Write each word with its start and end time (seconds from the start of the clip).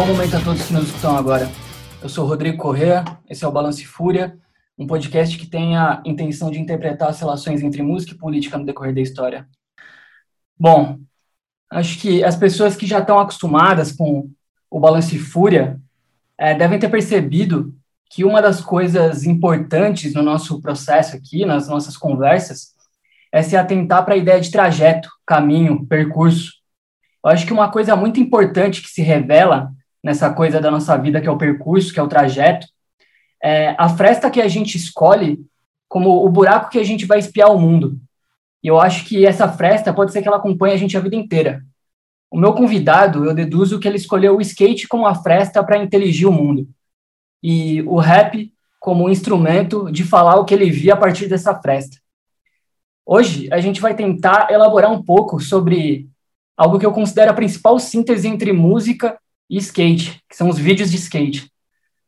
bom 0.00 0.06
momento 0.06 0.34
a 0.34 0.40
todos 0.40 0.66
que 0.66 0.72
nos 0.72 0.86
escutam 0.86 1.14
agora. 1.14 1.46
Eu 2.02 2.08
sou 2.08 2.26
Rodrigo 2.26 2.56
Correa, 2.56 3.04
esse 3.28 3.44
é 3.44 3.46
o 3.46 3.52
Balance 3.52 3.84
Fúria, 3.84 4.34
um 4.78 4.86
podcast 4.86 5.36
que 5.36 5.46
tem 5.46 5.76
a 5.76 6.02
intenção 6.06 6.50
de 6.50 6.58
interpretar 6.58 7.10
as 7.10 7.20
relações 7.20 7.62
entre 7.62 7.82
música 7.82 8.14
e 8.14 8.16
política 8.16 8.56
no 8.56 8.64
decorrer 8.64 8.94
da 8.94 9.02
história. 9.02 9.46
Bom, 10.58 10.98
acho 11.68 11.98
que 11.98 12.24
as 12.24 12.34
pessoas 12.34 12.76
que 12.76 12.86
já 12.86 13.00
estão 13.00 13.18
acostumadas 13.18 13.92
com 13.92 14.30
o 14.70 14.80
Balance 14.80 15.18
Fúria 15.18 15.78
é, 16.38 16.54
devem 16.54 16.78
ter 16.78 16.88
percebido 16.88 17.74
que 18.08 18.24
uma 18.24 18.40
das 18.40 18.62
coisas 18.62 19.24
importantes 19.24 20.14
no 20.14 20.22
nosso 20.22 20.62
processo 20.62 21.14
aqui, 21.14 21.44
nas 21.44 21.68
nossas 21.68 21.94
conversas, 21.94 22.68
é 23.30 23.42
se 23.42 23.54
atentar 23.54 24.02
para 24.06 24.14
a 24.14 24.18
ideia 24.18 24.40
de 24.40 24.50
trajeto, 24.50 25.10
caminho, 25.26 25.84
percurso. 25.84 26.52
Eu 27.22 27.30
acho 27.32 27.44
que 27.44 27.52
uma 27.52 27.70
coisa 27.70 27.94
muito 27.94 28.18
importante 28.18 28.80
que 28.80 28.88
se 28.88 29.02
revela 29.02 29.70
nessa 30.02 30.32
coisa 30.32 30.60
da 30.60 30.70
nossa 30.70 30.96
vida, 30.96 31.20
que 31.20 31.28
é 31.28 31.30
o 31.30 31.38
percurso, 31.38 31.92
que 31.92 32.00
é 32.00 32.02
o 32.02 32.08
trajeto, 32.08 32.66
é 33.42 33.74
a 33.78 33.88
fresta 33.88 34.30
que 34.30 34.40
a 34.40 34.48
gente 34.48 34.76
escolhe 34.76 35.44
como 35.88 36.24
o 36.24 36.28
buraco 36.28 36.70
que 36.70 36.78
a 36.78 36.84
gente 36.84 37.06
vai 37.06 37.18
espiar 37.18 37.50
o 37.50 37.58
mundo. 37.58 37.98
E 38.62 38.68
eu 38.68 38.78
acho 38.78 39.06
que 39.06 39.26
essa 39.26 39.48
fresta 39.48 39.92
pode 39.92 40.12
ser 40.12 40.22
que 40.22 40.28
ela 40.28 40.36
acompanhe 40.36 40.74
a 40.74 40.78
gente 40.78 40.96
a 40.96 41.00
vida 41.00 41.16
inteira. 41.16 41.62
O 42.30 42.38
meu 42.38 42.52
convidado, 42.52 43.24
eu 43.24 43.34
deduzo 43.34 43.80
que 43.80 43.88
ele 43.88 43.96
escolheu 43.96 44.36
o 44.36 44.40
skate 44.40 44.86
como 44.86 45.06
a 45.06 45.14
fresta 45.14 45.64
para 45.64 45.82
inteligir 45.82 46.28
o 46.28 46.32
mundo. 46.32 46.68
E 47.42 47.82
o 47.82 47.98
rap 47.98 48.52
como 48.78 49.04
um 49.04 49.10
instrumento 49.10 49.90
de 49.90 50.04
falar 50.04 50.36
o 50.36 50.44
que 50.44 50.54
ele 50.54 50.70
via 50.70 50.94
a 50.94 50.96
partir 50.96 51.28
dessa 51.28 51.54
fresta. 51.60 51.98
Hoje, 53.04 53.48
a 53.52 53.60
gente 53.60 53.80
vai 53.80 53.94
tentar 53.94 54.50
elaborar 54.50 54.92
um 54.92 55.02
pouco 55.02 55.40
sobre 55.40 56.08
algo 56.56 56.78
que 56.78 56.86
eu 56.86 56.92
considero 56.92 57.30
a 57.30 57.34
principal 57.34 57.78
síntese 57.78 58.28
entre 58.28 58.52
música 58.52 59.18
e 59.50 59.58
skate, 59.58 60.22
que 60.28 60.36
são 60.36 60.48
os 60.48 60.56
vídeos 60.56 60.90
de 60.90 60.96
skate. 60.96 61.50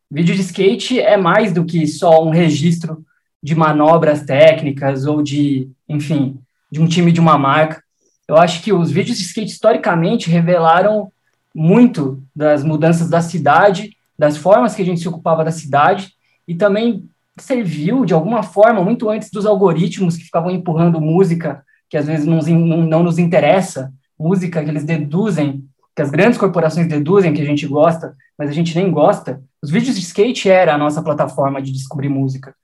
Vídeo 0.08 0.34
de 0.34 0.42
skate 0.42 1.00
é 1.00 1.16
mais 1.16 1.52
do 1.52 1.64
que 1.64 1.86
só 1.88 2.24
um 2.24 2.30
registro 2.30 3.04
de 3.42 3.56
manobras 3.56 4.22
técnicas 4.22 5.04
ou 5.04 5.22
de, 5.22 5.68
enfim, 5.88 6.38
de 6.70 6.80
um 6.80 6.86
time 6.86 7.10
de 7.10 7.18
uma 7.18 7.36
marca. 7.36 7.82
Eu 8.28 8.36
acho 8.36 8.62
que 8.62 8.72
os 8.72 8.90
vídeos 8.90 9.18
de 9.18 9.24
skate 9.24 9.50
historicamente 9.50 10.30
revelaram 10.30 11.10
muito 11.52 12.22
das 12.34 12.62
mudanças 12.62 13.10
da 13.10 13.20
cidade, 13.20 13.96
das 14.16 14.36
formas 14.36 14.74
que 14.74 14.82
a 14.82 14.84
gente 14.84 15.00
se 15.00 15.08
ocupava 15.08 15.44
da 15.44 15.50
cidade 15.50 16.12
e 16.46 16.54
também 16.54 17.08
serviu 17.38 18.04
de 18.04 18.14
alguma 18.14 18.42
forma 18.42 18.84
muito 18.84 19.10
antes 19.10 19.30
dos 19.30 19.46
algoritmos 19.46 20.16
que 20.16 20.24
ficavam 20.24 20.50
empurrando 20.50 21.00
música 21.00 21.64
que 21.90 21.96
às 21.96 22.06
vezes 22.06 22.24
não, 22.24 22.38
não, 22.38 22.86
não 22.86 23.02
nos 23.02 23.18
interessa, 23.18 23.92
música 24.18 24.62
que 24.64 24.70
eles 24.70 24.84
deduzem 24.84 25.64
que 25.94 26.02
as 26.02 26.10
grandes 26.10 26.38
corporações 26.38 26.88
deduzem 26.88 27.34
que 27.34 27.42
a 27.42 27.44
gente 27.44 27.66
gosta, 27.66 28.16
mas 28.38 28.48
a 28.48 28.52
gente 28.52 28.74
nem 28.74 28.90
gosta, 28.90 29.42
os 29.62 29.70
vídeos 29.70 29.96
de 29.96 30.02
skate 30.02 30.48
era 30.48 30.74
a 30.74 30.78
nossa 30.78 31.02
plataforma 31.02 31.60
de 31.60 31.70
descobrir 31.70 32.08
música. 32.08 32.54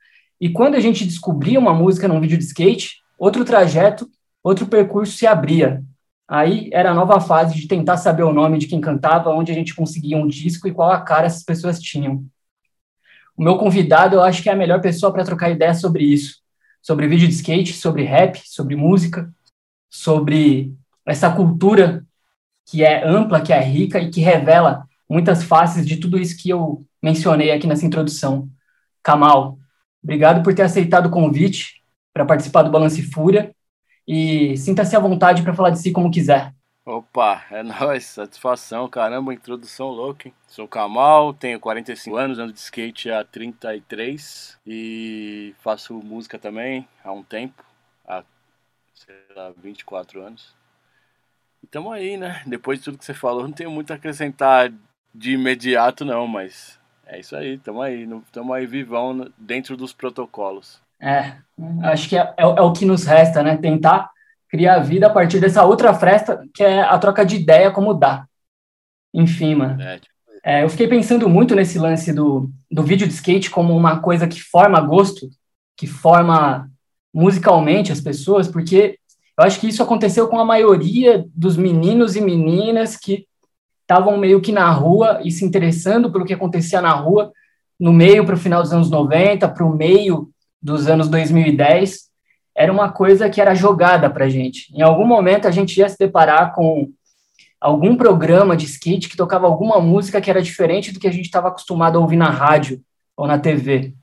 E 0.40 0.48
quando 0.48 0.76
a 0.76 0.80
gente 0.80 1.04
descobria 1.04 1.58
uma 1.58 1.74
música 1.74 2.08
num 2.08 2.20
vídeo 2.20 2.38
de 2.38 2.44
skate, 2.44 3.02
outro 3.18 3.44
trajeto, 3.44 4.08
outro 4.42 4.66
percurso 4.66 5.16
se 5.16 5.26
abria. 5.26 5.82
Aí 6.26 6.70
era 6.72 6.90
a 6.90 6.94
nova 6.94 7.20
fase 7.20 7.54
de 7.54 7.66
tentar 7.66 7.96
saber 7.96 8.22
o 8.22 8.32
nome 8.32 8.58
de 8.58 8.66
quem 8.66 8.80
cantava, 8.80 9.30
onde 9.30 9.50
a 9.50 9.54
gente 9.54 9.74
conseguia 9.74 10.16
um 10.16 10.26
disco 10.26 10.68
e 10.68 10.72
qual 10.72 10.90
a 10.90 11.00
cara 11.00 11.26
essas 11.26 11.42
pessoas 11.42 11.80
tinham. 11.80 12.24
O 13.36 13.42
meu 13.42 13.56
convidado, 13.56 14.16
eu 14.16 14.22
acho 14.22 14.42
que 14.42 14.48
é 14.48 14.52
a 14.52 14.56
melhor 14.56 14.80
pessoa 14.80 15.12
para 15.12 15.24
trocar 15.24 15.50
ideia 15.50 15.72
sobre 15.74 16.04
isso, 16.04 16.38
sobre 16.82 17.06
vídeo 17.06 17.28
de 17.28 17.34
skate, 17.34 17.72
sobre 17.72 18.02
rap, 18.02 18.40
sobre 18.44 18.74
música, 18.74 19.32
sobre 19.88 20.74
essa 21.06 21.30
cultura 21.30 22.04
que 22.70 22.84
é 22.84 23.02
ampla, 23.02 23.40
que 23.40 23.50
é 23.50 23.60
rica 23.60 23.98
e 23.98 24.10
que 24.10 24.20
revela 24.20 24.86
muitas 25.08 25.42
faces 25.42 25.86
de 25.86 25.96
tudo 25.96 26.18
isso 26.18 26.36
que 26.36 26.50
eu 26.50 26.84
mencionei 27.02 27.50
aqui 27.50 27.66
nessa 27.66 27.86
introdução. 27.86 28.46
Kamal, 29.02 29.58
obrigado 30.04 30.42
por 30.42 30.54
ter 30.54 30.62
aceitado 30.62 31.06
o 31.06 31.10
convite 31.10 31.82
para 32.12 32.26
participar 32.26 32.62
do 32.62 32.70
Balance 32.70 33.00
Fúria 33.10 33.54
e 34.06 34.54
sinta-se 34.58 34.94
à 34.94 35.00
vontade 35.00 35.42
para 35.42 35.54
falar 35.54 35.70
de 35.70 35.78
si 35.78 35.92
como 35.92 36.10
quiser. 36.10 36.52
Opa, 36.84 37.42
é 37.50 37.62
nóis, 37.62 38.04
satisfação, 38.04 38.86
caramba, 38.86 39.32
introdução 39.32 39.88
louca, 39.88 40.28
hein? 40.28 40.34
Sou 40.46 40.68
Kamal, 40.68 41.32
tenho 41.32 41.58
45 41.58 42.16
anos, 42.16 42.38
ando 42.38 42.52
de 42.52 42.58
skate 42.60 43.10
há 43.10 43.24
33 43.24 44.58
e 44.66 45.54
faço 45.60 45.94
música 45.94 46.38
também 46.38 46.86
há 47.02 47.12
um 47.12 47.22
tempo, 47.22 47.64
há, 48.06 48.22
sei 48.94 49.14
lá, 49.34 49.52
24 49.62 50.22
anos. 50.22 50.57
Estamos 51.62 51.92
aí, 51.92 52.16
né? 52.16 52.42
Depois 52.46 52.78
de 52.78 52.84
tudo 52.84 52.98
que 52.98 53.04
você 53.04 53.14
falou, 53.14 53.42
não 53.42 53.52
tenho 53.52 53.70
muito 53.70 53.92
a 53.92 53.96
acrescentar 53.96 54.72
de 55.14 55.32
imediato, 55.32 56.04
não, 56.04 56.26
mas 56.26 56.78
é 57.06 57.18
isso 57.20 57.34
aí, 57.34 57.54
estamos 57.54 57.82
aí, 57.82 58.08
estamos 58.24 58.54
aí 58.54 58.66
vivão 58.66 59.30
dentro 59.36 59.76
dos 59.76 59.92
protocolos. 59.92 60.80
É, 61.00 61.36
acho 61.84 62.08
que 62.08 62.16
é, 62.16 62.20
é, 62.36 62.42
é, 62.42 62.60
o 62.60 62.72
que 62.72 62.84
nos 62.84 63.04
resta, 63.04 63.42
né? 63.42 63.56
Tentar 63.56 64.10
criar 64.48 64.80
vida 64.80 65.06
a 65.06 65.10
partir 65.10 65.40
dessa 65.40 65.64
outra 65.64 65.94
fresta, 65.94 66.44
que 66.54 66.62
é 66.62 66.80
a 66.80 66.98
troca 66.98 67.24
de 67.24 67.36
ideia 67.36 67.70
como 67.70 67.94
dá. 67.94 68.26
Enfim, 69.14 69.54
mano. 69.54 69.80
É, 69.80 69.98
tipo... 69.98 70.14
é, 70.44 70.64
eu 70.64 70.68
fiquei 70.68 70.88
pensando 70.88 71.28
muito 71.28 71.54
nesse 71.54 71.78
lance 71.78 72.12
do, 72.12 72.50
do 72.70 72.82
vídeo 72.82 73.06
de 73.06 73.14
skate 73.14 73.50
como 73.50 73.76
uma 73.76 74.00
coisa 74.00 74.26
que 74.26 74.40
forma 74.40 74.80
gosto, 74.80 75.28
que 75.76 75.86
forma 75.86 76.68
musicalmente 77.14 77.92
as 77.92 78.00
pessoas, 78.00 78.48
porque 78.48 78.98
eu 79.38 79.44
acho 79.44 79.60
que 79.60 79.68
isso 79.68 79.82
aconteceu 79.82 80.26
com 80.26 80.40
a 80.40 80.44
maioria 80.44 81.24
dos 81.32 81.56
meninos 81.56 82.16
e 82.16 82.20
meninas 82.20 82.96
que 82.96 83.24
estavam 83.82 84.18
meio 84.18 84.40
que 84.40 84.50
na 84.50 84.68
rua 84.70 85.20
e 85.22 85.30
se 85.30 85.44
interessando 85.44 86.10
pelo 86.10 86.24
que 86.24 86.34
acontecia 86.34 86.82
na 86.82 86.90
rua, 86.90 87.32
no 87.78 87.92
meio 87.92 88.26
para 88.26 88.34
o 88.34 88.38
final 88.38 88.60
dos 88.60 88.72
anos 88.72 88.90
90, 88.90 89.48
para 89.48 89.64
o 89.64 89.74
meio 89.74 90.28
dos 90.60 90.88
anos 90.88 91.08
2010. 91.08 92.08
Era 92.52 92.72
uma 92.72 92.90
coisa 92.90 93.30
que 93.30 93.40
era 93.40 93.54
jogada 93.54 94.10
para 94.10 94.24
a 94.24 94.28
gente. 94.28 94.74
Em 94.74 94.82
algum 94.82 95.06
momento 95.06 95.46
a 95.46 95.52
gente 95.52 95.78
ia 95.78 95.88
se 95.88 95.96
deparar 95.96 96.52
com 96.52 96.90
algum 97.60 97.96
programa 97.96 98.56
de 98.56 98.66
skate 98.66 99.08
que 99.08 99.16
tocava 99.16 99.46
alguma 99.46 99.80
música 99.80 100.20
que 100.20 100.30
era 100.30 100.42
diferente 100.42 100.92
do 100.92 100.98
que 100.98 101.06
a 101.06 101.12
gente 101.12 101.26
estava 101.26 101.46
acostumado 101.46 101.96
a 101.96 102.00
ouvir 102.00 102.16
na 102.16 102.28
rádio 102.28 102.82
ou 103.16 103.26
na 103.26 103.38
TV. 103.38 103.94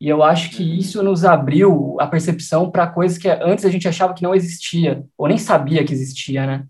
E 0.00 0.08
eu 0.08 0.22
acho 0.22 0.50
que 0.50 0.62
uhum. 0.62 0.74
isso 0.74 1.02
nos 1.02 1.24
abriu 1.24 1.96
a 2.00 2.06
percepção 2.06 2.70
para 2.70 2.86
coisas 2.86 3.18
que 3.18 3.28
antes 3.28 3.64
a 3.64 3.70
gente 3.70 3.86
achava 3.86 4.14
que 4.14 4.22
não 4.22 4.34
existia, 4.34 5.04
ou 5.16 5.28
nem 5.28 5.36
sabia 5.36 5.84
que 5.84 5.92
existia, 5.92 6.46
né? 6.46 6.66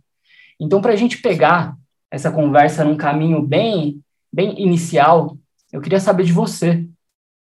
Então, 0.59 0.81
para 0.81 0.93
a 0.93 0.97
gente 0.97 1.19
pegar 1.19 1.77
essa 2.11 2.31
conversa 2.31 2.85
num 2.85 2.97
caminho 2.97 3.41
bem, 3.41 4.03
bem 4.33 4.61
inicial, 4.61 5.39
eu 5.73 5.81
queria 5.81 6.01
saber 6.01 6.25
de 6.25 6.33
você. 6.33 6.85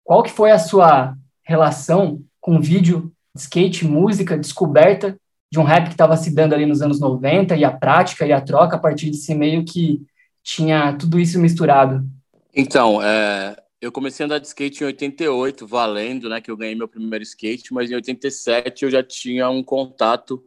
Qual 0.03 0.21
que 0.21 0.31
foi 0.31 0.51
a 0.51 0.59
sua 0.59 1.15
relação 1.43 2.21
com 2.41 2.59
vídeo, 2.59 3.11
skate, 3.35 3.87
música, 3.87 4.37
descoberta 4.37 5.17
de 5.51 5.59
um 5.59 5.63
rap 5.63 5.85
que 5.85 5.91
estava 5.91 6.17
se 6.17 6.33
dando 6.33 6.53
ali 6.53 6.65
nos 6.65 6.81
anos 6.81 6.99
90 6.99 7.55
e 7.55 7.63
a 7.63 7.71
prática 7.71 8.25
e 8.25 8.33
a 8.33 8.41
troca 8.41 8.75
a 8.75 8.79
partir 8.79 9.09
desse 9.09 9.33
meio 9.33 9.63
que 9.63 10.01
tinha 10.43 10.93
tudo 10.93 11.19
isso 11.19 11.39
misturado? 11.39 12.05
Então, 12.53 13.01
é, 13.01 13.55
eu 13.81 13.91
comecei 13.91 14.23
a 14.23 14.27
andar 14.27 14.39
de 14.39 14.47
skate 14.47 14.83
em 14.83 14.87
88, 14.87 15.65
valendo, 15.65 16.29
né? 16.29 16.41
Que 16.41 16.51
eu 16.51 16.57
ganhei 16.57 16.75
meu 16.75 16.87
primeiro 16.87 17.23
skate, 17.23 17.73
mas 17.73 17.89
em 17.89 17.95
87 17.95 18.83
eu 18.83 18.91
já 18.91 19.01
tinha 19.01 19.49
um 19.49 19.63
contato 19.63 20.43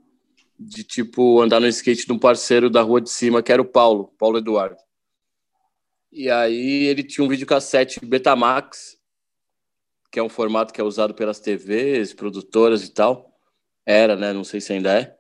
de 0.58 0.84
tipo 0.84 1.40
andar 1.40 1.60
no 1.60 1.66
skate 1.66 2.06
de 2.06 2.12
um 2.12 2.18
parceiro 2.18 2.68
da 2.68 2.82
rua 2.82 3.00
de 3.00 3.10
cima, 3.10 3.42
que 3.42 3.50
era 3.50 3.62
o 3.62 3.64
Paulo, 3.64 4.12
Paulo 4.18 4.38
Eduardo. 4.38 4.76
E 6.10 6.28
aí 6.30 6.84
ele 6.84 7.02
tinha 7.02 7.24
um 7.24 7.28
videocassete 7.28 8.04
Betamax, 8.04 8.98
que 10.10 10.18
é 10.18 10.22
um 10.22 10.28
formato 10.28 10.72
que 10.72 10.80
é 10.80 10.84
usado 10.84 11.14
pelas 11.14 11.40
TVs, 11.40 12.12
produtoras 12.12 12.84
e 12.84 12.92
tal. 12.92 13.32
Era, 13.84 14.14
né? 14.14 14.32
Não 14.32 14.44
sei 14.44 14.60
se 14.60 14.74
ainda 14.74 15.00
é. 15.00 15.16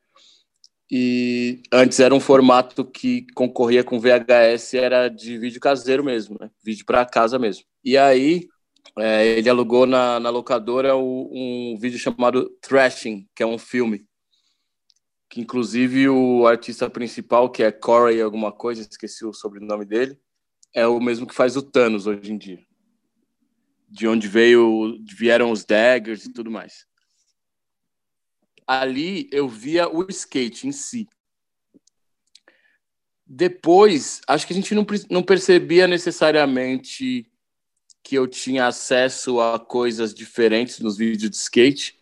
E 0.94 1.62
antes 1.72 2.00
era 2.00 2.14
um 2.14 2.20
formato 2.20 2.84
que 2.84 3.26
concorria 3.34 3.82
com 3.82 3.98
VHS, 3.98 4.74
era 4.74 5.08
de 5.08 5.38
vídeo 5.38 5.58
caseiro 5.58 6.04
mesmo, 6.04 6.36
né? 6.38 6.50
Vídeo 6.62 6.84
para 6.84 7.06
casa 7.06 7.38
mesmo. 7.38 7.64
E 7.82 7.96
aí 7.96 8.46
é, 8.98 9.26
ele 9.38 9.48
alugou 9.48 9.86
na, 9.86 10.20
na 10.20 10.28
locadora 10.28 10.94
o, 10.94 11.30
um 11.32 11.78
vídeo 11.78 11.98
chamado 11.98 12.50
Thrashing, 12.60 13.26
que 13.34 13.42
é 13.42 13.46
um 13.46 13.56
filme. 13.56 14.06
Que 15.30 15.40
inclusive 15.40 16.10
o 16.10 16.46
artista 16.46 16.90
principal, 16.90 17.48
que 17.48 17.62
é 17.62 17.72
Corey 17.72 18.20
alguma 18.20 18.52
coisa, 18.52 18.82
esqueci 18.82 19.24
o 19.24 19.32
sobrenome 19.32 19.86
dele, 19.86 20.20
é 20.74 20.86
o 20.86 21.00
mesmo 21.00 21.26
que 21.26 21.34
faz 21.34 21.56
o 21.56 21.62
Thanos 21.62 22.06
hoje 22.06 22.30
em 22.30 22.36
dia. 22.36 22.58
De 23.88 24.06
onde 24.06 24.28
veio, 24.28 25.02
vieram 25.18 25.50
os 25.50 25.64
daggers 25.64 26.26
e 26.26 26.32
tudo 26.34 26.50
mais 26.50 26.84
ali 28.66 29.28
eu 29.32 29.48
via 29.48 29.88
o 29.88 30.06
skate 30.08 30.66
em 30.66 30.72
si. 30.72 31.08
Depois, 33.26 34.20
acho 34.26 34.46
que 34.46 34.52
a 34.52 34.56
gente 34.56 34.74
não, 34.74 34.86
não 35.10 35.22
percebia 35.22 35.86
necessariamente 35.86 37.26
que 38.02 38.14
eu 38.14 38.26
tinha 38.26 38.66
acesso 38.66 39.40
a 39.40 39.58
coisas 39.58 40.12
diferentes 40.12 40.80
nos 40.80 40.96
vídeos 40.96 41.30
de 41.30 41.36
skate, 41.36 41.98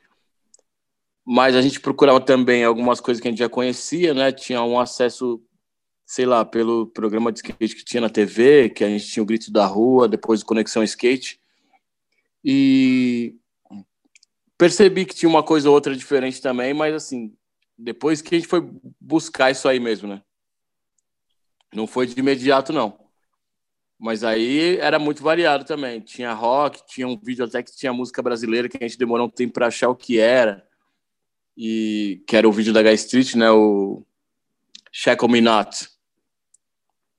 mas 1.24 1.54
a 1.54 1.62
gente 1.62 1.78
procurava 1.78 2.20
também 2.20 2.64
algumas 2.64 3.00
coisas 3.00 3.20
que 3.20 3.28
a 3.28 3.30
gente 3.30 3.40
já 3.40 3.48
conhecia, 3.48 4.14
né? 4.14 4.32
Tinha 4.32 4.62
um 4.62 4.80
acesso 4.80 5.40
sei 6.10 6.26
lá, 6.26 6.44
pelo 6.44 6.88
programa 6.88 7.30
de 7.30 7.38
skate 7.38 7.76
que 7.76 7.84
tinha 7.84 8.00
na 8.00 8.10
TV, 8.10 8.68
que 8.68 8.82
a 8.82 8.88
gente 8.88 9.06
tinha 9.06 9.22
o 9.22 9.26
Grito 9.26 9.52
da 9.52 9.64
Rua, 9.64 10.08
depois 10.08 10.42
o 10.42 10.44
Conexão 10.44 10.82
Skate. 10.82 11.40
E 12.44 13.36
percebi 14.60 15.06
que 15.06 15.14
tinha 15.14 15.28
uma 15.30 15.42
coisa 15.42 15.70
ou 15.70 15.74
outra 15.74 15.96
diferente 15.96 16.42
também, 16.42 16.74
mas 16.74 16.94
assim, 16.94 17.34
depois 17.78 18.20
que 18.20 18.34
a 18.34 18.38
gente 18.38 18.46
foi 18.46 18.60
buscar 19.00 19.50
isso 19.50 19.66
aí 19.66 19.80
mesmo, 19.80 20.06
né? 20.06 20.22
Não 21.74 21.86
foi 21.86 22.06
de 22.06 22.20
imediato, 22.20 22.70
não. 22.70 23.00
Mas 23.98 24.22
aí 24.22 24.76
era 24.76 24.98
muito 24.98 25.22
variado 25.22 25.64
também. 25.64 25.98
Tinha 26.00 26.34
rock, 26.34 26.86
tinha 26.86 27.08
um 27.08 27.18
vídeo 27.18 27.42
até 27.42 27.62
que 27.62 27.74
tinha 27.74 27.90
música 27.90 28.20
brasileira 28.20 28.68
que 28.68 28.76
a 28.76 28.86
gente 28.86 28.98
demorou 28.98 29.28
um 29.28 29.30
tempo 29.30 29.54
para 29.54 29.68
achar 29.68 29.88
o 29.88 29.96
que 29.96 30.18
era. 30.18 30.62
E 31.56 32.22
que 32.26 32.36
era 32.36 32.46
o 32.46 32.52
vídeo 32.52 32.74
da 32.74 32.82
Guy 32.82 32.94
Street, 32.96 33.36
né? 33.36 33.50
O 33.50 34.04
Shackle 34.92 35.30
Me 35.30 35.40
Not. 35.40 35.88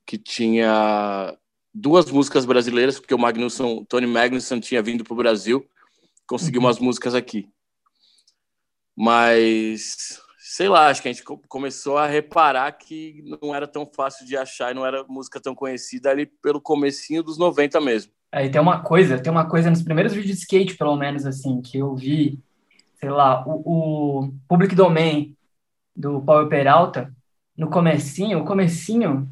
Que 0.06 0.16
tinha 0.16 1.36
duas 1.74 2.06
músicas 2.12 2.46
brasileiras, 2.46 3.00
porque 3.00 3.16
o 3.16 3.20
Magnusson, 3.20 3.84
Tony 3.86 4.06
Magnusson 4.06 4.60
tinha 4.60 4.82
vindo 4.84 5.04
para 5.04 5.14
o 5.14 5.18
Brasil, 5.18 5.68
conseguiu 6.32 6.62
uhum. 6.62 6.68
umas 6.68 6.80
músicas 6.80 7.14
aqui. 7.14 7.50
Mas 8.96 10.22
sei 10.38 10.70
lá, 10.70 10.88
acho 10.88 11.02
que 11.02 11.10
a 11.10 11.12
gente 11.12 11.24
começou 11.24 11.98
a 11.98 12.08
reparar 12.08 12.72
que 12.74 13.24
não 13.42 13.54
era 13.54 13.68
tão 13.68 13.86
fácil 13.86 14.26
de 14.26 14.38
achar 14.38 14.72
e 14.72 14.74
não 14.74 14.86
era 14.86 15.06
música 15.08 15.40
tão 15.42 15.54
conhecida 15.54 16.10
ali 16.10 16.26
pelo 16.26 16.62
comecinho 16.62 17.22
dos 17.22 17.38
90 17.38 17.80
mesmo. 17.82 18.12
Aí 18.32 18.50
tem 18.50 18.62
uma 18.62 18.82
coisa, 18.82 19.20
tem 19.20 19.32
uma 19.32 19.46
coisa 19.46 19.70
nos 19.70 19.82
primeiros 19.82 20.14
vídeos 20.14 20.38
de 20.38 20.42
skate, 20.44 20.78
pelo 20.78 20.96
menos, 20.96 21.26
assim, 21.26 21.62
que 21.62 21.78
eu 21.78 21.94
vi, 21.96 22.40
sei 22.96 23.10
lá, 23.10 23.46
o, 23.46 23.62
o 23.66 24.34
Public 24.48 24.74
Domain 24.74 25.36
do 25.96 26.22
Paulo 26.22 26.48
Peralta, 26.48 27.14
no 27.58 27.70
comecinho, 27.70 28.40
o 28.40 28.46
comecinho 28.46 29.30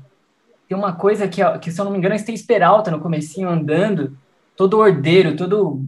tem 0.68 0.78
uma 0.78 0.94
coisa 0.94 1.28
que, 1.28 1.42
que 1.60 1.72
se 1.72 1.80
eu 1.80 1.86
não 1.86 1.92
me 1.92 1.98
engano, 1.98 2.16
é 2.16 2.20
Peralta 2.46 2.92
no 2.92 3.00
comecinho 3.00 3.50
andando, 3.50 4.18
todo 4.56 4.78
ordeiro, 4.78 5.36
todo 5.36 5.82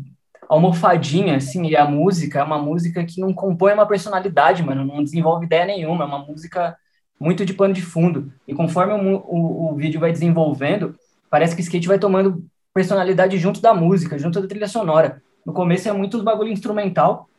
almofadinha, 0.53 1.37
assim, 1.37 1.65
e 1.65 1.77
a 1.77 1.85
música 1.85 2.39
é 2.39 2.43
uma 2.43 2.59
música 2.59 3.05
que 3.05 3.21
não 3.21 3.33
compõe 3.33 3.71
uma 3.71 3.85
personalidade, 3.85 4.61
mano, 4.61 4.83
não 4.83 5.01
desenvolve 5.01 5.45
ideia 5.45 5.65
nenhuma, 5.65 6.03
é 6.03 6.07
uma 6.07 6.19
música 6.19 6.75
muito 7.17 7.45
de 7.45 7.53
pano 7.53 7.73
de 7.73 7.81
fundo. 7.81 8.29
E 8.45 8.53
conforme 8.53 8.91
o, 8.91 9.15
o, 9.15 9.71
o 9.71 9.75
vídeo 9.75 9.97
vai 9.97 10.11
desenvolvendo, 10.11 10.93
parece 11.29 11.55
que 11.55 11.61
o 11.61 11.63
skate 11.63 11.87
vai 11.87 11.97
tomando 11.97 12.43
personalidade 12.73 13.37
junto 13.37 13.61
da 13.61 13.73
música, 13.73 14.19
junto 14.19 14.41
da 14.41 14.47
trilha 14.47 14.67
sonora. 14.67 15.21
No 15.45 15.53
começo 15.53 15.87
é 15.87 15.93
muito 15.93 16.21
bagulho 16.21 16.51
instrumental, 16.51 17.29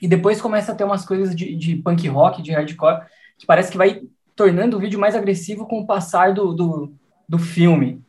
e 0.00 0.08
depois 0.08 0.40
começa 0.40 0.72
a 0.72 0.74
ter 0.74 0.84
umas 0.84 1.04
coisas 1.04 1.36
de, 1.36 1.54
de 1.54 1.76
punk 1.76 2.08
rock, 2.08 2.40
de 2.40 2.50
hardcore, 2.50 3.02
que 3.38 3.44
parece 3.44 3.70
que 3.70 3.76
vai 3.76 4.00
tornando 4.34 4.78
o 4.78 4.80
vídeo 4.80 4.98
mais 4.98 5.14
agressivo 5.14 5.66
com 5.66 5.80
o 5.80 5.86
passar 5.86 6.32
do, 6.32 6.54
do, 6.54 6.92
do 7.28 7.38
filme. 7.38 8.00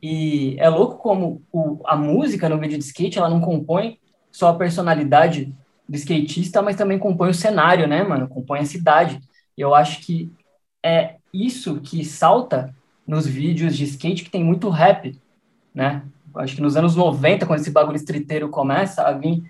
E 0.00 0.54
é 0.60 0.68
louco 0.68 0.98
como 0.98 1.42
o, 1.52 1.80
a 1.84 1.96
música 1.96 2.48
no 2.48 2.60
vídeo 2.60 2.78
de 2.78 2.84
skate, 2.84 3.18
ela 3.18 3.28
não 3.28 3.40
compõe 3.40 3.98
só 4.34 4.48
a 4.48 4.54
personalidade 4.54 5.54
do 5.88 5.94
skatista, 5.94 6.60
mas 6.60 6.74
também 6.74 6.98
compõe 6.98 7.30
o 7.30 7.34
cenário, 7.34 7.86
né, 7.86 8.02
mano? 8.02 8.26
Compõe 8.26 8.58
a 8.58 8.64
cidade. 8.64 9.20
E 9.56 9.60
eu 9.60 9.72
acho 9.72 10.00
que 10.00 10.32
é 10.84 11.14
isso 11.32 11.80
que 11.80 12.04
salta 12.04 12.74
nos 13.06 13.28
vídeos 13.28 13.76
de 13.76 13.84
skate 13.84 14.24
que 14.24 14.30
tem 14.30 14.42
muito 14.42 14.68
rap, 14.70 15.16
né? 15.72 16.02
Acho 16.34 16.56
que 16.56 16.62
nos 16.62 16.76
anos 16.76 16.96
90, 16.96 17.46
quando 17.46 17.60
esse 17.60 17.70
bagulho 17.70 17.94
streeteiro 17.94 18.48
começa 18.48 19.02
a 19.02 19.12
vir 19.12 19.40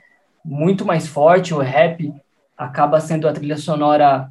muito 0.44 0.84
mais 0.84 1.08
forte, 1.08 1.54
o 1.54 1.60
rap 1.60 2.12
acaba 2.54 3.00
sendo 3.00 3.26
a 3.26 3.32
trilha 3.32 3.56
sonora 3.56 4.30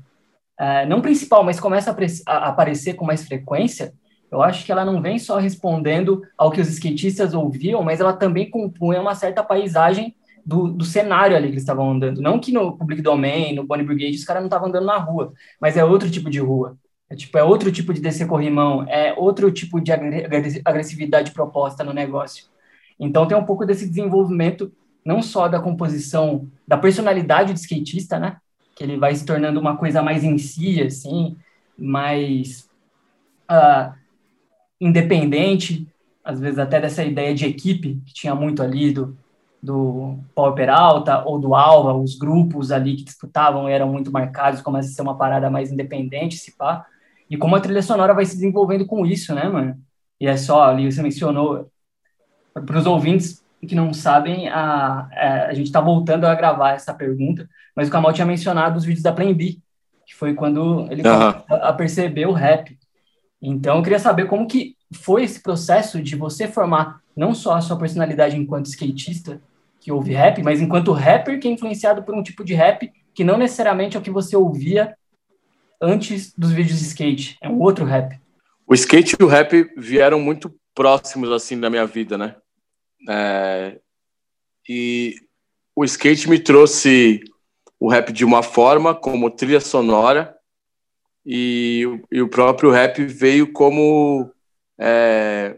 é, 0.60 0.86
não 0.86 1.02
principal, 1.02 1.44
mas 1.44 1.60
começa 1.60 1.90
a, 2.28 2.32
a 2.32 2.50
aparecer 2.50 2.94
com 2.94 3.06
mais 3.06 3.26
frequência, 3.26 3.92
eu 4.32 4.44
acho 4.44 4.64
que 4.64 4.72
ela 4.72 4.86
não 4.86 5.02
vem 5.02 5.18
só 5.18 5.40
respondendo 5.40 6.22
ao 6.38 6.52
que 6.52 6.62
os 6.62 6.68
skatistas 6.68 7.34
ouviam, 7.34 7.82
mas 7.82 8.00
ela 8.00 8.14
também 8.14 8.52
compunha 8.52 9.02
uma 9.02 9.16
certa 9.16 9.44
paisagem 9.44 10.16
do, 10.46 10.68
do 10.68 10.84
cenário 10.84 11.36
ali 11.36 11.48
que 11.48 11.54
eles 11.54 11.64
estavam 11.64 11.92
andando. 11.92 12.22
Não 12.22 12.40
que 12.40 12.52
no 12.52 12.78
Public 12.78 13.02
Domain, 13.02 13.56
no 13.56 13.66
Bonnie 13.66 13.86
Brigade, 13.86 14.16
os 14.16 14.26
caras 14.26 14.42
não 14.42 14.48
estavam 14.48 14.68
andando 14.68 14.86
na 14.86 14.98
rua, 14.98 15.34
mas 15.60 15.78
é 15.78 15.86
outro 15.86 16.10
tipo 16.10 16.30
de 16.30 16.40
rua. 16.40 16.78
É, 17.10 17.16
tipo, 17.16 17.38
é 17.38 17.44
outro 17.44 17.72
tipo 17.72 17.94
de 17.94 18.02
descer 18.02 18.28
corrimão, 18.28 18.84
é 18.88 19.14
outro 19.14 19.52
tipo 19.52 19.80
de 19.80 19.92
agressividade 20.66 21.32
proposta 21.32 21.84
no 21.84 21.94
negócio. 21.94 22.46
Então 23.00 23.28
tem 23.28 23.38
um 23.38 23.46
pouco 23.46 23.66
desse 23.66 23.88
desenvolvimento, 23.88 24.72
não 25.06 25.22
só 25.22 25.48
da 25.48 25.60
composição, 25.60 26.50
da 26.68 26.78
personalidade 26.78 27.54
do 27.54 27.58
skatista, 27.58 28.20
né? 28.20 28.38
Que 28.76 28.84
ele 28.84 28.98
vai 28.98 29.16
se 29.16 29.26
tornando 29.26 29.60
uma 29.60 29.78
coisa 29.78 30.02
mais 30.02 30.24
em 30.24 30.38
si, 30.38 30.82
assim, 30.82 31.38
mais 31.78 32.70
uh, 33.52 33.94
independente, 34.80 35.88
às 36.24 36.40
vezes 36.40 36.58
até 36.58 36.80
dessa 36.80 37.04
ideia 37.04 37.34
de 37.36 37.46
equipe 37.46 38.02
que 38.06 38.14
tinha 38.14 38.34
muito 38.34 38.64
ali 38.64 38.92
do, 38.92 39.18
do 39.64 40.20
Paulo 40.36 40.54
Peralta 40.54 41.24
ou 41.24 41.40
do 41.40 41.56
Alva, 41.56 41.94
os 41.94 42.18
grupos 42.18 42.70
ali 42.70 42.98
que 42.98 43.06
disputavam 43.06 43.70
eram 43.70 43.88
muito 43.88 44.12
marcados, 44.12 44.62
começa 44.62 44.90
a 44.90 44.92
ser 44.92 45.02
uma 45.02 45.18
parada 45.18 45.50
mais 45.50 45.72
independente, 45.72 46.36
se 46.36 46.58
pá. 46.58 46.86
E 47.30 47.38
como 47.38 47.56
a 47.56 47.62
trilha 47.62 47.82
sonora 47.82 48.14
vai 48.14 48.26
se 48.26 48.36
desenvolvendo 48.36 48.86
com 48.86 49.06
isso, 49.06 49.34
né, 49.34 49.48
mano? 49.48 49.80
E 50.20 50.28
é 50.28 50.36
só, 50.36 50.64
ali 50.64 50.92
você 50.92 51.02
mencionou, 51.02 51.72
para 52.54 52.78
os 52.78 52.86
ouvintes 52.86 53.42
que 53.66 53.74
não 53.74 53.94
sabem, 53.94 54.50
a, 54.50 55.08
a, 55.10 55.10
é, 55.14 55.28
a 55.46 55.54
gente 55.54 55.68
está 55.68 55.80
voltando 55.80 56.26
a 56.26 56.36
gravar 56.36 56.74
essa 56.74 56.94
pergunta, 56.94 57.50
mas 57.74 57.88
o 57.88 57.92
Kamal 57.92 58.12
tinha 58.12 58.28
mencionado 58.28 58.78
os 58.78 58.84
vídeos 58.84 59.02
da 59.02 59.14
Plan 59.14 59.34
B, 59.34 59.60
que 60.06 60.14
foi 60.14 60.34
quando 60.34 60.86
ele 60.92 61.02
uhum. 61.08 61.56
a 61.56 61.72
perceber 61.72 62.26
o 62.26 62.34
rap. 62.34 62.78
Então, 63.42 63.78
eu 63.78 63.84
queria 63.84 64.00
saber 64.00 64.28
como 64.28 64.46
que 64.46 64.76
foi 64.92 65.24
esse 65.24 65.42
processo 65.42 66.04
de 66.04 66.18
você 66.18 66.50
formar 66.50 67.00
não 67.16 67.34
só 67.34 67.56
a 67.56 67.62
sua 67.62 67.78
personalidade 67.78 68.36
enquanto 68.36 68.66
skatista, 68.66 69.40
que 69.84 69.92
ouve 69.92 70.14
rap, 70.14 70.42
mas 70.42 70.62
enquanto 70.62 70.94
rapper 70.94 71.40
que 71.40 71.48
é 71.48 71.52
influenciado 71.52 72.04
por 72.04 72.16
um 72.16 72.24
tipo 72.24 72.44
de 72.44 72.54
rap 72.54 72.90
que 73.14 73.24
não 73.24 73.38
necessariamente 73.38 73.98
é 73.98 74.00
o 74.00 74.04
que 74.04 74.10
você 74.10 74.36
ouvia 74.36 74.96
antes 75.82 76.34
dos 76.38 76.52
vídeos 76.52 76.80
de 76.80 76.86
skate, 76.86 77.38
é 77.42 77.50
um 77.50 77.60
outro 77.60 77.84
rap. 77.84 78.18
O 78.66 78.74
skate 78.74 79.18
e 79.20 79.24
o 79.24 79.28
rap 79.28 79.70
vieram 79.76 80.20
muito 80.20 80.56
próximos 80.74 81.30
assim 81.30 81.60
da 81.60 81.70
minha 81.70 81.86
vida, 81.86 82.18
né? 82.18 82.36
É... 83.10 83.78
E 84.68 85.16
o 85.76 85.84
skate 85.84 86.30
me 86.30 86.40
trouxe 86.40 87.22
o 87.78 87.90
rap 87.90 88.14
de 88.14 88.24
uma 88.24 88.42
forma, 88.42 88.96
como 88.96 89.30
trilha 89.30 89.60
sonora, 89.60 90.34
e, 91.26 91.84
e 92.10 92.22
o 92.22 92.30
próprio 92.30 92.72
rap 92.72 93.04
veio 93.04 93.52
como 93.52 94.32
é... 94.80 95.58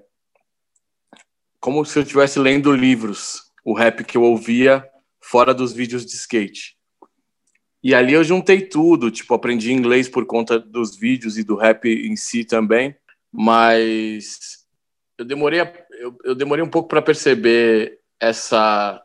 como 1.60 1.86
se 1.86 2.00
eu 2.00 2.04
estivesse 2.04 2.40
lendo 2.40 2.76
livros 2.76 3.45
o 3.66 3.74
rap 3.74 4.04
que 4.04 4.16
eu 4.16 4.22
ouvia 4.22 4.88
fora 5.20 5.54
dos 5.54 5.74
vídeos 5.74 6.06
de 6.06 6.14
skate. 6.14 6.78
E 7.84 7.94
ali 7.94 8.14
eu 8.14 8.24
juntei 8.24 8.62
tudo, 8.62 9.12
tipo, 9.12 9.34
aprendi 9.34 9.74
inglês 9.74 10.08
por 10.08 10.26
conta 10.26 10.60
dos 10.60 10.96
vídeos 10.96 11.38
e 11.38 11.44
do 11.44 11.56
rap 11.56 11.88
em 11.88 12.16
si 12.16 12.46
também, 12.46 12.96
mas 13.32 14.66
eu 15.18 15.26
demorei, 15.26 15.62
eu, 16.00 16.18
eu 16.24 16.36
demorei 16.36 16.64
um 16.64 16.70
pouco 16.70 16.88
para 16.88 17.02
perceber 17.02 18.00
essa, 18.20 19.02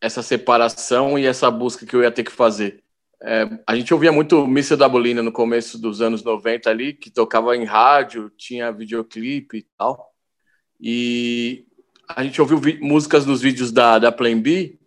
essa 0.00 0.22
separação 0.22 1.18
e 1.18 1.26
essa 1.26 1.50
busca 1.50 1.84
que 1.86 1.94
eu 1.94 2.02
ia 2.02 2.10
ter 2.10 2.24
que 2.24 2.32
fazer. 2.32 2.82
É, 3.22 3.48
a 3.66 3.74
gente 3.74 3.92
ouvia 3.92 4.12
muito 4.12 4.46
Missa 4.46 4.76
da 4.76 4.88
Bolina 4.88 5.22
no 5.22 5.32
começo 5.32 5.78
dos 5.78 6.00
anos 6.00 6.22
90 6.22 6.70
ali, 6.70 6.94
que 6.94 7.10
tocava 7.10 7.56
em 7.56 7.64
rádio, 7.64 8.30
tinha 8.36 8.72
videoclipe 8.72 9.58
e 9.58 9.66
tal. 9.76 10.12
E 10.80 11.67
a 12.08 12.24
gente 12.24 12.40
ouviu 12.40 12.60
músicas 12.80 13.26
nos 13.26 13.42
vídeos 13.42 13.70
da, 13.70 13.98
da 13.98 14.10
Plan 14.10 14.40
B 14.40 14.78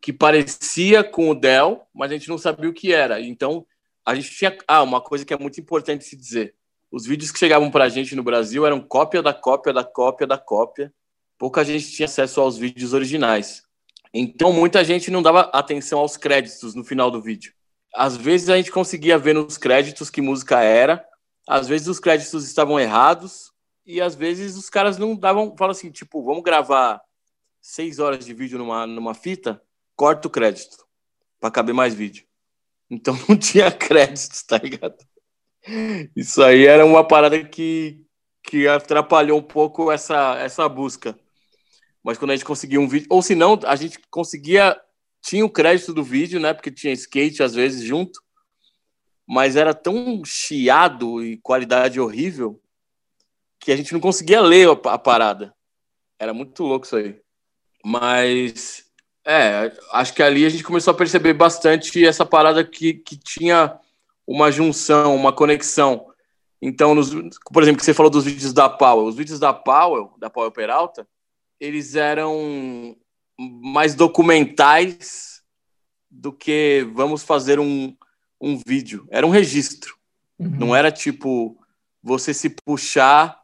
que 0.00 0.12
parecia 0.12 1.02
com 1.02 1.30
o 1.30 1.34
Dell, 1.34 1.80
mas 1.94 2.10
a 2.10 2.14
gente 2.14 2.28
não 2.28 2.36
sabia 2.36 2.68
o 2.68 2.74
que 2.74 2.92
era. 2.92 3.22
Então, 3.22 3.66
a 4.04 4.14
gente 4.14 4.30
tinha. 4.30 4.54
Ah, 4.68 4.82
uma 4.82 5.00
coisa 5.00 5.24
que 5.24 5.32
é 5.32 5.38
muito 5.38 5.58
importante 5.58 6.04
se 6.04 6.14
dizer: 6.14 6.54
os 6.92 7.06
vídeos 7.06 7.32
que 7.32 7.38
chegavam 7.38 7.70
para 7.70 7.84
a 7.84 7.88
gente 7.88 8.14
no 8.14 8.22
Brasil 8.22 8.66
eram 8.66 8.80
cópia 8.80 9.22
da 9.22 9.32
cópia 9.32 9.72
da 9.72 9.82
cópia 9.82 10.26
da 10.26 10.36
cópia. 10.36 10.92
Pouca 11.38 11.64
gente 11.64 11.90
tinha 11.90 12.04
acesso 12.04 12.40
aos 12.40 12.58
vídeos 12.58 12.92
originais. 12.92 13.62
Então, 14.12 14.52
muita 14.52 14.84
gente 14.84 15.10
não 15.10 15.22
dava 15.22 15.50
atenção 15.54 16.00
aos 16.00 16.18
créditos 16.18 16.74
no 16.74 16.84
final 16.84 17.10
do 17.10 17.22
vídeo. 17.22 17.54
Às 17.94 18.14
vezes 18.14 18.50
a 18.50 18.56
gente 18.56 18.70
conseguia 18.70 19.16
ver 19.16 19.34
nos 19.34 19.56
créditos 19.56 20.10
que 20.10 20.20
música 20.20 20.60
era, 20.62 21.02
às 21.48 21.66
vezes 21.66 21.88
os 21.88 21.98
créditos 21.98 22.44
estavam 22.44 22.78
errados, 22.78 23.53
e 23.86 24.00
às 24.00 24.14
vezes 24.14 24.56
os 24.56 24.70
caras 24.70 24.96
não 24.98 25.14
davam, 25.14 25.54
falam 25.56 25.72
assim, 25.72 25.90
tipo, 25.90 26.22
vamos 26.24 26.42
gravar 26.42 27.02
seis 27.60 27.98
horas 27.98 28.24
de 28.24 28.32
vídeo 28.32 28.58
numa, 28.58 28.86
numa 28.86 29.14
fita, 29.14 29.62
corta 29.94 30.28
o 30.28 30.30
crédito 30.30 30.84
para 31.40 31.50
caber 31.50 31.74
mais 31.74 31.94
vídeo. 31.94 32.24
Então 32.90 33.16
não 33.28 33.36
tinha 33.36 33.70
crédito, 33.70 34.34
tá 34.46 34.58
ligado? 34.58 34.96
Isso 36.14 36.42
aí 36.42 36.66
era 36.66 36.84
uma 36.84 37.06
parada 37.06 37.42
que, 37.42 38.02
que 38.42 38.66
atrapalhou 38.66 39.38
um 39.38 39.42
pouco 39.42 39.90
essa, 39.90 40.38
essa 40.38 40.68
busca. 40.68 41.18
Mas 42.02 42.18
quando 42.18 42.32
a 42.32 42.36
gente 42.36 42.44
conseguia 42.44 42.80
um 42.80 42.88
vídeo, 42.88 43.06
ou 43.10 43.22
se 43.22 43.34
não, 43.34 43.58
a 43.64 43.76
gente 43.76 43.98
conseguia, 44.10 44.78
tinha 45.22 45.44
o 45.44 45.50
crédito 45.50 45.94
do 45.94 46.02
vídeo, 46.02 46.38
né? 46.38 46.52
Porque 46.52 46.70
tinha 46.70 46.92
skate 46.92 47.42
às 47.42 47.54
vezes 47.54 47.82
junto, 47.82 48.20
mas 49.26 49.56
era 49.56 49.72
tão 49.72 50.22
chiado 50.22 51.24
e 51.24 51.38
qualidade 51.38 51.98
horrível 51.98 52.60
que 53.64 53.72
a 53.72 53.76
gente 53.76 53.94
não 53.94 54.00
conseguia 54.00 54.42
ler 54.42 54.68
a, 54.84 54.98
parada. 54.98 55.54
Era 56.18 56.34
muito 56.34 56.62
louco 56.62 56.84
isso 56.84 56.96
aí. 56.96 57.18
Mas, 57.82 58.84
é, 59.26 59.72
acho 59.92 60.12
que 60.12 60.22
ali 60.22 60.44
a 60.44 60.50
gente 60.50 60.62
começou 60.62 60.92
a 60.92 60.96
perceber 60.96 61.32
bastante 61.32 62.04
essa 62.04 62.26
parada 62.26 62.62
que, 62.62 62.92
que 62.92 63.16
tinha 63.16 63.78
uma 64.26 64.50
junção, 64.52 65.16
uma 65.16 65.32
conexão. 65.32 66.06
Então, 66.60 66.94
nos, 66.94 67.10
por 67.50 67.62
exemplo, 67.62 67.78
que 67.78 67.84
você 67.84 67.94
falou 67.94 68.10
dos 68.10 68.24
vídeos 68.24 68.52
da 68.52 68.68
Powell. 68.68 69.06
Os 69.06 69.16
vídeos 69.16 69.38
da 69.38 69.52
Powell, 69.52 70.12
da 70.18 70.28
Powell 70.28 70.52
Peralta, 70.52 71.08
eles 71.58 71.94
eram 71.94 72.94
mais 73.38 73.94
documentais 73.94 75.42
do 76.10 76.32
que 76.32 76.86
vamos 76.92 77.22
fazer 77.22 77.58
um, 77.58 77.96
um 78.38 78.60
vídeo. 78.66 79.06
Era 79.10 79.26
um 79.26 79.30
registro. 79.30 79.96
Uhum. 80.38 80.50
Não 80.50 80.76
era 80.76 80.92
tipo 80.92 81.58
você 82.02 82.34
se 82.34 82.50
puxar 82.50 83.43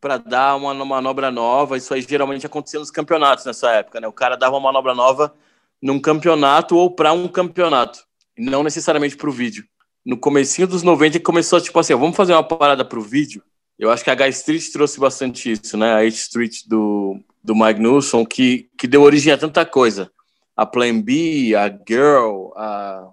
para 0.00 0.16
dar 0.16 0.56
uma 0.56 0.74
manobra 0.84 1.30
nova. 1.30 1.76
Isso 1.76 1.92
aí 1.92 2.00
geralmente 2.02 2.46
acontecia 2.46 2.80
nos 2.80 2.90
campeonatos 2.90 3.44
nessa 3.44 3.70
época, 3.72 4.00
né? 4.00 4.08
O 4.08 4.12
cara 4.12 4.36
dava 4.36 4.56
uma 4.56 4.72
manobra 4.72 4.94
nova 4.94 5.34
num 5.80 6.00
campeonato 6.00 6.76
ou 6.76 6.90
para 6.90 7.12
um 7.12 7.28
campeonato, 7.28 8.04
não 8.36 8.62
necessariamente 8.62 9.16
para 9.16 9.28
o 9.28 9.32
vídeo. 9.32 9.64
No 10.04 10.18
comecinho 10.18 10.66
dos 10.66 10.82
90 10.82 11.20
começou 11.20 11.60
tipo 11.60 11.78
assim, 11.78 11.94
vamos 11.94 12.16
fazer 12.16 12.32
uma 12.32 12.42
parada 12.42 12.84
para 12.84 12.98
o 12.98 13.02
vídeo. 13.02 13.42
Eu 13.78 13.90
acho 13.90 14.04
que 14.04 14.10
a 14.10 14.14
H 14.14 14.28
Street 14.28 14.70
trouxe 14.72 15.00
bastante 15.00 15.52
isso, 15.52 15.76
né? 15.76 15.92
A 15.92 15.98
H 15.98 16.08
Street 16.08 16.56
do, 16.66 17.18
do 17.42 17.54
Magnusson, 17.54 18.26
que, 18.26 18.68
que 18.76 18.86
deu 18.86 19.02
origem 19.02 19.32
a 19.32 19.38
tanta 19.38 19.64
coisa. 19.64 20.10
A 20.56 20.66
Plan 20.66 21.00
B, 21.00 21.54
a 21.54 21.68
Girl, 21.68 22.52
a, 22.56 23.08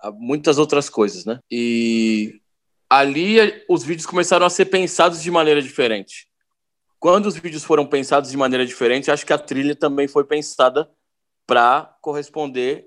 a 0.00 0.10
muitas 0.12 0.58
outras 0.58 0.88
coisas, 0.88 1.26
né? 1.26 1.40
E 1.50 2.40
ali 2.92 3.64
os 3.70 3.82
vídeos 3.82 4.04
começaram 4.04 4.44
a 4.44 4.50
ser 4.50 4.66
pensados 4.66 5.22
de 5.22 5.30
maneira 5.30 5.62
diferente. 5.62 6.28
Quando 7.00 7.24
os 7.24 7.34
vídeos 7.34 7.64
foram 7.64 7.86
pensados 7.86 8.30
de 8.30 8.36
maneira 8.36 8.66
diferente, 8.66 9.10
acho 9.10 9.24
que 9.24 9.32
a 9.32 9.38
trilha 9.38 9.74
também 9.74 10.06
foi 10.06 10.24
pensada 10.24 10.90
para 11.46 11.96
corresponder 12.02 12.86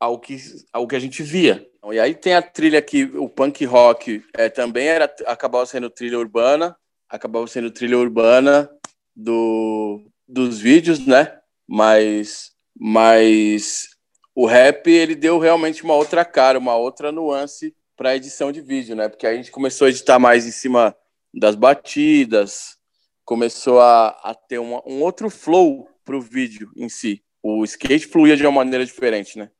ao 0.00 0.18
que, 0.18 0.38
ao 0.72 0.88
que 0.88 0.96
a 0.96 0.98
gente 0.98 1.22
via. 1.22 1.68
E 1.92 2.00
aí 2.00 2.14
tem 2.14 2.32
a 2.32 2.40
trilha 2.40 2.80
que 2.80 3.04
o 3.04 3.28
punk 3.28 3.62
rock 3.66 4.24
é, 4.32 4.48
também 4.48 4.86
era 4.86 5.14
acabou 5.26 5.66
sendo 5.66 5.90
trilha 5.90 6.18
urbana, 6.18 6.74
acabou 7.06 7.46
sendo 7.46 7.70
trilha 7.70 7.98
urbana 7.98 8.70
do, 9.14 10.02
dos 10.26 10.58
vídeos, 10.58 11.06
né? 11.06 11.38
Mas, 11.68 12.52
mas 12.74 13.90
o 14.34 14.46
rap 14.46 14.90
ele 14.90 15.14
deu 15.14 15.38
realmente 15.38 15.84
uma 15.84 15.94
outra 15.94 16.24
cara, 16.24 16.58
uma 16.58 16.74
outra 16.74 17.12
nuance 17.12 17.74
para 18.02 18.16
edição 18.16 18.50
de 18.50 18.60
vídeo, 18.60 18.96
né? 18.96 19.08
Porque 19.08 19.28
a 19.28 19.32
gente 19.32 19.52
começou 19.52 19.86
a 19.86 19.88
editar 19.88 20.18
mais 20.18 20.44
em 20.44 20.50
cima 20.50 20.92
das 21.32 21.54
batidas, 21.54 22.76
começou 23.24 23.78
a, 23.78 24.08
a 24.08 24.34
ter 24.34 24.58
uma, 24.58 24.82
um 24.84 25.02
outro 25.02 25.30
flow 25.30 25.88
para 26.04 26.16
o 26.16 26.20
vídeo 26.20 26.72
em 26.76 26.88
si. 26.88 27.22
O 27.40 27.62
skate 27.62 28.08
fluía 28.08 28.36
de 28.36 28.42
uma 28.44 28.50
maneira 28.50 28.84
diferente, 28.84 29.38
né? 29.38 29.50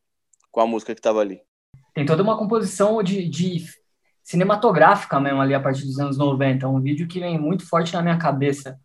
Com 0.51 0.61
a 0.61 0.67
música 0.67 0.93
que 0.93 0.99
estava 0.99 1.21
ali. 1.21 1.41
Tem 1.95 2.05
toda 2.05 2.21
uma 2.21 2.37
composição 2.37 3.01
de, 3.01 3.29
de 3.29 3.65
cinematográfica 4.25 5.21
mesmo 5.21 5.41
ali 5.41 5.55
a 5.55 5.61
partir 5.61 5.85
dos 5.85 6.01
anos 6.01 6.19
90. 6.19 6.67
Um 6.67 6.81
vídeo 6.81 7.07
que 7.07 7.21
vem 7.21 7.39
muito 7.39 7.65
forte 7.65 7.95
na 7.95 8.03
minha 8.03 8.19
cabeça, 8.19 8.77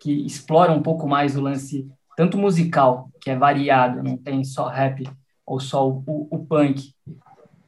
que 0.00 0.24
explora 0.24 0.70
um 0.70 0.82
pouco 0.82 1.08
mais 1.08 1.36
o 1.36 1.40
lance, 1.40 1.84
tanto 2.16 2.38
musical, 2.38 3.10
que 3.20 3.28
é 3.28 3.36
variado, 3.36 4.04
não 4.04 4.16
tem 4.16 4.44
só 4.44 4.68
rap 4.68 5.02
ou 5.44 5.58
só 5.58 5.88
o, 5.88 6.04
o, 6.06 6.28
o 6.30 6.46
punk, 6.46 6.94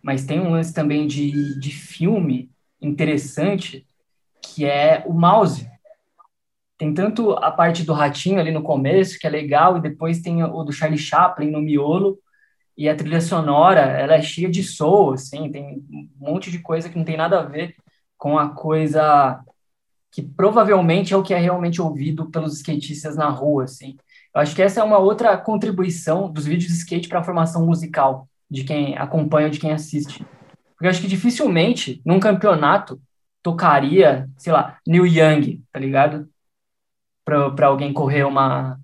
mas 0.03 0.25
tem 0.25 0.41
um 0.41 0.51
lance 0.51 0.75
também 0.75 1.07
de, 1.07 1.59
de 1.61 1.71
filme 1.71 2.51
interessante, 2.81 3.87
que 4.43 4.65
é 4.65 5.05
o 5.07 5.13
mouse. 5.13 5.71
Tem 6.77 6.93
tanto 6.93 7.33
a 7.33 7.51
parte 7.53 7.85
do 7.85 7.93
ratinho 7.93 8.41
ali 8.41 8.51
no 8.51 8.63
começo, 8.63 9.19
que 9.19 9.27
é 9.27 9.31
legal, 9.31 9.77
e 9.77 9.81
depois 9.81 10.21
tem 10.21 10.43
o 10.43 10.65
do 10.65 10.73
Charlie 10.73 10.99
Chaplin 10.99 11.51
no 11.51 11.63
miolo, 11.63 12.19
e 12.77 12.89
a 12.89 12.97
trilha 12.97 13.21
sonora, 13.21 13.81
ela 13.81 14.15
é 14.15 14.23
cheia 14.23 14.51
de 14.51 14.65
soul, 14.65 15.13
assim, 15.13 15.51
tem 15.51 15.85
um 15.91 16.09
monte 16.19 16.51
de 16.51 16.59
coisa 16.59 16.89
que 16.89 16.97
não 16.99 17.05
tem 17.05 17.17
nada 17.17 17.39
a 17.39 17.45
ver 17.45 17.77
com 18.19 18.39
a 18.39 18.49
coisa 18.49 19.41
que 20.11 20.23
provavelmente 20.23 21.15
é 21.15 21.17
o 21.17 21.23
que 21.23 21.33
é 21.33 21.39
realmente 21.39 21.81
ouvido 21.81 22.31
pelos 22.31 22.55
skatistas 22.59 23.17
na 23.17 23.29
rua, 23.29 23.65
assim. 23.65 23.97
Eu 24.35 24.41
acho 24.41 24.55
que 24.55 24.63
essa 24.63 24.81
é 24.81 24.85
uma 24.85 24.99
outra 24.99 25.37
contribuição 25.37 26.31
dos 26.31 26.47
vídeos 26.47 26.73
de 26.73 26.79
skate 26.79 27.09
para 27.09 27.21
a 27.21 27.25
formação 27.25 27.65
musical 27.65 28.29
de 28.53 28.65
quem 28.65 28.97
acompanha 28.99 29.49
de 29.49 29.59
quem 29.59 29.73
assiste. 29.73 30.25
Porque 30.75 30.85
eu 30.85 30.91
acho 30.91 31.01
que 31.01 31.09
dificilmente, 31.09 32.03
num 32.05 32.21
campeonato, 32.21 33.01
tocaria, 33.43 34.29
sei 34.37 34.53
lá, 34.53 34.79
Neil 34.87 35.07
Young, 35.07 35.63
tá 35.73 35.81
ligado? 35.81 36.29
Para 37.25 37.67
alguém 37.67 37.93
correr 37.93 38.25
uma, 38.25 38.79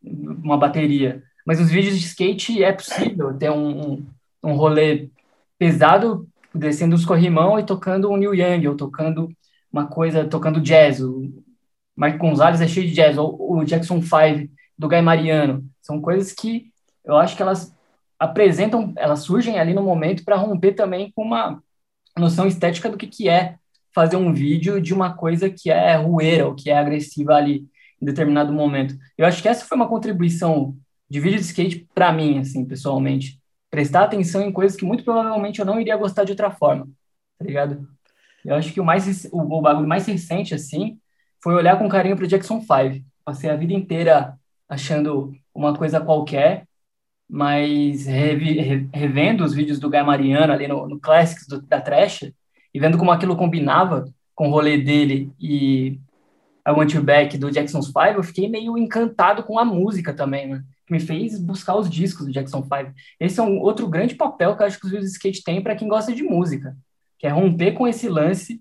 uma 0.00 0.56
bateria. 0.56 1.24
Mas 1.44 1.58
nos 1.58 1.70
vídeos 1.70 1.98
de 1.98 2.06
skate 2.06 2.62
é 2.62 2.72
possível 2.72 3.36
ter 3.36 3.50
um, 3.50 3.94
um, 3.94 4.06
um 4.44 4.52
rolê 4.52 5.08
pesado 5.58 6.28
descendo 6.54 6.94
os 6.94 7.04
corrimão 7.04 7.58
e 7.58 7.64
tocando 7.64 8.10
um 8.10 8.16
Neil 8.16 8.34
Young, 8.34 8.68
ou 8.68 8.76
tocando 8.76 9.28
uma 9.72 9.86
coisa, 9.88 10.24
tocando 10.24 10.60
jazz. 10.60 11.00
O 11.00 11.32
Mark 11.96 12.16
Gonzalez 12.16 12.60
é 12.60 12.68
cheio 12.68 12.86
de 12.86 12.94
jazz, 12.94 13.18
ou 13.18 13.58
o 13.58 13.64
Jackson 13.64 14.00
5 14.00 14.48
do 14.78 14.88
Guy 14.88 15.02
Mariano. 15.02 15.64
São 15.82 16.00
coisas 16.00 16.32
que 16.32 16.70
eu 17.04 17.16
acho 17.16 17.36
que 17.36 17.42
elas 17.42 17.74
apresentam, 18.20 18.92
elas 18.96 19.20
surgem 19.20 19.58
ali 19.58 19.72
no 19.72 19.82
momento 19.82 20.22
para 20.24 20.36
romper 20.36 20.74
também 20.74 21.10
com 21.16 21.22
uma 21.22 21.62
noção 22.18 22.46
estética 22.46 22.90
do 22.90 22.98
que, 22.98 23.06
que 23.06 23.30
é 23.30 23.56
fazer 23.94 24.16
um 24.16 24.32
vídeo 24.32 24.80
de 24.80 24.92
uma 24.92 25.14
coisa 25.14 25.48
que 25.48 25.70
é 25.70 25.96
rueira 25.96 26.46
ou 26.46 26.54
que 26.54 26.70
é 26.70 26.76
agressiva 26.76 27.34
ali 27.34 27.66
em 28.00 28.04
determinado 28.04 28.52
momento. 28.52 28.94
Eu 29.16 29.26
acho 29.26 29.40
que 29.40 29.48
essa 29.48 29.64
foi 29.64 29.74
uma 29.74 29.88
contribuição 29.88 30.76
de 31.08 31.18
vídeo 31.18 31.38
de 31.38 31.46
skate 31.46 31.88
para 31.94 32.12
mim, 32.12 32.38
assim, 32.38 32.64
pessoalmente. 32.64 33.40
Prestar 33.70 34.04
atenção 34.04 34.42
em 34.42 34.52
coisas 34.52 34.76
que 34.76 34.84
muito 34.84 35.02
provavelmente 35.02 35.58
eu 35.58 35.64
não 35.64 35.80
iria 35.80 35.96
gostar 35.96 36.24
de 36.24 36.32
outra 36.32 36.50
forma, 36.50 36.86
tá 37.38 37.44
ligado? 37.44 37.88
Eu 38.44 38.54
acho 38.54 38.72
que 38.72 38.80
o 38.80 38.84
mais 38.84 39.24
o, 39.32 39.38
o 39.38 39.60
bagulho 39.62 39.88
mais 39.88 40.06
recente, 40.06 40.54
assim, 40.54 40.98
foi 41.42 41.54
olhar 41.54 41.78
com 41.78 41.88
carinho 41.88 42.16
pro 42.16 42.26
Jackson 42.26 42.60
5. 42.60 43.04
Passei 43.24 43.48
a 43.48 43.56
vida 43.56 43.72
inteira 43.72 44.38
achando 44.68 45.34
uma 45.54 45.74
coisa 45.76 46.00
qualquer 46.00 46.66
mas 47.30 48.06
revi, 48.06 48.88
revendo 48.92 49.44
os 49.44 49.54
vídeos 49.54 49.78
do 49.78 49.88
Guy 49.88 50.02
Mariano 50.02 50.52
ali 50.52 50.66
no, 50.66 50.88
no 50.88 50.98
Classics 50.98 51.46
do, 51.46 51.62
da 51.62 51.80
Trash 51.80 52.32
e 52.74 52.80
vendo 52.80 52.98
como 52.98 53.12
aquilo 53.12 53.36
combinava 53.36 54.12
com 54.34 54.48
o 54.48 54.50
rolê 54.50 54.76
dele 54.76 55.32
e 55.38 56.00
I 56.66 56.72
Want 56.72 56.92
You 56.92 57.04
Back 57.04 57.38
do 57.38 57.50
Jackson's 57.50 57.86
Five, 57.86 58.16
eu 58.16 58.22
fiquei 58.24 58.48
meio 58.48 58.76
encantado 58.76 59.44
com 59.44 59.60
a 59.60 59.64
música 59.64 60.12
também, 60.12 60.48
né? 60.48 60.64
Que 60.84 60.92
me 60.92 60.98
fez 60.98 61.38
buscar 61.38 61.76
os 61.76 61.88
discos 61.88 62.26
do 62.26 62.32
Jackson 62.32 62.62
Five. 62.62 62.92
Esse 63.20 63.38
é 63.38 63.42
um 63.42 63.60
outro 63.60 63.86
grande 63.88 64.16
papel 64.16 64.56
que 64.56 64.62
eu 64.62 64.66
acho 64.66 64.80
que 64.80 64.86
os 64.86 64.90
vídeos 64.90 65.10
de 65.10 65.16
skate 65.16 65.44
têm 65.44 65.62
para 65.62 65.76
quem 65.76 65.86
gosta 65.86 66.12
de 66.12 66.24
música, 66.24 66.76
que 67.16 67.28
é 67.28 67.30
romper 67.30 67.72
com 67.72 67.86
esse 67.86 68.08
lance 68.08 68.60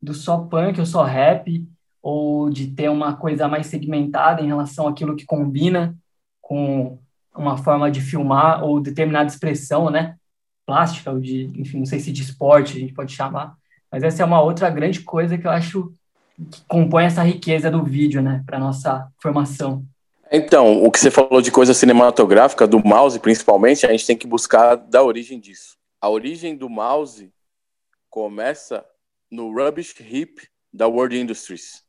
do 0.00 0.14
só 0.14 0.38
punk 0.38 0.78
ou 0.78 0.86
só 0.86 1.02
rap, 1.02 1.66
ou 2.00 2.48
de 2.48 2.68
ter 2.68 2.90
uma 2.90 3.16
coisa 3.16 3.48
mais 3.48 3.66
segmentada 3.66 4.40
em 4.40 4.46
relação 4.46 4.86
àquilo 4.86 5.16
que 5.16 5.24
combina 5.24 5.96
com 6.40 6.98
uma 7.36 7.56
forma 7.56 7.90
de 7.90 8.00
filmar 8.00 8.64
ou 8.64 8.80
determinada 8.80 9.28
expressão, 9.28 9.90
né? 9.90 10.16
Plástica, 10.66 11.10
ou 11.10 11.20
de, 11.20 11.50
enfim, 11.56 11.78
não 11.78 11.86
sei 11.86 12.00
se 12.00 12.12
de 12.12 12.22
esporte 12.22 12.76
a 12.76 12.80
gente 12.80 12.94
pode 12.94 13.12
chamar, 13.12 13.54
mas 13.90 14.02
essa 14.02 14.22
é 14.22 14.26
uma 14.26 14.40
outra 14.40 14.70
grande 14.70 15.00
coisa 15.00 15.36
que 15.36 15.46
eu 15.46 15.50
acho 15.50 15.92
que 16.50 16.62
compõe 16.66 17.04
essa 17.04 17.22
riqueza 17.22 17.70
do 17.70 17.84
vídeo, 17.84 18.20
né, 18.20 18.42
para 18.46 18.58
nossa 18.58 19.08
formação. 19.20 19.84
Então, 20.32 20.82
o 20.82 20.90
que 20.90 20.98
você 20.98 21.10
falou 21.10 21.40
de 21.40 21.52
coisa 21.52 21.72
cinematográfica, 21.74 22.66
do 22.66 22.84
mouse 22.84 23.20
principalmente, 23.20 23.86
a 23.86 23.90
gente 23.90 24.06
tem 24.06 24.16
que 24.16 24.26
buscar 24.26 24.74
da 24.74 25.02
origem 25.02 25.38
disso. 25.38 25.76
A 26.00 26.08
origem 26.08 26.56
do 26.56 26.68
mouse 26.68 27.32
começa 28.10 28.84
no 29.30 29.52
Rubbish 29.52 29.94
Heap 30.00 30.48
da 30.72 30.88
World 30.88 31.16
Industries, 31.16 31.84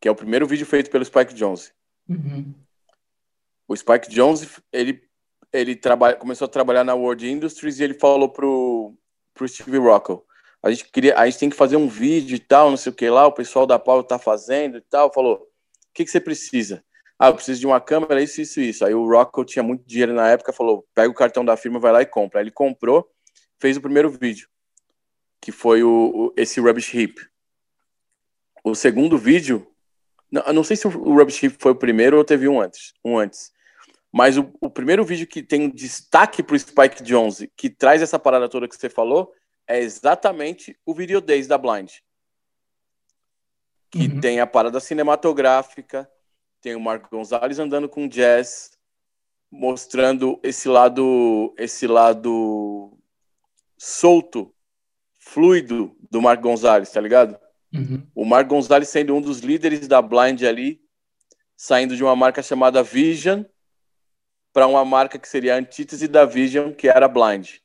que 0.00 0.08
é 0.08 0.10
o 0.10 0.14
primeiro 0.14 0.46
vídeo 0.46 0.66
feito 0.66 0.90
pelo 0.90 1.04
Spike 1.04 1.34
Jonze. 1.34 1.72
Uhum. 2.08 2.52
O 3.68 3.76
Spike 3.76 4.08
Jones, 4.08 4.48
ele, 4.72 5.02
ele 5.52 5.76
trabalha, 5.76 6.16
começou 6.16 6.46
a 6.46 6.48
trabalhar 6.48 6.82
na 6.82 6.94
World 6.94 7.30
Industries 7.30 7.78
e 7.78 7.84
ele 7.84 7.94
falou 7.94 8.30
pro, 8.30 8.94
pro 9.34 9.46
Steve 9.46 9.76
Rockwell, 9.76 10.24
a 10.62 10.70
gente 10.70 10.86
queria, 10.90 11.16
a 11.16 11.26
gente 11.26 11.38
tem 11.38 11.50
que 11.50 11.56
fazer 11.56 11.76
um 11.76 11.86
vídeo 11.86 12.34
e 12.34 12.38
tal, 12.38 12.70
não 12.70 12.76
sei 12.76 12.90
o 12.90 12.94
que 12.94 13.08
lá, 13.08 13.26
o 13.26 13.32
pessoal 13.32 13.66
da 13.66 13.78
Paulo 13.78 14.02
tá 14.02 14.18
fazendo 14.18 14.78
e 14.78 14.80
tal, 14.80 15.12
falou, 15.12 15.36
o 15.36 15.46
que, 15.94 16.04
que 16.04 16.10
você 16.10 16.20
precisa? 16.20 16.84
Ah, 17.18 17.28
eu 17.28 17.34
preciso 17.34 17.60
de 17.60 17.66
uma 17.66 17.80
câmera, 17.80 18.22
isso, 18.22 18.40
isso, 18.40 18.60
isso. 18.60 18.84
Aí 18.84 18.94
o 18.94 19.08
Rockwell 19.08 19.44
tinha 19.44 19.62
muito 19.62 19.84
dinheiro 19.84 20.12
na 20.12 20.28
época, 20.28 20.52
falou, 20.52 20.86
pega 20.94 21.10
o 21.10 21.14
cartão 21.14 21.44
da 21.44 21.56
firma, 21.56 21.80
vai 21.80 21.90
lá 21.90 22.02
e 22.02 22.06
compra. 22.06 22.38
Aí 22.38 22.44
ele 22.44 22.52
comprou, 22.52 23.08
fez 23.58 23.76
o 23.76 23.80
primeiro 23.80 24.08
vídeo, 24.08 24.48
que 25.40 25.50
foi 25.50 25.82
o, 25.82 25.88
o 26.14 26.34
esse 26.36 26.60
Rubbish 26.60 26.94
Heap. 26.94 27.18
O 28.62 28.74
segundo 28.74 29.18
vídeo, 29.18 29.66
não, 30.30 30.52
não 30.52 30.64
sei 30.64 30.76
se 30.76 30.86
o 30.86 30.90
Rubbish 30.90 31.42
Heap 31.42 31.56
foi 31.58 31.72
o 31.72 31.76
primeiro 31.76 32.16
ou 32.16 32.24
teve 32.24 32.46
um 32.48 32.60
antes, 32.60 32.94
um 33.04 33.18
antes. 33.18 33.52
Mas 34.12 34.38
o, 34.38 34.50
o 34.60 34.70
primeiro 34.70 35.04
vídeo 35.04 35.26
que 35.26 35.42
tem 35.42 35.62
um 35.62 35.70
destaque 35.70 36.42
para 36.42 36.56
o 36.56 36.58
Spike 36.58 37.02
Jones, 37.02 37.46
que 37.56 37.68
traz 37.68 38.00
essa 38.00 38.18
parada 38.18 38.48
toda 38.48 38.68
que 38.68 38.76
você 38.76 38.88
falou, 38.88 39.32
é 39.66 39.78
exatamente 39.78 40.78
o 40.84 40.94
Video 40.94 41.20
Days 41.20 41.46
da 41.46 41.58
Blind. 41.58 41.92
que 43.90 44.06
uhum. 44.06 44.20
tem 44.20 44.40
a 44.40 44.46
parada 44.46 44.80
cinematográfica, 44.80 46.10
tem 46.60 46.74
o 46.74 46.80
Marco 46.80 47.08
Gonzalez 47.10 47.58
andando 47.58 47.88
com 47.88 48.08
jazz, 48.08 48.72
mostrando 49.50 50.38
esse 50.42 50.68
lado, 50.68 51.54
esse 51.58 51.86
lado 51.86 52.98
solto, 53.76 54.54
fluido 55.18 55.96
do 56.10 56.20
Marco 56.20 56.42
Gonzalez, 56.42 56.90
tá 56.90 57.00
ligado? 57.00 57.38
Uhum. 57.72 58.06
O 58.14 58.24
Marco 58.24 58.50
Gonzalez 58.50 58.88
sendo 58.88 59.14
um 59.14 59.20
dos 59.20 59.40
líderes 59.40 59.86
da 59.86 60.00
Blind 60.00 60.42
ali, 60.42 60.82
saindo 61.56 61.96
de 61.96 62.02
uma 62.02 62.16
marca 62.16 62.42
chamada 62.42 62.82
Vision 62.82 63.44
para 64.52 64.66
uma 64.66 64.84
marca 64.84 65.18
que 65.18 65.28
seria 65.28 65.54
a 65.54 65.58
antítese 65.58 66.08
da 66.08 66.24
Vision, 66.24 66.72
que 66.72 66.88
era 66.88 67.08
Blind. 67.08 67.56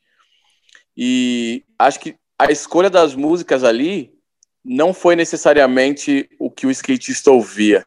E 0.95 1.63
acho 1.77 1.99
que 1.99 2.15
a 2.37 2.51
escolha 2.51 2.89
das 2.89 3.15
músicas 3.15 3.63
ali 3.63 4.13
não 4.63 4.93
foi 4.93 5.15
necessariamente 5.15 6.29
o 6.39 6.49
que 6.49 6.65
o 6.65 6.71
skatista 6.71 7.31
ouvia. 7.31 7.85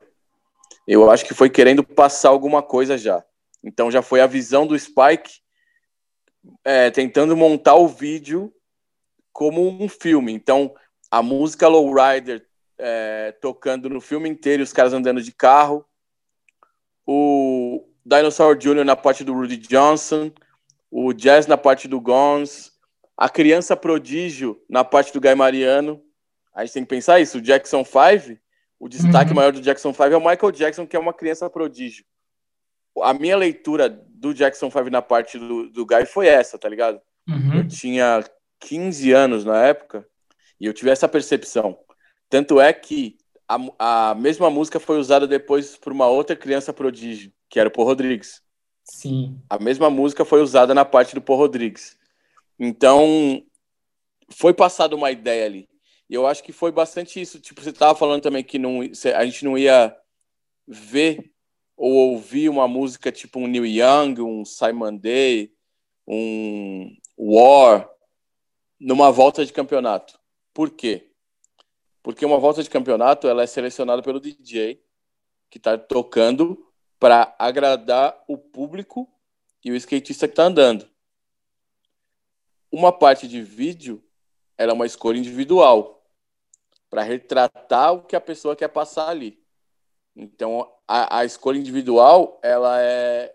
Eu 0.87 1.11
acho 1.11 1.25
que 1.25 1.35
foi 1.35 1.51
querendo 1.51 1.83
passar 1.83 2.29
alguma 2.29 2.63
coisa 2.63 2.97
já. 2.99 3.25
Então 3.63 3.91
já 3.91 4.03
foi 4.03 4.21
a 4.21 4.27
visão 4.27 4.67
do 4.67 4.79
Spike 4.79 5.41
é, 6.65 6.91
tentando 6.91 7.37
montar 7.37 7.75
o 7.75 7.89
vídeo 7.89 8.53
como 9.33 9.69
um 9.69 9.89
filme. 9.89 10.33
Então 10.33 10.75
a 11.11 11.23
música 11.23 11.67
Lowrider 11.67 12.47
é, 12.79 13.33
tocando 13.41 13.89
no 13.89 14.01
filme 14.01 14.29
inteiro, 14.29 14.63
os 14.63 14.73
caras 14.73 14.93
andando 14.93 15.23
de 15.23 15.33
carro, 15.33 15.85
o 17.07 17.85
Dinosaur 18.07 18.57
Jr. 18.57 18.85
na 18.85 18.95
parte 18.95 19.25
do 19.25 19.35
Rudy 19.35 19.57
Johnson, 19.57 20.31
o 20.89 21.13
Jazz 21.13 21.49
na 21.49 21.57
parte 21.57 21.89
do 21.89 22.01
Gons, 22.01 22.73
a 23.17 23.29
criança 23.29 23.77
prodígio 23.77 24.63
na 24.71 24.85
parte 24.85 25.13
do 25.13 25.21
Guy 25.21 25.35
Mariano. 25.35 26.01
A 26.55 26.65
gente 26.65 26.75
tem 26.75 26.83
que 26.85 26.89
pensar 26.89 27.19
isso. 27.19 27.39
O 27.39 27.41
Jackson 27.41 27.85
5, 27.85 28.39
o 28.79 28.89
destaque 28.89 29.31
uhum. 29.31 29.37
maior 29.37 29.53
do 29.53 29.61
Jackson 29.61 29.93
5 29.93 30.05
é 30.05 30.17
o 30.17 30.21
Michael 30.21 30.53
Jackson, 30.53 30.87
que 30.87 30.95
é 30.95 30.99
uma 31.01 31.13
criança 31.13 31.51
prodígio. 31.51 32.05
A 33.03 33.13
minha 33.13 33.37
leitura 33.37 33.89
do 33.89 34.33
Jackson 34.33 34.71
5 34.71 34.89
na 34.89 35.03
parte 35.03 35.37
do, 35.37 35.69
do 35.69 35.85
Guy 35.85 36.07
foi 36.07 36.29
essa, 36.29 36.57
tá 36.57 36.69
ligado? 36.69 37.01
Uhum. 37.29 37.57
Eu 37.59 37.69
tinha 37.69 38.25
15 38.61 39.13
anos 39.13 39.45
na 39.45 39.61
época 39.65 40.07
e 40.61 40.67
eu 40.67 40.73
tive 40.73 40.91
essa 40.91 41.09
percepção. 41.09 41.77
Tanto 42.31 42.61
é 42.61 42.73
que 42.73 43.19
a, 43.49 44.11
a 44.11 44.15
mesma 44.15 44.49
música 44.49 44.79
foi 44.79 44.97
usada 44.97 45.27
depois 45.27 45.77
por 45.77 45.93
uma 45.93 46.07
outra 46.07 46.37
criança 46.37 46.73
prodígio, 46.73 47.33
que 47.49 47.59
era 47.61 47.69
o 47.69 47.73
Paul 47.73 47.87
Rodrigues. 47.87 48.43
Sim. 48.85 49.41
A 49.51 49.59
mesma 49.59 49.91
música 49.91 50.25
foi 50.25 50.41
usada 50.41 50.75
na 50.75 50.85
parte 50.85 51.15
do 51.15 51.21
Paul 51.21 51.39
Rodrigues. 51.39 51.99
Então, 52.59 53.43
foi 54.31 54.55
passada 54.55 54.95
uma 54.95 55.11
ideia 55.11 55.45
ali. 55.45 55.69
E 56.09 56.15
eu 56.15 56.27
acho 56.27 56.43
que 56.43 56.53
foi 56.53 56.71
bastante 56.71 57.21
isso. 57.21 57.41
Tipo, 57.41 57.63
você 57.63 57.71
estava 57.71 57.99
falando 57.99 58.23
também 58.23 58.45
que 58.45 58.59
não, 58.59 58.81
a 58.81 59.25
gente 59.25 59.45
não 59.45 59.59
ia 59.59 59.97
ver 60.67 61.33
ou 61.77 61.93
ouvir 62.13 62.49
uma 62.49 62.67
música 62.67 63.13
tipo 63.13 63.39
um 63.39 63.47
Neil 63.47 63.67
Young, 63.67 64.21
um 64.21 64.45
Simon 64.45 64.97
Day, 64.97 65.53
um 66.07 66.97
War, 67.19 67.91
numa 68.81 69.11
volta 69.11 69.45
de 69.45 69.53
campeonato. 69.53 70.19
Por 70.55 70.71
quê? 70.71 71.11
Porque 72.03 72.25
uma 72.25 72.39
volta 72.39 72.63
de 72.63 72.71
campeonato 72.71 73.29
ela 73.29 73.43
é 73.43 73.47
selecionada 73.47 74.01
pelo 74.01 74.21
DJ 74.21 74.81
que 75.51 75.59
está 75.59 75.77
tocando 75.77 76.66
para 76.99 77.35
agradar 77.39 78.23
o 78.27 78.39
público 78.39 79.11
e 79.65 79.71
o 79.71 79.77
skatista 79.77 80.27
que 80.27 80.33
está 80.33 80.45
andando. 80.45 80.89
Uma 82.71 82.93
parte 82.93 83.29
de 83.29 83.43
vídeo 83.43 84.03
era 84.57 84.73
é 84.73 84.75
uma 84.75 84.87
escolha 84.87 85.19
individual 85.19 86.05
para 86.89 87.03
retratar 87.03 87.93
o 87.93 88.03
que 88.03 88.17
a 88.17 88.21
pessoa 88.21 88.57
quer 88.57 88.69
passar 88.69 89.09
ali. 89.09 89.43
Então, 90.15 90.73
a, 90.89 91.19
a, 91.19 91.25
escolha 91.25 91.59
individual, 91.59 92.41
ela 92.43 92.81
é, 92.81 93.35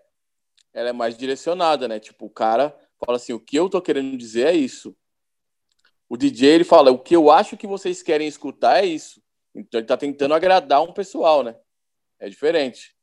ela 0.73 0.89
é 0.89 0.93
mais 0.93 1.15
direcionada, 1.15 1.87
né? 1.87 1.99
Tipo, 1.99 2.25
o 2.25 2.29
cara 2.29 2.75
fala 2.97 3.17
assim, 3.17 3.33
o 3.33 3.39
que 3.39 3.55
eu 3.55 3.69
tô 3.69 3.81
querendo 3.81 4.17
dizer 4.17 4.47
é 4.47 4.53
isso. 4.53 4.95
O 6.09 6.17
DJ, 6.17 6.49
ele 6.49 6.63
fala, 6.63 6.91
o 6.91 6.97
que 6.97 7.15
eu 7.15 7.29
acho 7.29 7.55
que 7.55 7.67
vocês 7.67 8.01
querem 8.01 8.27
escutar 8.27 8.83
é 8.83 8.85
isso. 8.85 9.21
Então, 9.53 9.79
ele 9.79 9.87
tá 9.87 9.95
tentando 9.95 10.33
agradar 10.33 10.81
um 10.81 10.93
pessoal, 10.93 11.43
né? 11.43 11.55
É 12.19 12.27
diferente. 12.29 12.95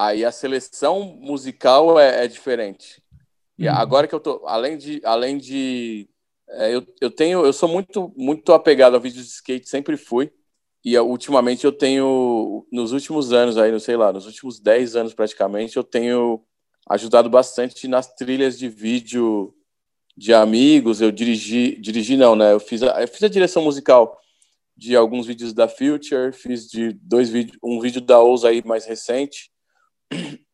Aí 0.00 0.24
a 0.24 0.32
seleção 0.32 1.02
musical 1.20 2.00
é, 2.00 2.24
é 2.24 2.26
diferente. 2.26 3.02
E 3.58 3.68
uhum. 3.68 3.74
agora 3.74 4.08
que 4.08 4.14
eu 4.14 4.20
tô, 4.20 4.40
além 4.46 4.78
de, 4.78 4.98
além 5.04 5.36
de, 5.36 6.08
é, 6.48 6.74
eu, 6.74 6.86
eu 7.02 7.10
tenho, 7.10 7.44
eu 7.44 7.52
sou 7.52 7.68
muito, 7.68 8.10
muito 8.16 8.50
apegado 8.54 8.96
a 8.96 8.98
vídeos 8.98 9.26
de 9.26 9.32
skate, 9.32 9.68
sempre 9.68 9.98
fui. 9.98 10.32
E 10.82 10.98
ultimamente 10.98 11.66
eu 11.66 11.72
tenho, 11.72 12.66
nos 12.72 12.92
últimos 12.92 13.30
anos 13.34 13.58
aí, 13.58 13.70
não 13.70 13.78
sei 13.78 13.94
lá, 13.94 14.10
nos 14.10 14.24
últimos 14.24 14.58
10 14.58 14.96
anos 14.96 15.12
praticamente, 15.12 15.76
eu 15.76 15.84
tenho 15.84 16.42
ajudado 16.88 17.28
bastante 17.28 17.86
nas 17.86 18.10
trilhas 18.14 18.58
de 18.58 18.70
vídeo 18.70 19.54
de 20.16 20.32
amigos. 20.32 21.02
Eu 21.02 21.12
dirigi, 21.12 21.78
dirigi 21.78 22.16
não, 22.16 22.34
né? 22.34 22.54
Eu 22.54 22.60
fiz 22.60 22.82
a, 22.82 23.02
eu 23.02 23.08
fiz 23.08 23.22
a 23.22 23.28
direção 23.28 23.62
musical 23.62 24.18
de 24.74 24.96
alguns 24.96 25.26
vídeos 25.26 25.52
da 25.52 25.68
Future, 25.68 26.32
fiz 26.32 26.66
de 26.70 26.94
dois 26.94 27.28
vídeos, 27.28 27.58
um 27.62 27.78
vídeo 27.78 28.00
da 28.00 28.18
Ousa 28.18 28.48
aí 28.48 28.62
mais 28.64 28.86
recente. 28.86 29.50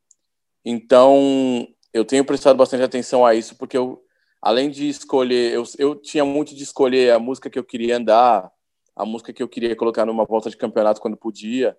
Então, 0.69 1.65
eu 1.93 2.05
tenho 2.05 2.25
prestado 2.25 2.57
bastante 2.57 2.83
atenção 2.83 3.25
a 3.25 3.37
isso, 3.37 3.55
porque 3.55 3.79
eu, 3.79 4.03
além 4.43 4.69
de 4.69 4.89
escolher, 4.89 5.53
eu, 5.53 5.63
eu 5.79 5.95
tinha 5.95 6.25
muito 6.25 6.57
de 6.57 6.65
escolher 6.65 7.13
a 7.13 7.21
música 7.21 7.49
que 7.49 7.57
eu 7.57 7.63
queria 7.63 7.99
andar, 7.99 8.51
a 8.97 9.07
música 9.07 9.33
que 9.33 9.41
eu 9.41 9.49
queria 9.49 9.77
colocar 9.77 10.05
numa 10.05 10.25
volta 10.25 10.51
de 10.51 10.57
campeonato 10.57 11.01
quando 11.01 11.17
podia. 11.17 11.79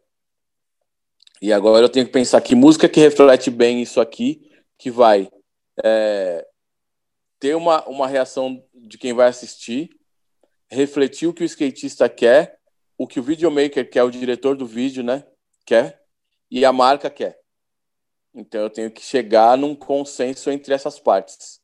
E 1.41 1.51
agora 1.51 1.85
eu 1.85 1.89
tenho 1.89 2.05
que 2.05 2.11
pensar 2.11 2.39
que 2.39 2.55
música 2.55 2.87
que 2.87 2.99
reflete 2.99 3.51
bem 3.51 3.81
isso 3.81 3.99
aqui, 3.99 4.49
que 4.77 4.89
vai 4.89 5.29
é, 5.83 6.47
ter 7.39 7.55
uma, 7.55 7.85
uma 7.87 8.07
reação 8.07 8.63
de 8.73 8.97
quem 8.97 9.13
vai 9.13 9.27
assistir, 9.27 9.89
refletir 10.69 11.27
o 11.27 11.33
que 11.33 11.43
o 11.43 11.45
skatista 11.45 12.07
quer, 12.07 12.59
o 12.97 13.07
que 13.07 13.19
o 13.19 13.23
videomaker 13.23 13.89
quer, 13.89 14.03
o 14.03 14.11
diretor 14.11 14.55
do 14.55 14.65
vídeo, 14.65 15.03
né, 15.03 15.25
quer, 15.65 16.01
e 16.49 16.65
a 16.65 16.73
marca 16.73 17.09
quer. 17.09 17.39
Então 18.37 18.61
eu 18.61 18.69
tenho 18.69 18.91
que 18.91 19.01
chegar 19.01 19.57
num 19.57 19.75
consenso 19.75 20.51
entre 20.51 20.71
essas 20.71 20.99
partes. 20.99 21.59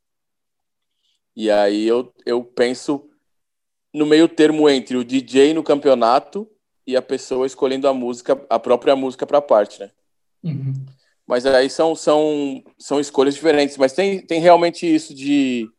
E 1.35 1.49
aí 1.49 1.87
eu, 1.87 2.11
eu 2.25 2.43
penso 2.43 3.07
no 3.93 4.07
meio 4.07 4.27
termo 4.27 4.67
entre 4.67 4.97
o 4.97 5.03
DJ 5.03 5.53
no 5.53 5.63
campeonato 5.63 6.49
e 6.85 6.97
a 6.97 7.01
pessoa 7.01 7.45
escolhendo 7.45 7.87
a 7.87 7.93
música, 7.93 8.43
a 8.49 8.57
própria 8.57 8.95
música 8.95 9.25
para 9.25 9.37
a 9.37 9.41
parte, 9.41 9.79
né? 9.79 9.91
Uhum. 10.43 10.73
Mas 11.27 11.45
aí 11.45 11.69
são, 11.69 11.95
são, 11.95 12.63
são 12.77 12.99
escolhas 12.99 13.35
diferentes. 13.35 13.77
Mas 13.77 13.93
tem, 13.93 14.19
tem 14.25 14.41
realmente 14.41 14.85
isso 14.85 15.13
de, 15.13 15.69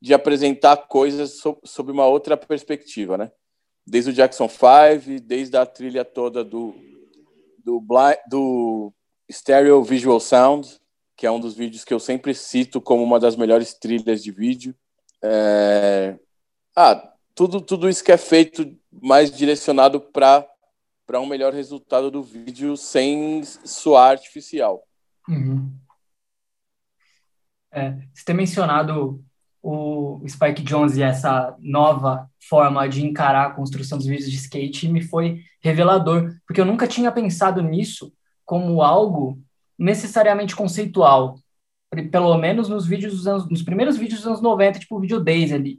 de 0.00 0.12
apresentar 0.12 0.76
coisas 0.76 1.38
sob, 1.38 1.58
sob 1.64 1.90
uma 1.90 2.06
outra 2.06 2.36
perspectiva, 2.36 3.16
né? 3.16 3.32
Desde 3.86 4.10
o 4.10 4.12
Jackson 4.12 4.48
5, 4.48 5.20
desde 5.22 5.56
a 5.56 5.66
trilha 5.66 6.04
toda 6.04 6.44
do, 6.44 6.74
do, 7.64 7.82
do 8.28 8.94
Stereo 9.32 9.82
Visual 9.82 10.20
Sound, 10.20 10.68
que 11.16 11.26
é 11.26 11.30
um 11.30 11.40
dos 11.40 11.54
vídeos 11.54 11.84
que 11.84 11.94
eu 11.94 12.00
sempre 12.00 12.34
cito 12.34 12.80
como 12.80 13.02
uma 13.02 13.18
das 13.18 13.36
melhores 13.36 13.74
trilhas 13.74 14.22
de 14.22 14.30
vídeo. 14.30 14.74
É... 15.22 16.18
Ah, 16.76 17.12
tudo, 17.34 17.60
tudo 17.60 17.88
isso 17.88 18.04
que 18.04 18.12
é 18.12 18.16
feito 18.16 18.76
mais 18.90 19.30
direcionado 19.30 20.00
para 20.00 20.46
um 21.20 21.26
melhor 21.26 21.52
resultado 21.52 22.10
do 22.10 22.22
vídeo 22.22 22.76
sem 22.76 23.42
soar 23.44 24.10
artificial. 24.10 24.82
Uhum. 25.28 25.72
É, 27.70 27.92
você 28.12 28.24
ter 28.24 28.34
mencionado 28.34 29.24
o 29.62 30.20
Spike 30.28 30.62
Jones 30.62 30.96
e 30.96 31.02
essa 31.02 31.56
nova 31.60 32.28
forma 32.48 32.86
de 32.88 33.06
encarar 33.06 33.46
a 33.46 33.54
construção 33.54 33.96
dos 33.96 34.06
vídeos 34.06 34.30
de 34.30 34.36
skate 34.36 34.88
me 34.88 35.00
foi 35.00 35.40
revelador, 35.60 36.34
porque 36.46 36.60
eu 36.60 36.64
nunca 36.64 36.86
tinha 36.86 37.12
pensado 37.12 37.62
nisso 37.62 38.12
como 38.44 38.82
algo 38.82 39.38
necessariamente 39.78 40.54
conceitual. 40.54 41.38
Pelo 42.10 42.36
menos 42.38 42.68
nos 42.68 42.86
vídeos 42.86 43.14
dos 43.14 43.26
anos, 43.26 43.48
nos 43.50 43.62
primeiros 43.62 43.96
vídeos 43.96 44.20
dos 44.20 44.28
anos 44.28 44.40
90, 44.40 44.78
tipo 44.80 44.96
o 44.96 45.00
Video 45.00 45.22
Days 45.22 45.52
ali. 45.52 45.78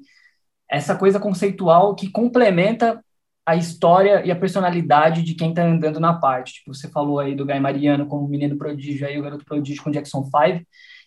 Essa 0.70 0.96
coisa 0.96 1.20
conceitual 1.20 1.96
que 1.96 2.10
complementa 2.10 3.04
a 3.46 3.56
história 3.56 4.26
e 4.26 4.32
a 4.32 4.36
personalidade 4.36 5.22
de 5.22 5.36
quem 5.36 5.50
está 5.50 5.64
andando 5.64 6.00
na 6.00 6.14
parte. 6.14 6.54
Tipo, 6.54 6.74
você 6.74 6.88
falou 6.90 7.20
aí 7.20 7.36
do 7.36 7.46
Guy 7.46 7.60
Mariano 7.60 8.06
como 8.06 8.28
menino 8.28 8.58
prodígio, 8.58 9.06
aí 9.06 9.20
o 9.20 9.24
garoto 9.24 9.46
prodígio 9.46 9.84
com 9.84 9.92
Jackson 9.92 10.24
5, 10.24 10.66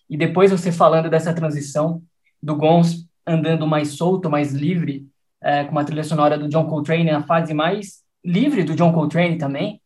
e 0.09 0.17
depois 0.17 0.51
você 0.51 0.71
falando 0.71 1.09
dessa 1.09 1.35
transição 1.35 2.03
do 2.43 2.55
Gons 2.55 3.09
andando 3.27 3.67
mais 3.67 3.89
solto, 3.91 4.31
mais 4.31 4.53
livre, 4.53 5.07
é, 5.43 5.65
com 5.65 5.73
uma 5.73 5.85
trilha 5.85 6.05
sonora 6.05 6.39
do 6.39 6.49
John 6.49 6.67
Coltrane, 6.67 7.11
a 7.11 7.23
fase 7.23 7.53
mais 7.53 8.03
livre 8.25 8.63
do 8.63 8.75
John 8.75 8.93
Coltrane 8.93 9.39
também, 9.39 9.81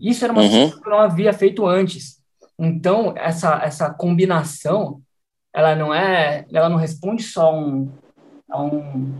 isso 0.00 0.24
era 0.24 0.32
uma 0.32 0.42
uhum. 0.42 0.50
coisa 0.50 0.80
que 0.80 0.88
eu 0.88 0.90
não 0.90 1.00
havia 1.00 1.32
feito 1.32 1.66
antes. 1.66 2.20
Então, 2.58 3.14
essa, 3.16 3.60
essa 3.62 3.90
combinação, 3.90 5.00
ela 5.54 5.74
não 5.74 5.94
é, 5.94 6.46
ela 6.52 6.68
não 6.68 6.76
responde 6.76 7.22
só 7.22 7.54
um, 7.54 7.90
a 8.48 8.62
um 8.62 9.14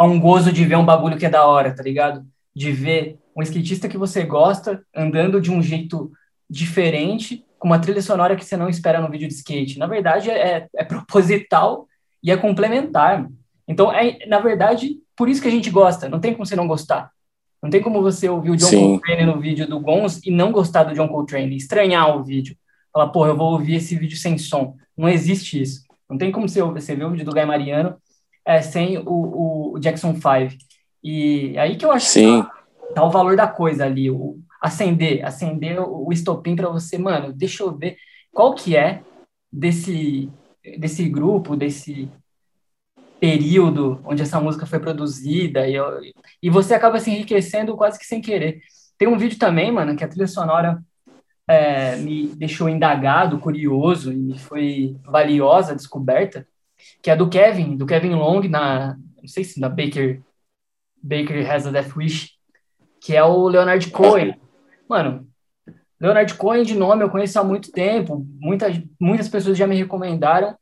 a 0.00 0.04
um 0.04 0.18
gozo 0.18 0.50
de 0.50 0.64
ver 0.64 0.76
um 0.76 0.84
bagulho 0.84 1.18
que 1.18 1.26
é 1.26 1.30
da 1.30 1.44
hora, 1.44 1.76
tá 1.76 1.82
ligado? 1.82 2.24
De 2.56 2.72
ver 2.72 3.18
um 3.36 3.42
skatista 3.42 3.86
que 3.86 3.98
você 3.98 4.24
gosta 4.24 4.82
andando 4.96 5.42
de 5.42 5.50
um 5.50 5.62
jeito 5.62 6.10
diferente, 6.48 7.44
com 7.58 7.68
uma 7.68 7.78
trilha 7.78 8.00
sonora 8.00 8.34
que 8.34 8.42
você 8.42 8.56
não 8.56 8.70
espera 8.70 8.98
no 8.98 9.10
vídeo 9.10 9.28
de 9.28 9.34
skate. 9.34 9.78
Na 9.78 9.86
verdade, 9.86 10.30
é, 10.30 10.66
é 10.74 10.84
proposital 10.84 11.86
e 12.22 12.30
é 12.30 12.36
complementar. 12.38 13.28
Então, 13.68 13.92
é, 13.92 14.24
na 14.26 14.40
verdade, 14.40 14.96
por 15.14 15.28
isso 15.28 15.42
que 15.42 15.48
a 15.48 15.50
gente 15.50 15.68
gosta. 15.68 16.08
Não 16.08 16.18
tem 16.18 16.32
como 16.32 16.46
você 16.46 16.56
não 16.56 16.66
gostar. 16.66 17.10
Não 17.62 17.68
tem 17.70 17.82
como 17.82 18.00
você 18.00 18.28
ouvir 18.28 18.50
o 18.50 18.56
John 18.56 18.66
Sim. 18.66 18.90
Coltrane 18.92 19.26
no 19.26 19.40
vídeo 19.40 19.68
do 19.68 19.80
Gons 19.80 20.20
e 20.24 20.30
não 20.30 20.50
gostar 20.50 20.84
do 20.84 20.94
John 20.94 21.08
Coltrane, 21.08 21.56
estranhar 21.56 22.16
o 22.16 22.24
vídeo. 22.24 22.56
Falar, 22.92 23.08
porra, 23.08 23.28
eu 23.28 23.36
vou 23.36 23.52
ouvir 23.52 23.76
esse 23.76 23.94
vídeo 23.96 24.16
sem 24.16 24.38
som. 24.38 24.76
Não 24.96 25.08
existe 25.08 25.60
isso. 25.60 25.82
Não 26.08 26.16
tem 26.16 26.32
como 26.32 26.48
você, 26.48 26.62
você 26.62 26.96
ver 26.96 27.04
o 27.04 27.10
vídeo 27.10 27.24
do 27.24 27.32
Guy 27.32 27.44
Mariano 27.44 27.96
é, 28.44 28.62
sem 28.62 28.98
o, 28.98 29.74
o 29.74 29.78
Jackson 29.78 30.14
5. 30.14 30.56
E 31.02 31.56
aí 31.58 31.76
que 31.76 31.84
eu 31.84 31.92
acho 31.92 32.06
Sim. 32.06 32.42
que 32.42 32.94
tá 32.94 33.04
o 33.04 33.10
valor 33.10 33.36
da 33.36 33.46
coisa 33.46 33.84
ali, 33.84 34.10
o 34.10 34.38
acender, 34.60 35.24
acender 35.24 35.80
o, 35.80 36.08
o 36.08 36.12
estopim 36.12 36.56
para 36.56 36.68
você, 36.68 36.98
mano, 36.98 37.32
deixa 37.32 37.62
eu 37.62 37.76
ver 37.76 37.96
qual 38.32 38.54
que 38.54 38.76
é 38.76 39.02
desse 39.52 40.30
desse 40.78 41.08
grupo, 41.08 41.56
desse 41.56 42.08
período 43.20 44.00
onde 44.04 44.22
essa 44.22 44.40
música 44.40 44.64
foi 44.66 44.80
produzida 44.80 45.68
e, 45.68 45.76
e 46.42 46.48
você 46.48 46.74
acaba 46.74 46.98
se 46.98 47.10
enriquecendo 47.10 47.76
quase 47.76 47.98
que 47.98 48.06
sem 48.06 48.20
querer. 48.20 48.62
Tem 48.98 49.06
um 49.06 49.18
vídeo 49.18 49.38
também, 49.38 49.70
mano, 49.70 49.94
que 49.94 50.02
a 50.02 50.08
trilha 50.08 50.26
sonora 50.26 50.82
é, 51.46 51.96
me 51.96 52.28
deixou 52.28 52.68
indagado, 52.68 53.38
curioso 53.38 54.12
e 54.12 54.38
foi 54.38 54.96
valiosa 55.04 55.72
a 55.72 55.76
descoberta, 55.76 56.46
que 57.02 57.10
é 57.10 57.16
do 57.16 57.28
Kevin, 57.28 57.76
do 57.76 57.86
Kevin 57.86 58.14
Long 58.14 58.42
na, 58.48 58.96
não 59.20 59.28
sei 59.28 59.44
se 59.44 59.60
na 59.60 59.68
Baker 59.68 60.22
Baker 61.02 61.50
Has 61.50 61.66
a 61.66 61.70
Death 61.70 61.96
Wish, 61.96 62.30
que 63.00 63.16
é 63.16 63.24
o 63.24 63.48
Leonard 63.48 63.90
Cohen. 63.90 64.38
Mano, 64.88 65.26
Leonard 66.00 66.34
Cohen 66.34 66.62
de 66.62 66.74
nome 66.74 67.02
eu 67.02 67.10
conheço 67.10 67.38
há 67.38 67.44
muito 67.44 67.72
tempo, 67.72 68.26
muitas, 68.38 68.80
muitas 69.00 69.28
pessoas 69.28 69.56
já 69.56 69.66
me 69.66 69.76
recomendaram, 69.76 70.54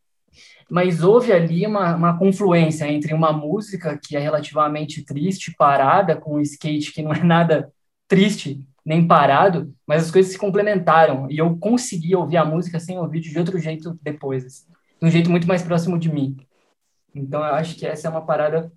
mas 0.70 1.02
houve 1.02 1.32
ali 1.32 1.66
uma, 1.66 1.96
uma 1.96 2.18
confluência 2.18 2.90
entre 2.90 3.14
uma 3.14 3.32
música 3.32 3.98
que 4.02 4.16
é 4.16 4.20
relativamente 4.20 5.04
triste, 5.04 5.54
parada, 5.56 6.16
com 6.16 6.36
um 6.36 6.40
skate 6.40 6.92
que 6.92 7.02
não 7.02 7.12
é 7.12 7.22
nada 7.22 7.72
triste 8.06 8.66
nem 8.84 9.06
parado, 9.06 9.74
mas 9.86 10.04
as 10.04 10.10
coisas 10.10 10.32
se 10.32 10.38
complementaram 10.38 11.30
e 11.30 11.36
eu 11.36 11.56
consegui 11.58 12.16
ouvir 12.16 12.38
a 12.38 12.44
música 12.44 12.80
sem 12.80 12.98
ouvir 12.98 13.20
de 13.20 13.38
outro 13.38 13.58
jeito 13.58 13.98
depois, 14.02 14.46
assim, 14.46 14.66
de 15.00 15.06
um 15.06 15.10
jeito 15.10 15.30
muito 15.30 15.46
mais 15.46 15.62
próximo 15.62 15.98
de 15.98 16.10
mim. 16.10 16.36
Então 17.14 17.40
eu 17.40 17.54
acho 17.54 17.76
que 17.76 17.86
essa 17.86 18.08
é 18.08 18.10
uma 18.10 18.24
parada 18.24 18.72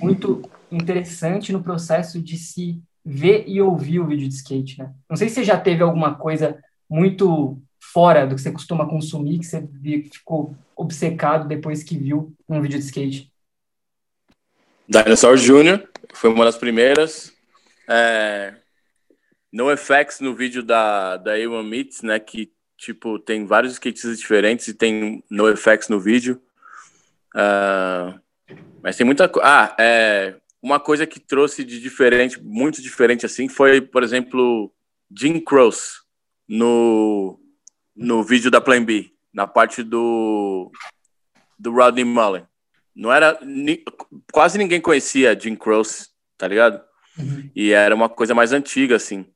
muito 0.00 0.42
interessante 0.70 1.52
no 1.52 1.62
processo 1.62 2.20
de 2.20 2.36
se 2.36 2.82
ver 3.04 3.44
e 3.46 3.60
ouvir 3.60 4.00
o 4.00 4.06
vídeo 4.06 4.28
de 4.28 4.34
skate, 4.34 4.78
né? 4.78 4.92
Não 5.08 5.16
sei 5.16 5.28
se 5.28 5.36
você 5.36 5.44
já 5.44 5.58
teve 5.58 5.82
alguma 5.82 6.14
coisa 6.14 6.58
muito 6.88 7.60
fora 7.92 8.26
do 8.26 8.34
que 8.34 8.40
você 8.40 8.52
costuma 8.52 8.88
consumir, 8.88 9.38
que 9.38 9.46
você 9.46 9.68
ficou 10.12 10.54
obcecado 10.80 11.46
depois 11.46 11.82
que 11.82 11.96
viu 11.96 12.34
um 12.48 12.60
vídeo 12.60 12.78
de 12.78 12.84
skate. 12.84 13.30
Dinosaur 14.88 15.36
Jr. 15.36 15.86
foi 16.14 16.30
uma 16.30 16.44
das 16.44 16.56
primeiras. 16.56 17.32
É... 17.88 18.54
No 19.52 19.70
Effects 19.70 20.20
no 20.20 20.34
vídeo 20.34 20.62
da, 20.62 21.16
da 21.16 21.34
A1 21.34 21.64
Meets, 21.64 22.02
né? 22.02 22.18
Que, 22.18 22.52
tipo, 22.76 23.18
tem 23.18 23.46
vários 23.46 23.74
skatistas 23.74 24.18
diferentes 24.18 24.68
e 24.68 24.74
tem 24.74 25.22
No 25.28 25.48
Effects 25.48 25.88
no 25.88 26.00
vídeo. 26.00 26.40
Uh, 27.34 28.18
mas 28.82 28.96
tem 28.96 29.04
muita 29.04 29.28
coisa. 29.28 29.48
Ah, 29.48 29.76
é, 29.78 30.36
uma 30.62 30.78
coisa 30.78 31.06
que 31.06 31.18
trouxe 31.18 31.64
de 31.64 31.80
diferente, 31.80 32.40
muito 32.42 32.82
diferente 32.82 33.26
assim, 33.26 33.48
foi, 33.48 33.80
por 33.80 34.02
exemplo, 34.02 34.72
Jim 35.16 35.40
Cross 35.40 36.02
no, 36.48 37.40
no 37.94 38.22
vídeo 38.22 38.50
da 38.50 38.60
Plan 38.60 38.84
B, 38.84 39.12
na 39.32 39.46
parte 39.46 39.82
do, 39.82 40.70
do 41.58 41.72
Rodney 41.72 42.04
Mullen. 42.04 42.46
Não 42.94 43.12
era. 43.12 43.38
Ni, 43.42 43.84
quase 44.32 44.58
ninguém 44.58 44.80
conhecia 44.80 45.38
Jim 45.38 45.56
Cross, 45.56 46.10
tá 46.36 46.46
ligado? 46.48 46.82
Uhum. 47.18 47.50
E 47.54 47.72
era 47.72 47.94
uma 47.94 48.08
coisa 48.08 48.34
mais 48.34 48.52
antiga, 48.52 48.96
assim. 48.96 49.26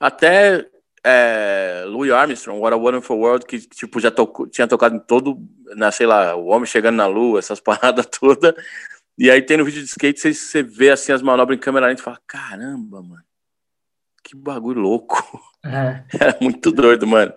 Até 0.00 0.66
é, 1.04 1.84
Louis 1.86 2.10
Armstrong, 2.10 2.60
What 2.60 2.74
a 2.74 2.76
Wonderful 2.76 3.18
World, 3.18 3.46
que 3.46 3.58
tipo 3.60 4.00
já 4.00 4.10
tocou, 4.10 4.46
tinha 4.46 4.66
tocado 4.66 4.96
em 4.96 5.00
todo, 5.00 5.38
na, 5.76 5.90
sei 5.90 6.06
lá, 6.06 6.34
o 6.36 6.46
homem 6.46 6.66
chegando 6.66 6.96
na 6.96 7.06
lua, 7.06 7.38
essas 7.38 7.60
paradas 7.60 8.06
todas. 8.06 8.54
E 9.18 9.30
aí 9.30 9.42
tem 9.42 9.56
no 9.56 9.64
vídeo 9.64 9.82
de 9.82 9.88
skate, 9.88 10.20
você, 10.20 10.32
você 10.32 10.62
vê 10.62 10.90
assim 10.90 11.12
as 11.12 11.22
manobras 11.22 11.56
em 11.56 11.60
câmera 11.60 11.86
lenta 11.86 12.00
e 12.00 12.04
fala, 12.04 12.20
caramba, 12.26 13.02
mano, 13.02 13.24
que 14.22 14.36
bagulho 14.36 14.80
louco. 14.80 15.22
É. 15.64 16.04
Era 16.18 16.38
muito 16.40 16.70
doido, 16.70 17.06
mano. 17.06 17.32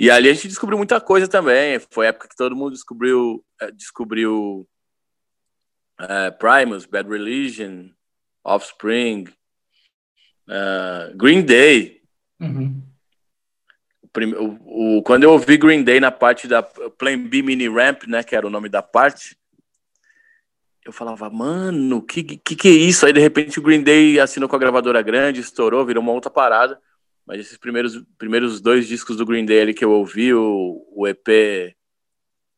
E 0.00 0.10
ali 0.10 0.30
a 0.30 0.32
gente 0.32 0.48
descobriu 0.48 0.78
muita 0.78 1.00
coisa 1.00 1.28
também. 1.28 1.78
Foi 1.90 2.06
a 2.06 2.08
época 2.08 2.28
que 2.28 2.36
todo 2.36 2.56
mundo 2.56 2.72
descobriu, 2.72 3.44
é, 3.60 3.70
descobriu 3.70 4.66
uh, 6.00 6.38
Primus, 6.38 6.86
Bad 6.86 7.08
Religion, 7.08 7.90
Offspring, 8.42 9.26
uh, 10.48 11.16
Green 11.16 11.42
Day, 11.42 12.00
Uhum. 12.40 12.82
O, 14.38 14.98
o, 14.98 15.02
quando 15.02 15.22
eu 15.22 15.30
ouvi 15.30 15.56
Green 15.56 15.84
Day 15.84 16.00
na 16.00 16.10
parte 16.10 16.48
da 16.48 16.62
Plan 16.62 17.18
B 17.28 17.42
Mini 17.42 17.68
Ramp, 17.68 18.04
né, 18.08 18.24
que 18.24 18.34
era 18.34 18.46
o 18.46 18.50
nome 18.50 18.68
da 18.68 18.82
parte, 18.82 19.36
eu 20.84 20.92
falava, 20.92 21.30
mano, 21.30 22.02
que, 22.02 22.24
que 22.24 22.56
que 22.56 22.68
é 22.68 22.72
isso? 22.72 23.06
Aí 23.06 23.12
de 23.12 23.20
repente 23.20 23.60
o 23.60 23.62
Green 23.62 23.82
Day 23.82 24.18
assinou 24.18 24.48
com 24.48 24.56
a 24.56 24.58
gravadora 24.58 25.00
grande, 25.02 25.40
estourou, 25.40 25.86
virou 25.86 26.02
uma 26.02 26.12
outra 26.12 26.30
parada. 26.30 26.80
Mas 27.30 27.42
esses 27.42 27.56
primeiros, 27.56 28.02
primeiros 28.18 28.60
dois 28.60 28.88
discos 28.88 29.16
do 29.16 29.24
Green 29.24 29.46
Day 29.46 29.60
ali 29.60 29.72
que 29.72 29.84
eu 29.84 29.92
ouvi, 29.92 30.34
o, 30.34 30.84
o 30.90 31.06
EP 31.06 31.76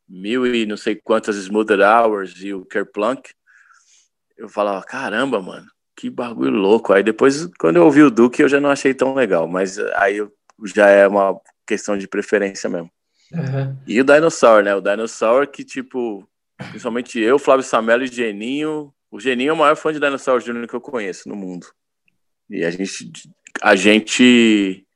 Mil 0.08 0.46
e 0.46 0.64
não 0.64 0.78
sei 0.78 0.96
quantas 0.96 1.36
Smoothed 1.36 1.82
Hours 1.82 2.42
e 2.42 2.54
o 2.54 2.64
Kerplunk, 2.64 3.34
eu 4.34 4.48
falava, 4.48 4.82
caramba, 4.82 5.42
mano, 5.42 5.66
que 5.94 6.08
bagulho 6.08 6.56
louco. 6.56 6.94
Aí 6.94 7.02
depois, 7.02 7.50
quando 7.58 7.76
eu 7.76 7.84
ouvi 7.84 8.02
o 8.02 8.10
Duke, 8.10 8.40
eu 8.40 8.48
já 8.48 8.62
não 8.62 8.70
achei 8.70 8.94
tão 8.94 9.12
legal, 9.12 9.46
mas 9.46 9.78
aí 9.78 10.26
já 10.74 10.88
é 10.88 11.06
uma 11.06 11.38
questão 11.66 11.98
de 11.98 12.08
preferência 12.08 12.70
mesmo. 12.70 12.90
Uhum. 13.30 13.76
E 13.86 14.00
o 14.00 14.04
Dinosaur, 14.04 14.62
né? 14.62 14.74
O 14.74 14.80
Dinosaur 14.80 15.48
que, 15.48 15.64
tipo, 15.64 16.26
principalmente 16.56 17.20
eu, 17.20 17.38
Flávio 17.38 17.62
Samelo 17.62 18.04
e 18.04 18.06
Geninho. 18.06 18.90
O 19.10 19.20
Geninho 19.20 19.50
é 19.50 19.52
o 19.52 19.56
maior 19.56 19.76
fã 19.76 19.92
de 19.92 20.00
Dinosaur 20.00 20.40
Jr. 20.40 20.66
que 20.66 20.74
eu 20.74 20.80
conheço 20.80 21.28
no 21.28 21.36
mundo. 21.36 21.66
E 22.52 22.64
a 22.64 22.70
gente, 22.70 23.10
a 23.62 23.74
gente 23.74 24.86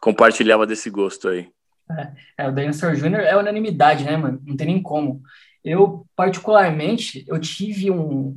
compartilhava 0.00 0.66
desse 0.66 0.88
gosto 0.88 1.28
aí. 1.28 1.48
É, 1.90 2.44
é 2.44 2.48
o 2.48 2.52
Dinosaur 2.52 2.94
Jr. 2.94 3.20
é 3.20 3.36
unanimidade, 3.36 4.04
né, 4.04 4.16
mano? 4.16 4.40
Não 4.44 4.56
tem 4.56 4.66
nem 4.66 4.82
como. 4.82 5.20
Eu, 5.62 6.06
particularmente, 6.16 7.24
eu 7.28 7.38
tive 7.38 7.90
um, 7.90 8.36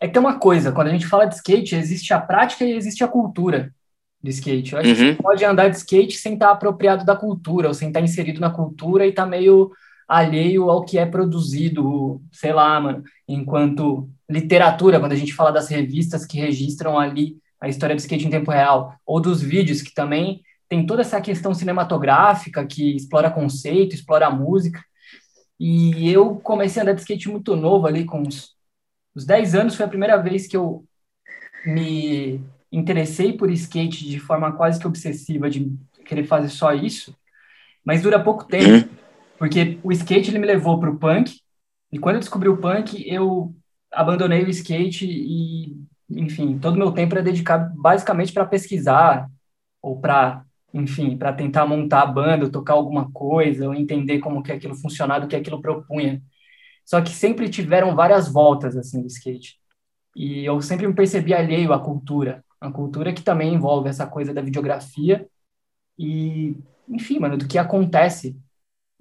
é 0.00 0.06
que 0.06 0.14
tem 0.14 0.20
uma 0.20 0.38
coisa, 0.38 0.72
quando 0.72 0.88
a 0.88 0.92
gente 0.92 1.06
fala 1.06 1.26
de 1.26 1.34
skate, 1.36 1.76
existe 1.76 2.12
a 2.12 2.20
prática 2.20 2.64
e 2.64 2.72
existe 2.72 3.04
a 3.04 3.08
cultura 3.08 3.72
de 4.22 4.30
skate. 4.30 4.72
Eu 4.72 4.78
acho 4.78 4.88
uhum. 4.88 4.94
que 4.94 5.00
você 5.00 5.14
pode 5.14 5.44
andar 5.44 5.68
de 5.68 5.76
skate 5.76 6.16
sem 6.16 6.34
estar 6.34 6.50
apropriado 6.50 7.04
da 7.04 7.16
cultura, 7.16 7.68
ou 7.68 7.74
sem 7.74 7.88
estar 7.88 8.00
inserido 8.00 8.40
na 8.40 8.50
cultura 8.50 9.06
e 9.06 9.10
estar 9.10 9.26
meio 9.26 9.70
alheio 10.08 10.68
ao 10.68 10.84
que 10.84 10.98
é 10.98 11.06
produzido, 11.06 12.20
sei 12.32 12.52
lá, 12.52 12.80
mano, 12.80 13.04
enquanto 13.28 14.08
literatura, 14.28 14.98
quando 14.98 15.12
a 15.12 15.16
gente 15.16 15.32
fala 15.32 15.52
das 15.52 15.68
revistas 15.68 16.26
que 16.26 16.40
registram 16.40 16.98
ali 16.98 17.36
a 17.60 17.68
história 17.68 17.94
do 17.94 17.98
skate 17.98 18.26
em 18.26 18.30
tempo 18.30 18.50
real, 18.50 18.94
ou 19.04 19.20
dos 19.20 19.42
vídeos 19.42 19.82
que 19.82 19.92
também 19.92 20.42
tem 20.68 20.86
toda 20.86 21.02
essa 21.02 21.20
questão 21.20 21.52
cinematográfica 21.52 22.64
que 22.66 22.96
explora 22.96 23.30
conceito, 23.30 23.94
explora 23.94 24.30
música. 24.30 24.82
E 25.58 26.10
eu 26.10 26.36
comecei 26.36 26.80
a 26.80 26.84
andar 26.84 26.92
de 26.94 27.00
skate 27.00 27.28
muito 27.28 27.54
novo 27.56 27.86
ali, 27.86 28.04
com 28.04 28.20
uns 28.22 28.56
os 29.14 29.26
10 29.26 29.54
anos 29.54 29.74
foi 29.74 29.84
a 29.84 29.88
primeira 29.88 30.16
vez 30.16 30.46
que 30.46 30.56
eu 30.56 30.84
me 31.66 32.40
interessei 32.70 33.32
por 33.32 33.50
skate 33.50 34.08
de 34.08 34.20
forma 34.20 34.52
quase 34.52 34.78
que 34.78 34.86
obsessiva, 34.86 35.50
de 35.50 35.76
querer 36.04 36.24
fazer 36.24 36.48
só 36.48 36.72
isso, 36.72 37.14
mas 37.84 38.02
dura 38.02 38.22
pouco 38.22 38.44
tempo, 38.44 38.88
uhum. 38.88 38.96
porque 39.36 39.78
o 39.82 39.90
skate 39.92 40.30
ele 40.30 40.38
me 40.38 40.46
levou 40.46 40.78
para 40.78 40.90
o 40.90 40.98
punk, 40.98 41.40
e 41.92 41.98
quando 41.98 42.16
eu 42.16 42.20
descobri 42.20 42.48
o 42.48 42.56
punk, 42.56 43.04
eu 43.06 43.54
abandonei 43.92 44.44
o 44.44 44.50
skate 44.50 45.06
e, 45.06 45.76
enfim, 46.10 46.58
todo 46.58 46.78
meu 46.78 46.92
tempo 46.92 47.14
era 47.14 47.22
dedicado 47.22 47.72
basicamente 47.80 48.32
para 48.32 48.46
pesquisar, 48.46 49.28
ou 49.82 50.00
para, 50.00 50.44
enfim, 50.74 51.16
para 51.16 51.32
tentar 51.32 51.66
montar 51.66 52.02
a 52.02 52.06
banda, 52.06 52.50
tocar 52.50 52.74
alguma 52.74 53.10
coisa, 53.12 53.68
ou 53.68 53.74
entender 53.74 54.20
como 54.20 54.42
que 54.42 54.52
aquilo 54.52 54.74
funcionava, 54.74 55.24
o 55.24 55.28
que 55.28 55.36
aquilo 55.36 55.60
propunha. 55.62 56.22
Só 56.84 57.00
que 57.02 57.10
sempre 57.10 57.48
tiveram 57.48 57.94
várias 57.94 58.28
voltas 58.32 58.76
assim 58.76 59.00
do 59.00 59.06
skate. 59.06 59.58
E 60.16 60.44
eu 60.44 60.60
sempre 60.60 60.86
me 60.86 60.94
percebi 60.94 61.32
alheio 61.34 61.72
à 61.72 61.78
cultura, 61.78 62.44
a 62.60 62.70
cultura 62.70 63.12
que 63.12 63.22
também 63.22 63.54
envolve 63.54 63.88
essa 63.88 64.06
coisa 64.06 64.34
da 64.34 64.42
videografia 64.42 65.28
e, 65.98 66.56
enfim, 66.88 67.18
mano, 67.18 67.38
do 67.38 67.46
que 67.48 67.58
acontece 67.58 68.36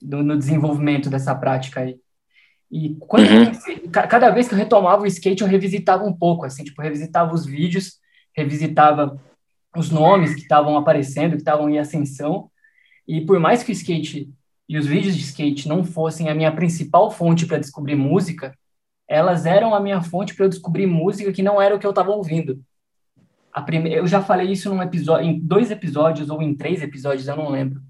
do, 0.02 0.24
no 0.24 0.38
desenvolvimento 0.38 1.10
dessa 1.10 1.36
prática 1.36 1.82
aí. 1.82 2.00
E 2.72 2.96
quando 3.00 3.28
uhum. 3.28 3.90
cada 3.92 4.30
vez 4.30 4.48
que 4.48 4.54
eu 4.54 4.58
retomava 4.58 5.04
o 5.04 5.08
skate, 5.08 5.42
eu 5.42 5.48
revisitava 5.48 6.04
um 6.04 6.14
pouco, 6.14 6.46
assim, 6.46 6.64
tipo, 6.64 6.82
revisitava 6.82 7.34
os 7.34 7.46
vídeos 7.46 8.00
revisitava 8.40 9.20
os 9.76 9.90
nomes 9.90 10.34
que 10.34 10.42
estavam 10.42 10.78
aparecendo, 10.78 11.32
que 11.32 11.42
estavam 11.42 11.70
em 11.70 11.78
ascensão. 11.78 12.50
E 13.08 13.22
por 13.22 13.40
mais 13.40 13.64
que 13.64 13.72
o 13.72 13.74
skate 13.74 14.30
e 14.68 14.78
os 14.78 14.86
vídeos 14.86 15.16
de 15.16 15.24
skate 15.24 15.68
não 15.68 15.84
fossem 15.84 16.30
a 16.30 16.36
minha 16.36 16.52
principal 16.52 17.10
fonte 17.12 17.46
para 17.46 17.58
descobrir 17.58 17.96
música, 17.96 18.56
elas 19.08 19.46
eram 19.46 19.74
a 19.74 19.80
minha 19.80 20.02
fonte 20.02 20.36
para 20.36 20.46
eu 20.46 20.50
descobrir 20.50 20.86
música 20.86 21.32
que 21.34 21.42
não 21.42 21.62
era 21.62 21.76
o 21.76 21.80
que 21.80 21.86
eu 21.86 21.92
estava 21.92 22.12
ouvindo. 22.12 22.62
Prime... 23.66 23.92
Eu 23.92 24.08
já 24.08 24.22
falei 24.22 24.52
isso 24.52 24.70
num 24.70 24.82
episódio, 24.82 25.28
em 25.28 25.40
dois 25.40 25.72
episódios 25.72 26.30
ou 26.30 26.42
em 26.42 26.56
três 26.56 26.82
episódios, 26.82 27.28
eu 27.28 27.36
não 27.36 27.50
lembro. 27.50 27.82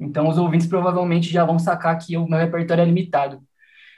Então 0.00 0.28
os 0.28 0.38
ouvintes 0.38 0.66
provavelmente 0.66 1.30
já 1.30 1.44
vão 1.44 1.58
sacar 1.58 1.98
que 1.98 2.16
o 2.16 2.26
meu 2.26 2.38
repertório 2.38 2.82
é 2.82 2.84
limitado. 2.84 3.42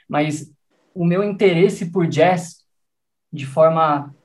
Mas 0.07 0.53
o 0.93 1.05
meu 1.05 1.23
interesse 1.23 1.91
por 1.91 2.07
jazz, 2.07 2.65
de 3.31 3.45
forma 3.45 4.15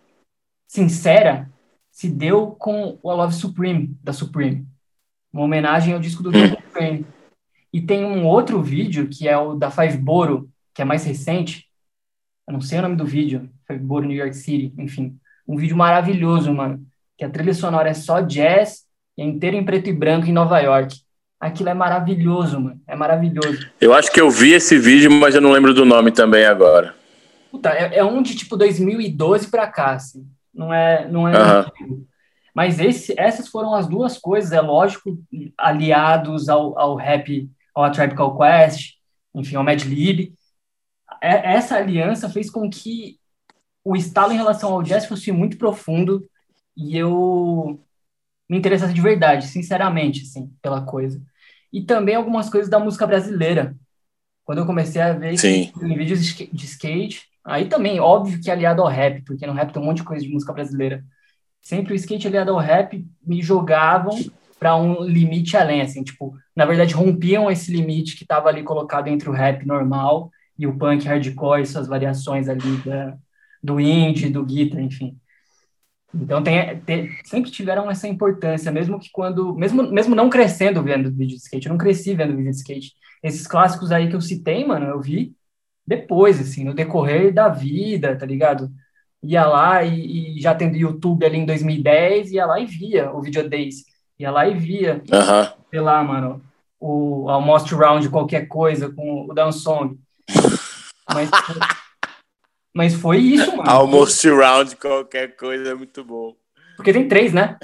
sincera, 0.66 1.50
se 1.90 2.08
deu 2.08 2.52
com 2.52 2.98
o 3.02 3.12
Love 3.12 3.34
Supreme, 3.34 3.96
da 4.02 4.12
Supreme. 4.12 4.66
Uma 5.32 5.44
homenagem 5.44 5.94
ao 5.94 6.00
disco 6.00 6.22
do. 6.22 6.30
Supreme. 6.32 7.06
E 7.72 7.80
tem 7.80 8.04
um 8.04 8.26
outro 8.26 8.62
vídeo, 8.62 9.08
que 9.08 9.28
é 9.28 9.36
o 9.36 9.54
da 9.54 9.70
Five 9.70 9.96
Boro, 9.98 10.50
que 10.74 10.82
é 10.82 10.84
mais 10.84 11.04
recente. 11.04 11.68
Eu 12.46 12.52
não 12.52 12.60
sei 12.60 12.78
o 12.78 12.82
nome 12.82 12.96
do 12.96 13.04
vídeo. 13.04 13.50
Five 13.66 13.80
Boro, 13.80 14.06
New 14.06 14.16
York 14.16 14.34
City. 14.34 14.74
Enfim, 14.78 15.18
um 15.46 15.56
vídeo 15.56 15.76
maravilhoso, 15.76 16.52
mano. 16.52 16.86
Que 17.16 17.24
a 17.24 17.30
trilha 17.30 17.54
sonora 17.54 17.88
é 17.88 17.94
só 17.94 18.20
jazz 18.20 18.86
e 19.16 19.22
é 19.22 19.24
inteiro 19.24 19.56
em 19.56 19.64
preto 19.64 19.88
e 19.88 19.92
branco 19.92 20.26
em 20.26 20.32
Nova 20.32 20.58
York. 20.60 21.02
Aquilo 21.42 21.70
é 21.70 21.74
maravilhoso, 21.74 22.60
mano. 22.60 22.80
É 22.86 22.94
maravilhoso. 22.94 23.68
Eu 23.80 23.92
acho 23.92 24.12
que 24.12 24.20
eu 24.20 24.30
vi 24.30 24.52
esse 24.52 24.78
vídeo, 24.78 25.10
mas 25.10 25.34
eu 25.34 25.40
não 25.40 25.50
lembro 25.50 25.74
do 25.74 25.84
nome 25.84 26.12
também 26.12 26.44
agora. 26.44 26.94
Puta, 27.50 27.70
é, 27.70 27.98
é 27.98 28.04
um 28.04 28.22
de 28.22 28.36
tipo 28.36 28.56
2012 28.56 29.50
pra 29.50 29.66
cá, 29.66 29.90
assim. 29.90 30.24
Não 30.54 30.72
é, 30.72 31.08
não 31.08 31.26
é 31.26 31.32
uhum. 31.34 32.06
Mas 32.54 32.78
esse, 32.78 33.12
essas 33.18 33.48
foram 33.48 33.74
as 33.74 33.88
duas 33.88 34.16
coisas, 34.18 34.52
é 34.52 34.60
lógico, 34.60 35.18
aliados 35.58 36.48
ao, 36.48 36.78
ao 36.78 36.94
rap, 36.94 37.50
ao 37.74 37.82
A 37.82 37.90
Tribe 37.90 38.14
Called 38.14 38.38
Quest, 38.38 38.92
enfim, 39.34 39.56
ao 39.56 39.64
Mad 39.64 39.82
Lib. 39.82 40.32
É, 41.20 41.54
essa 41.54 41.74
aliança 41.74 42.30
fez 42.30 42.50
com 42.50 42.70
que 42.70 43.18
o 43.84 43.96
estalo 43.96 44.32
em 44.32 44.36
relação 44.36 44.72
ao 44.72 44.82
jazz 44.82 45.06
fosse 45.06 45.32
muito 45.32 45.58
profundo 45.58 46.24
e 46.76 46.96
eu 46.96 47.80
me 48.48 48.58
interessasse 48.58 48.94
de 48.94 49.00
verdade, 49.00 49.48
sinceramente, 49.48 50.22
assim, 50.22 50.48
pela 50.62 50.82
coisa. 50.82 51.20
E 51.72 51.82
também 51.82 52.14
algumas 52.14 52.50
coisas 52.50 52.68
da 52.68 52.78
música 52.78 53.06
brasileira. 53.06 53.74
Quando 54.44 54.58
eu 54.58 54.66
comecei 54.66 55.00
a 55.00 55.12
ver 55.12 55.38
Sim. 55.38 55.72
em 55.80 55.96
vídeos 55.96 56.20
de 56.20 56.64
skate, 56.64 57.26
aí 57.44 57.66
também, 57.66 58.00
óbvio 58.00 58.40
que 58.40 58.50
é 58.50 58.52
aliado 58.52 58.82
ao 58.82 58.88
rap, 58.88 59.22
porque 59.24 59.46
no 59.46 59.52
rap 59.52 59.72
tem 59.72 59.82
um 59.82 59.86
monte 59.86 59.98
de 59.98 60.04
coisa 60.04 60.24
de 60.24 60.32
música 60.32 60.52
brasileira. 60.52 61.04
Sempre 61.60 61.92
o 61.92 61.96
skate 61.96 62.26
aliado 62.26 62.50
ao 62.50 62.58
rap 62.58 63.06
me 63.24 63.40
jogavam 63.40 64.18
para 64.58 64.76
um 64.76 65.02
limite 65.04 65.56
além, 65.56 65.80
assim, 65.80 66.04
tipo, 66.04 66.36
na 66.54 66.64
verdade 66.64 66.94
rompiam 66.94 67.50
esse 67.50 67.72
limite 67.72 68.16
que 68.16 68.22
estava 68.22 68.48
ali 68.48 68.62
colocado 68.62 69.08
entre 69.08 69.28
o 69.28 69.32
rap 69.32 69.66
normal 69.66 70.30
e 70.58 70.66
o 70.66 70.76
punk 70.76 71.04
hardcore 71.04 71.62
e 71.62 71.66
suas 71.66 71.88
variações 71.88 72.48
ali 72.48 72.76
da, 72.84 73.16
do 73.62 73.80
indie, 73.80 74.28
do 74.30 74.44
guitar, 74.44 74.80
enfim. 74.80 75.16
Então 76.14 76.42
tem, 76.42 76.78
tem, 76.80 77.10
sempre 77.24 77.50
tiveram 77.50 77.90
essa 77.90 78.06
importância, 78.06 78.70
mesmo 78.70 79.00
que 79.00 79.08
quando, 79.10 79.54
mesmo, 79.54 79.82
mesmo 79.82 80.14
não 80.14 80.28
crescendo 80.28 80.82
vendo 80.82 81.10
vídeo 81.10 81.36
de 81.36 81.42
skate, 81.42 81.66
eu 81.66 81.70
não 81.70 81.78
cresci 81.78 82.14
vendo 82.14 82.36
vídeo 82.36 82.50
de 82.50 82.56
skate. 82.56 82.92
Esses 83.22 83.46
clássicos 83.46 83.90
aí 83.90 84.08
que 84.08 84.16
eu 84.16 84.20
citei, 84.20 84.64
mano, 84.64 84.86
eu 84.86 85.00
vi 85.00 85.34
depois, 85.86 86.40
assim, 86.40 86.64
no 86.64 86.74
decorrer 86.74 87.32
da 87.32 87.48
vida, 87.48 88.16
tá 88.16 88.26
ligado? 88.26 88.70
Ia 89.22 89.46
lá 89.46 89.82
e, 89.84 90.36
e 90.36 90.40
já 90.40 90.54
tendo 90.54 90.76
YouTube 90.76 91.24
ali 91.24 91.38
em 91.38 91.46
2010, 91.46 92.32
ia 92.32 92.46
lá 92.46 92.60
e 92.60 92.66
via 92.66 93.10
o 93.12 93.22
Video 93.22 93.48
Days, 93.48 93.84
ia 94.18 94.30
lá 94.30 94.46
e 94.46 94.54
via, 94.54 95.02
uhum. 95.10 95.64
sei 95.70 95.80
lá, 95.80 96.02
mano, 96.02 96.42
o 96.78 97.28
Almost 97.30 97.74
Round 97.74 98.08
qualquer 98.10 98.46
coisa 98.48 98.90
com 98.90 99.26
o 99.28 99.34
Down 99.34 99.52
Song. 99.52 99.98
Mas 101.12 101.30
mas 102.74 102.94
foi 102.94 103.18
isso, 103.18 103.56
mano. 103.56 103.70
Almost 103.70 104.28
round 104.28 104.76
qualquer 104.76 105.36
coisa 105.36 105.70
é 105.70 105.74
muito 105.74 106.04
bom. 106.04 106.34
Porque 106.76 106.92
tem 106.92 107.06
três, 107.06 107.32
né? 107.32 107.58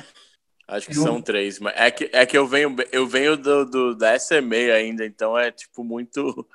Acho 0.67 0.87
que 0.87 0.99
eu... 0.99 1.03
são 1.03 1.23
três, 1.23 1.59
mas 1.59 1.73
é 1.77 1.91
que, 1.91 2.11
é 2.13 2.27
que 2.27 2.37
eu 2.37 2.47
venho, 2.47 2.77
eu 2.93 3.07
venho 3.07 3.37
do, 3.37 3.65
do, 3.65 3.95
da 3.97 4.19
SMA 4.19 4.75
ainda, 4.75 5.07
então 5.07 5.37
é 5.37 5.51
tipo 5.51 5.83
muito. 5.83 6.47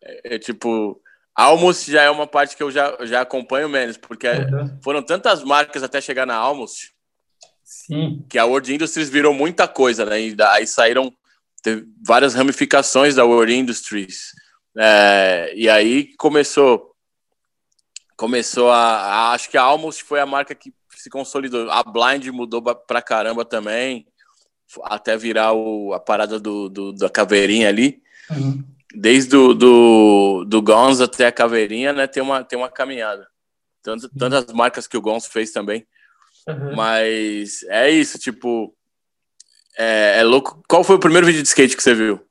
É, 0.00 0.34
é, 0.34 0.38
tipo. 0.38 1.00
Almost 1.34 1.90
já 1.90 2.02
é 2.02 2.10
uma 2.10 2.26
parte 2.26 2.56
que 2.56 2.62
eu 2.62 2.70
já, 2.70 2.96
já 3.02 3.20
acompanho 3.20 3.68
menos, 3.68 3.98
porque 3.98 4.26
uhum. 4.26 4.78
foram 4.82 5.02
tantas 5.02 5.42
marcas 5.44 5.82
até 5.82 6.00
chegar 6.00 6.24
na 6.24 6.34
Almost. 6.34 6.92
Sim. 7.62 8.24
Que 8.28 8.38
a 8.38 8.46
World 8.46 8.72
Industries 8.72 9.10
virou 9.10 9.34
muita 9.34 9.68
coisa, 9.68 10.06
né? 10.06 10.20
E 10.20 10.36
aí 10.40 10.66
saíram 10.66 11.12
várias 12.02 12.34
ramificações 12.34 13.16
da 13.16 13.24
World 13.24 13.54
Industries. 13.54 14.32
É, 14.78 15.52
e 15.54 15.68
aí 15.68 16.14
começou 16.16 16.95
começou 18.16 18.70
a, 18.70 18.78
a, 18.78 19.32
Acho 19.32 19.50
que 19.50 19.58
a 19.58 19.62
Almost 19.62 20.02
foi 20.02 20.20
a 20.20 20.26
marca 20.26 20.54
que 20.54 20.72
se 20.96 21.10
consolidou. 21.10 21.70
A 21.70 21.82
Blind 21.82 22.26
mudou 22.28 22.62
pra 22.62 23.02
caramba 23.02 23.44
também, 23.44 24.06
até 24.84 25.16
virar 25.16 25.52
o, 25.52 25.92
a 25.92 26.00
parada 26.00 26.40
do, 26.40 26.68
do 26.68 26.92
da 26.92 27.08
caveirinha 27.08 27.68
ali. 27.68 28.02
Uhum. 28.30 28.64
Desde 28.94 29.30
do, 29.30 29.54
do, 29.54 30.44
do 30.46 30.62
Gons 30.62 31.00
até 31.00 31.26
a 31.26 31.32
caveirinha, 31.32 31.92
né? 31.92 32.06
Tem 32.06 32.22
uma, 32.22 32.42
tem 32.42 32.58
uma 32.58 32.70
caminhada. 32.70 33.28
Tanto, 33.82 34.08
tantas 34.08 34.52
marcas 34.52 34.86
que 34.86 34.96
o 34.96 35.00
Gons 35.00 35.26
fez 35.26 35.52
também. 35.52 35.86
Uhum. 36.48 36.74
Mas 36.74 37.62
é 37.64 37.90
isso, 37.90 38.18
tipo. 38.18 38.74
É, 39.76 40.20
é 40.20 40.22
louco. 40.24 40.62
Qual 40.68 40.82
foi 40.82 40.96
o 40.96 41.00
primeiro 41.00 41.26
vídeo 41.26 41.42
de 41.42 41.48
skate 41.48 41.76
que 41.76 41.82
você 41.82 41.94
viu? 41.94 42.24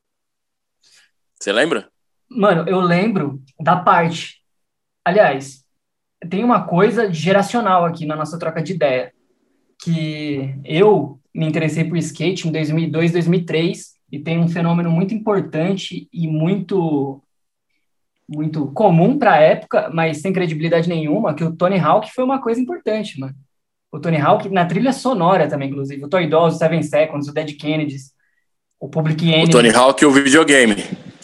Você 1.39 1.52
lembra? 1.54 1.89
Mano, 2.28 2.67
eu 2.67 2.80
lembro 2.80 3.41
da 3.60 3.76
parte. 3.76 4.41
Aliás, 5.06 5.64
tem 6.29 6.43
uma 6.43 6.65
coisa 6.65 7.11
geracional 7.11 7.85
aqui 7.85 8.05
na 8.05 8.15
nossa 8.15 8.38
troca 8.38 8.61
de 8.61 8.73
ideia, 8.73 9.11
que 9.81 10.55
eu 10.63 11.19
me 11.33 11.45
interessei 11.45 11.83
por 11.83 11.97
skate 11.97 12.47
em 12.47 12.51
2002, 12.51 13.11
2003, 13.11 13.95
e 14.11 14.19
tem 14.19 14.39
um 14.39 14.47
fenômeno 14.47 14.89
muito 14.89 15.13
importante 15.13 16.07
e 16.11 16.27
muito 16.27 17.21
muito 18.27 18.71
comum 18.71 19.19
para 19.19 19.33
a 19.33 19.39
época, 19.39 19.91
mas 19.93 20.17
sem 20.17 20.33
credibilidade 20.33 20.89
nenhuma, 20.89 21.35
que 21.35 21.43
o 21.43 21.55
Tony 21.55 21.77
Hawk 21.77 22.11
foi 22.11 22.23
uma 22.23 22.41
coisa 22.41 22.59
importante, 22.59 23.19
mano. 23.19 23.35
O 23.91 23.99
Tony 23.99 24.17
Hawk 24.17 24.49
na 24.49 24.65
trilha 24.65 24.91
sonora 24.91 25.47
também, 25.47 25.69
inclusive. 25.69 26.03
O 26.03 26.09
Toy 26.09 26.27
Dolls, 26.27 26.55
o 26.55 26.59
Seven 26.59 26.81
Seconds, 26.81 27.27
o 27.27 27.33
Dead 27.33 27.55
Kennedys, 27.55 28.11
o 28.79 28.89
Public 28.89 29.25
Enemy. 29.25 29.45
O 29.45 29.51
Tony 29.51 29.69
Hawk 29.69 30.03
e 30.03 30.07
o 30.07 30.11
videogame. 30.11 30.75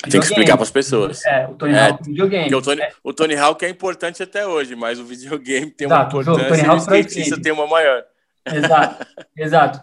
Tem 0.10 0.20
que 0.20 0.26
explicar 0.26 0.58
para 0.58 0.64
as 0.64 0.72
pessoas. 0.72 1.24
É, 1.26 1.48
o 1.48 1.54
Tony 1.54 1.74
é, 1.74 1.88
Hawk 1.88 2.04
videogame. 2.04 2.56
O 2.56 2.62
Tony, 2.62 2.82
é. 2.82 2.92
o 3.04 3.14
Tony 3.14 3.36
Hawk 3.36 3.66
é 3.66 3.70
importante 3.70 4.24
até 4.24 4.48
hoje, 4.48 4.76
mas 4.76 5.00
o 5.00 5.06
videogame 5.06 5.70
tem 5.70 5.88
uma 5.88 5.98
exato, 5.98 6.22
importância 6.22 6.44
o 6.44 6.48
Tony 6.50 6.62
Hawk 6.62 6.74
e 6.74 6.74
o 6.74 6.98
skatista 6.98 7.42
tem 7.42 7.52
uma 7.52 7.68
maior. 7.68 8.04
Exato, 8.46 9.06
exato. 9.38 9.82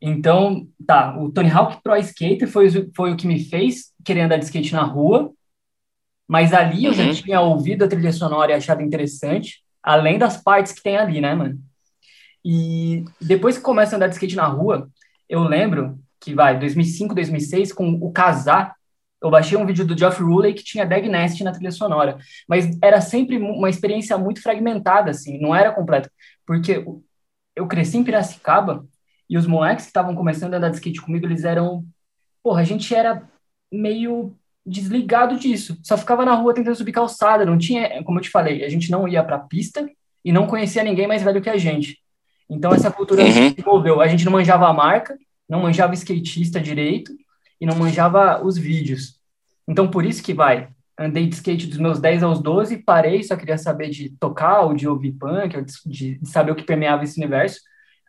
Então, 0.00 0.66
tá, 0.86 1.18
o 1.18 1.30
Tony 1.30 1.50
Hawk 1.50 1.82
Pro 1.82 1.96
Skater 1.96 2.48
foi, 2.48 2.70
foi 2.94 3.12
o 3.12 3.16
que 3.16 3.26
me 3.26 3.44
fez 3.44 3.92
querer 4.04 4.22
andar 4.22 4.38
de 4.38 4.44
skate 4.44 4.72
na 4.72 4.82
rua, 4.82 5.32
mas 6.26 6.54
ali 6.54 6.84
eu 6.84 6.94
já 6.94 7.04
uhum. 7.04 7.12
tinha 7.12 7.40
ouvido 7.40 7.84
a 7.84 7.88
trilha 7.88 8.12
sonora 8.12 8.52
e 8.52 8.54
achado 8.54 8.80
interessante, 8.80 9.62
além 9.82 10.18
das 10.18 10.36
partes 10.36 10.72
que 10.72 10.82
tem 10.82 10.96
ali, 10.96 11.20
né, 11.20 11.34
mano? 11.34 11.58
E 12.44 13.04
depois 13.20 13.58
que 13.58 13.64
começa 13.64 13.94
a 13.94 13.96
andar 13.96 14.06
de 14.06 14.14
skate 14.14 14.36
na 14.36 14.46
rua, 14.46 14.88
eu 15.28 15.42
lembro 15.42 15.98
que 16.20 16.34
vai, 16.34 16.58
2005, 16.58 17.14
2006, 17.14 17.72
com 17.72 17.90
o 18.00 18.12
Casar, 18.12 18.74
eu 19.22 19.30
baixei 19.30 19.58
um 19.58 19.66
vídeo 19.66 19.84
do 19.84 19.98
Geoff 19.98 20.22
Ruley 20.22 20.54
que 20.54 20.62
tinha 20.62 20.86
Dag 20.86 21.08
Nest 21.08 21.42
na 21.42 21.52
trilha 21.52 21.70
sonora, 21.70 22.18
mas 22.48 22.78
era 22.82 23.00
sempre 23.00 23.36
uma 23.38 23.68
experiência 23.68 24.16
muito 24.16 24.42
fragmentada, 24.42 25.10
assim, 25.10 25.40
não 25.40 25.54
era 25.54 25.72
completa, 25.72 26.10
porque 26.46 26.84
eu 27.56 27.66
cresci 27.66 27.98
em 27.98 28.04
Piracicaba 28.04 28.86
e 29.28 29.36
os 29.36 29.46
moleques 29.46 29.86
que 29.86 29.90
estavam 29.90 30.14
começando 30.14 30.54
a 30.54 30.56
andar 30.56 30.70
de 30.70 30.76
skate 30.76 31.02
comigo, 31.02 31.26
eles 31.26 31.44
eram, 31.44 31.84
porra, 32.42 32.60
a 32.60 32.64
gente 32.64 32.94
era 32.94 33.22
meio 33.70 34.34
desligado 34.64 35.38
disso, 35.38 35.78
só 35.82 35.96
ficava 35.96 36.24
na 36.24 36.34
rua 36.34 36.54
tentando 36.54 36.76
subir 36.76 36.92
calçada, 36.92 37.44
não 37.44 37.58
tinha, 37.58 38.02
como 38.04 38.18
eu 38.18 38.22
te 38.22 38.30
falei, 38.30 38.64
a 38.64 38.68
gente 38.68 38.90
não 38.90 39.08
ia 39.08 39.24
pra 39.24 39.38
pista 39.38 39.88
e 40.24 40.32
não 40.32 40.46
conhecia 40.46 40.84
ninguém 40.84 41.06
mais 41.06 41.22
velho 41.22 41.42
que 41.42 41.50
a 41.50 41.56
gente. 41.56 41.98
Então 42.48 42.72
essa 42.72 42.90
cultura 42.90 43.22
uhum. 43.22 43.32
se 43.32 43.50
desenvolveu, 43.50 44.00
a 44.00 44.06
gente 44.06 44.24
não 44.24 44.32
manjava 44.32 44.68
a 44.68 44.72
marca, 44.72 45.18
não 45.48 45.62
manjava 45.62 45.94
skatista 45.94 46.60
direito, 46.60 47.12
e 47.60 47.66
não 47.66 47.76
manjava 47.76 48.44
os 48.44 48.56
vídeos. 48.56 49.20
Então, 49.66 49.90
por 49.90 50.04
isso 50.04 50.22
que 50.22 50.34
vai. 50.34 50.68
Andei 50.98 51.26
de 51.26 51.36
skate 51.36 51.66
dos 51.66 51.78
meus 51.78 52.00
10 52.00 52.22
aos 52.22 52.42
12, 52.42 52.78
parei, 52.78 53.22
só 53.22 53.36
queria 53.36 53.58
saber 53.58 53.90
de 53.90 54.10
tocar 54.18 54.62
ou 54.62 54.74
de 54.74 54.88
ouvir 54.88 55.12
punk, 55.12 55.56
ou 55.56 55.64
de, 55.86 56.18
de 56.18 56.28
saber 56.28 56.52
o 56.52 56.56
que 56.56 56.64
permeava 56.64 57.04
esse 57.04 57.20
universo. 57.20 57.60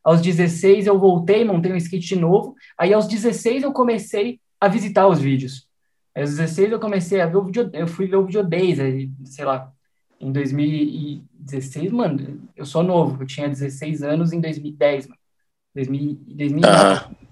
Aos 0.04 0.22
16 0.22 0.88
eu 0.88 0.98
voltei, 0.98 1.44
montei 1.44 1.72
um 1.72 1.76
skate 1.76 2.08
de 2.08 2.16
novo. 2.16 2.56
Aí 2.78 2.94
aos 2.94 3.08
16 3.08 3.64
eu 3.64 3.72
comecei 3.72 4.40
a 4.60 4.68
visitar 4.68 5.08
os 5.08 5.20
vídeos. 5.20 5.68
Aí, 6.16 6.24
aos 6.24 6.32
16 6.32 6.72
eu 6.72 6.80
comecei 6.80 7.22
a 7.22 7.28
ver 7.28 7.38
o 7.38 7.46
vídeo, 7.46 7.70
eu 7.74 7.88
fui 7.88 8.08
ver 8.08 8.16
o 8.16 8.26
vídeo 8.26 8.44
10, 8.44 8.80
aí, 8.80 9.12
sei 9.26 9.46
lá, 9.46 9.72
em 10.20 10.32
2016, 10.32 11.92
mano, 11.92 12.42
eu 12.56 12.66
sou 12.66 12.84
novo, 12.84 13.24
eu 13.24 13.28
tinha 13.28 13.48
16 13.48 14.04
anos 14.04 14.34
em 14.34 14.42
2010, 14.42 15.08
mano. 15.08 15.20
2000, 15.76 16.20
2009. 16.28 17.06
Uhum. 17.06 17.29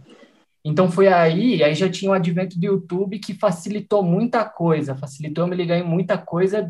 Então 0.68 0.92
foi 0.92 1.08
aí, 1.08 1.64
aí 1.64 1.74
já 1.74 1.90
tinha 1.90 2.12
o 2.12 2.14
advento 2.14 2.60
do 2.60 2.66
YouTube 2.66 3.20
que 3.20 3.34
facilitou 3.34 4.04
muita 4.04 4.44
coisa, 4.44 4.98
facilitou 4.98 5.46
eu 5.46 5.48
me 5.48 5.56
ligar 5.56 5.78
em 5.78 5.84
muita 5.84 6.18
coisa 6.18 6.70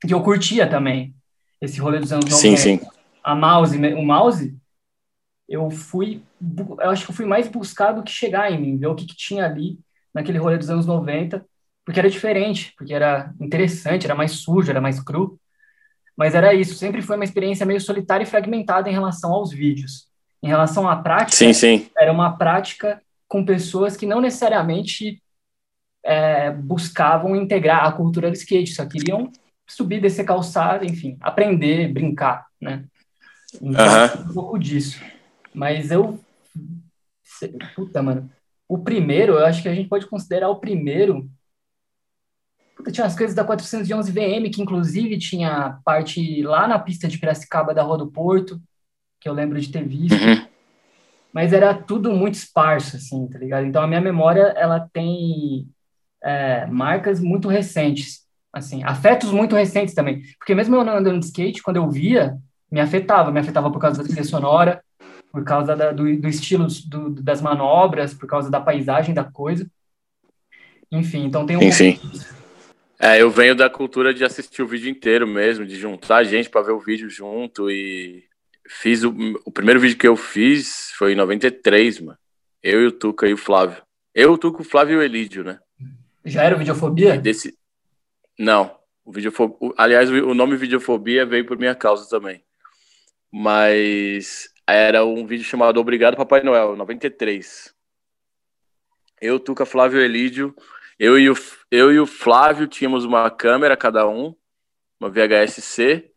que 0.00 0.12
eu 0.12 0.20
curtia 0.20 0.68
também. 0.68 1.14
Esse 1.60 1.78
rolê 1.78 2.00
dos 2.00 2.12
anos 2.12 2.24
90. 2.24 2.36
Sim, 2.36 2.56
sim. 2.56 2.80
A 3.22 3.36
mouse, 3.36 3.78
o 3.78 4.02
mouse, 4.02 4.56
eu 5.48 5.70
fui, 5.70 6.20
eu 6.80 6.90
acho 6.90 7.04
que 7.04 7.12
eu 7.12 7.14
fui 7.14 7.24
mais 7.24 7.46
buscar 7.46 7.92
do 7.92 8.02
que 8.02 8.10
chegar 8.10 8.50
em 8.50 8.60
mim, 8.60 8.76
ver 8.76 8.88
o 8.88 8.94
que, 8.96 9.06
que 9.06 9.14
tinha 9.16 9.44
ali 9.44 9.78
naquele 10.12 10.38
rolê 10.38 10.58
dos 10.58 10.68
anos 10.68 10.84
90 10.84 11.46
porque 11.84 12.00
era 12.00 12.10
diferente, 12.10 12.72
porque 12.76 12.92
era 12.92 13.32
interessante, 13.40 14.04
era 14.04 14.14
mais 14.14 14.32
sujo, 14.32 14.70
era 14.70 14.80
mais 14.80 15.00
cru. 15.00 15.38
Mas 16.16 16.34
era 16.34 16.52
isso, 16.54 16.74
sempre 16.74 17.02
foi 17.02 17.16
uma 17.16 17.24
experiência 17.24 17.66
meio 17.66 17.80
solitária 17.80 18.24
e 18.24 18.26
fragmentada 18.26 18.88
em 18.88 18.92
relação 18.92 19.32
aos 19.32 19.52
vídeos. 19.52 20.08
Em 20.42 20.48
relação 20.48 20.88
à 20.88 20.96
prática, 20.96 21.36
sim, 21.36 21.52
sim. 21.52 21.88
era 21.96 22.12
uma 22.12 22.36
prática 22.36 23.00
com 23.32 23.46
pessoas 23.46 23.96
que 23.96 24.04
não 24.04 24.20
necessariamente 24.20 25.22
é, 26.04 26.50
buscavam 26.50 27.34
integrar 27.34 27.86
a 27.86 27.92
cultura 27.92 28.30
do 28.30 28.36
skate, 28.36 28.74
só 28.74 28.84
queriam 28.84 29.32
subir, 29.66 30.02
descer 30.02 30.26
calçada, 30.26 30.84
enfim, 30.84 31.16
aprender, 31.18 31.90
brincar, 31.90 32.46
né? 32.60 32.84
Então, 33.54 34.30
um 34.30 34.34
pouco 34.34 34.58
disso. 34.58 35.00
Mas 35.54 35.90
eu... 35.90 36.22
Puta, 37.74 38.02
mano. 38.02 38.30
O 38.68 38.76
primeiro, 38.76 39.32
eu 39.38 39.46
acho 39.46 39.62
que 39.62 39.68
a 39.68 39.74
gente 39.74 39.88
pode 39.88 40.06
considerar 40.06 40.50
o 40.50 40.60
primeiro 40.60 41.26
tinha 42.90 43.06
as 43.06 43.16
coisas 43.16 43.34
da 43.34 43.44
411 43.44 44.12
VM, 44.12 44.50
que 44.52 44.60
inclusive 44.60 45.16
tinha 45.16 45.78
parte 45.84 46.42
lá 46.42 46.68
na 46.68 46.78
pista 46.78 47.08
de 47.08 47.16
Piracicaba 47.16 47.72
da 47.72 47.82
Rua 47.82 47.96
do 47.96 48.10
Porto, 48.10 48.60
que 49.20 49.26
eu 49.26 49.32
lembro 49.32 49.58
de 49.58 49.70
ter 49.70 49.86
visto. 49.86 50.20
Uhum. 50.20 50.51
Mas 51.32 51.52
era 51.52 51.74
tudo 51.74 52.12
muito 52.12 52.34
esparso, 52.34 52.96
assim, 52.96 53.26
tá 53.28 53.38
ligado? 53.38 53.64
Então 53.66 53.82
a 53.82 53.86
minha 53.86 54.00
memória, 54.00 54.52
ela 54.56 54.88
tem 54.92 55.66
é, 56.22 56.66
marcas 56.66 57.20
muito 57.20 57.48
recentes, 57.48 58.20
assim, 58.52 58.82
afetos 58.84 59.30
muito 59.32 59.56
recentes 59.56 59.94
também. 59.94 60.22
Porque 60.38 60.54
mesmo 60.54 60.76
eu 60.76 60.80
andando 60.80 61.18
de 61.18 61.26
skate, 61.26 61.62
quando 61.62 61.76
eu 61.76 61.90
via, 61.90 62.36
me 62.70 62.80
afetava. 62.80 63.30
Me 63.30 63.40
afetava 63.40 63.70
por 63.70 63.78
causa 63.78 64.02
da 64.02 64.08
trilha 64.08 64.24
sonora, 64.24 64.82
por 65.30 65.44
causa 65.44 65.74
da, 65.74 65.92
do, 65.92 66.04
do 66.20 66.28
estilo 66.28 66.66
do, 66.86 67.10
das 67.10 67.40
manobras, 67.40 68.12
por 68.12 68.26
causa 68.26 68.50
da 68.50 68.60
paisagem 68.60 69.14
da 69.14 69.24
coisa. 69.24 69.66
Enfim, 70.90 71.24
então 71.24 71.46
tem 71.46 71.56
um. 71.56 71.60
Sim, 71.60 71.96
sim. 71.96 72.00
É, 72.98 73.20
eu 73.20 73.30
venho 73.30 73.56
da 73.56 73.68
cultura 73.68 74.14
de 74.14 74.24
assistir 74.24 74.62
o 74.62 74.66
vídeo 74.66 74.88
inteiro 74.88 75.26
mesmo, 75.26 75.66
de 75.66 75.74
juntar 75.76 76.22
gente 76.22 76.48
para 76.48 76.62
ver 76.62 76.72
o 76.72 76.78
vídeo 76.78 77.10
junto 77.10 77.70
e 77.70 78.22
fiz 78.80 79.02
o, 79.04 79.14
o, 79.44 79.50
primeiro 79.50 79.80
vídeo 79.80 79.98
que 79.98 80.06
eu 80.06 80.16
fiz 80.16 80.92
foi 80.96 81.12
em 81.12 81.16
93, 81.16 82.00
mano. 82.00 82.18
Eu 82.62 82.82
e 82.82 82.86
o 82.86 82.92
Tuca 82.92 83.26
e 83.26 83.32
o 83.32 83.36
Flávio. 83.36 83.82
Eu, 84.14 84.32
o 84.32 84.38
Tuca, 84.38 84.62
o 84.62 84.64
Flávio 84.64 84.94
e 84.94 84.96
o 84.98 85.02
Elídio, 85.02 85.44
né? 85.44 85.58
Já 86.24 86.44
era 86.44 86.56
videofobia? 86.56 87.18
Desse... 87.18 87.56
Não. 88.38 88.76
O 89.04 89.12
videofobia... 89.12 89.72
Aliás, 89.76 90.10
o 90.10 90.34
nome 90.34 90.56
videofobia 90.56 91.26
veio 91.26 91.46
por 91.46 91.58
minha 91.58 91.74
causa 91.74 92.08
também. 92.08 92.44
Mas 93.30 94.48
era 94.66 95.04
um 95.04 95.26
vídeo 95.26 95.44
chamado 95.44 95.80
Obrigado 95.80 96.16
Papai 96.16 96.42
Noel, 96.42 96.76
93. 96.76 97.74
Eu, 99.20 99.40
Tuca, 99.40 99.64
Flávio 99.64 100.00
e 100.00 100.04
Elídio 100.04 100.54
eu 101.02 101.18
e, 101.18 101.28
o, 101.28 101.34
eu 101.68 101.92
e 101.92 101.98
o 101.98 102.06
Flávio 102.06 102.68
tínhamos 102.68 103.04
uma 103.04 103.28
câmera, 103.28 103.76
cada 103.76 104.08
um, 104.08 104.36
uma 105.00 105.10
VHS-C, 105.10 106.11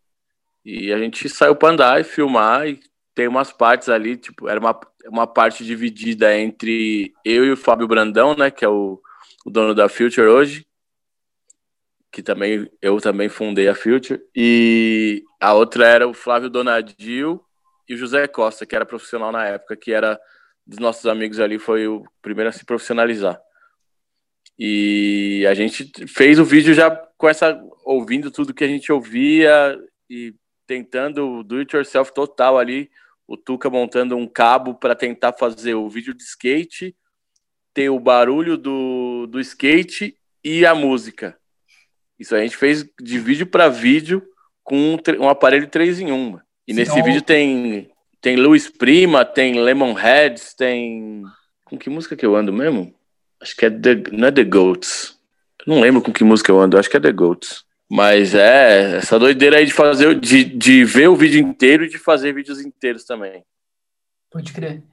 e 0.65 0.91
a 0.91 0.97
gente 0.97 1.29
saiu 1.29 1.55
para 1.55 1.73
andar 1.73 2.01
e 2.01 2.03
filmar, 2.03 2.67
e 2.67 2.79
tem 3.13 3.27
umas 3.27 3.53
partes 3.53 3.87
ali, 3.87 4.17
tipo, 4.17 4.49
era 4.49 4.59
uma, 4.59 4.77
uma 5.05 5.27
parte 5.27 5.63
dividida 5.63 6.35
entre 6.35 7.13
eu 7.23 7.45
e 7.45 7.51
o 7.51 7.57
Fábio 7.57 7.87
Brandão, 7.87 8.35
né, 8.35 8.49
que 8.49 8.65
é 8.65 8.67
o, 8.67 8.99
o 9.45 9.49
dono 9.51 9.75
da 9.75 9.87
Future 9.87 10.27
hoje, 10.27 10.65
que 12.11 12.23
também 12.23 12.69
eu 12.81 12.99
também 12.99 13.29
fundei 13.29 13.67
a 13.67 13.75
Future, 13.75 14.19
e 14.35 15.23
a 15.39 15.53
outra 15.53 15.87
era 15.87 16.07
o 16.07 16.13
Flávio 16.13 16.49
Donadil 16.49 17.39
e 17.87 17.93
o 17.93 17.97
José 17.97 18.27
Costa, 18.27 18.65
que 18.65 18.75
era 18.75 18.85
profissional 18.85 19.31
na 19.31 19.45
época, 19.45 19.77
que 19.77 19.91
era 19.91 20.19
dos 20.65 20.79
nossos 20.79 21.05
amigos 21.05 21.39
ali, 21.39 21.59
foi 21.59 21.87
o 21.87 22.03
primeiro 22.21 22.49
a 22.49 22.53
se 22.53 22.65
profissionalizar. 22.65 23.39
E 24.57 25.45
a 25.47 25.53
gente 25.53 25.91
fez 26.07 26.39
o 26.39 26.45
vídeo 26.45 26.73
já 26.73 26.89
com 27.17 27.29
essa 27.29 27.61
ouvindo 27.83 28.31
tudo 28.31 28.53
que 28.53 28.63
a 28.63 28.67
gente 28.67 28.91
ouvia 28.91 29.77
e 30.09 30.33
tentando 30.65 31.43
do 31.43 31.57
it 31.57 31.75
yourself 31.75 32.13
total 32.13 32.57
ali, 32.57 32.89
o 33.27 33.35
Tuca 33.35 33.69
montando 33.69 34.15
um 34.15 34.27
cabo 34.27 34.75
para 34.75 34.95
tentar 34.95 35.33
fazer 35.33 35.73
o 35.73 35.89
vídeo 35.89 36.13
de 36.13 36.23
skate, 36.23 36.95
ter 37.73 37.89
o 37.89 37.99
barulho 37.99 38.57
do, 38.57 39.27
do 39.27 39.39
skate 39.39 40.17
e 40.43 40.65
a 40.65 40.75
música. 40.75 41.37
Isso 42.17 42.35
a 42.35 42.39
gente 42.39 42.55
fez 42.55 42.87
de 43.01 43.19
vídeo 43.19 43.47
para 43.47 43.67
vídeo 43.67 44.23
com 44.63 44.95
um, 44.95 44.97
um, 45.19 45.29
aparelho 45.29 45.67
3 45.67 45.99
em 45.99 46.11
1. 46.11 46.39
E 46.67 46.73
nesse 46.73 47.01
vídeo 47.01 47.21
tem 47.21 47.91
tem 48.21 48.37
Luiz 48.37 48.67
Prima, 48.69 49.23
tem 49.23 49.61
Lemonheads, 49.61 50.55
tem 50.55 51.23
com 51.63 51.77
que 51.77 51.89
música 51.89 52.15
que 52.15 52.25
eu 52.25 52.35
ando 52.35 52.53
mesmo? 52.53 52.93
Acho 53.39 53.55
que 53.55 53.65
é 53.65 53.69
The, 53.69 53.95
não 54.11 54.27
é 54.27 54.31
The 54.31 54.43
Goats. 54.43 55.19
Não 55.67 55.79
lembro 55.79 56.01
com 56.01 56.11
que 56.11 56.23
música 56.23 56.51
eu 56.51 56.59
ando, 56.59 56.77
acho 56.77 56.89
que 56.89 56.97
é 56.97 56.99
The 56.99 57.11
Goats. 57.11 57.64
Mas 57.89 58.33
é 58.33 58.97
essa 58.97 59.19
doideira 59.19 59.57
aí 59.57 59.65
de 59.65 59.73
fazer, 59.73 60.19
de, 60.19 60.43
de 60.43 60.83
ver 60.83 61.07
o 61.07 61.15
vídeo 61.15 61.39
inteiro 61.39 61.85
e 61.85 61.89
de 61.89 61.99
fazer 61.99 62.33
vídeos 62.33 62.59
inteiros 62.59 63.03
também. 63.03 63.43
Pode 64.31 64.51
crer. 64.51 64.83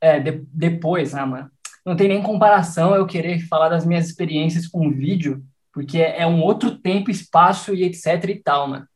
É, 0.00 0.18
de, 0.18 0.42
depois, 0.52 1.12
né, 1.12 1.24
mano? 1.24 1.50
Não 1.86 1.96
tem 1.96 2.08
nem 2.08 2.22
comparação 2.22 2.94
eu 2.94 3.06
querer 3.06 3.40
falar 3.46 3.68
das 3.68 3.86
minhas 3.86 4.06
experiências 4.06 4.66
com 4.66 4.90
vídeo, 4.90 5.42
porque 5.72 5.98
é, 5.98 6.22
é 6.22 6.26
um 6.26 6.42
outro 6.42 6.76
tempo, 6.76 7.10
espaço 7.10 7.74
e 7.74 7.84
etc 7.84 8.24
e 8.28 8.42
tal, 8.42 8.68
mano. 8.68 8.86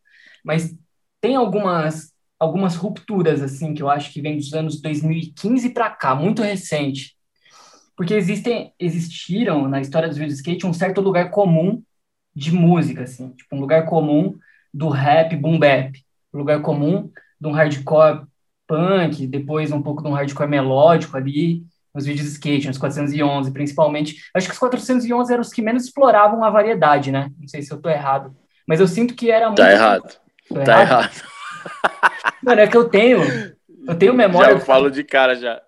Mas 0.44 0.74
tem 1.20 1.36
algumas 1.36 2.12
algumas 2.38 2.74
rupturas 2.74 3.40
assim 3.42 3.74
que 3.74 3.82
eu 3.82 3.88
acho 3.88 4.12
que 4.12 4.20
vem 4.20 4.36
dos 4.36 4.52
anos 4.52 4.80
2015 4.80 5.70
para 5.70 5.90
cá, 5.90 6.14
muito 6.14 6.42
recente, 6.42 7.16
porque 7.96 8.14
existem, 8.14 8.72
existiram 8.78 9.68
na 9.68 9.80
história 9.80 10.08
dos 10.08 10.18
vídeos 10.18 10.38
skate 10.38 10.66
um 10.66 10.72
certo 10.72 11.00
lugar 11.00 11.30
comum 11.30 11.82
de 12.34 12.52
música, 12.52 13.02
assim, 13.02 13.30
tipo 13.30 13.54
um 13.54 13.60
lugar 13.60 13.86
comum 13.86 14.36
do 14.72 14.88
rap 14.88 15.36
boom 15.36 15.58
bap, 15.58 15.92
um 16.32 16.38
lugar 16.38 16.60
comum 16.60 17.10
de 17.40 17.46
um 17.46 17.52
hardcore 17.52 18.22
punk, 18.66 19.26
depois 19.26 19.70
um 19.70 19.82
pouco 19.82 20.02
de 20.02 20.08
um 20.08 20.12
hardcore 20.12 20.48
melódico 20.48 21.16
ali, 21.16 21.62
nos 21.94 22.06
vídeos 22.06 22.28
skate, 22.32 22.66
nos 22.66 22.78
411, 22.78 23.52
principalmente. 23.52 24.16
Acho 24.34 24.48
que 24.48 24.52
os 24.52 24.58
411 24.58 25.32
eram 25.32 25.40
os 25.42 25.50
que 25.50 25.62
menos 25.62 25.84
exploravam 25.84 26.42
a 26.42 26.50
variedade, 26.50 27.12
né? 27.12 27.30
Não 27.38 27.46
sei 27.46 27.62
se 27.62 27.72
eu 27.72 27.80
tô 27.80 27.88
errado. 27.88 28.34
Mas 28.66 28.80
eu 28.80 28.88
sinto 28.88 29.14
que 29.14 29.30
era 29.30 29.44
tá 29.44 29.48
muito. 29.48 29.58
Tá 29.58 29.70
errado. 29.70 30.16
Tô 30.48 30.54
tá 30.54 30.80
errado. 30.80 31.04
errado. 31.04 31.22
Mano, 32.42 32.60
é 32.60 32.66
que 32.66 32.76
eu 32.76 32.88
tenho. 32.88 33.20
Eu 33.86 33.94
tenho 33.96 34.12
memória. 34.12 34.52
Já 34.52 34.58
eu 34.58 34.60
falo 34.60 34.90
de 34.90 35.04
cara 35.04 35.36
já. 35.36 35.62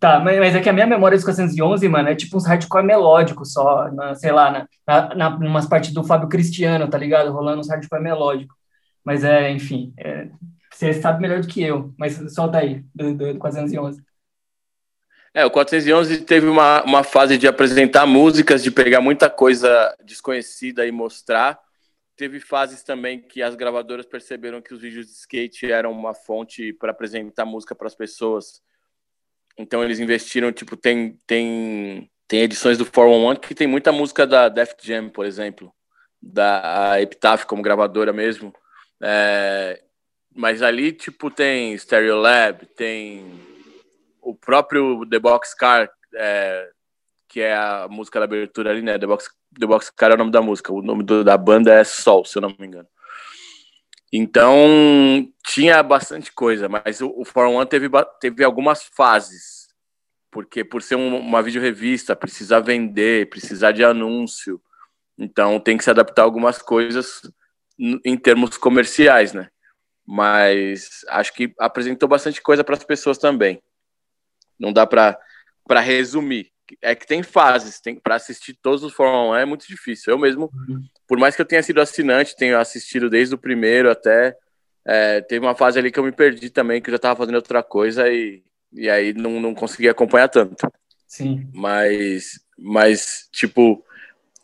Tá, 0.00 0.18
mas 0.18 0.54
é 0.54 0.60
que 0.60 0.68
a 0.68 0.72
minha 0.72 0.86
memória 0.86 1.16
dos 1.16 1.24
411, 1.24 1.86
mano, 1.88 2.08
é 2.08 2.14
tipo 2.14 2.36
uns 2.36 2.46
hardcore 2.46 2.84
melódicos 2.84 3.52
só, 3.52 3.90
na, 3.92 4.14
sei 4.14 4.32
lá, 4.32 4.50
na, 4.50 4.68
na, 4.86 5.14
na, 5.14 5.28
umas 5.36 5.66
partes 5.66 5.92
do 5.92 6.02
Fábio 6.02 6.28
Cristiano, 6.28 6.88
tá 6.88 6.96
ligado? 6.96 7.30
Rolando 7.30 7.60
uns 7.60 7.68
hardcore 7.68 8.02
melódicos. 8.02 8.56
Mas 9.04 9.24
é, 9.24 9.50
enfim, 9.50 9.92
é, 9.98 10.28
você 10.72 10.94
sabe 10.94 11.20
melhor 11.20 11.40
do 11.40 11.46
que 11.46 11.62
eu, 11.62 11.92
mas 11.98 12.18
solta 12.34 12.58
aí, 12.58 12.82
do, 12.94 13.14
do, 13.14 13.34
do 13.34 13.38
411. 13.38 14.02
É, 15.34 15.44
o 15.44 15.50
411 15.50 16.22
teve 16.22 16.46
uma, 16.46 16.82
uma 16.84 17.02
fase 17.02 17.36
de 17.36 17.46
apresentar 17.46 18.06
músicas, 18.06 18.62
de 18.62 18.70
pegar 18.70 19.00
muita 19.00 19.28
coisa 19.28 19.94
desconhecida 20.02 20.86
e 20.86 20.92
mostrar. 20.92 21.58
Teve 22.16 22.40
fases 22.40 22.82
também 22.82 23.20
que 23.20 23.42
as 23.42 23.54
gravadoras 23.54 24.06
perceberam 24.06 24.62
que 24.62 24.72
os 24.72 24.80
vídeos 24.80 25.06
de 25.06 25.12
skate 25.12 25.70
eram 25.70 25.90
uma 25.92 26.14
fonte 26.14 26.72
para 26.72 26.92
apresentar 26.92 27.44
música 27.44 27.74
para 27.74 27.88
as 27.88 27.94
pessoas 27.94 28.62
então 29.56 29.82
eles 29.84 30.00
investiram, 30.00 30.52
tipo, 30.52 30.76
tem, 30.76 31.18
tem, 31.26 32.10
tem 32.26 32.40
edições 32.40 32.78
do 32.78 32.84
411 32.84 33.40
que 33.40 33.54
tem 33.54 33.66
muita 33.66 33.92
música 33.92 34.26
da 34.26 34.48
Def 34.48 34.72
Jam, 34.82 35.08
por 35.08 35.24
exemplo, 35.24 35.72
da 36.20 37.00
Epitaph 37.00 37.44
como 37.44 37.62
gravadora 37.62 38.12
mesmo. 38.12 38.52
É, 39.00 39.82
mas 40.34 40.62
ali, 40.62 40.92
tipo, 40.92 41.30
tem 41.30 41.76
Stereo 41.78 42.16
Lab, 42.16 42.66
tem 42.76 43.24
o 44.20 44.34
próprio 44.34 45.06
The 45.08 45.18
Box 45.18 45.54
Car, 45.54 45.88
é, 46.14 46.70
que 47.28 47.40
é 47.40 47.54
a 47.54 47.86
música 47.88 48.18
da 48.18 48.24
abertura 48.24 48.70
ali, 48.70 48.82
né? 48.82 48.98
The 48.98 49.06
Box, 49.06 49.30
The 49.58 49.66
Box 49.66 49.90
Car 49.90 50.10
é 50.10 50.14
o 50.14 50.18
nome 50.18 50.32
da 50.32 50.42
música, 50.42 50.72
o 50.72 50.82
nome 50.82 51.04
do, 51.04 51.22
da 51.22 51.36
banda 51.36 51.72
é 51.72 51.84
Sol, 51.84 52.24
se 52.24 52.38
eu 52.38 52.42
não 52.42 52.54
me 52.58 52.66
engano. 52.66 52.88
Então, 54.16 55.28
tinha 55.44 55.82
bastante 55.82 56.30
coisa, 56.30 56.68
mas 56.68 57.00
o, 57.00 57.12
o 57.16 57.24
Fórmula 57.24 57.64
1 57.64 57.66
teve, 57.66 57.88
teve 58.20 58.44
algumas 58.44 58.84
fases, 58.84 59.66
porque 60.30 60.62
por 60.62 60.82
ser 60.82 60.94
um, 60.94 61.18
uma 61.18 61.42
videorevista, 61.42 62.14
precisar 62.14 62.60
vender, 62.60 63.28
precisar 63.28 63.72
de 63.72 63.82
anúncio, 63.82 64.62
então 65.18 65.58
tem 65.58 65.76
que 65.76 65.82
se 65.82 65.90
adaptar 65.90 66.22
a 66.22 66.24
algumas 66.26 66.62
coisas 66.62 67.22
em 68.04 68.16
termos 68.16 68.56
comerciais, 68.56 69.32
né? 69.32 69.48
Mas 70.06 71.04
acho 71.08 71.34
que 71.34 71.52
apresentou 71.58 72.08
bastante 72.08 72.40
coisa 72.40 72.62
para 72.62 72.76
as 72.76 72.84
pessoas 72.84 73.18
também. 73.18 73.60
Não 74.56 74.72
dá 74.72 74.86
para 74.86 75.18
resumir. 75.80 76.52
É 76.80 76.94
que 76.94 77.06
tem 77.06 77.22
fases, 77.22 77.80
tem 77.80 77.96
para 77.96 78.14
assistir 78.14 78.54
todos 78.54 78.82
os 78.82 78.92
Fórmula 78.92 79.36
1 79.36 79.36
é 79.36 79.44
muito 79.44 79.66
difícil. 79.66 80.12
Eu 80.12 80.18
mesmo, 80.18 80.50
uhum. 80.68 80.82
por 81.06 81.18
mais 81.18 81.36
que 81.36 81.42
eu 81.42 81.46
tenha 81.46 81.62
sido 81.62 81.80
assinante, 81.80 82.36
tenho 82.36 82.58
assistido 82.58 83.10
desde 83.10 83.34
o 83.34 83.38
primeiro 83.38 83.90
até 83.90 84.36
é, 84.86 85.22
teve 85.22 85.44
uma 85.44 85.54
fase 85.54 85.78
ali 85.78 85.90
que 85.90 85.98
eu 85.98 86.04
me 86.04 86.12
perdi 86.12 86.50
também, 86.50 86.80
que 86.80 86.90
eu 86.90 86.92
já 86.92 86.96
estava 86.96 87.16
fazendo 87.16 87.36
outra 87.36 87.62
coisa 87.62 88.08
e, 88.08 88.42
e 88.72 88.90
aí 88.90 89.14
não, 89.14 89.40
não 89.40 89.54
consegui 89.54 89.88
acompanhar 89.88 90.28
tanto. 90.28 90.70
Sim. 91.06 91.48
Mas, 91.54 92.40
mas 92.58 93.28
tipo, 93.32 93.82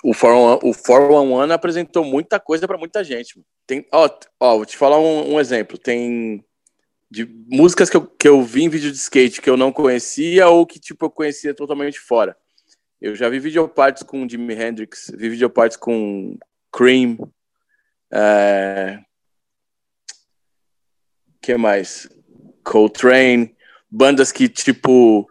o 0.02 0.14
Fórmula, 0.14 0.58
o 0.62 0.72
Fórmula 0.72 1.20
One 1.20 1.52
apresentou 1.52 2.04
muita 2.04 2.40
coisa 2.40 2.66
para 2.66 2.78
muita 2.78 3.04
gente. 3.04 3.38
Tem, 3.66 3.86
ó, 3.92 4.08
ó, 4.40 4.56
vou 4.56 4.66
te 4.66 4.76
falar 4.76 4.98
um, 4.98 5.34
um, 5.34 5.40
exemplo. 5.40 5.76
Tem 5.76 6.44
de 7.11 7.26
músicas 7.48 7.90
que 7.90 7.96
eu, 7.96 8.06
que 8.06 8.28
eu 8.28 8.42
vi 8.42 8.62
em 8.62 8.68
vídeo 8.68 8.90
de 8.90 8.96
skate 8.96 9.42
que 9.42 9.50
eu 9.50 9.56
não 9.56 9.72
conhecia 9.72 10.48
ou 10.48 10.64
que 10.64 10.78
tipo 10.78 11.06
eu 11.06 11.11
conhecia 11.11 11.52
totalmente 11.52 11.98
fora. 11.98 12.36
Eu 13.00 13.16
já 13.16 13.28
vi 13.28 13.40
videopartes 13.40 14.02
com 14.02 14.28
Jimi 14.28 14.54
Hendrix, 14.54 15.11
vi 15.16 15.30
videopartes 15.30 15.76
com 15.76 16.38
Cream, 16.70 17.18
é... 18.12 19.00
que 21.40 21.56
mais? 21.56 22.08
Coltrane, 22.62 23.56
bandas 23.90 24.30
que 24.30 24.48
tipo 24.48 25.28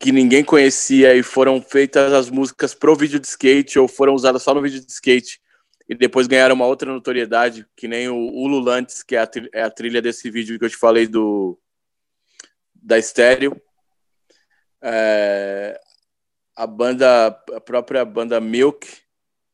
que 0.00 0.12
ninguém 0.12 0.44
conhecia 0.44 1.14
e 1.16 1.22
foram 1.22 1.60
feitas 1.60 2.12
as 2.12 2.30
músicas 2.30 2.72
pro 2.72 2.94
vídeo 2.94 3.18
de 3.18 3.26
skate 3.26 3.78
ou 3.78 3.88
foram 3.88 4.14
usadas 4.14 4.42
só 4.42 4.54
no 4.54 4.62
vídeo 4.62 4.84
de 4.84 4.92
skate 4.92 5.40
e 5.88 5.94
depois 5.94 6.26
ganharam 6.26 6.54
uma 6.54 6.66
outra 6.66 6.92
notoriedade, 6.92 7.66
que 7.74 7.88
nem 7.88 8.08
o 8.08 8.16
Ululantes, 8.16 9.02
que 9.02 9.16
é 9.16 9.20
a, 9.20 9.30
é 9.54 9.62
a 9.62 9.70
trilha 9.70 10.02
desse 10.02 10.30
vídeo 10.30 10.58
que 10.58 10.64
eu 10.64 10.70
te 10.70 10.76
falei 10.76 11.06
do 11.06 11.58
da 12.74 12.98
Estéreo. 12.98 13.60
É, 14.82 15.80
a 16.54 16.66
banda, 16.66 17.28
a 17.28 17.60
própria 17.60 18.04
banda 18.04 18.40
Milk, 18.40 18.86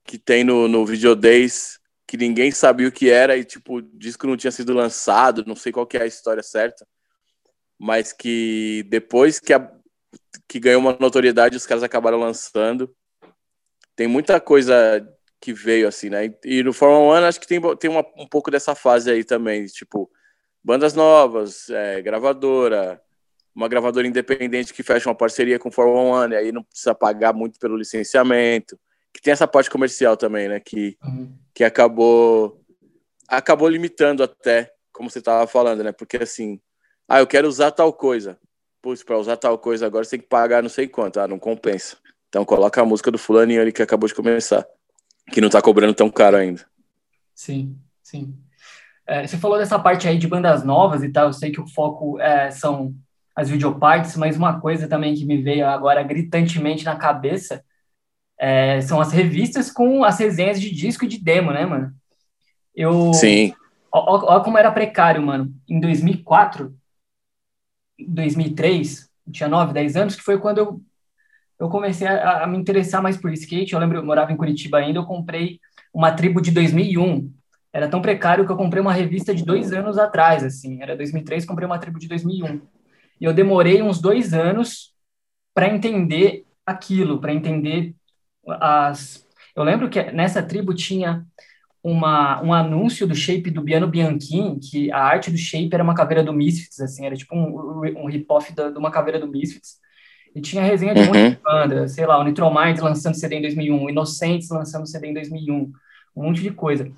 que 0.05 0.19
tem 0.19 0.43
no, 0.43 0.67
no 0.67 0.85
Videodays, 0.85 1.79
que 2.07 2.17
ninguém 2.17 2.51
sabia 2.51 2.89
o 2.89 2.93
que 2.93 3.09
era 3.09 3.37
e, 3.37 3.45
tipo, 3.45 3.77
o 3.77 3.83
disco 3.83 4.27
não 4.27 4.37
tinha 4.37 4.51
sido 4.51 4.75
lançado, 4.75 5.45
não 5.47 5.57
sei 5.57 5.73
qual 5.73 5.87
que 5.87 5.97
é 5.97 6.03
a 6.03 6.07
história 6.07 6.43
certa, 6.43 6.87
mas 7.79 8.13
que 8.13 8.85
depois 8.89 9.39
que 9.39 9.53
a, 9.53 9.73
que 10.49 10.59
ganhou 10.59 10.81
uma 10.81 10.97
notoriedade, 10.99 11.57
os 11.57 11.67
caras 11.67 11.83
acabaram 11.83 12.19
lançando. 12.19 12.95
Tem 13.97 14.07
muita 14.09 14.41
coisa 14.41 15.07
que 15.41 15.53
veio 15.53 15.87
assim, 15.89 16.09
né? 16.09 16.35
E 16.45 16.63
no 16.63 16.73
Fórmula 16.73 17.21
1 17.21 17.25
acho 17.25 17.41
que 17.41 17.47
tem, 17.47 17.61
tem 17.77 17.91
uma, 17.91 18.05
um 18.17 18.27
pouco 18.27 18.51
dessa 18.51 18.75
fase 18.75 19.11
aí 19.11 19.25
também, 19.25 19.67
tipo, 19.67 20.11
bandas 20.63 20.95
novas, 20.95 21.69
é, 21.71 22.01
gravadora, 22.01 23.01
uma 23.55 23.69
gravadora 23.69 24.07
independente 24.07 24.73
que 24.73 24.83
fecha 24.83 25.09
uma 25.09 25.15
parceria 25.15 25.59
com 25.59 25.71
Fórmula 25.71 26.27
1 26.27 26.33
e 26.33 26.37
aí 26.37 26.53
não 26.53 26.63
precisa 26.63 26.95
pagar 26.95 27.33
muito 27.33 27.59
pelo 27.59 27.77
licenciamento, 27.77 28.79
que 29.13 29.21
tem 29.21 29.33
essa 29.33 29.47
parte 29.47 29.71
comercial 29.71 30.17
também, 30.17 30.49
né? 30.49 30.61
Que, 30.61 30.97
uhum. 31.05 31.33
que 31.53 31.65
acabou 31.65 32.61
acabou 33.27 33.69
limitando 33.69 34.23
até, 34.23 34.71
como 34.93 35.09
você 35.11 35.19
estava 35.19 35.47
falando, 35.47 35.83
né? 35.83 35.93
Porque 35.93 36.19
assim, 36.19 36.61
ah, 37.09 37.21
eu 37.21 37.27
quero 37.27 37.49
usar 37.49 37.71
tal 37.71 37.93
coisa 37.93 38.39
putz, 38.85 39.03
para 39.03 39.19
usar 39.19 39.39
tal 39.39 39.57
coisa 39.59 39.87
agora 39.87 40.05
você 40.05 40.11
tem 40.11 40.21
que 40.21 40.27
pagar 40.27 40.63
não 40.63 40.69
sei 40.69 40.87
quanto, 40.87 41.19
ah, 41.19 41.27
não 41.27 41.39
compensa. 41.39 41.97
Então 42.29 42.45
coloca 42.45 42.83
a 42.83 42.85
música 42.85 43.11
do 43.11 43.17
fulaninho 43.17 43.63
ali 43.63 43.73
que 43.73 43.83
acabou 43.83 44.07
de 44.07 44.15
começar, 44.15 44.67
que 45.31 45.41
não 45.41 45.49
tá 45.49 45.61
cobrando 45.61 45.95
tão 45.95 46.11
caro 46.11 46.37
ainda. 46.37 46.65
Sim, 47.35 47.77
sim. 48.03 48.35
É, 49.07 49.27
você 49.27 49.37
falou 49.37 49.59
dessa 49.59 49.79
parte 49.79 50.09
aí 50.09 50.17
de 50.17 50.29
bandas 50.29 50.65
novas 50.65 51.03
e 51.03 51.11
tal, 51.11 51.27
eu 51.27 51.33
sei 51.33 51.51
que 51.51 51.61
o 51.61 51.67
foco 51.67 52.19
é, 52.21 52.51
são 52.51 52.95
as 53.35 53.51
videopartes, 53.51 54.17
mas 54.17 54.37
uma 54.37 54.61
coisa 54.61 54.89
também 54.89 55.15
que 55.15 55.25
me 55.25 55.43
veio 55.43 55.67
agora 55.67 56.03
gritantemente 56.03 56.85
na 56.85 56.97
cabeça 56.97 57.65
é, 58.39 58.81
são 58.81 59.01
as 59.01 59.13
revistas 59.13 59.71
com 59.71 60.05
as 60.05 60.19
resenhas 60.19 60.61
de 60.61 60.71
disco 60.71 61.05
e 61.05 61.09
de 61.09 61.19
demo, 61.19 61.53
né, 61.53 61.67
mano? 61.67 61.93
Eu, 62.75 63.13
Sim. 63.15 63.55
Olha 63.97 64.43
como 64.43 64.59
era 64.59 64.73
precário, 64.73 65.23
mano. 65.23 65.55
Em 65.69 65.79
2004, 65.79 66.75
2003, 68.09 69.09
tinha 69.31 69.49
9, 69.49 69.73
10 69.73 69.97
anos, 69.97 70.17
que 70.17 70.23
foi 70.23 70.37
quando 70.41 70.59
eu, 70.59 70.81
eu 71.59 71.69
comecei 71.69 72.07
a, 72.07 72.45
a, 72.45 72.47
me 72.47 72.59
interessar 72.59 73.03
mais 73.03 73.17
por 73.17 73.33
skate. 73.33 73.73
Eu 73.73 73.79
lembro, 73.79 73.99
eu 73.99 74.05
morava 74.05 74.33
em 74.33 74.37
Curitiba 74.37 74.79
ainda, 74.79 74.99
eu 74.99 75.05
comprei 75.05 75.61
uma 75.93 76.13
tribo 76.13 76.41
de 76.41 76.51
2001. 76.51 77.33
Era 77.73 77.89
tão 77.89 78.01
precário 78.01 78.47
que 78.47 78.53
eu 78.53 78.57
comprei 78.57 78.81
uma 78.81 78.93
revista 78.93 79.35
de 79.35 79.45
dois 79.45 79.73
anos 79.73 79.99
atrás, 79.99 80.45
assim. 80.45 80.83
Era 80.83 80.97
2003, 80.97 81.45
comprei 81.45 81.67
uma 81.67 81.79
tribo 81.79 81.99
de 81.99 82.09
2001. 82.09 82.61
E 83.21 83.25
eu 83.25 83.33
demorei 83.33 83.83
uns 83.83 84.01
dois 84.01 84.33
anos 84.33 84.93
para 85.53 85.69
entender 85.69 86.45
aquilo, 86.67 87.21
para 87.21 87.33
entender 87.33 87.95
as... 88.47 89.27
Eu 89.57 89.63
lembro 89.63 89.89
que 89.89 90.03
nessa 90.13 90.43
tribo 90.43 90.75
tinha 90.75 91.25
uma, 91.83 92.43
um 92.43 92.53
anúncio 92.53 93.07
do 93.07 93.15
shape 93.15 93.51
do 93.51 93.61
Biano 93.61 93.87
Bianchini, 93.87 94.59
que 94.59 94.91
a 94.91 94.99
arte 94.99 95.31
do 95.31 95.37
shape 95.37 95.71
era 95.73 95.85
uma 95.85 95.95
caveira 95.95 96.25
do 96.25 96.33
Misfits, 96.33 96.81
assim, 96.81 97.05
era 97.05 97.15
tipo 97.15 97.37
um, 97.37 97.83
um 98.03 98.07
rip-off 98.07 98.53
de 98.55 98.79
uma 98.79 98.91
caveira 98.91 99.21
do 99.21 99.29
Misfits. 99.29 99.84
E 100.35 100.41
tinha 100.41 100.63
resenha 100.63 100.95
de 100.95 101.03
uhum. 101.03 101.07
muita 101.07 101.41
banda, 101.43 101.89
sei 101.89 102.07
lá, 102.07 102.19
o 102.19 102.25
Nitromind 102.25 102.79
lançando 102.81 103.15
CD 103.15 103.37
em 103.37 103.43
2001, 103.43 103.91
Inocentes 103.91 104.51
lançando 104.51 104.87
CD 104.87 105.09
em 105.09 105.15
2001, 105.15 105.55
um 105.55 105.73
monte 106.23 106.43
de 106.43 106.51
coisa. 106.51 106.91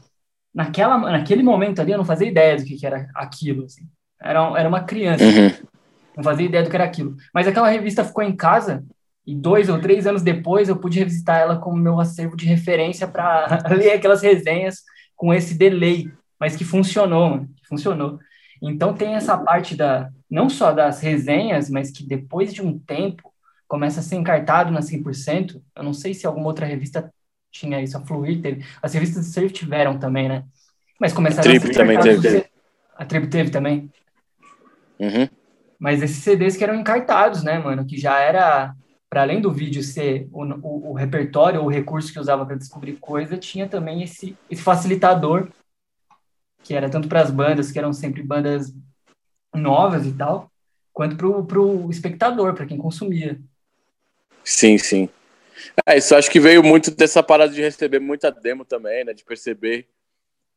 Naquela, 0.54 0.98
naquele 0.98 1.42
momento 1.42 1.80
ali, 1.80 1.92
eu 1.92 1.98
não 1.98 2.04
fazia 2.04 2.28
ideia 2.28 2.56
do 2.56 2.64
que, 2.64 2.76
que 2.76 2.86
era 2.86 3.10
aquilo, 3.14 3.64
assim. 3.64 3.84
Era, 4.20 4.40
era 4.58 4.68
uma 4.68 4.80
criança, 4.84 5.22
uhum. 5.22 5.52
não 6.16 6.24
fazia 6.24 6.46
ideia 6.46 6.64
do 6.64 6.70
que 6.70 6.76
era 6.76 6.84
aquilo. 6.84 7.14
Mas 7.34 7.46
aquela 7.46 7.68
revista 7.68 8.04
ficou 8.04 8.24
em 8.24 8.34
casa 8.34 8.82
e 9.26 9.34
dois 9.34 9.68
ou 9.68 9.80
três 9.80 10.06
anos 10.06 10.22
depois 10.22 10.68
eu 10.68 10.76
pude 10.76 10.98
revisitar 10.98 11.40
ela 11.40 11.58
como 11.58 11.76
meu 11.76 12.00
acervo 12.00 12.36
de 12.36 12.46
referência 12.46 13.06
para 13.06 13.60
ler 13.76 13.92
aquelas 13.92 14.22
resenhas 14.22 14.82
com 15.14 15.34
esse 15.34 15.54
delay, 15.54 16.08
mas 16.38 16.56
que 16.56 16.64
funcionou, 16.64 17.30
mano, 17.30 17.48
funcionou. 17.68 18.18
Então 18.60 18.94
tem 18.94 19.14
essa 19.14 19.36
parte 19.36 19.76
da 19.76 20.10
não 20.30 20.48
só 20.48 20.72
das 20.72 21.00
resenhas, 21.00 21.70
mas 21.70 21.90
que 21.90 22.04
depois 22.04 22.52
de 22.52 22.62
um 22.62 22.78
tempo 22.78 23.32
começa 23.68 24.00
a 24.00 24.02
ser 24.02 24.16
encartado 24.16 24.72
na 24.72 24.80
100%. 24.80 25.60
Eu 25.74 25.82
não 25.82 25.92
sei 25.92 26.14
se 26.14 26.26
alguma 26.26 26.46
outra 26.46 26.66
revista 26.66 27.12
tinha 27.50 27.80
isso, 27.80 27.96
a 27.96 28.00
Fluir 28.00 28.40
teve. 28.40 28.64
As 28.82 28.94
revistas 28.94 29.26
de 29.26 29.32
surf 29.32 29.52
tiveram 29.52 29.98
também, 29.98 30.28
né? 30.28 30.44
Mas 31.00 31.12
começaram 31.12 31.50
a, 31.50 31.56
a 31.56 31.60
ser 31.60 31.72
também 31.72 31.98
teve. 31.98 32.46
A 32.96 33.04
Tribo 33.04 33.28
teve 33.28 33.50
também. 33.50 33.90
Uhum. 34.98 35.28
Mas 35.78 36.02
esses 36.02 36.22
CDs 36.22 36.56
que 36.56 36.64
eram 36.64 36.74
encartados, 36.74 37.42
né, 37.42 37.58
mano? 37.58 37.84
Que 37.84 37.98
já 37.98 38.18
era 38.18 38.74
para 39.08 39.22
além 39.22 39.40
do 39.40 39.52
vídeo 39.52 39.82
ser 39.82 40.28
o, 40.32 40.44
o, 40.44 40.90
o 40.90 40.92
repertório 40.92 41.60
ou 41.60 41.66
o 41.66 41.70
recurso 41.70 42.12
que 42.12 42.18
usava 42.18 42.44
para 42.44 42.56
descobrir 42.56 42.94
coisa, 42.94 43.36
tinha 43.36 43.68
também 43.68 44.02
esse, 44.02 44.36
esse 44.50 44.62
facilitador, 44.62 45.48
que 46.66 46.74
era 46.74 46.90
tanto 46.90 47.08
para 47.08 47.22
as 47.22 47.30
bandas, 47.30 47.70
que 47.70 47.78
eram 47.78 47.92
sempre 47.92 48.24
bandas 48.24 48.74
novas 49.54 50.04
e 50.04 50.12
tal, 50.12 50.50
quanto 50.92 51.16
para 51.16 51.60
o 51.60 51.88
espectador, 51.88 52.54
para 52.54 52.66
quem 52.66 52.76
consumia. 52.76 53.38
Sim, 54.42 54.76
sim. 54.76 55.08
É, 55.86 55.96
isso 55.96 56.14
acho 56.16 56.28
que 56.28 56.40
veio 56.40 56.64
muito 56.64 56.90
dessa 56.90 57.22
parada 57.22 57.52
de 57.52 57.60
receber 57.60 58.00
muita 58.00 58.32
demo 58.32 58.64
também, 58.64 59.04
né? 59.04 59.14
De 59.14 59.24
perceber 59.24 59.88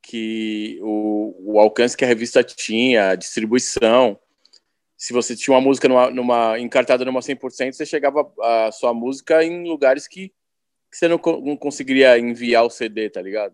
que 0.01 0.79
o, 0.81 1.53
o 1.53 1.59
alcance 1.59 1.95
que 1.95 2.03
a 2.03 2.07
revista 2.07 2.43
tinha, 2.43 3.09
a 3.09 3.15
distribuição, 3.15 4.19
se 4.97 5.13
você 5.13 5.35
tinha 5.35 5.53
uma 5.53 5.61
música 5.61 5.87
numa, 5.87 6.09
numa 6.09 6.59
encartada 6.59 7.05
numa 7.05 7.21
100%, 7.21 7.73
você 7.73 7.85
chegava 7.85 8.31
a 8.41 8.71
sua 8.71 8.95
música 8.95 9.43
em 9.43 9.67
lugares 9.67 10.07
que, 10.07 10.29
que 10.91 10.97
você 10.97 11.07
não, 11.07 11.19
não 11.43 11.55
conseguiria 11.55 12.17
enviar 12.17 12.65
o 12.65 12.69
CD, 12.69 13.11
tá 13.11 13.21
ligado? 13.21 13.53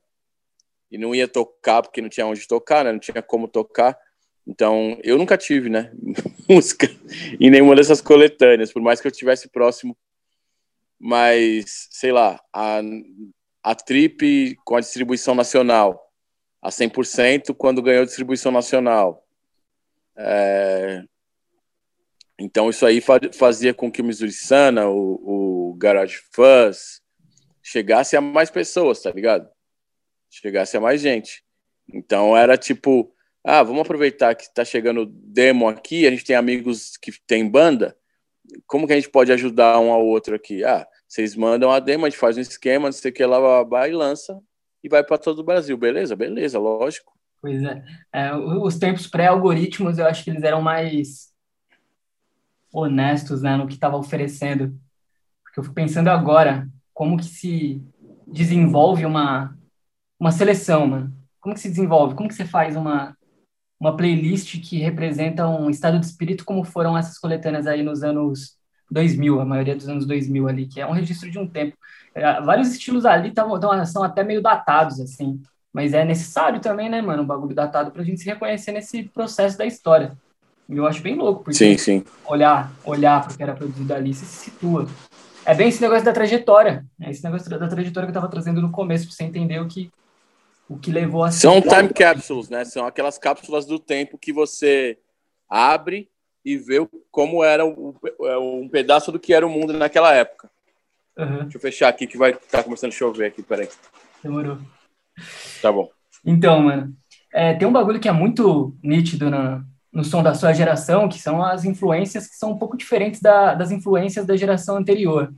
E 0.91 0.97
não 0.97 1.13
ia 1.13 1.27
tocar 1.27 1.81
porque 1.81 2.01
não 2.01 2.09
tinha 2.09 2.25
onde 2.25 2.47
tocar, 2.47 2.85
né? 2.85 2.91
Não 2.91 2.99
tinha 2.99 3.21
como 3.21 3.47
tocar. 3.47 3.97
Então, 4.47 4.99
eu 5.03 5.17
nunca 5.17 5.37
tive, 5.37 5.69
né, 5.69 5.91
música 6.47 6.87
em 7.39 7.49
nenhuma 7.49 7.75
dessas 7.75 7.99
coletâneas, 7.99 8.71
por 8.71 8.81
mais 8.81 9.01
que 9.01 9.07
eu 9.07 9.11
estivesse 9.11 9.49
próximo. 9.49 9.97
Mas, 10.99 11.87
sei 11.89 12.11
lá, 12.11 12.39
a, 12.53 12.79
a 13.63 13.75
Trip 13.75 14.55
com 14.63 14.75
a 14.75 14.79
distribuição 14.79 15.33
nacional, 15.33 16.11
a 16.61 16.69
100%, 16.69 17.55
quando 17.55 17.81
ganhou 17.81 18.05
distribuição 18.05 18.51
nacional. 18.51 19.25
É, 20.15 21.03
então 22.39 22.69
isso 22.69 22.85
aí 22.85 23.01
fazia 23.33 23.73
com 23.73 23.91
que 23.91 24.01
o 24.01 24.05
Missouri 24.05 24.31
Sana, 24.31 24.87
o, 24.87 25.71
o 25.71 25.75
Garage 25.75 26.21
Fuzz, 26.31 27.01
chegasse 27.63 28.15
a 28.15 28.21
mais 28.21 28.49
pessoas, 28.49 29.01
tá 29.01 29.11
ligado? 29.11 29.49
Chegasse 30.29 30.77
a 30.77 30.81
mais 30.81 31.01
gente. 31.01 31.43
Então 31.93 32.35
era 32.35 32.57
tipo, 32.57 33.13
ah, 33.43 33.63
vamos 33.63 33.81
aproveitar 33.81 34.35
que 34.35 34.53
tá 34.53 34.65
chegando 34.65 35.05
demo 35.05 35.67
aqui, 35.67 36.07
a 36.07 36.11
gente 36.11 36.25
tem 36.25 36.35
amigos 36.35 36.97
que 36.97 37.11
tem 37.27 37.47
banda, 37.47 37.95
como 38.67 38.87
que 38.87 38.93
a 38.93 38.95
gente 38.95 39.09
pode 39.09 39.31
ajudar 39.31 39.79
um 39.79 39.91
ao 39.91 40.05
outro 40.05 40.35
aqui? 40.35 40.63
Ah, 40.63 40.87
vocês 41.07 41.35
mandam 41.35 41.71
a 41.71 41.79
demo, 41.79 42.05
a 42.05 42.09
gente 42.09 42.19
faz 42.19 42.37
um 42.37 42.41
esquema, 42.41 42.87
não 42.87 42.93
sei 42.93 43.11
o 43.11 43.13
que 43.13 43.25
lá, 43.25 43.37
lá 43.37 43.87
e 43.87 43.91
lança, 43.91 44.39
e 44.83 44.89
vai 44.89 45.03
para 45.03 45.17
todo 45.17 45.39
o 45.39 45.43
Brasil. 45.43 45.77
Beleza? 45.77 46.15
Beleza, 46.15 46.59
lógico. 46.59 47.13
Pois 47.41 47.63
é. 47.63 47.83
é 48.11 48.35
os 48.35 48.77
tempos 48.77 49.07
pré-algoritmos, 49.07 49.97
eu 49.97 50.05
acho 50.05 50.23
que 50.23 50.29
eles 50.29 50.43
eram 50.43 50.61
mais 50.61 51.33
honestos 52.73 53.41
né, 53.41 53.55
no 53.55 53.67
que 53.67 53.73
estava 53.73 53.97
oferecendo. 53.97 54.77
Porque 55.43 55.59
eu 55.59 55.63
fico 55.63 55.75
pensando 55.75 56.09
agora, 56.09 56.67
como 56.93 57.17
que 57.17 57.25
se 57.25 57.81
desenvolve 58.27 59.05
uma, 59.05 59.57
uma 60.19 60.31
seleção, 60.31 60.87
mano? 60.87 61.13
Como 61.39 61.55
que 61.55 61.61
se 61.61 61.69
desenvolve? 61.69 62.15
Como 62.15 62.29
que 62.29 62.35
você 62.35 62.45
faz 62.45 62.75
uma, 62.75 63.15
uma 63.79 63.95
playlist 63.95 64.59
que 64.61 64.79
representa 64.79 65.47
um 65.47 65.69
estado 65.69 65.99
de 65.99 66.05
espírito 66.05 66.45
como 66.45 66.63
foram 66.63 66.97
essas 66.97 67.17
coletâneas 67.17 67.67
aí 67.67 67.83
nos 67.83 68.03
anos 68.03 68.57
2000, 68.89 69.41
a 69.41 69.45
maioria 69.45 69.75
dos 69.75 69.89
anos 69.89 70.05
2000 70.05 70.47
ali, 70.47 70.67
que 70.67 70.79
é 70.79 70.87
um 70.87 70.91
registro 70.91 71.29
de 71.29 71.39
um 71.39 71.47
tempo. 71.47 71.77
É, 72.13 72.41
vários 72.41 72.71
estilos 72.71 73.05
ali 73.05 73.31
tão, 73.31 73.49
são 73.85 74.03
até 74.03 74.23
meio 74.23 74.41
datados, 74.41 74.99
assim, 74.99 75.41
mas 75.73 75.93
é 75.93 76.05
necessário 76.05 76.59
também, 76.59 76.89
né, 76.89 77.01
mano, 77.01 77.23
um 77.23 77.27
bagulho 77.27 77.55
datado 77.55 77.91
pra 77.91 78.03
gente 78.03 78.21
se 78.21 78.25
reconhecer 78.25 78.71
nesse 78.71 79.03
processo 79.03 79.57
da 79.57 79.65
história. 79.65 80.17
E 80.67 80.77
eu 80.77 80.87
acho 80.87 81.01
bem 81.01 81.15
louco, 81.15 81.43
porque 81.43 81.57
sim, 81.57 81.77
sim. 81.77 82.03
olhar 82.25 82.71
olhar 82.83 83.21
para 83.21 83.33
o 83.33 83.37
que 83.37 83.43
era 83.43 83.53
produzido 83.53 83.93
ali, 83.93 84.13
você 84.13 84.25
se 84.25 84.45
situa. 84.45 84.87
É 85.45 85.53
bem 85.53 85.67
esse 85.67 85.81
negócio 85.81 86.03
da 86.03 86.11
trajetória, 86.11 86.83
é 86.99 87.11
esse 87.11 87.23
negócio 87.23 87.47
da 87.49 87.67
trajetória 87.67 88.07
que 88.07 88.09
eu 88.09 88.19
estava 88.19 88.27
trazendo 88.27 88.61
no 88.61 88.71
começo, 88.71 89.05
para 89.05 89.15
você 89.15 89.23
entender 89.23 89.59
o 89.59 89.67
que, 89.67 89.91
o 90.67 90.77
que 90.77 90.91
levou 90.91 91.23
a... 91.23 91.31
São 91.31 91.61
time 91.61 91.89
capsules, 91.89 92.49
né? 92.49 92.65
São 92.65 92.85
aquelas 92.85 93.17
cápsulas 93.17 93.65
do 93.65 93.79
tempo 93.79 94.17
que 94.17 94.33
você 94.33 94.97
abre 95.49 96.09
e 96.43 96.57
vê 96.57 96.87
como 97.11 97.43
era 97.43 97.65
um, 97.65 97.95
um 98.19 98.69
pedaço 98.69 99.11
do 99.11 99.19
que 99.19 99.33
era 99.33 99.45
o 99.45 99.49
mundo 99.49 99.73
naquela 99.73 100.13
época. 100.13 100.49
Uhum. 101.17 101.43
Deixa 101.43 101.57
eu 101.57 101.61
fechar 101.61 101.87
aqui 101.89 102.05
que 102.05 102.17
vai 102.17 102.31
estar 102.31 102.59
tá 102.59 102.63
começando 102.63 102.91
a 102.91 102.95
chover 102.95 103.27
aqui, 103.27 103.41
peraí. 103.41 103.69
Demorou. 104.21 104.57
Tá 105.61 105.71
bom. 105.71 105.89
Então, 106.25 106.61
mano, 106.61 106.93
é, 107.33 107.53
tem 107.53 107.67
um 107.67 107.71
bagulho 107.71 107.99
que 107.99 108.09
é 108.09 108.11
muito 108.11 108.75
nítido 108.83 109.29
na, 109.29 109.63
no 109.91 110.03
som 110.03 110.21
da 110.21 110.33
sua 110.33 110.51
geração, 110.51 111.07
que 111.07 111.19
são 111.19 111.43
as 111.43 111.63
influências 111.63 112.27
que 112.27 112.35
são 112.35 112.51
um 112.51 112.57
pouco 112.57 112.75
diferentes 112.75 113.21
da, 113.21 113.53
das 113.53 113.71
influências 113.71 114.25
da 114.25 114.35
geração 114.35 114.77
anterior. 114.77 115.33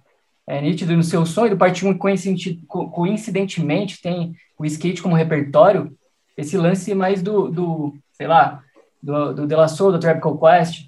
É 0.48 0.62
nítido 0.62 0.96
no 0.96 1.04
seu 1.04 1.26
som 1.26 1.46
e 1.46 1.50
do 1.50 1.58
Parte 1.58 1.86
1, 1.86 1.98
coincidentemente, 1.98 4.02
tem 4.02 4.34
o 4.58 4.66
skate 4.66 5.02
como 5.02 5.14
repertório, 5.14 5.94
esse 6.38 6.58
lance 6.58 6.96
mais 6.96 7.22
do, 7.22 7.50
do 7.50 7.94
sei 8.14 8.28
lá, 8.28 8.64
do, 9.04 9.34
do 9.34 9.48
De 9.48 9.56
La 9.56 9.68
Soul, 9.68 9.92
do 9.92 10.00
Tropical 10.00 10.40
Quest, 10.40 10.88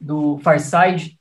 do 0.00 0.38
Farside, 0.38 1.14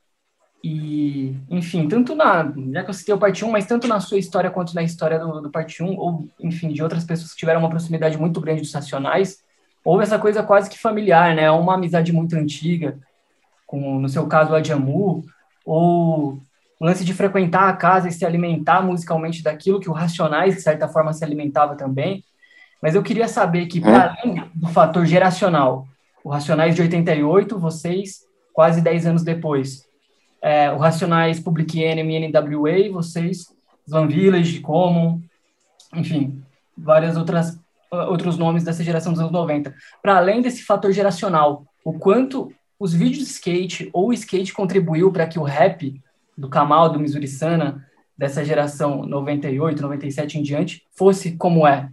e, 0.64 1.36
enfim, 1.48 1.88
tanto 1.88 2.16
na, 2.16 2.52
já 2.72 2.84
que 2.84 2.90
eu 2.90 2.94
citei 2.94 3.14
o 3.14 3.20
Parte 3.20 3.46
1, 3.46 3.52
mas 3.52 3.68
tanto 3.68 3.88
na 3.88 4.00
sua 4.00 4.18
história 4.18 4.50
quanto 4.50 4.74
na 4.74 4.82
história 4.82 5.20
do, 5.20 5.42
do 5.42 5.52
Parte 5.52 5.84
1, 5.84 5.96
ou, 5.96 6.28
enfim, 6.40 6.70
de 6.70 6.82
outras 6.82 7.04
pessoas 7.04 7.34
que 7.34 7.38
tiveram 7.38 7.60
uma 7.60 7.70
proximidade 7.70 8.18
muito 8.18 8.42
grande 8.42 8.62
dos 8.62 8.74
Racionais, 8.74 9.44
houve 9.84 10.04
essa 10.04 10.18
coisa 10.18 10.42
quase 10.42 10.68
que 10.68 10.80
familiar, 10.80 11.36
né? 11.36 11.52
Uma 11.52 11.76
amizade 11.76 12.12
muito 12.12 12.36
antiga, 12.36 12.98
com, 13.68 14.00
no 14.00 14.10
seu 14.10 14.26
caso, 14.26 14.56
a 14.56 14.64
Jamu, 14.64 15.24
ou 15.64 16.42
o 16.80 16.86
lance 16.86 17.06
de 17.06 17.14
frequentar 17.14 17.70
a 17.70 17.74
casa 17.74 18.08
e 18.08 18.12
se 18.12 18.26
alimentar 18.26 18.82
musicalmente 18.82 19.42
daquilo 19.42 19.80
que 19.80 19.90
o 19.90 19.94
Racionais, 19.94 20.56
de 20.56 20.62
certa 20.62 20.88
forma, 20.88 21.14
se 21.14 21.24
alimentava 21.24 21.76
também. 21.76 22.24
Mas 22.82 22.96
eu 22.96 23.04
queria 23.04 23.28
saber 23.28 23.68
que, 23.68 23.80
para 23.80 24.16
além 24.22 24.44
do 24.54 24.68
fator 24.68 25.06
geracional, 25.06 25.88
o 26.24 26.30
Racionais 26.30 26.76
de 26.76 26.82
88, 26.82 27.58
vocês, 27.58 28.22
quase 28.54 28.82
10 28.82 29.06
anos 29.08 29.24
depois, 29.24 29.86
é, 30.42 30.72
o 30.72 30.78
Racionais 30.78 31.40
Public 31.40 31.82
Enemy, 31.82 32.28
NWA, 32.28 32.92
vocês, 32.92 33.46
Slam 33.88 34.08
Village, 34.08 34.60
Common, 34.60 35.22
enfim, 35.94 36.44
várias 36.78 37.16
outras 37.18 37.58
outros 37.92 38.38
nomes 38.38 38.64
dessa 38.64 38.84
geração 38.84 39.14
dos 39.14 39.22
anos 39.22 39.32
90. 39.32 39.74
Para 40.02 40.18
além 40.18 40.42
desse 40.42 40.64
fator 40.64 40.92
geracional, 40.92 41.66
o 41.84 41.94
quanto 41.94 42.52
os 42.80 42.94
vídeos 42.94 43.26
de 43.26 43.32
skate 43.32 43.90
ou 43.94 44.10
o 44.10 44.14
skate 44.14 44.54
contribuiu 44.54 45.12
para 45.12 45.28
que 45.28 45.40
o 45.40 45.44
rap 45.44 46.02
do 46.38 46.50
Kamal, 46.50 46.90
do 46.90 47.00
Missouri 47.00 47.28
Sana, 47.28 47.86
dessa 48.18 48.44
geração 48.44 49.06
98, 49.06 49.82
97 49.82 50.40
em 50.40 50.44
diante, 50.44 50.88
fosse 50.92 51.36
como 51.38 51.68
é. 51.68 51.90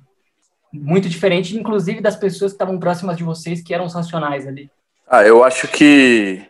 Muito 0.73 1.09
diferente, 1.09 1.57
inclusive, 1.57 2.01
das 2.01 2.17
pessoas 2.17 2.53
que 2.53 2.57
estavam 2.57 2.79
próximas 2.79 3.17
de 3.17 3.25
vocês, 3.25 3.63
que 3.63 3.75
eram 3.75 3.85
os 3.85 3.95
racionais 3.95 4.47
ali. 4.47 4.71
Ah, 5.07 5.23
eu 5.25 5.45
acho 5.45 5.69
que 5.69 6.47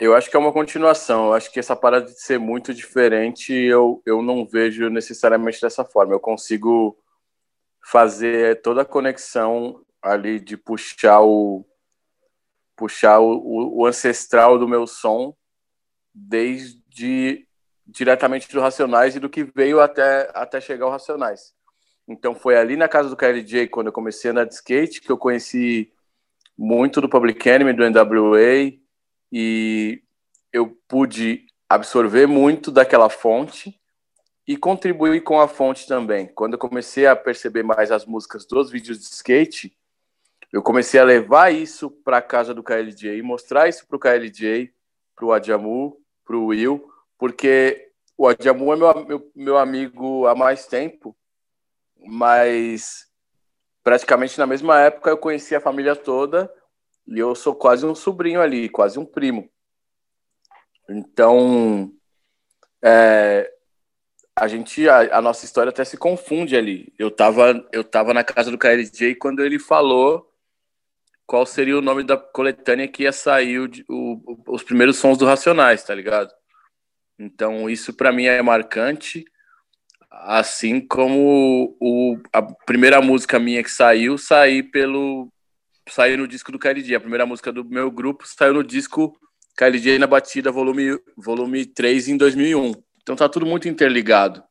eu 0.00 0.14
acho 0.14 0.30
que 0.30 0.36
é 0.36 0.38
uma 0.38 0.52
continuação. 0.52 1.26
Eu 1.26 1.34
acho 1.34 1.52
que 1.52 1.58
essa 1.58 1.74
parada 1.76 2.06
de 2.06 2.20
ser 2.20 2.38
muito 2.38 2.74
diferente, 2.74 3.52
eu, 3.52 4.02
eu 4.04 4.22
não 4.22 4.44
vejo 4.44 4.88
necessariamente 4.90 5.60
dessa 5.60 5.84
forma. 5.84 6.12
Eu 6.12 6.20
consigo 6.20 6.96
fazer 7.82 8.60
toda 8.62 8.82
a 8.82 8.84
conexão 8.84 9.84
ali 10.02 10.40
de 10.40 10.56
puxar 10.56 11.20
o 11.22 11.64
puxar 12.76 13.20
o, 13.20 13.78
o 13.78 13.86
ancestral 13.86 14.58
do 14.58 14.66
meu 14.66 14.84
som 14.84 15.34
desde 16.12 16.83
diretamente 17.86 18.50
do 18.52 18.60
Racionais 18.60 19.16
e 19.16 19.20
do 19.20 19.28
que 19.28 19.44
veio 19.44 19.80
até 19.80 20.30
até 20.34 20.60
chegar 20.60 20.86
ao 20.86 20.90
Racionais. 20.90 21.52
Então 22.06 22.34
foi 22.34 22.56
ali 22.56 22.76
na 22.76 22.88
casa 22.88 23.08
do 23.08 23.16
KLJ 23.16 23.68
quando 23.68 23.88
eu 23.88 23.92
comecei 23.92 24.30
a 24.30 24.32
andar 24.32 24.44
de 24.44 24.54
skate 24.54 25.00
que 25.00 25.10
eu 25.10 25.18
conheci 25.18 25.92
muito 26.56 27.00
do 27.00 27.08
Public 27.08 27.48
Enemy, 27.48 27.72
do 27.72 27.88
NWA 27.88 28.72
e 29.32 30.02
eu 30.52 30.68
pude 30.86 31.46
absorver 31.68 32.26
muito 32.26 32.70
daquela 32.70 33.10
fonte 33.10 33.78
e 34.46 34.56
contribuir 34.56 35.22
com 35.22 35.40
a 35.40 35.48
fonte 35.48 35.86
também. 35.86 36.26
Quando 36.26 36.52
eu 36.52 36.58
comecei 36.58 37.06
a 37.06 37.16
perceber 37.16 37.62
mais 37.62 37.90
as 37.90 38.04
músicas 38.04 38.46
dos 38.46 38.70
vídeos 38.70 38.98
de 38.98 39.06
skate, 39.06 39.76
eu 40.52 40.62
comecei 40.62 41.00
a 41.00 41.04
levar 41.04 41.52
isso 41.52 41.90
para 41.90 42.18
a 42.18 42.22
casa 42.22 42.54
do 42.54 42.62
KLJ, 42.62 43.20
mostrar 43.22 43.68
isso 43.68 43.86
para 43.86 43.96
o 43.96 43.98
KLJ, 43.98 44.72
para 45.16 45.24
o 45.24 45.32
Adjamu, 45.32 45.96
para 46.24 46.36
o 46.36 46.46
Will, 46.46 46.90
porque 47.18 47.90
o 48.16 48.26
Adjamu 48.26 48.72
é 48.72 48.76
meu, 48.76 49.04
meu, 49.06 49.32
meu 49.34 49.58
amigo 49.58 50.26
há 50.26 50.34
mais 50.34 50.66
tempo, 50.66 51.16
mas 52.06 53.06
praticamente 53.82 54.38
na 54.38 54.46
mesma 54.46 54.80
época 54.80 55.10
eu 55.10 55.18
conheci 55.18 55.54
a 55.54 55.60
família 55.60 55.94
toda 55.94 56.50
e 57.06 57.18
eu 57.18 57.34
sou 57.34 57.54
quase 57.54 57.84
um 57.84 57.94
sobrinho 57.94 58.40
ali, 58.40 58.68
quase 58.68 58.98
um 58.98 59.04
primo. 59.04 59.50
Então, 60.88 61.92
é, 62.82 63.50
a 64.36 64.48
gente 64.48 64.88
a, 64.88 65.18
a, 65.18 65.22
nossa 65.22 65.44
história 65.44 65.70
até 65.70 65.84
se 65.84 65.96
confunde 65.96 66.56
ali. 66.56 66.92
Eu 66.98 67.10
tava 67.10 67.66
eu 67.72 67.84
tava 67.84 68.12
na 68.12 68.24
casa 68.24 68.50
do 68.50 68.58
KLJ 68.58 69.14
quando 69.16 69.42
ele 69.44 69.58
falou 69.58 70.30
qual 71.26 71.46
seria 71.46 71.78
o 71.78 71.82
nome 71.82 72.02
da 72.02 72.16
coletânea 72.16 72.88
que 72.88 73.04
ia 73.04 73.12
sair 73.12 73.58
o, 73.58 73.68
o, 73.88 74.54
os 74.54 74.62
primeiros 74.62 74.96
sons 74.96 75.18
do 75.18 75.26
Racionais, 75.26 75.84
tá 75.84 75.94
ligado? 75.94 76.30
Então 77.18 77.68
isso 77.70 77.94
para 77.94 78.12
mim 78.12 78.24
é 78.24 78.42
marcante, 78.42 79.24
assim 80.10 80.80
como 80.80 81.76
o, 81.80 82.18
a 82.32 82.42
primeira 82.42 83.00
música 83.00 83.38
minha 83.38 83.62
que 83.62 83.70
saiu, 83.70 84.18
saiu 84.18 84.70
pelo 84.70 85.28
saiu 85.88 86.16
no 86.16 86.26
disco 86.26 86.50
do 86.50 86.58
KLJ, 86.58 86.96
a 86.96 87.00
primeira 87.00 87.26
música 87.26 87.52
do 87.52 87.64
meu 87.64 87.90
grupo 87.90 88.24
saiu 88.26 88.54
no 88.54 88.64
disco 88.64 89.14
KLJ 89.56 89.98
na 89.98 90.06
batida 90.06 90.50
volume 90.50 90.98
volume 91.16 91.64
3 91.66 92.08
em 92.08 92.16
2001. 92.16 92.72
Então 93.02 93.14
tá 93.14 93.28
tudo 93.28 93.46
muito 93.46 93.68
interligado. 93.68 94.42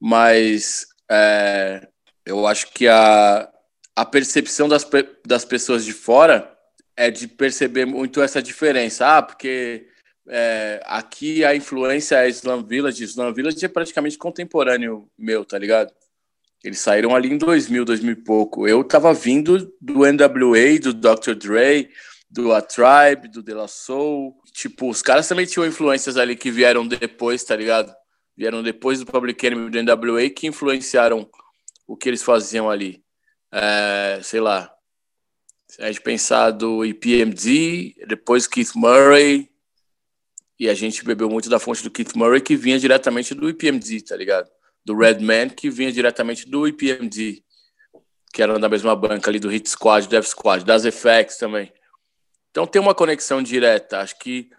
Mas 0.00 0.86
é, 1.10 1.86
eu 2.26 2.46
acho 2.46 2.72
que 2.72 2.88
a, 2.88 3.51
a 3.94 4.04
percepção 4.04 4.68
das, 4.68 4.86
das 5.26 5.44
pessoas 5.44 5.84
de 5.84 5.92
fora 5.92 6.52
é 6.96 7.10
de 7.10 7.26
perceber 7.28 7.84
muito 7.84 8.20
essa 8.20 8.42
diferença. 8.42 9.18
Ah, 9.18 9.22
porque 9.22 9.86
é, 10.28 10.80
aqui 10.84 11.44
a 11.44 11.54
influência 11.54 12.16
é 12.16 12.28
Islam 12.28 12.64
Village. 12.64 13.04
Islam 13.04 13.32
Village 13.32 13.64
é 13.64 13.68
praticamente 13.68 14.18
contemporâneo 14.18 15.08
meu, 15.18 15.44
tá 15.44 15.58
ligado? 15.58 15.92
Eles 16.64 16.78
saíram 16.78 17.14
ali 17.14 17.32
em 17.32 17.38
2000, 17.38 17.84
2000 17.84 18.12
e 18.12 18.16
pouco. 18.16 18.68
Eu 18.68 18.84
tava 18.84 19.12
vindo 19.12 19.72
do 19.80 20.06
NWA, 20.06 20.78
do 20.80 20.94
Dr. 20.94 21.34
Dre, 21.34 21.90
do 22.30 22.52
A 22.52 22.62
Tribe, 22.62 23.28
do 23.28 23.42
De 23.42 23.52
La 23.52 23.66
Soul. 23.66 24.36
Tipo, 24.52 24.88
os 24.88 25.02
caras 25.02 25.26
também 25.26 25.44
tinham 25.44 25.66
influências 25.66 26.16
ali 26.16 26.36
que 26.36 26.50
vieram 26.50 26.86
depois, 26.86 27.42
tá 27.42 27.56
ligado? 27.56 27.92
Vieram 28.36 28.62
depois 28.62 29.00
do 29.00 29.06
Public 29.06 29.44
Enemy 29.44 29.70
do 29.70 29.82
NWA 29.82 30.30
que 30.30 30.46
influenciaram 30.46 31.28
o 31.86 31.96
que 31.96 32.08
eles 32.08 32.22
faziam 32.22 32.70
ali. 32.70 33.01
É, 33.52 34.20
sei 34.22 34.40
lá. 34.40 34.74
A 35.78 35.86
gente 35.86 36.00
pensar 36.00 36.50
do 36.50 36.84
EPMD, 36.84 37.94
depois 38.06 38.46
Keith 38.46 38.72
Murray, 38.74 39.50
e 40.58 40.68
a 40.68 40.74
gente 40.74 41.04
bebeu 41.04 41.28
muito 41.28 41.48
da 41.48 41.58
fonte 41.58 41.82
do 41.82 41.90
Keith 41.90 42.14
Murray 42.14 42.40
que 42.40 42.56
vinha 42.56 42.78
diretamente 42.78 43.34
do 43.34 43.48
EPMD, 43.48 44.02
tá 44.02 44.16
ligado? 44.16 44.50
Do 44.84 44.96
Redman 44.96 45.48
que 45.48 45.70
vinha 45.70 45.90
diretamente 45.90 46.48
do 46.48 46.66
EPMD, 46.66 47.42
que 48.32 48.42
era 48.42 48.58
da 48.58 48.68
mesma 48.68 48.94
banca 48.94 49.30
ali 49.30 49.40
do 49.40 49.48
Hit 49.48 49.68
Squad, 49.68 50.08
Death 50.08 50.26
Squad, 50.26 50.64
das 50.64 50.84
FX 50.84 51.38
também. 51.38 51.72
Então 52.50 52.66
tem 52.66 52.80
uma 52.80 52.94
conexão 52.94 53.42
direta. 53.42 54.00
Acho 54.00 54.18
que 54.18 54.50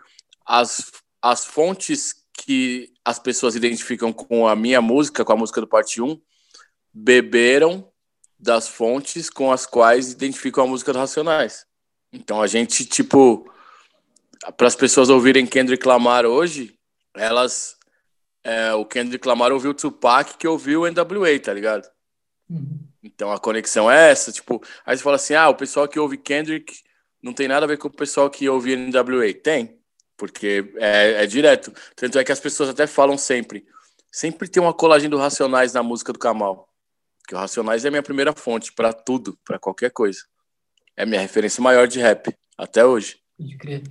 as, 0.45 0.91
as 1.21 1.45
fontes 1.45 2.15
que 2.33 2.91
as 3.05 3.19
pessoas 3.19 3.55
identificam 3.55 4.11
com 4.11 4.47
a 4.47 4.55
minha 4.55 4.81
música, 4.81 5.23
com 5.23 5.31
a 5.31 5.37
música 5.37 5.61
do 5.61 5.67
Parte 5.67 6.01
1, 6.01 6.19
beberam 6.91 7.92
das 8.43 8.67
fontes 8.67 9.29
com 9.29 9.51
as 9.51 9.65
quais 9.65 10.11
identificam 10.11 10.65
a 10.65 10.67
música 10.67 10.91
dos 10.91 10.99
Racionais. 10.99 11.65
Então 12.11 12.41
a 12.41 12.47
gente, 12.47 12.85
tipo, 12.85 13.49
para 14.57 14.67
as 14.67 14.75
pessoas 14.75 15.09
ouvirem 15.09 15.47
Kendrick 15.47 15.87
Lamar 15.87 16.25
hoje, 16.25 16.75
elas. 17.15 17.77
É, 18.43 18.73
o 18.73 18.85
Kendrick 18.85 19.25
Lamar 19.25 19.53
ouviu 19.53 19.71
o 19.71 19.73
Tupac 19.73 20.37
que 20.37 20.45
ouviu 20.45 20.81
o 20.81 20.91
NWA, 20.91 21.39
tá 21.41 21.53
ligado? 21.53 21.89
Uhum. 22.49 22.79
Então 23.01 23.31
a 23.31 23.39
conexão 23.39 23.89
é 23.89 24.11
essa. 24.11 24.33
Tipo, 24.33 24.61
aí 24.85 24.97
você 24.97 25.03
fala 25.03 25.15
assim: 25.15 25.33
ah, 25.33 25.47
o 25.47 25.55
pessoal 25.55 25.87
que 25.87 25.97
ouve 25.97 26.17
Kendrick 26.17 26.73
não 27.21 27.31
tem 27.31 27.47
nada 27.47 27.65
a 27.65 27.67
ver 27.67 27.77
com 27.77 27.87
o 27.87 27.91
pessoal 27.91 28.29
que 28.29 28.49
ouve 28.49 28.75
NWA. 28.75 29.33
Tem, 29.41 29.79
porque 30.17 30.73
é, 30.75 31.23
é 31.23 31.25
direto. 31.25 31.73
Tanto 31.95 32.19
é 32.19 32.23
que 32.25 32.31
as 32.33 32.41
pessoas 32.41 32.67
até 32.67 32.85
falam 32.85 33.17
sempre. 33.17 33.65
Sempre 34.11 34.49
tem 34.49 34.61
uma 34.61 34.73
colagem 34.73 35.09
do 35.09 35.17
Racionais 35.17 35.71
na 35.71 35.81
música 35.81 36.11
do 36.11 36.19
Kamal. 36.19 36.72
Que 37.27 37.35
o 37.35 37.37
Racionais 37.37 37.85
é 37.85 37.89
minha 37.89 38.03
primeira 38.03 38.33
fonte 38.33 38.73
para 38.73 38.91
tudo, 38.91 39.37
para 39.45 39.57
qualquer 39.57 39.91
coisa. 39.91 40.19
É 40.95 41.05
minha 41.05 41.21
referência 41.21 41.63
maior 41.63 41.87
de 41.87 41.99
rap, 41.99 42.35
até 42.57 42.85
hoje. 42.85 43.17
Pode 43.37 43.57
crer. 43.57 43.83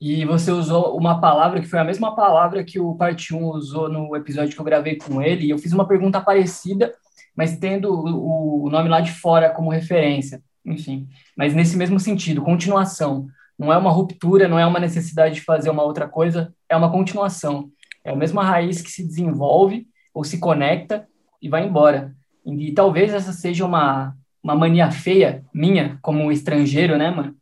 E 0.00 0.24
você 0.24 0.50
usou 0.52 0.96
uma 0.96 1.20
palavra 1.20 1.60
que 1.60 1.66
foi 1.66 1.78
a 1.78 1.84
mesma 1.84 2.14
palavra 2.14 2.64
que 2.64 2.78
o 2.78 2.94
Parte 2.94 3.34
1 3.34 3.44
usou 3.46 3.88
no 3.88 4.14
episódio 4.14 4.54
que 4.54 4.60
eu 4.60 4.64
gravei 4.64 4.96
com 4.96 5.20
ele, 5.20 5.46
e 5.46 5.50
eu 5.50 5.58
fiz 5.58 5.72
uma 5.72 5.88
pergunta 5.88 6.20
parecida, 6.20 6.94
mas 7.36 7.58
tendo 7.58 7.92
o 7.92 8.68
nome 8.70 8.88
lá 8.88 9.00
de 9.00 9.12
fora 9.12 9.50
como 9.50 9.70
referência. 9.70 10.42
Enfim, 10.64 11.08
mas 11.36 11.54
nesse 11.54 11.76
mesmo 11.76 11.98
sentido, 11.98 12.42
continuação. 12.42 13.26
Não 13.58 13.72
é 13.72 13.76
uma 13.76 13.90
ruptura, 13.90 14.46
não 14.46 14.58
é 14.58 14.64
uma 14.64 14.78
necessidade 14.78 15.36
de 15.36 15.40
fazer 15.40 15.70
uma 15.70 15.82
outra 15.82 16.06
coisa, 16.06 16.54
é 16.68 16.76
uma 16.76 16.90
continuação. 16.92 17.70
É 18.04 18.10
a 18.10 18.16
mesma 18.16 18.44
raiz 18.44 18.80
que 18.80 18.90
se 18.90 19.04
desenvolve 19.04 19.88
ou 20.14 20.22
se 20.22 20.38
conecta 20.38 21.08
e 21.42 21.48
vai 21.48 21.66
embora. 21.66 22.14
E, 22.56 22.72
talvez 22.72 23.12
essa 23.12 23.32
seja 23.32 23.66
uma, 23.66 24.16
uma 24.42 24.54
mania 24.54 24.90
feia 24.90 25.44
minha, 25.52 25.98
como 26.00 26.32
estrangeiro, 26.32 26.96
né, 26.96 27.10
mano? 27.10 27.36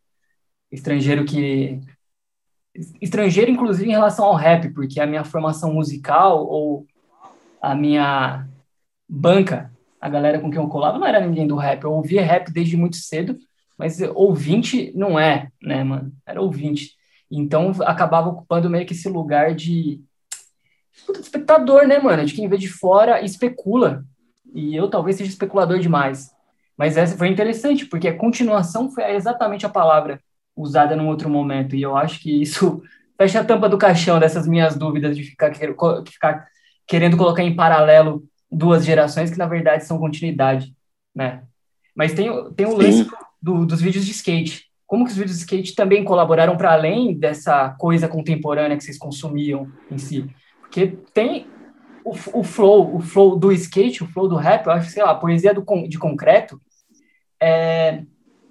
Estrangeiro 0.71 1.23
que. 1.23 1.79
Estrangeiro, 3.01 3.49
inclusive, 3.49 3.89
em 3.89 3.93
relação 3.93 4.25
ao 4.25 4.35
rap, 4.35 4.69
porque 4.69 4.99
a 4.99 5.07
minha 5.07 5.23
formação 5.23 5.73
musical 5.73 6.45
ou 6.45 6.85
a 7.61 7.73
minha 7.73 8.47
banca, 9.09 9.71
a 9.99 10.09
galera 10.09 10.39
com 10.39 10.51
quem 10.51 10.61
eu 10.61 10.67
colava, 10.67 10.99
não 10.99 11.07
era 11.07 11.19
ninguém 11.19 11.47
do 11.47 11.55
rap. 11.55 11.83
Eu 11.83 11.93
ouvia 11.93 12.23
rap 12.23 12.51
desde 12.51 12.77
muito 12.77 12.97
cedo, 12.97 13.37
mas 13.77 13.99
ouvinte 14.13 14.91
não 14.93 15.17
é, 15.17 15.49
né, 15.61 15.83
mano? 15.83 16.11
Era 16.25 16.41
ouvinte. 16.41 16.95
Então 17.31 17.71
acabava 17.83 18.29
ocupando 18.29 18.69
meio 18.69 18.85
que 18.85 18.93
esse 18.93 19.09
lugar 19.09 19.55
de 19.55 20.01
espectador, 21.19 21.87
né, 21.87 21.97
mano? 21.97 22.25
De 22.25 22.33
quem 22.33 22.47
vê 22.47 22.57
de 22.57 22.67
fora 22.67 23.23
especula 23.23 24.05
e 24.53 24.75
eu 24.75 24.89
talvez 24.89 25.17
seja 25.17 25.29
especulador 25.29 25.79
demais. 25.79 26.31
Mas 26.77 26.95
essa 26.95 27.17
foi 27.17 27.27
interessante, 27.27 27.85
porque 27.85 28.07
a 28.07 28.17
continuação 28.17 28.91
foi 28.91 29.03
exatamente 29.15 29.65
a 29.65 29.69
palavra 29.69 30.19
usada 30.55 30.95
num 30.95 31.07
outro 31.07 31.29
momento. 31.29 31.75
E 31.75 31.81
eu 31.81 31.97
acho 31.97 32.19
que 32.19 32.41
isso 32.41 32.81
fecha 33.17 33.39
a 33.39 33.43
tampa 33.43 33.67
do 33.67 33.77
caixão 33.77 34.19
dessas 34.19 34.47
minhas 34.47 34.75
dúvidas 34.75 35.15
de 35.15 35.23
ficar, 35.23 35.53
ficar 35.53 36.47
querendo 36.85 37.17
colocar 37.17 37.43
em 37.43 37.55
paralelo 37.55 38.23
duas 38.51 38.85
gerações 38.85 39.29
que, 39.29 39.37
na 39.37 39.47
verdade, 39.47 39.85
são 39.85 39.97
continuidade, 39.97 40.73
né? 41.13 41.43
Mas 41.95 42.13
tem, 42.13 42.29
tem 42.53 42.65
o 42.65 42.77
lance 42.77 43.09
do, 43.41 43.65
dos 43.65 43.81
vídeos 43.81 44.05
de 44.05 44.11
skate. 44.11 44.67
Como 44.85 45.03
que 45.03 45.11
os 45.11 45.17
vídeos 45.17 45.35
de 45.35 45.43
skate 45.43 45.75
também 45.75 46.03
colaboraram 46.03 46.55
para 46.55 46.71
além 46.71 47.17
dessa 47.17 47.71
coisa 47.71 48.07
contemporânea 48.07 48.77
que 48.77 48.83
vocês 48.83 48.97
consumiam 48.97 49.67
em 49.91 49.97
si? 49.97 50.29
Porque 50.61 50.95
tem 51.13 51.47
o, 52.07 52.39
o 52.39 52.43
flow, 52.43 52.95
o 52.95 52.99
flow 53.01 53.35
do 53.35 53.51
skate, 53.51 54.03
o 54.03 54.07
flow 54.07 54.29
do 54.29 54.37
rap, 54.37 54.65
eu 54.65 54.71
acho, 54.71 54.89
sei 54.89 55.03
lá, 55.03 55.11
a 55.11 55.15
poesia 55.15 55.53
do, 55.53 55.63
de 55.87 55.99
concreto 55.99 56.59
é 57.41 58.03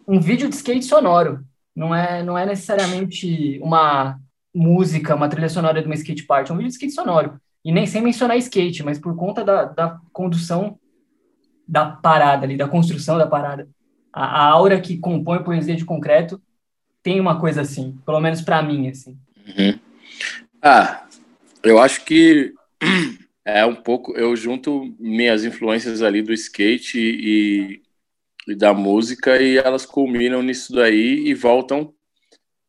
um 0.06 0.20
vídeo 0.20 0.48
de 0.48 0.54
skate 0.54 0.84
sonoro. 0.84 1.42
Não 1.74 1.94
é, 1.94 2.22
não 2.22 2.36
é 2.36 2.44
necessariamente 2.44 3.58
uma 3.62 4.18
música, 4.54 5.14
uma 5.14 5.28
trilha 5.28 5.48
sonora 5.48 5.80
de 5.80 5.86
uma 5.86 5.94
skate 5.94 6.24
park, 6.24 6.48
é 6.48 6.52
um 6.52 6.56
vídeo 6.56 6.68
de 6.68 6.74
skate 6.74 6.92
sonoro. 6.92 7.40
E 7.64 7.72
nem 7.72 7.86
sem 7.86 8.02
mencionar 8.02 8.36
skate, 8.36 8.82
mas 8.82 8.98
por 8.98 9.16
conta 9.16 9.42
da, 9.42 9.64
da 9.64 10.00
condução 10.12 10.78
da 11.66 11.86
parada 11.86 12.44
ali, 12.44 12.56
da 12.56 12.68
construção 12.68 13.18
da 13.18 13.26
parada. 13.26 13.68
A, 14.12 14.24
a 14.24 14.44
aura 14.50 14.80
que 14.80 14.98
compõe 14.98 15.42
poesia 15.42 15.74
de 15.74 15.84
concreto 15.84 16.40
tem 17.02 17.18
uma 17.18 17.40
coisa 17.40 17.62
assim, 17.62 17.98
pelo 18.04 18.20
menos 18.20 18.42
para 18.42 18.62
mim, 18.62 18.88
assim. 18.88 19.16
Uhum. 19.48 19.78
Ah, 20.62 21.04
eu 21.62 21.78
acho 21.78 22.04
que 22.04 22.54
é 23.46 23.64
um 23.64 23.76
pouco. 23.76 24.12
Eu 24.16 24.34
junto 24.34 24.94
minhas 24.98 25.44
influências 25.44 26.02
ali 26.02 26.20
do 26.20 26.32
skate 26.32 26.98
e, 26.98 27.82
e 28.48 28.54
da 28.56 28.74
música 28.74 29.40
e 29.40 29.56
elas 29.56 29.86
culminam 29.86 30.42
nisso 30.42 30.74
daí 30.74 31.28
e 31.28 31.32
voltam 31.32 31.94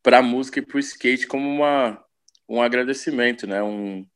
para 0.02 0.18
a 0.18 0.22
música 0.22 0.60
e 0.60 0.62
para 0.62 0.76
o 0.76 0.80
skate 0.80 1.26
como 1.26 1.48
uma, 1.48 2.02
um 2.48 2.62
agradecimento, 2.62 3.46
né? 3.46 3.60
Um, 3.60 4.06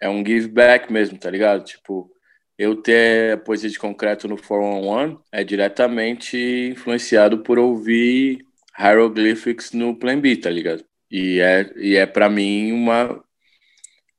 é 0.00 0.08
um 0.08 0.24
give 0.24 0.48
back 0.48 0.90
mesmo, 0.90 1.18
tá 1.18 1.30
ligado? 1.30 1.62
Tipo, 1.62 2.10
eu 2.58 2.76
ter 2.76 3.34
a 3.34 3.36
poesia 3.36 3.68
de 3.68 3.78
concreto 3.78 4.26
no 4.26 4.36
411 4.38 5.18
é 5.30 5.44
diretamente 5.44 6.38
influenciado 6.72 7.42
por 7.42 7.58
ouvir 7.58 8.38
hieroglyphics 8.78 9.72
no 9.72 9.94
Plan 9.94 10.18
B, 10.18 10.36
tá 10.36 10.48
ligado? 10.48 10.82
E 11.10 11.38
é, 11.40 11.70
e 11.76 11.96
é 11.96 12.06
para 12.06 12.30
mim 12.30 12.72
uma 12.72 13.22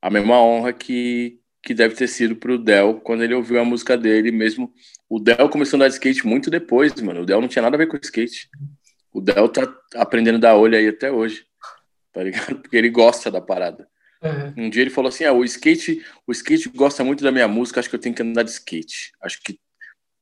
a 0.02 0.10
mesma 0.10 0.42
honra 0.42 0.74
que, 0.74 1.40
que 1.62 1.74
deve 1.74 1.96
ter 1.96 2.08
sido 2.08 2.36
pro 2.36 2.58
Del 2.58 2.96
quando 3.02 3.24
ele 3.24 3.36
ouviu 3.36 3.60
a 3.60 3.66
música 3.66 3.96
dele 3.96 4.32
mesmo. 4.32 4.74
O 5.10 5.20
Del 5.20 5.50
começou 5.50 5.78
a 5.78 5.78
andar 5.78 5.88
de 5.90 5.94
skate 5.96 6.26
muito 6.26 6.50
depois, 6.50 6.94
mano. 7.02 7.22
O 7.22 7.26
Del 7.26 7.40
não 7.40 7.48
tinha 7.48 7.62
nada 7.62 7.76
a 7.76 7.78
ver 7.78 7.88
com 7.88 7.98
skate. 8.02 8.50
O 9.14 9.22
Del 9.22 9.48
tá 9.50 9.72
aprendendo 9.96 10.38
a 10.38 10.40
dar 10.40 10.56
olho 10.56 10.78
aí 10.78 10.88
até 10.88 11.12
hoje, 11.12 11.46
tá 12.12 12.24
ligado? 12.24 12.58
Porque 12.60 12.78
ele 12.78 12.90
gosta 12.90 13.30
da 13.30 13.42
parada. 13.42 13.88
Uhum. 14.24 14.66
Um 14.66 14.70
dia 14.70 14.84
ele 14.84 14.90
falou 14.90 15.10
assim: 15.10 15.24
ah, 15.24 15.34
o 15.34 15.44
skate, 15.44 16.04
o 16.26 16.32
skate 16.32 16.70
gosta 16.70 17.04
muito 17.04 17.24
da 17.24 17.32
minha 17.32 17.48
música, 17.48 17.80
acho 17.80 17.90
que 17.90 17.96
eu 17.96 18.00
tenho 18.00 18.16
que 18.16 18.22
andar 18.22 18.44
de 18.44 18.52
skate. 18.52 19.12
Acho 19.22 19.42
que 19.42 19.60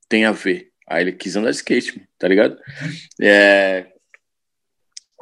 tem 0.07 0.25
a 0.25 0.31
ver. 0.31 0.71
Aí 0.87 1.03
ele 1.03 1.11
quis 1.11 1.35
andar 1.35 1.51
de 1.51 1.57
skate, 1.57 2.01
tá 2.17 2.27
ligado? 2.27 2.57
É, 3.21 3.85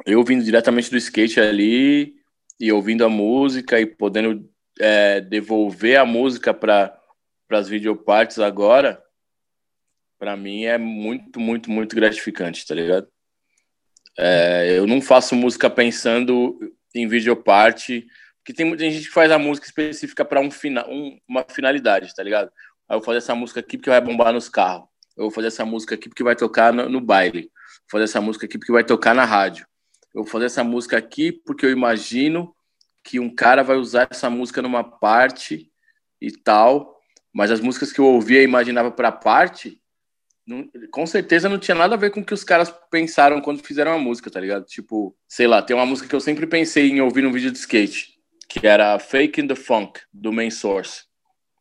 eu 0.06 0.24
vindo 0.24 0.42
diretamente 0.42 0.90
do 0.90 0.96
skate 0.96 1.38
ali, 1.40 2.14
e 2.58 2.72
ouvindo 2.72 3.04
a 3.04 3.08
música 3.08 3.80
e 3.80 3.86
podendo 3.86 4.48
é, 4.80 5.20
devolver 5.20 5.98
a 5.98 6.04
música 6.04 6.52
para 6.52 6.98
as 7.50 7.68
videopartes 7.68 8.38
agora, 8.38 9.02
para 10.18 10.36
mim 10.36 10.64
é 10.64 10.76
muito, 10.76 11.38
muito, 11.38 11.70
muito 11.70 11.94
gratificante, 11.94 12.66
tá 12.66 12.74
ligado? 12.74 13.08
É, 14.18 14.76
eu 14.76 14.86
não 14.86 15.00
faço 15.00 15.36
música 15.36 15.70
pensando 15.70 16.58
em 16.92 17.06
videoparte, 17.06 18.06
porque 18.38 18.52
tem 18.52 18.66
muita 18.66 18.82
gente 18.84 19.06
que 19.06 19.12
faz 19.12 19.30
a 19.30 19.38
música 19.38 19.66
específica 19.66 20.24
para 20.24 20.40
um 20.40 20.50
fina, 20.50 20.84
um, 20.88 21.16
uma 21.28 21.44
finalidade, 21.48 22.12
tá 22.14 22.22
ligado? 22.22 22.50
Aí 22.88 22.96
eu 22.96 22.98
vou 22.98 23.04
fazer 23.04 23.18
essa 23.18 23.34
música 23.34 23.60
aqui 23.60 23.76
porque 23.76 23.90
vai 23.90 24.00
bombar 24.00 24.32
nos 24.32 24.48
carros. 24.48 24.88
Eu 25.16 25.24
vou 25.24 25.30
fazer 25.30 25.48
essa 25.48 25.64
música 25.64 25.94
aqui 25.94 26.08
porque 26.08 26.22
vai 26.22 26.34
tocar 26.34 26.72
no, 26.72 26.88
no 26.88 27.00
baile. 27.00 27.42
Vou 27.42 27.92
fazer 27.92 28.04
essa 28.04 28.20
música 28.20 28.46
aqui 28.46 28.58
porque 28.58 28.72
vai 28.72 28.82
tocar 28.82 29.14
na 29.14 29.24
rádio 29.24 29.68
eu 30.14 30.22
vou 30.22 30.26
fazer 30.26 30.46
essa 30.46 30.64
música 30.64 30.96
aqui 30.96 31.32
porque 31.32 31.66
eu 31.66 31.70
imagino 31.70 32.54
que 33.02 33.18
um 33.18 33.34
cara 33.34 33.62
vai 33.62 33.76
usar 33.76 34.08
essa 34.10 34.28
música 34.28 34.60
numa 34.60 34.84
parte 34.84 35.70
e 36.20 36.30
tal, 36.30 36.98
mas 37.32 37.50
as 37.50 37.60
músicas 37.60 37.92
que 37.92 38.00
eu 38.00 38.04
ouvia 38.04 38.40
e 38.40 38.44
imaginava 38.44 38.90
para 38.90 39.12
parte, 39.12 39.80
não, 40.46 40.68
com 40.90 41.06
certeza 41.06 41.48
não 41.48 41.58
tinha 41.58 41.74
nada 41.74 41.94
a 41.94 41.98
ver 41.98 42.10
com 42.10 42.20
o 42.20 42.24
que 42.24 42.34
os 42.34 42.42
caras 42.42 42.72
pensaram 42.90 43.40
quando 43.40 43.62
fizeram 43.62 43.92
a 43.92 43.98
música, 43.98 44.30
tá 44.30 44.40
ligado? 44.40 44.64
Tipo, 44.64 45.14
sei 45.28 45.46
lá, 45.46 45.60
tem 45.60 45.76
uma 45.76 45.86
música 45.86 46.08
que 46.08 46.14
eu 46.14 46.20
sempre 46.20 46.46
pensei 46.46 46.90
em 46.90 47.00
ouvir 47.00 47.22
num 47.22 47.32
vídeo 47.32 47.50
de 47.50 47.58
skate, 47.58 48.18
que 48.48 48.66
era 48.66 48.98
Fake 48.98 49.40
in 49.40 49.46
the 49.46 49.54
Funk, 49.54 50.00
do 50.12 50.32
Main 50.32 50.50
Source. 50.50 51.02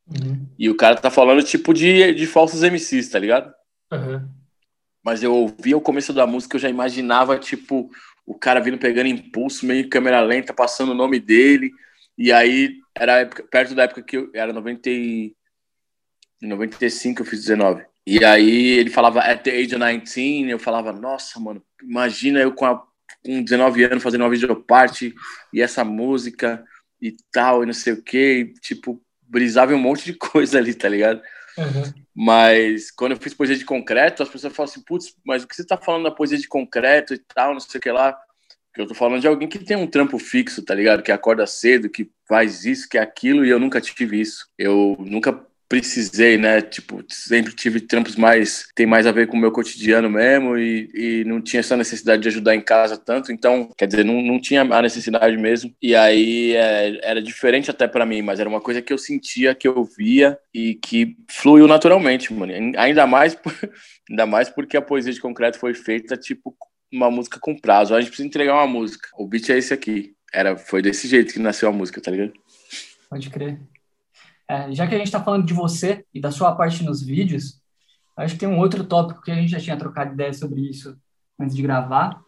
Uhum. 0.08 0.48
E 0.58 0.70
o 0.70 0.76
cara 0.76 0.96
tá 0.96 1.12
falando 1.12 1.44
tipo 1.44 1.74
de, 1.74 2.14
de 2.14 2.26
falsos 2.26 2.64
MCs, 2.64 3.10
tá 3.10 3.20
ligado? 3.20 3.54
Uhum. 3.92 4.26
Mas 5.04 5.22
eu 5.22 5.34
ouvia 5.34 5.78
o 5.78 5.82
começo 5.82 6.14
da 6.14 6.26
música, 6.26 6.56
eu 6.56 6.62
já 6.62 6.70
imaginava, 6.70 7.38
tipo, 7.38 7.90
o 8.28 8.36
cara 8.36 8.60
vindo 8.60 8.78
pegando 8.78 9.08
impulso, 9.08 9.66
meio 9.66 9.90
câmera 9.90 10.20
lenta, 10.20 10.54
passando 10.54 10.92
o 10.92 10.96
nome 10.96 11.18
dele. 11.18 11.72
E 12.18 12.32
aí, 12.32 12.76
era 12.94 13.26
perto 13.26 13.74
da 13.74 13.84
época 13.84 14.04
que 14.04 14.18
eu 14.18 14.30
era 14.34 14.52
90 14.52 14.90
e, 14.90 15.34
95, 16.42 17.22
eu 17.22 17.26
fiz 17.26 17.40
19. 17.42 17.86
E 18.06 18.24
aí 18.24 18.78
ele 18.78 18.90
falava 18.90 19.22
at 19.22 19.44
the 19.44 19.52
age 19.52 19.76
of 19.76 19.84
19, 19.84 20.50
eu 20.50 20.60
falava, 20.60 20.92
nossa, 20.92 21.40
mano, 21.40 21.64
imagina 21.82 22.40
eu 22.40 22.54
com, 22.54 22.66
a, 22.66 22.84
com 23.26 23.42
19 23.42 23.84
anos 23.84 24.04
fazendo 24.04 24.22
uma 24.22 24.30
videoparte 24.30 25.14
e 25.54 25.62
essa 25.62 25.84
música 25.84 26.64
e 27.02 27.16
tal, 27.32 27.64
e 27.64 27.66
não 27.66 27.74
sei 27.74 27.94
o 27.94 28.02
que, 28.02 28.54
tipo, 28.62 29.02
brisava 29.22 29.74
um 29.74 29.80
monte 29.80 30.06
de 30.06 30.14
coisa 30.18 30.58
ali, 30.58 30.74
tá 30.74 30.88
ligado? 30.88 31.22
Uhum. 31.58 31.94
Mas 32.16 32.92
quando 32.92 33.14
eu 33.14 33.18
fiz 33.18 33.34
poesia 33.34 33.56
de 33.56 33.66
concreto, 33.66 34.24
as 34.24 34.30
pessoas 34.30 34.56
falam 34.56 34.70
assim, 34.70 34.82
putz, 34.82 35.16
mas 35.26 35.44
o 35.44 35.48
que 35.48 35.56
você 35.56 35.66
tá 35.66 35.78
falando 35.78 36.04
da 36.04 36.12
poesia 36.12 36.38
de 36.38 36.48
concreto 36.48 37.14
e 37.14 37.18
tal, 37.18 37.54
não 37.54 37.60
sei 37.60 37.78
o 37.78 37.82
que 37.82 37.92
lá. 37.92 38.18
Eu 38.76 38.86
tô 38.86 38.94
falando 38.94 39.20
de 39.22 39.28
alguém 39.28 39.48
que 39.48 39.58
tem 39.58 39.76
um 39.76 39.88
trampo 39.88 40.20
fixo, 40.20 40.64
tá 40.64 40.76
ligado? 40.76 41.02
Que 41.02 41.12
acorda 41.12 41.48
cedo, 41.48 41.90
que 41.90 42.12
faz 42.28 42.64
isso, 42.64 42.88
que 42.88 42.98
é 42.98 43.02
aquilo, 43.02 43.44
e 43.44 43.50
eu 43.50 43.60
nunca 43.60 43.82
tive 43.82 44.22
isso. 44.22 44.48
Eu 44.56 44.96
nunca 45.00 45.47
precisei, 45.70 46.38
né? 46.38 46.62
Tipo, 46.62 47.04
sempre 47.10 47.54
tive 47.54 47.82
trampos 47.82 48.16
mais 48.16 48.68
tem 48.74 48.86
mais 48.86 49.06
a 49.06 49.12
ver 49.12 49.28
com 49.28 49.36
o 49.36 49.40
meu 49.40 49.52
cotidiano 49.52 50.10
mesmo 50.10 50.58
e, 50.58 50.90
e 50.94 51.24
não 51.26 51.42
tinha 51.42 51.60
essa 51.60 51.76
necessidade 51.76 52.22
de 52.22 52.30
ajudar 52.30 52.56
em 52.56 52.62
casa 52.62 52.98
tanto. 52.98 53.32
Então, 53.32 53.70
quer 53.78 53.88
dizer, 53.88 54.06
não, 54.06 54.22
não 54.22 54.40
tinha 54.40 54.62
a 54.62 54.82
necessidade 54.82 55.36
mesmo. 55.38 55.74
E 55.82 55.96
aí 55.96 56.56
é, 56.56 57.00
era 57.04 57.22
diferente 57.22 57.70
até 57.70 57.88
para 57.88 58.06
mim, 58.06 58.22
mas 58.22 58.40
era 58.40 58.50
uma 58.50 58.62
coisa 58.62 58.82
que 58.82 58.94
eu 58.94 58.98
sentia, 58.98 59.54
que 59.54 59.68
eu 59.68 59.84
via 59.84 60.40
e 60.54 60.76
que 60.76 61.18
fluiu 61.30 61.68
naturalmente, 61.68 62.34
mano. 62.34 62.54
Ainda 62.78 63.06
mais, 63.06 63.38
ainda 64.10 64.26
mais 64.26 64.50
porque 64.50 64.78
a 64.78 64.82
poesia 64.82 65.14
de 65.14 65.22
concreto 65.22 65.60
foi 65.60 65.74
feita 65.74 66.16
tipo 66.16 66.56
uma 66.92 67.12
música 67.12 67.40
com 67.40 67.58
prazo. 67.58 67.94
A 67.94 68.00
gente 68.00 68.10
precisa 68.10 68.28
entregar 68.28 68.54
uma 68.54 68.68
música. 68.68 69.10
O 69.18 69.28
beat 69.28 69.50
é 69.50 69.58
esse 69.58 69.74
aqui. 69.74 70.14
Era, 70.34 70.56
foi 70.58 70.82
desse 70.82 71.08
jeito 71.08 71.34
que 71.34 71.40
nasceu 71.40 71.68
a 71.70 71.72
música, 71.72 72.02
tá 72.02 72.12
ligado? 72.12 72.34
Pode 73.10 73.30
crer. 73.30 73.60
É, 74.50 74.72
já 74.72 74.88
que 74.88 74.96
a 74.96 74.98
gente 74.98 75.08
está 75.08 75.24
falando 75.24 75.46
de 75.46 75.54
você 75.54 76.06
e 76.14 76.22
da 76.22 76.32
sua 76.32 76.56
parte 76.56 76.84
nos 76.84 77.02
vídeos, 77.02 77.62
acho 78.16 78.36
que 78.36 78.40
tem 78.40 78.50
um 78.50 78.60
outro 78.60 78.84
tópico 78.84 79.22
que 79.22 79.32
a 79.32 79.36
gente 79.36 79.52
já 79.52 79.60
tinha 79.60 79.78
trocado 79.78 80.14
ideia 80.14 80.34
sobre 80.34 80.62
isso 80.62 80.98
antes 81.40 81.56
de 81.56 81.62
gravar, 81.62 82.20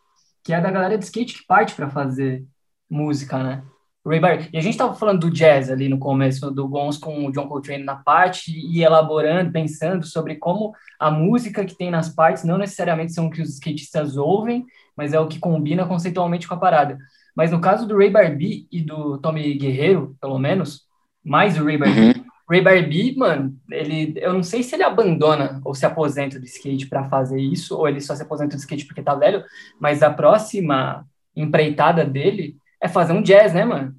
que 0.43 0.53
é 0.53 0.61
da 0.61 0.71
galera 0.71 0.97
de 0.97 1.05
skate 1.05 1.33
que 1.33 1.47
parte 1.47 1.73
para 1.75 1.89
fazer 1.89 2.45
música, 2.89 3.41
né? 3.41 3.63
Ray 4.05 4.19
Barry. 4.19 4.49
E 4.53 4.57
a 4.57 4.61
gente 4.61 4.73
estava 4.73 4.93
falando 4.95 5.21
do 5.21 5.31
jazz 5.31 5.69
ali 5.69 5.89
no 5.89 5.99
começo, 5.99 6.49
do 6.51 6.67
Gons 6.67 6.97
com 6.97 7.25
o 7.25 7.31
John 7.31 7.47
Coltrane 7.47 7.83
na 7.83 7.95
parte 7.95 8.51
e 8.51 8.81
elaborando, 8.81 9.51
pensando 9.51 10.05
sobre 10.05 10.35
como 10.35 10.73
a 10.99 11.11
música 11.11 11.65
que 11.65 11.77
tem 11.77 11.91
nas 11.91 12.09
partes 12.09 12.43
não 12.43 12.57
necessariamente 12.57 13.13
são 13.13 13.27
o 13.27 13.29
que 13.29 13.41
os 13.41 13.49
skatistas 13.49 14.17
ouvem, 14.17 14.65
mas 14.95 15.13
é 15.13 15.19
o 15.19 15.27
que 15.27 15.39
combina 15.39 15.85
conceitualmente 15.85 16.47
com 16.47 16.55
a 16.55 16.59
parada. 16.59 16.97
Mas 17.35 17.51
no 17.51 17.61
caso 17.61 17.87
do 17.87 17.97
Ray 17.97 18.09
Barbie 18.09 18.67
e 18.71 18.81
do 18.81 19.17
Tommy 19.19 19.53
Guerreiro, 19.53 20.15
pelo 20.19 20.39
menos, 20.39 20.87
mais 21.29 21.57
o 21.57 21.63
Ray 21.63 21.77
Barbie. 21.77 22.01
Uhum. 22.01 22.25
Ray 22.49 22.61
Barbie, 22.61 23.15
mano, 23.15 23.55
ele, 23.69 24.13
eu 24.17 24.33
não 24.33 24.41
sei 24.41 24.63
se 24.63 24.75
ele 24.75 24.83
abandona 24.83 25.61
ou 25.63 25.75
se 25.75 25.85
aposenta 25.85 26.39
do 26.39 26.45
skate 26.45 26.87
para 26.87 27.07
fazer 27.07 27.39
isso, 27.39 27.77
ou 27.77 27.87
ele 27.87 28.01
só 28.01 28.15
se 28.15 28.23
aposenta 28.23 28.55
do 28.55 28.59
skate 28.59 28.85
porque 28.85 29.03
tá 29.03 29.13
velho, 29.13 29.43
mas 29.79 30.01
a 30.01 30.09
próxima 30.09 31.05
empreitada 31.35 32.03
dele 32.03 32.57
é 32.81 32.87
fazer 32.87 33.13
um 33.13 33.21
jazz, 33.21 33.53
né, 33.53 33.63
mano? 33.63 33.95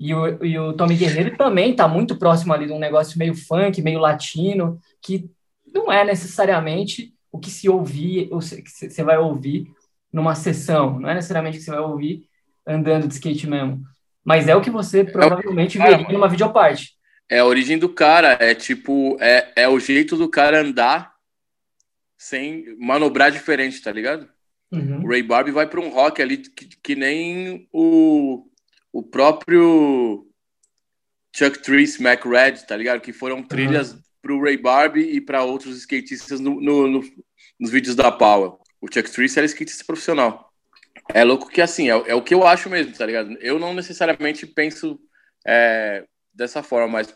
E 0.00 0.12
o, 0.12 0.44
e 0.44 0.58
o 0.58 0.72
Tommy 0.72 0.96
Guerreiro 0.96 1.36
também 1.36 1.76
tá 1.76 1.86
muito 1.86 2.16
próximo 2.16 2.52
ali 2.52 2.66
de 2.66 2.72
um 2.72 2.80
negócio 2.80 3.16
meio 3.16 3.36
funk, 3.36 3.80
meio 3.80 4.00
latino, 4.00 4.80
que 5.00 5.30
não 5.72 5.90
é 5.92 6.04
necessariamente 6.04 7.14
o 7.30 7.38
que 7.38 7.50
se 7.50 7.68
ouvir, 7.68 8.28
o 8.32 8.40
que 8.40 8.90
você 8.90 9.04
vai 9.04 9.18
ouvir 9.18 9.68
numa 10.12 10.34
sessão, 10.34 10.98
não 10.98 11.08
é 11.08 11.14
necessariamente 11.14 11.56
o 11.56 11.60
que 11.60 11.64
você 11.64 11.70
vai 11.70 11.80
ouvir 11.80 12.28
andando 12.66 13.06
de 13.06 13.14
skate 13.14 13.46
mesmo. 13.46 13.84
Mas 14.24 14.48
é 14.48 14.56
o 14.56 14.60
que 14.60 14.70
você 14.70 15.04
provavelmente 15.04 15.80
é, 15.80 15.84
veria 15.84 16.08
numa 16.08 16.28
videoparte. 16.28 16.94
É 17.28 17.40
a 17.40 17.44
origem 17.44 17.78
do 17.78 17.88
cara, 17.88 18.36
é 18.40 18.54
tipo, 18.54 19.16
é, 19.20 19.52
é 19.56 19.68
o 19.68 19.78
jeito 19.78 20.16
do 20.16 20.28
cara 20.28 20.60
andar 20.60 21.14
sem 22.16 22.76
manobrar 22.78 23.30
diferente, 23.30 23.82
tá 23.82 23.92
ligado? 23.92 24.28
Uhum. 24.72 25.04
O 25.04 25.08
Ray 25.08 25.22
Barbie 25.22 25.50
vai 25.50 25.66
para 25.66 25.80
um 25.80 25.90
rock 25.90 26.22
ali 26.22 26.38
que, 26.38 26.66
que, 26.82 26.96
nem 26.96 27.68
o, 27.72 28.46
o 28.92 29.02
próprio 29.02 30.26
Chuck 31.36 31.60
Trees, 31.60 31.98
Mac 31.98 32.24
Red, 32.24 32.66
tá 32.66 32.76
ligado? 32.76 33.00
Que 33.00 33.12
foram 33.12 33.42
trilhas 33.42 33.92
uhum. 33.92 34.00
pro 34.22 34.42
Ray 34.42 34.56
Barbie 34.56 35.14
e 35.14 35.20
para 35.20 35.44
outros 35.44 35.76
skatistas 35.76 36.40
no, 36.40 36.60
no, 36.60 36.88
no, 36.88 37.04
nos 37.60 37.70
vídeos 37.70 37.94
da 37.94 38.10
Power. 38.10 38.52
O 38.80 38.86
Chuck 38.92 39.10
Trees 39.10 39.36
era 39.36 39.46
skatista 39.46 39.84
profissional. 39.84 40.43
É 41.08 41.22
louco 41.22 41.48
que, 41.48 41.60
assim, 41.60 41.90
é, 41.90 42.10
é, 42.10 42.14
o 42.14 42.22
que 42.22 42.34
eu 42.34 42.46
acho 42.46 42.70
mesmo, 42.70 42.94
tá 42.94 43.04
ligado? 43.04 43.36
Eu 43.40 43.58
não 43.58 43.74
necessariamente 43.74 44.46
penso 44.46 44.98
é, 45.46 46.04
dessa 46.32 46.62
forma, 46.62 46.88
mas 46.88 47.14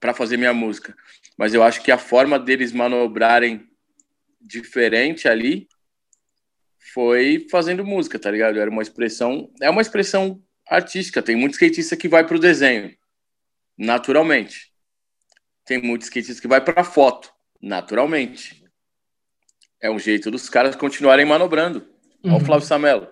para 0.00 0.14
fazer 0.14 0.36
minha 0.36 0.52
música. 0.52 0.94
Mas 1.36 1.54
eu 1.54 1.62
acho 1.62 1.82
que 1.82 1.92
a 1.92 1.98
forma 1.98 2.38
deles 2.38 2.72
manobrarem 2.72 3.68
diferente 4.40 5.28
ali 5.28 5.68
foi 6.92 7.46
fazendo 7.50 7.84
música, 7.84 8.18
tá 8.18 8.30
ligado? 8.30 8.58
Era 8.58 8.70
uma 8.70 8.82
expressão, 8.82 9.50
é 9.60 9.70
uma 9.70 9.82
expressão 9.82 10.42
artística. 10.66 11.22
Tem 11.22 11.34
muito 11.34 11.54
skatista 11.54 11.96
que 11.96 12.08
vai 12.08 12.26
pro 12.26 12.38
desenho, 12.38 12.94
naturalmente. 13.76 14.72
Tem 15.64 15.80
muito 15.80 16.02
skatista 16.02 16.40
que 16.42 16.48
vai 16.48 16.60
pra 16.60 16.84
foto, 16.84 17.32
naturalmente. 17.60 18.64
É 19.80 19.90
um 19.90 19.98
jeito 19.98 20.30
dos 20.30 20.48
caras 20.48 20.76
continuarem 20.76 21.26
manobrando. 21.26 21.93
Uhum. 22.24 22.34
Olha 22.34 22.42
o 22.42 22.44
Flávio 22.44 22.66
Samelo. 22.66 23.08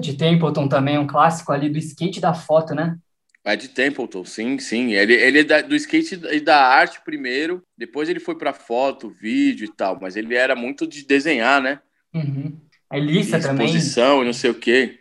De 0.00 0.16
Templeton 0.18 0.68
também, 0.68 0.98
um 0.98 1.06
clássico 1.06 1.50
ali 1.50 1.70
do 1.70 1.78
skate 1.78 2.20
da 2.20 2.34
foto, 2.34 2.74
né? 2.74 2.98
É 3.42 3.56
de 3.56 3.68
Templeton, 3.68 4.22
sim, 4.24 4.58
sim. 4.58 4.92
Ele, 4.92 5.14
ele 5.14 5.50
é 5.50 5.62
do 5.62 5.74
skate 5.74 6.20
e 6.30 6.40
da 6.40 6.62
arte 6.62 7.00
primeiro, 7.02 7.64
depois 7.76 8.08
ele 8.08 8.20
foi 8.20 8.36
para 8.36 8.52
foto, 8.52 9.08
vídeo 9.08 9.64
e 9.64 9.74
tal, 9.74 9.98
mas 9.98 10.16
ele 10.16 10.34
era 10.34 10.54
muito 10.54 10.86
de 10.86 11.06
desenhar, 11.06 11.62
né? 11.62 11.80
Uhum. 12.12 12.60
A 12.90 12.98
Elissa 12.98 13.40
também. 13.40 13.66
Exposição 13.66 14.22
e 14.22 14.26
não 14.26 14.34
sei 14.34 14.50
o 14.50 14.54
quê. 14.54 15.00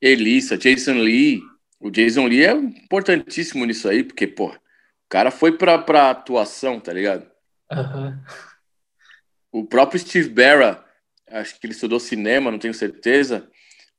Elissa, 0.00 0.56
Jason 0.56 0.94
Lee. 0.94 1.42
O 1.80 1.90
Jason 1.90 2.26
Lee 2.26 2.44
é 2.44 2.52
importantíssimo 2.52 3.64
nisso 3.64 3.88
aí, 3.88 4.04
porque, 4.04 4.26
pô, 4.26 4.48
o 4.48 4.58
cara 5.08 5.30
foi 5.30 5.58
pra, 5.58 5.78
pra 5.78 6.10
atuação, 6.10 6.78
tá 6.78 6.92
ligado? 6.92 7.26
Uhum. 7.72 8.18
O 9.50 9.64
próprio 9.64 9.98
Steve 9.98 10.28
Barra 10.28 10.84
acho 11.30 11.58
que 11.58 11.66
ele 11.66 11.72
estudou 11.72 12.00
cinema, 12.00 12.50
não 12.50 12.58
tenho 12.58 12.74
certeza, 12.74 13.48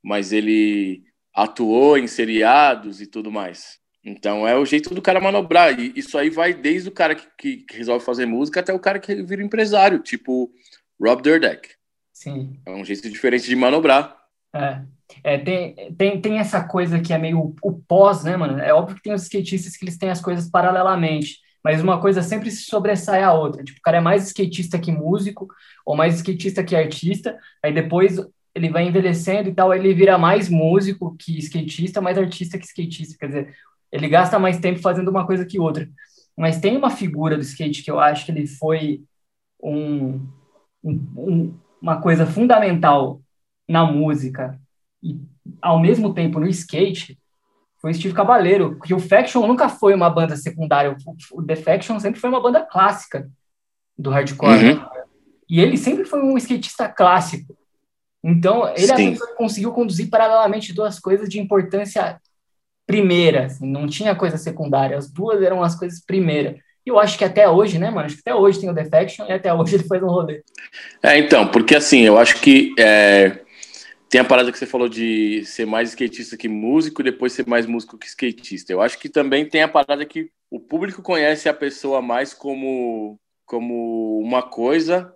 mas 0.02 0.32
ele 0.32 1.04
atuou 1.34 1.96
em 1.96 2.06
seriados 2.06 3.00
e 3.00 3.06
tudo 3.06 3.30
mais. 3.30 3.80
Então 4.04 4.46
é 4.46 4.56
o 4.56 4.64
jeito 4.64 4.94
do 4.94 5.00
cara 5.00 5.20
manobrar. 5.20 5.78
E 5.78 5.92
isso 5.96 6.18
aí 6.18 6.28
vai 6.28 6.52
desde 6.52 6.88
o 6.88 6.92
cara 6.92 7.14
que, 7.14 7.58
que, 7.58 7.76
resolve 7.76 8.04
fazer 8.04 8.26
música 8.26 8.60
até 8.60 8.72
o 8.72 8.80
cara 8.80 8.98
que 8.98 9.22
vira 9.22 9.42
empresário, 9.42 10.00
tipo 10.00 10.50
Rob 11.00 11.22
Durdeck. 11.22 11.70
Sim. 12.12 12.60
É 12.66 12.70
um 12.70 12.84
jeito 12.84 13.08
diferente 13.08 13.46
de 13.46 13.56
manobrar. 13.56 14.16
É. 14.54 14.82
É, 15.22 15.38
tem, 15.38 15.74
tem, 15.94 16.20
tem 16.20 16.38
essa 16.38 16.64
coisa 16.64 16.98
que 16.98 17.12
é 17.12 17.18
meio 17.18 17.54
o 17.62 17.72
pós, 17.72 18.24
né, 18.24 18.34
mano? 18.34 18.58
É 18.58 18.72
óbvio 18.72 18.96
que 18.96 19.02
tem 19.02 19.12
os 19.12 19.24
skatistas 19.24 19.76
que 19.76 19.84
eles 19.84 19.98
têm 19.98 20.08
as 20.08 20.22
coisas 20.22 20.48
paralelamente 20.48 21.38
mas 21.64 21.82
uma 21.82 22.00
coisa 22.00 22.22
sempre 22.22 22.50
se 22.50 22.64
sobressai 22.64 23.22
a 23.22 23.32
outra. 23.32 23.62
Tipo, 23.62 23.78
o 23.78 23.82
cara 23.82 23.98
é 23.98 24.00
mais 24.00 24.26
skatista 24.26 24.78
que 24.78 24.90
músico, 24.90 25.48
ou 25.86 25.96
mais 25.96 26.16
skatista 26.16 26.64
que 26.64 26.74
artista, 26.76 27.38
aí 27.62 27.72
depois 27.72 28.18
ele 28.54 28.68
vai 28.68 28.86
envelhecendo 28.86 29.48
e 29.48 29.54
tal, 29.54 29.72
ele 29.72 29.94
vira 29.94 30.18
mais 30.18 30.48
músico 30.48 31.16
que 31.18 31.38
skatista, 31.38 32.00
mais 32.00 32.18
artista 32.18 32.58
que 32.58 32.66
skatista. 32.66 33.16
Quer 33.18 33.26
dizer, 33.26 33.54
ele 33.90 34.08
gasta 34.08 34.38
mais 34.38 34.58
tempo 34.58 34.80
fazendo 34.80 35.10
uma 35.10 35.26
coisa 35.26 35.44
que 35.46 35.58
outra. 35.58 35.88
Mas 36.36 36.60
tem 36.60 36.76
uma 36.76 36.90
figura 36.90 37.36
do 37.36 37.42
skate 37.42 37.82
que 37.82 37.90
eu 37.90 38.00
acho 38.00 38.26
que 38.26 38.32
ele 38.32 38.46
foi 38.46 39.02
um, 39.62 40.20
um, 40.82 41.54
uma 41.80 42.00
coisa 42.00 42.26
fundamental 42.26 43.20
na 43.68 43.84
música 43.84 44.58
e, 45.02 45.20
ao 45.60 45.78
mesmo 45.78 46.14
tempo, 46.14 46.40
no 46.40 46.46
skate, 46.46 47.18
foi 47.82 47.90
o 47.90 47.94
Steve 47.94 48.14
Cabaleiro, 48.14 48.78
que 48.78 48.94
o 48.94 49.00
Faction 49.00 49.44
nunca 49.44 49.68
foi 49.68 49.92
uma 49.92 50.08
banda 50.08 50.36
secundária, 50.36 50.96
o 51.32 51.42
The 51.42 51.56
Faction 51.56 51.98
sempre 51.98 52.20
foi 52.20 52.30
uma 52.30 52.40
banda 52.40 52.60
clássica 52.60 53.28
do 53.98 54.08
hardcore. 54.08 54.74
Uhum. 54.74 54.86
E 55.50 55.60
ele 55.60 55.76
sempre 55.76 56.04
foi 56.04 56.22
um 56.22 56.38
skatista 56.38 56.88
clássico. 56.88 57.56
Então, 58.24 58.72
ele 58.76 59.18
conseguiu 59.36 59.72
conduzir 59.72 60.08
paralelamente 60.08 60.72
duas 60.72 61.00
coisas 61.00 61.28
de 61.28 61.40
importância 61.40 62.20
primeira, 62.86 63.46
assim, 63.46 63.66
não 63.66 63.86
tinha 63.88 64.14
coisa 64.14 64.36
secundária, 64.38 64.96
as 64.96 65.10
duas 65.10 65.42
eram 65.42 65.62
as 65.62 65.74
coisas 65.74 66.00
primeira. 66.04 66.56
E 66.86 66.90
eu 66.90 66.98
acho 66.98 67.18
que 67.18 67.24
até 67.24 67.48
hoje, 67.48 67.78
né, 67.78 67.90
mano? 67.90 68.06
Acho 68.06 68.16
que 68.16 68.22
até 68.24 68.34
hoje 68.34 68.60
tem 68.60 68.70
o 68.70 68.74
Defection 68.74 69.26
e 69.26 69.32
até 69.32 69.52
hoje 69.52 69.76
ele 69.76 69.84
faz 69.84 70.02
um 70.02 70.06
rolê. 70.06 70.42
É, 71.02 71.18
então, 71.18 71.48
porque 71.48 71.74
assim, 71.74 72.00
eu 72.00 72.18
acho 72.18 72.40
que 72.40 72.74
é, 72.78 73.40
tem 74.12 74.20
a 74.20 74.24
parada 74.26 74.52
que 74.52 74.58
você 74.58 74.66
falou 74.66 74.90
de 74.90 75.42
ser 75.46 75.64
mais 75.64 75.88
skatista 75.88 76.36
que 76.36 76.46
músico 76.46 77.00
e 77.00 77.04
depois 77.04 77.32
ser 77.32 77.46
mais 77.46 77.64
músico 77.64 77.96
que 77.96 78.06
skatista. 78.06 78.70
Eu 78.70 78.82
acho 78.82 78.98
que 78.98 79.08
também 79.08 79.48
tem 79.48 79.62
a 79.62 79.68
parada 79.68 80.04
que 80.04 80.30
o 80.50 80.60
público 80.60 81.00
conhece 81.00 81.48
a 81.48 81.54
pessoa 81.54 82.02
mais 82.02 82.34
como, 82.34 83.18
como 83.46 84.18
uma 84.18 84.42
coisa 84.42 85.10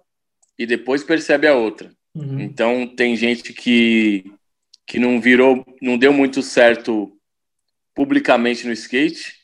e 0.59 0.64
depois 0.64 1.05
percebe 1.05 1.47
a 1.47 1.55
outra. 1.55 1.92
Uhum. 2.14 2.40
Então 2.40 2.86
tem 2.86 3.14
gente 3.14 3.53
que, 3.53 4.32
que 4.86 4.99
não 4.99 5.20
virou, 5.20 5.62
não 5.82 5.99
deu 5.99 6.11
muito 6.14 6.40
certo 6.40 7.14
publicamente 7.94 8.66
no 8.66 8.72
skate, 8.72 9.34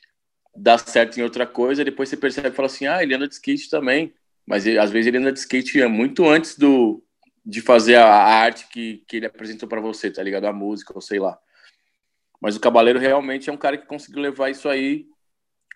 dá 0.57 0.79
certo 0.79 1.21
em 1.21 1.23
outra 1.23 1.47
coisa, 1.47 1.85
depois 1.85 2.09
você 2.09 2.17
percebe 2.17 2.49
e 2.49 2.53
fala 2.53 2.69
assim, 2.69 2.87
ah, 2.87 3.03
ele 3.03 3.15
anda 3.15 3.29
de 3.29 3.35
skate 3.35 3.69
também. 3.69 4.15
Mas 4.47 4.67
ele, 4.67 4.79
às 4.79 4.91
vezes 4.91 5.09
ele 5.09 5.19
anda 5.19 5.31
de 5.31 5.41
skate 5.41 5.87
muito 5.89 6.27
antes 6.27 6.57
do, 6.57 7.05
de 7.45 7.61
fazer 7.61 7.97
a, 7.97 8.07
arte 8.07 8.69
que, 8.69 9.03
que 9.07 9.17
ele 9.17 9.27
apresentou 9.27 9.69
para 9.69 9.81
você, 9.81 10.11
tá 10.11 10.23
ligado? 10.23 10.47
A 10.47 10.53
música, 10.53 10.93
ou 10.95 11.01
sei 11.01 11.19
lá. 11.19 11.39
Mas 12.41 12.57
o 12.57 12.61
Cabaleiro 12.61 12.99
realmente 12.99 13.51
é 13.51 13.53
um 13.53 13.57
cara 13.57 13.77
que 13.77 13.87
conseguiu 13.87 14.23
levar 14.23 14.51
isso 14.51 14.69
aí 14.69 15.07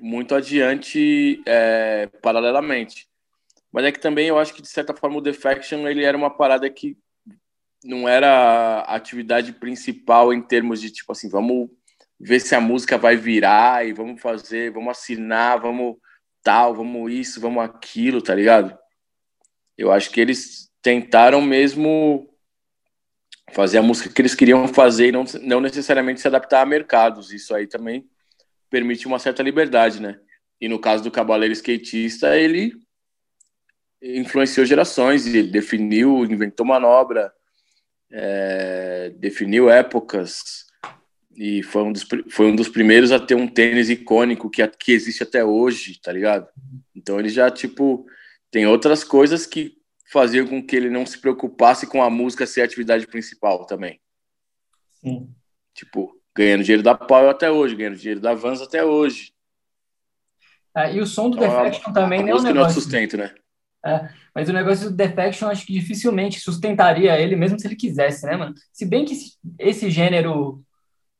muito 0.00 0.34
adiante 0.34 1.42
é, 1.46 2.08
paralelamente. 2.22 3.08
Mas 3.72 3.84
é 3.84 3.92
que 3.92 4.00
também 4.00 4.28
eu 4.28 4.38
acho 4.38 4.54
que, 4.54 4.62
de 4.62 4.68
certa 4.68 4.94
forma, 4.94 5.18
o 5.18 5.20
Defection 5.20 5.86
ele 5.88 6.04
era 6.04 6.16
uma 6.16 6.30
parada 6.30 6.68
que 6.70 6.96
não 7.84 8.08
era 8.08 8.80
a 8.80 8.94
atividade 8.94 9.52
principal 9.52 10.32
em 10.32 10.42
termos 10.42 10.80
de, 10.80 10.90
tipo 10.90 11.12
assim, 11.12 11.28
vamos 11.28 11.68
ver 12.18 12.40
se 12.40 12.54
a 12.54 12.60
música 12.60 12.96
vai 12.96 13.16
virar 13.16 13.86
e 13.86 13.92
vamos 13.92 14.20
fazer, 14.20 14.72
vamos 14.72 14.90
assinar, 14.90 15.60
vamos 15.60 15.96
tal, 16.42 16.74
vamos 16.74 17.12
isso, 17.12 17.40
vamos 17.40 17.62
aquilo, 17.62 18.22
tá 18.22 18.34
ligado? 18.34 18.76
Eu 19.76 19.92
acho 19.92 20.10
que 20.10 20.20
eles 20.20 20.70
tentaram 20.86 21.42
mesmo 21.42 22.32
fazer 23.50 23.78
a 23.78 23.82
música 23.82 24.08
que 24.08 24.22
eles 24.22 24.36
queriam 24.36 24.68
fazer 24.68 25.08
e 25.08 25.12
não, 25.12 25.24
não 25.42 25.60
necessariamente 25.60 26.20
se 26.20 26.28
adaptar 26.28 26.62
a 26.62 26.66
mercados. 26.66 27.32
Isso 27.32 27.52
aí 27.52 27.66
também 27.66 28.08
permite 28.70 29.04
uma 29.04 29.18
certa 29.18 29.42
liberdade, 29.42 30.00
né? 30.00 30.16
E 30.60 30.68
no 30.68 30.78
caso 30.78 31.02
do 31.02 31.10
Cavaleiro 31.10 31.52
Skatista, 31.52 32.38
ele 32.38 32.72
influenciou 34.00 34.64
gerações, 34.64 35.26
ele 35.26 35.42
definiu, 35.42 36.24
inventou 36.24 36.64
manobra, 36.64 37.32
é, 38.12 39.12
definiu 39.16 39.68
épocas 39.68 40.66
e 41.34 41.64
foi 41.64 41.82
um, 41.82 41.92
dos, 41.92 42.06
foi 42.30 42.46
um 42.46 42.54
dos 42.54 42.68
primeiros 42.68 43.10
a 43.10 43.18
ter 43.18 43.34
um 43.34 43.48
tênis 43.48 43.90
icônico 43.90 44.48
que, 44.48 44.64
que 44.68 44.92
existe 44.92 45.24
até 45.24 45.44
hoje, 45.44 46.00
tá 46.00 46.12
ligado? 46.12 46.46
Então 46.94 47.18
ele 47.18 47.28
já, 47.28 47.50
tipo, 47.50 48.06
tem 48.52 48.68
outras 48.68 49.02
coisas 49.02 49.46
que 49.46 49.84
faziam 50.10 50.46
com 50.46 50.64
que 50.64 50.76
ele 50.76 50.90
não 50.90 51.04
se 51.04 51.18
preocupasse 51.18 51.86
com 51.86 52.02
a 52.02 52.10
música 52.10 52.46
ser 52.46 52.62
a 52.62 52.64
atividade 52.64 53.06
principal 53.06 53.66
também. 53.66 54.00
Sim. 54.94 55.34
Tipo, 55.74 56.20
ganhando 56.36 56.62
dinheiro 56.62 56.82
da 56.82 56.94
Power 56.94 57.30
até 57.30 57.50
hoje, 57.50 57.74
ganhando 57.74 57.96
dinheiro 57.96 58.20
da 58.20 58.34
Vans 58.34 58.60
até 58.60 58.84
hoje. 58.84 59.32
É, 60.74 60.94
e 60.94 61.00
o 61.00 61.06
som 61.06 61.30
do 61.30 61.38
então, 61.38 61.64
Defection 61.64 61.92
também, 61.92 62.22
né? 62.22 62.34
O 62.34 62.42
negócio... 62.42 62.54
não 62.54 62.66
é 62.66 62.70
sustento, 62.70 63.16
né? 63.16 63.34
É, 63.84 64.08
mas 64.34 64.48
o 64.48 64.52
negócio 64.52 64.90
do 64.90 64.96
Defection 64.96 65.48
acho 65.48 65.64
que 65.64 65.72
dificilmente 65.72 66.40
sustentaria 66.40 67.18
ele, 67.18 67.36
mesmo 67.36 67.58
se 67.58 67.66
ele 67.66 67.76
quisesse, 67.76 68.26
né, 68.26 68.36
mano? 68.36 68.54
Se 68.72 68.84
bem 68.84 69.04
que 69.04 69.12
esse, 69.12 69.38
esse 69.58 69.90
gênero 69.90 70.62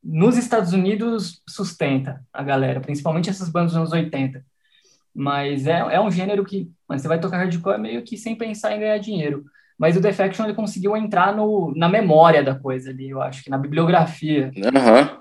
nos 0.03 0.37
Estados 0.37 0.73
Unidos 0.73 1.43
sustenta 1.49 2.25
a 2.33 2.43
galera, 2.43 2.81
principalmente 2.81 3.31
essas 3.31 3.49
bandas 3.49 3.73
dos 3.73 3.79
anos 3.79 3.93
80. 3.93 4.45
Mas 5.19 5.67
é, 5.67 5.79
é 5.79 5.99
um 5.99 6.11
gênero 6.11 6.45
que 6.45 6.71
mano, 6.87 7.01
você 7.01 7.09
vai 7.09 7.19
tocar 7.19 7.39
hardcore 7.39 7.81
meio 7.81 8.03
que 8.03 8.19
sem 8.19 8.37
pensar 8.37 8.77
em 8.77 8.81
ganhar 8.81 8.99
dinheiro. 8.99 9.47
Mas 9.79 9.97
o 9.97 10.01
Defection 10.01 10.45
ele 10.45 10.55
conseguiu 10.55 10.95
entrar 10.95 11.35
no, 11.35 11.73
na 11.75 11.89
memória 11.89 12.43
da 12.43 12.55
coisa 12.55 12.91
ali, 12.91 13.09
eu 13.09 13.23
acho 13.23 13.43
que 13.43 13.51
na 13.51 13.57
bibliografia 13.57 14.51
uhum. 14.55 15.19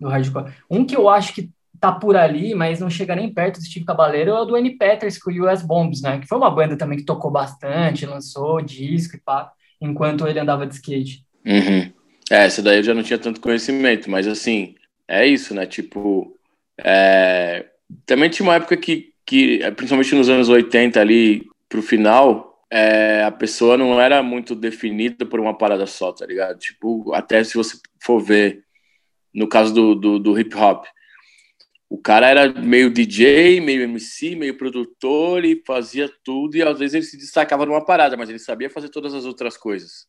do 0.00 0.08
hardcore. 0.08 0.52
Um 0.68 0.84
que 0.84 0.96
eu 0.96 1.08
acho 1.08 1.32
que 1.34 1.50
tá 1.80 1.92
por 1.92 2.16
ali, 2.16 2.54
mas 2.54 2.80
não 2.80 2.90
chega 2.90 3.14
nem 3.14 3.32
perto 3.32 3.60
do 3.60 3.64
Steve 3.64 3.86
Caballero, 3.86 4.30
é 4.32 4.40
o 4.40 4.44
do 4.44 4.56
Annie 4.56 4.76
Peters 4.76 5.18
com 5.18 5.30
o 5.30 5.48
US 5.48 5.62
Bombs, 5.62 6.02
né? 6.02 6.18
Que 6.18 6.26
foi 6.26 6.36
uma 6.36 6.50
banda 6.50 6.76
também 6.76 6.98
que 6.98 7.04
tocou 7.04 7.30
bastante, 7.30 8.06
lançou 8.06 8.60
disco 8.60 9.16
e 9.16 9.20
pá, 9.20 9.52
enquanto 9.80 10.26
ele 10.26 10.40
andava 10.40 10.66
de 10.66 10.74
skate. 10.74 11.24
Uhum. 11.46 11.92
É, 12.30 12.44
essa 12.44 12.60
daí 12.60 12.78
eu 12.78 12.82
já 12.82 12.94
não 12.94 13.02
tinha 13.02 13.18
tanto 13.18 13.40
conhecimento, 13.40 14.10
mas 14.10 14.26
assim, 14.26 14.74
é 15.06 15.26
isso, 15.26 15.54
né? 15.54 15.66
Tipo, 15.66 16.36
é... 16.78 17.66
também 18.04 18.28
tinha 18.28 18.46
uma 18.46 18.56
época 18.56 18.76
que, 18.76 19.12
que, 19.28 19.58
principalmente 19.72 20.14
nos 20.14 20.30
anos 20.30 20.48
80 20.48 20.98
ali, 20.98 21.46
pro 21.68 21.82
final, 21.82 22.64
é, 22.70 23.22
a 23.24 23.30
pessoa 23.30 23.76
não 23.76 24.00
era 24.00 24.22
muito 24.22 24.54
definida 24.54 25.26
por 25.26 25.38
uma 25.38 25.56
parada 25.56 25.86
só, 25.86 26.10
tá 26.12 26.24
ligado? 26.24 26.58
Tipo, 26.58 27.12
até 27.12 27.44
se 27.44 27.54
você 27.54 27.76
for 28.02 28.20
ver, 28.20 28.64
no 29.34 29.46
caso 29.46 29.74
do, 29.74 29.94
do, 29.94 30.18
do 30.18 30.40
hip 30.40 30.56
hop, 30.56 30.86
o 31.90 31.98
cara 31.98 32.26
era 32.26 32.58
meio 32.58 32.88
DJ, 32.90 33.60
meio 33.60 33.82
MC, 33.82 34.34
meio 34.34 34.56
produtor 34.56 35.44
e 35.44 35.62
fazia 35.66 36.10
tudo 36.24 36.56
e 36.56 36.62
às 36.62 36.78
vezes 36.78 36.94
ele 36.94 37.04
se 37.04 37.18
destacava 37.18 37.66
numa 37.66 37.84
parada, 37.84 38.16
mas 38.16 38.30
ele 38.30 38.38
sabia 38.38 38.70
fazer 38.70 38.88
todas 38.88 39.12
as 39.12 39.26
outras 39.26 39.58
coisas. 39.58 40.06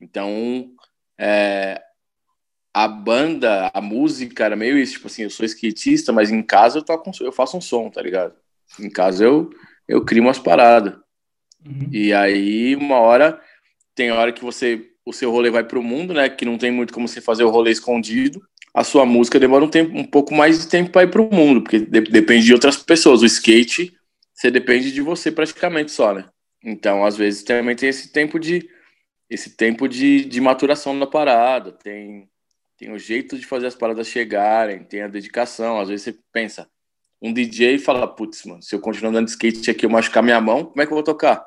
Então, 0.00 0.70
é, 1.18 1.78
a 2.72 2.86
banda, 2.86 3.70
a 3.74 3.80
música 3.80 4.44
era 4.44 4.56
meio 4.56 4.78
isso, 4.78 4.94
tipo 4.94 5.06
assim, 5.06 5.22
eu 5.22 5.30
sou 5.30 5.44
skatista, 5.44 6.12
mas 6.12 6.30
em 6.30 6.42
casa 6.42 6.78
eu 6.78 6.82
toco, 6.82 7.10
eu 7.20 7.32
faço 7.32 7.56
um 7.56 7.60
som, 7.60 7.90
tá 7.90 8.00
ligado? 8.00 8.34
Em 8.78 8.90
casa 8.90 9.24
eu 9.24 9.50
eu 9.88 10.04
crio 10.04 10.22
umas 10.22 10.38
paradas. 10.38 10.94
Uhum. 11.66 11.88
E 11.92 12.12
aí 12.12 12.76
uma 12.76 12.96
hora 12.96 13.40
tem 13.94 14.12
hora 14.12 14.32
que 14.32 14.42
você 14.42 14.86
o 15.04 15.12
seu 15.12 15.30
rolê 15.30 15.50
vai 15.50 15.64
pro 15.64 15.82
mundo, 15.82 16.14
né, 16.14 16.28
que 16.28 16.44
não 16.44 16.56
tem 16.56 16.70
muito 16.70 16.92
como 16.92 17.08
você 17.08 17.20
fazer 17.20 17.42
o 17.42 17.50
rolê 17.50 17.72
escondido 17.72 18.40
a 18.72 18.84
sua 18.84 19.04
música 19.04 19.38
demora 19.38 19.64
um, 19.64 19.68
tempo, 19.68 19.96
um 19.96 20.04
pouco 20.04 20.34
mais 20.34 20.60
de 20.60 20.68
tempo 20.68 20.90
para 20.90 21.02
ir 21.02 21.10
para 21.10 21.22
o 21.22 21.34
mundo, 21.34 21.62
porque 21.62 21.80
de, 21.80 22.00
depende 22.02 22.46
de 22.46 22.52
outras 22.52 22.76
pessoas. 22.76 23.22
O 23.22 23.26
skate, 23.26 23.92
você 24.32 24.50
depende 24.50 24.92
de 24.92 25.00
você 25.00 25.30
praticamente 25.30 25.90
só, 25.90 26.14
né? 26.14 26.28
Então, 26.62 27.04
às 27.04 27.16
vezes, 27.16 27.42
também 27.42 27.74
tem 27.74 27.88
esse 27.88 28.12
tempo 28.12 28.38
de 28.38 28.68
esse 29.28 29.56
tempo 29.56 29.88
de, 29.88 30.24
de 30.24 30.40
maturação 30.40 30.98
da 30.98 31.06
parada, 31.06 31.70
tem, 31.70 32.28
tem 32.80 32.90
o 32.90 32.98
jeito 32.98 33.38
de 33.38 33.44
fazer 33.44 33.66
as 33.66 33.74
paradas 33.74 34.08
chegarem, 34.08 34.82
tem 34.82 35.02
a 35.02 35.08
dedicação. 35.08 35.78
Às 35.78 35.90
vezes 35.90 36.02
você 36.04 36.18
pensa, 36.32 36.66
um 37.20 37.30
DJ 37.30 37.78
fala, 37.78 38.08
putz, 38.08 38.46
mano, 38.46 38.62
se 38.62 38.74
eu 38.74 38.80
continuar 38.80 39.10
andando 39.10 39.26
de 39.26 39.32
skate 39.32 39.70
aqui 39.70 39.84
eu 39.84 39.90
machucar 39.90 40.22
minha 40.22 40.40
mão, 40.40 40.64
como 40.64 40.80
é 40.80 40.86
que 40.86 40.92
eu 40.92 40.96
vou 40.96 41.04
tocar? 41.04 41.44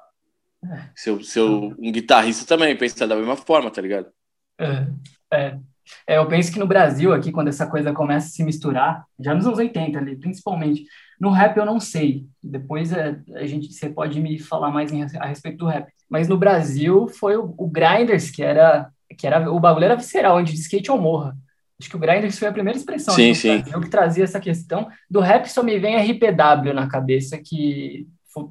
É. 0.63 0.89
Se 0.95 1.09
eu, 1.09 1.23
se 1.23 1.39
eu, 1.39 1.75
um 1.79 1.91
guitarrista 1.91 2.45
também 2.45 2.77
pensa 2.77 3.07
da 3.07 3.15
mesma 3.15 3.35
forma, 3.35 3.71
tá 3.71 3.81
ligado? 3.81 4.11
É, 4.59 4.87
é. 5.33 5.59
É, 6.07 6.17
eu 6.17 6.27
penso 6.27 6.53
que 6.53 6.59
no 6.59 6.67
Brasil, 6.67 7.11
aqui, 7.11 7.31
quando 7.31 7.49
essa 7.49 7.67
coisa 7.67 7.91
começa 7.91 8.27
a 8.27 8.29
se 8.29 8.43
misturar, 8.43 9.03
já 9.19 9.33
nos 9.33 9.45
anos 9.45 9.57
80 9.57 9.97
ali, 9.97 10.15
principalmente, 10.15 10.85
no 11.19 11.31
rap 11.31 11.57
eu 11.57 11.65
não 11.65 11.79
sei. 11.79 12.25
Depois 12.41 12.93
a, 12.93 12.99
é, 12.99 13.21
a 13.35 13.47
gente, 13.47 13.73
você 13.73 13.89
pode 13.89 14.19
me 14.21 14.39
falar 14.39 14.69
mais 14.69 14.93
em, 14.93 15.03
a 15.03 15.25
respeito 15.25 15.57
do 15.57 15.65
rap. 15.65 15.91
Mas 16.07 16.29
no 16.29 16.37
Brasil 16.37 17.07
foi 17.07 17.35
o, 17.35 17.53
o 17.57 17.67
Grinders, 17.67 18.29
que 18.29 18.43
era, 18.43 18.89
que 19.17 19.27
era, 19.27 19.51
o 19.51 19.59
bagulho 19.59 19.85
era 19.85 19.95
visceral, 19.95 20.37
onde 20.37 20.53
de 20.53 20.59
skate 20.59 20.91
ou 20.91 20.99
morra. 20.99 21.35
Acho 21.79 21.89
que 21.89 21.95
o 21.95 21.99
Grinders 21.99 22.37
foi 22.37 22.47
a 22.47 22.53
primeira 22.53 22.77
expressão 22.77 23.13
sim, 23.13 23.33
sim. 23.33 23.59
Brasil, 23.59 23.81
que 23.81 23.89
trazia 23.89 24.23
essa 24.23 24.39
questão. 24.39 24.87
Do 25.09 25.19
rap 25.19 25.47
só 25.47 25.63
me 25.63 25.77
vem 25.79 25.97
RPW 25.97 26.73
na 26.73 26.87
cabeça, 26.87 27.37
que 27.43 28.07
foi 28.33 28.45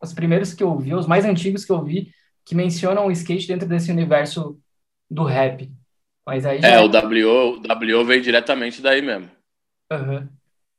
os 0.00 0.12
primeiros 0.12 0.54
que 0.54 0.62
eu 0.62 0.76
vi, 0.76 0.94
os 0.94 1.06
mais 1.06 1.24
antigos 1.24 1.64
que 1.64 1.72
eu 1.72 1.82
vi, 1.82 2.10
que 2.44 2.54
mencionam 2.54 3.06
o 3.06 3.12
skate 3.12 3.46
dentro 3.48 3.68
desse 3.68 3.90
universo 3.90 4.58
do 5.10 5.24
rap. 5.24 5.70
Mas 6.26 6.46
aí 6.46 6.58
é, 6.62 6.74
é, 6.74 6.80
o 6.80 6.86
WO, 6.86 7.58
o 7.58 7.98
WO 7.98 8.04
veio 8.04 8.22
diretamente 8.22 8.80
daí 8.80 9.02
mesmo. 9.02 9.30
Uhum. 9.92 10.26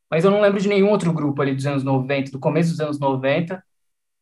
Mas 0.10 0.24
eu 0.24 0.32
não 0.32 0.42
lembro 0.42 0.60
de 0.60 0.68
nenhum 0.68 0.90
outro 0.90 1.14
grupo 1.14 1.42
ali 1.42 1.54
dos 1.54 1.66
anos 1.66 1.84
90, 1.84 2.32
do 2.32 2.40
começo 2.40 2.72
dos 2.72 2.80
anos 2.80 3.00
90, 3.00 3.64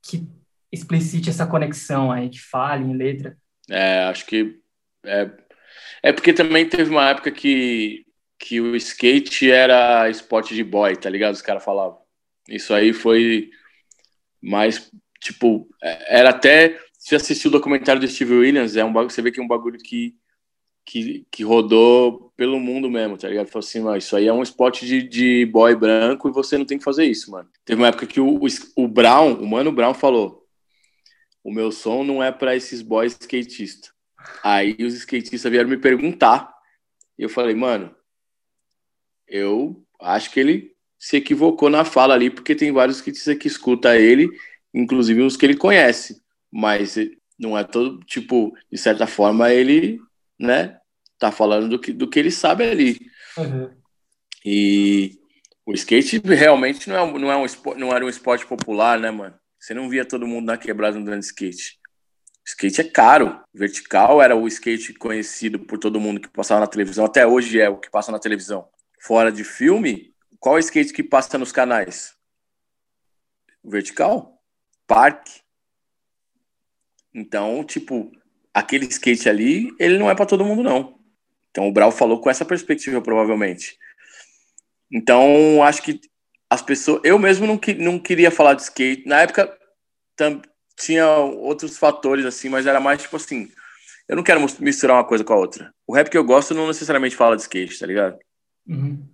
que 0.01 0.27
explicite 0.71 1.29
essa 1.29 1.45
conexão 1.45 2.11
aí, 2.11 2.29
que 2.29 2.39
fale 2.39 2.83
em 2.83 2.95
letra. 2.95 3.37
É, 3.69 4.03
acho 4.03 4.25
que. 4.25 4.59
É, 5.05 5.29
é 6.03 6.11
porque 6.13 6.33
também 6.33 6.67
teve 6.67 6.89
uma 6.89 7.09
época 7.09 7.31
que, 7.31 8.05
que 8.39 8.61
o 8.61 8.75
skate 8.75 9.51
era 9.51 10.09
esporte 10.09 10.55
de 10.55 10.63
boy, 10.63 10.95
tá 10.95 11.09
ligado? 11.09 11.33
Os 11.33 11.41
caras 11.41 11.63
falavam. 11.63 11.99
Isso 12.47 12.73
aí 12.73 12.93
foi 12.93 13.49
mais. 14.41 14.91
Tipo, 15.21 15.67
é, 15.81 16.19
era 16.19 16.29
até. 16.29 16.79
Se 16.97 17.15
assistiu 17.15 17.49
o 17.49 17.51
documentário 17.51 18.01
do 18.01 18.07
Steve 18.07 18.33
Williams, 18.33 18.77
é 18.77 18.83
um 18.83 18.93
bagulho, 18.93 19.11
você 19.11 19.21
vê 19.21 19.31
que 19.31 19.39
é 19.39 19.43
um 19.43 19.47
bagulho 19.47 19.77
que 19.77 20.15
que, 20.85 21.25
que 21.31 21.43
rodou 21.43 22.31
pelo 22.35 22.59
mundo 22.59 22.89
mesmo, 22.89 23.17
tá 23.17 23.29
ligado? 23.29 23.47
Falou 23.47 23.65
assim, 23.65 23.97
isso 23.97 24.15
aí 24.15 24.27
é 24.27 24.33
um 24.33 24.43
esporte 24.43 24.85
de, 24.85 25.01
de 25.01 25.45
boy 25.45 25.75
branco 25.75 26.27
e 26.27 26.31
você 26.31 26.57
não 26.57 26.65
tem 26.65 26.77
que 26.77 26.83
fazer 26.83 27.05
isso, 27.05 27.31
mano. 27.31 27.49
Teve 27.65 27.81
uma 27.81 27.87
época 27.87 28.05
que 28.05 28.19
o, 28.19 28.37
o, 28.37 28.47
o 28.75 28.87
Brown, 28.87 29.35
o 29.35 29.47
Mano 29.47 29.71
Brown 29.71 29.93
falou, 29.93 30.45
o 31.43 31.51
meu 31.51 31.71
som 31.71 32.03
não 32.03 32.23
é 32.23 32.31
para 32.31 32.55
esses 32.55 32.81
boys 32.81 33.13
skatistas. 33.19 33.92
Aí 34.43 34.75
os 34.79 34.93
skatistas 34.93 35.51
vieram 35.51 35.69
me 35.69 35.77
perguntar, 35.77 36.53
e 37.17 37.23
eu 37.23 37.29
falei, 37.29 37.55
mano, 37.55 37.95
eu 39.27 39.83
acho 40.01 40.31
que 40.31 40.39
ele 40.39 40.73
se 40.99 41.17
equivocou 41.17 41.69
na 41.69 41.85
fala 41.85 42.13
ali, 42.13 42.29
porque 42.29 42.55
tem 42.55 42.71
vários 42.71 42.97
skatistas 42.97 43.37
que 43.37 43.47
escuta 43.47 43.97
ele, 43.97 44.29
inclusive 44.73 45.21
os 45.21 45.37
que 45.37 45.45
ele 45.45 45.55
conhece, 45.55 46.21
mas 46.51 46.95
não 47.37 47.57
é 47.57 47.63
todo, 47.63 47.99
tipo, 48.05 48.55
de 48.71 48.77
certa 48.77 49.07
forma 49.07 49.51
ele 49.51 49.99
né? 50.43 50.77
Tá 51.17 51.31
falando 51.31 51.69
do 51.69 51.79
que, 51.79 51.93
do 51.93 52.09
que 52.09 52.19
ele 52.19 52.31
sabe 52.31 52.63
ali. 52.63 52.99
Uhum. 53.37 53.71
E 54.45 55.17
o 55.65 55.73
skate 55.73 56.19
realmente 56.19 56.89
não, 56.89 56.95
é, 56.95 57.19
não, 57.19 57.31
é 57.31 57.37
um 57.37 57.45
esporte, 57.45 57.79
não 57.79 57.95
era 57.95 58.05
um 58.05 58.09
esporte 58.09 58.45
popular, 58.45 58.99
né, 58.99 59.09
mano? 59.09 59.35
Você 59.57 59.73
não 59.73 59.89
via 59.89 60.03
todo 60.03 60.27
mundo 60.27 60.45
na 60.45 60.57
quebrada 60.57 60.97
andando 60.97 61.19
de 61.19 61.25
skate. 61.25 61.79
Skate 62.45 62.81
é 62.81 62.83
caro. 62.83 63.41
Vertical 63.53 64.21
era 64.21 64.35
o 64.35 64.47
skate 64.47 64.93
conhecido 64.93 65.59
por 65.59 65.77
todo 65.77 65.99
mundo 65.99 66.19
que 66.19 66.27
passava 66.27 66.59
na 66.59 66.67
televisão. 66.67 67.05
Até 67.05 67.25
hoje 67.25 67.59
é 67.59 67.69
o 67.69 67.77
que 67.77 67.89
passa 67.89 68.11
na 68.11 68.19
televisão. 68.19 68.67
Fora 68.99 69.31
de 69.31 69.43
filme, 69.43 70.13
qual 70.39 70.57
é 70.57 70.59
skate 70.59 70.93
que 70.93 71.03
passa 71.03 71.37
nos 71.37 71.51
canais? 71.51 72.15
Vertical? 73.63 74.41
Parque. 74.85 75.41
Então, 77.13 77.63
tipo, 77.63 78.11
aquele 78.53 78.85
skate 78.87 79.29
ali, 79.29 79.73
ele 79.79 79.97
não 79.97 80.09
é 80.09 80.15
para 80.15 80.25
todo 80.25 80.45
mundo, 80.45 80.63
não. 80.63 80.99
Então 81.49 81.67
o 81.67 81.71
Brau 81.71 81.91
falou 81.91 82.19
com 82.19 82.29
essa 82.29 82.43
perspectiva, 82.43 83.01
provavelmente. 83.01 83.77
Então, 84.91 85.63
acho 85.63 85.81
que 85.81 86.01
as 86.49 86.61
pessoas. 86.61 87.01
Eu 87.03 87.17
mesmo 87.17 87.47
não, 87.47 87.59
não 87.79 87.99
queria 87.99 88.29
falar 88.29 88.53
de 88.55 88.63
skate. 88.63 89.07
Na 89.07 89.21
época, 89.21 89.55
tam, 90.15 90.41
tinha 90.77 91.07
outros 91.07 91.77
fatores, 91.77 92.25
assim, 92.25 92.49
mas 92.49 92.65
era 92.65 92.79
mais 92.79 93.01
tipo 93.01 93.15
assim. 93.15 93.49
Eu 94.07 94.15
não 94.15 94.23
quero 94.23 94.41
misturar 94.59 94.97
uma 94.97 95.03
coisa 95.03 95.23
com 95.23 95.33
a 95.33 95.37
outra. 95.37 95.73
O 95.87 95.93
rap 95.93 96.09
que 96.09 96.17
eu 96.17 96.23
gosto 96.23 96.53
não 96.53 96.67
necessariamente 96.67 97.15
fala 97.15 97.35
de 97.35 97.43
skate, 97.43 97.79
tá 97.79 97.85
ligado? 97.85 98.17
Uhum. 98.67 99.07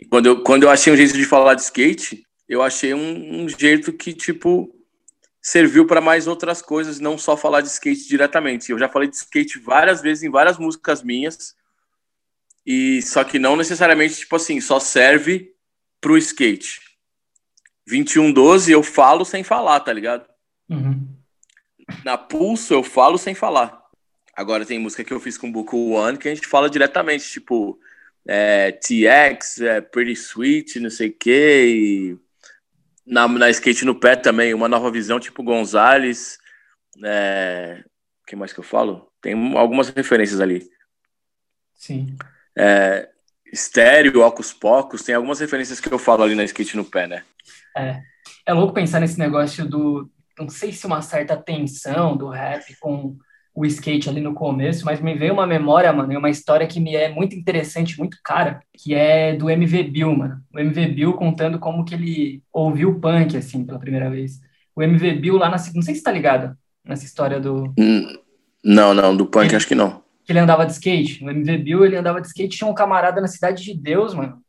E 0.00 0.04
quando 0.04 0.26
eu, 0.26 0.42
quando 0.42 0.64
eu 0.64 0.70
achei 0.70 0.92
um 0.92 0.96
jeito 0.96 1.14
de 1.14 1.24
falar 1.24 1.54
de 1.54 1.62
skate, 1.62 2.24
eu 2.48 2.62
achei 2.62 2.92
um, 2.92 3.44
um 3.44 3.48
jeito 3.48 3.92
que, 3.92 4.12
tipo, 4.12 4.74
serviu 5.40 5.86
para 5.86 6.00
mais 6.00 6.26
outras 6.26 6.60
coisas, 6.60 7.00
não 7.00 7.16
só 7.16 7.36
falar 7.36 7.60
de 7.60 7.68
skate 7.68 8.08
diretamente. 8.08 8.70
Eu 8.70 8.78
já 8.78 8.88
falei 8.88 9.08
de 9.08 9.16
skate 9.16 9.58
várias 9.58 10.02
vezes 10.02 10.22
em 10.24 10.30
várias 10.30 10.58
músicas 10.58 11.02
minhas, 11.02 11.54
e 12.66 13.02
só 13.02 13.22
que 13.24 13.38
não 13.38 13.56
necessariamente, 13.56 14.16
tipo 14.16 14.36
assim, 14.36 14.60
só 14.60 14.80
serve 14.80 15.54
pro 16.00 16.16
skate. 16.16 16.80
2112 17.86 18.72
eu 18.72 18.82
falo 18.82 19.24
sem 19.24 19.44
falar, 19.44 19.80
tá 19.80 19.92
ligado? 19.92 20.26
Uhum. 20.68 21.08
Na 22.04 22.16
Pulso 22.16 22.74
eu 22.74 22.82
falo 22.82 23.18
sem 23.18 23.34
falar. 23.34 23.82
Agora 24.34 24.66
tem 24.66 24.78
música 24.78 25.04
que 25.04 25.12
eu 25.12 25.20
fiz 25.20 25.38
com 25.38 25.48
o 25.48 25.52
Buco 25.52 25.76
One 25.90 26.18
que 26.18 26.28
a 26.28 26.34
gente 26.34 26.46
fala 26.46 26.68
diretamente, 26.68 27.30
tipo 27.30 27.78
é, 28.26 28.72
TX, 28.72 29.60
é, 29.60 29.80
Pretty 29.80 30.12
Sweet, 30.12 30.80
não 30.80 30.90
sei 30.90 31.08
o 31.08 31.16
quê. 31.16 32.16
na, 33.06 33.28
na 33.28 33.50
Skate 33.50 33.84
no 33.84 33.94
Pé 33.94 34.16
também, 34.16 34.54
uma 34.54 34.68
nova 34.68 34.90
visão, 34.90 35.20
tipo 35.20 35.42
Gonzalez. 35.42 36.38
É, 37.04 37.84
o 38.22 38.26
que 38.26 38.36
mais 38.36 38.52
que 38.52 38.60
eu 38.60 38.64
falo? 38.64 39.10
Tem 39.20 39.56
algumas 39.56 39.88
referências 39.90 40.40
ali. 40.40 40.68
Sim. 41.74 42.16
É, 42.56 43.08
estéreo, 43.52 44.22
Ocus 44.22 44.52
Pocos, 44.52 45.02
tem 45.02 45.14
algumas 45.14 45.38
referências 45.38 45.80
que 45.80 45.92
eu 45.92 45.98
falo 45.98 46.22
ali 46.22 46.34
na 46.34 46.44
Skate 46.44 46.76
no 46.76 46.84
Pé, 46.84 47.06
né? 47.06 47.24
É. 47.76 48.02
É 48.46 48.52
louco 48.52 48.74
pensar 48.74 49.00
nesse 49.00 49.18
negócio 49.18 49.66
do. 49.66 50.10
Não 50.38 50.48
sei 50.48 50.72
se 50.72 50.86
uma 50.86 51.02
certa 51.02 51.36
tensão 51.36 52.16
do 52.16 52.28
rap 52.28 52.74
com 52.80 53.16
o 53.54 53.64
skate 53.64 54.08
ali 54.08 54.20
no 54.20 54.34
começo, 54.34 54.84
mas 54.84 55.00
me 55.00 55.14
veio 55.14 55.32
uma 55.32 55.46
memória, 55.46 55.92
mano, 55.92 56.12
e 56.12 56.16
uma 56.16 56.28
história 56.28 56.66
que 56.66 56.80
me 56.80 56.96
é 56.96 57.08
muito 57.08 57.36
interessante, 57.36 57.96
muito 57.98 58.18
cara, 58.22 58.60
que 58.72 58.94
é 58.94 59.36
do 59.36 59.48
MV 59.48 59.84
Bill, 59.84 60.14
mano. 60.14 60.42
O 60.52 60.58
MV 60.58 60.86
Bill 60.88 61.12
contando 61.12 61.58
como 61.60 61.84
que 61.84 61.94
ele 61.94 62.42
ouviu 62.52 62.90
o 62.90 63.00
punk, 63.00 63.36
assim, 63.36 63.64
pela 63.64 63.78
primeira 63.78 64.10
vez. 64.10 64.40
O 64.74 64.82
MV 64.82 65.12
Bill 65.14 65.36
lá 65.36 65.48
na... 65.48 65.56
Não 65.72 65.82
sei 65.82 65.94
se 65.94 66.02
tá 66.02 66.10
ligado 66.10 66.56
nessa 66.84 67.04
história 67.04 67.38
do... 67.38 67.72
Hum, 67.78 68.18
não, 68.64 68.92
não, 68.92 69.16
do 69.16 69.24
punk 69.24 69.46
ele, 69.46 69.56
acho 69.56 69.68
que 69.68 69.74
não. 69.76 70.02
Que 70.24 70.32
ele 70.32 70.40
andava 70.40 70.66
de 70.66 70.72
skate. 70.72 71.24
O 71.24 71.30
MV 71.30 71.58
Bill, 71.58 71.84
ele 71.84 71.96
andava 71.96 72.20
de 72.20 72.26
skate, 72.26 72.56
tinha 72.56 72.68
um 72.68 72.74
camarada 72.74 73.20
na 73.20 73.28
Cidade 73.28 73.62
de 73.62 73.72
Deus, 73.72 74.14
mano. 74.14 74.42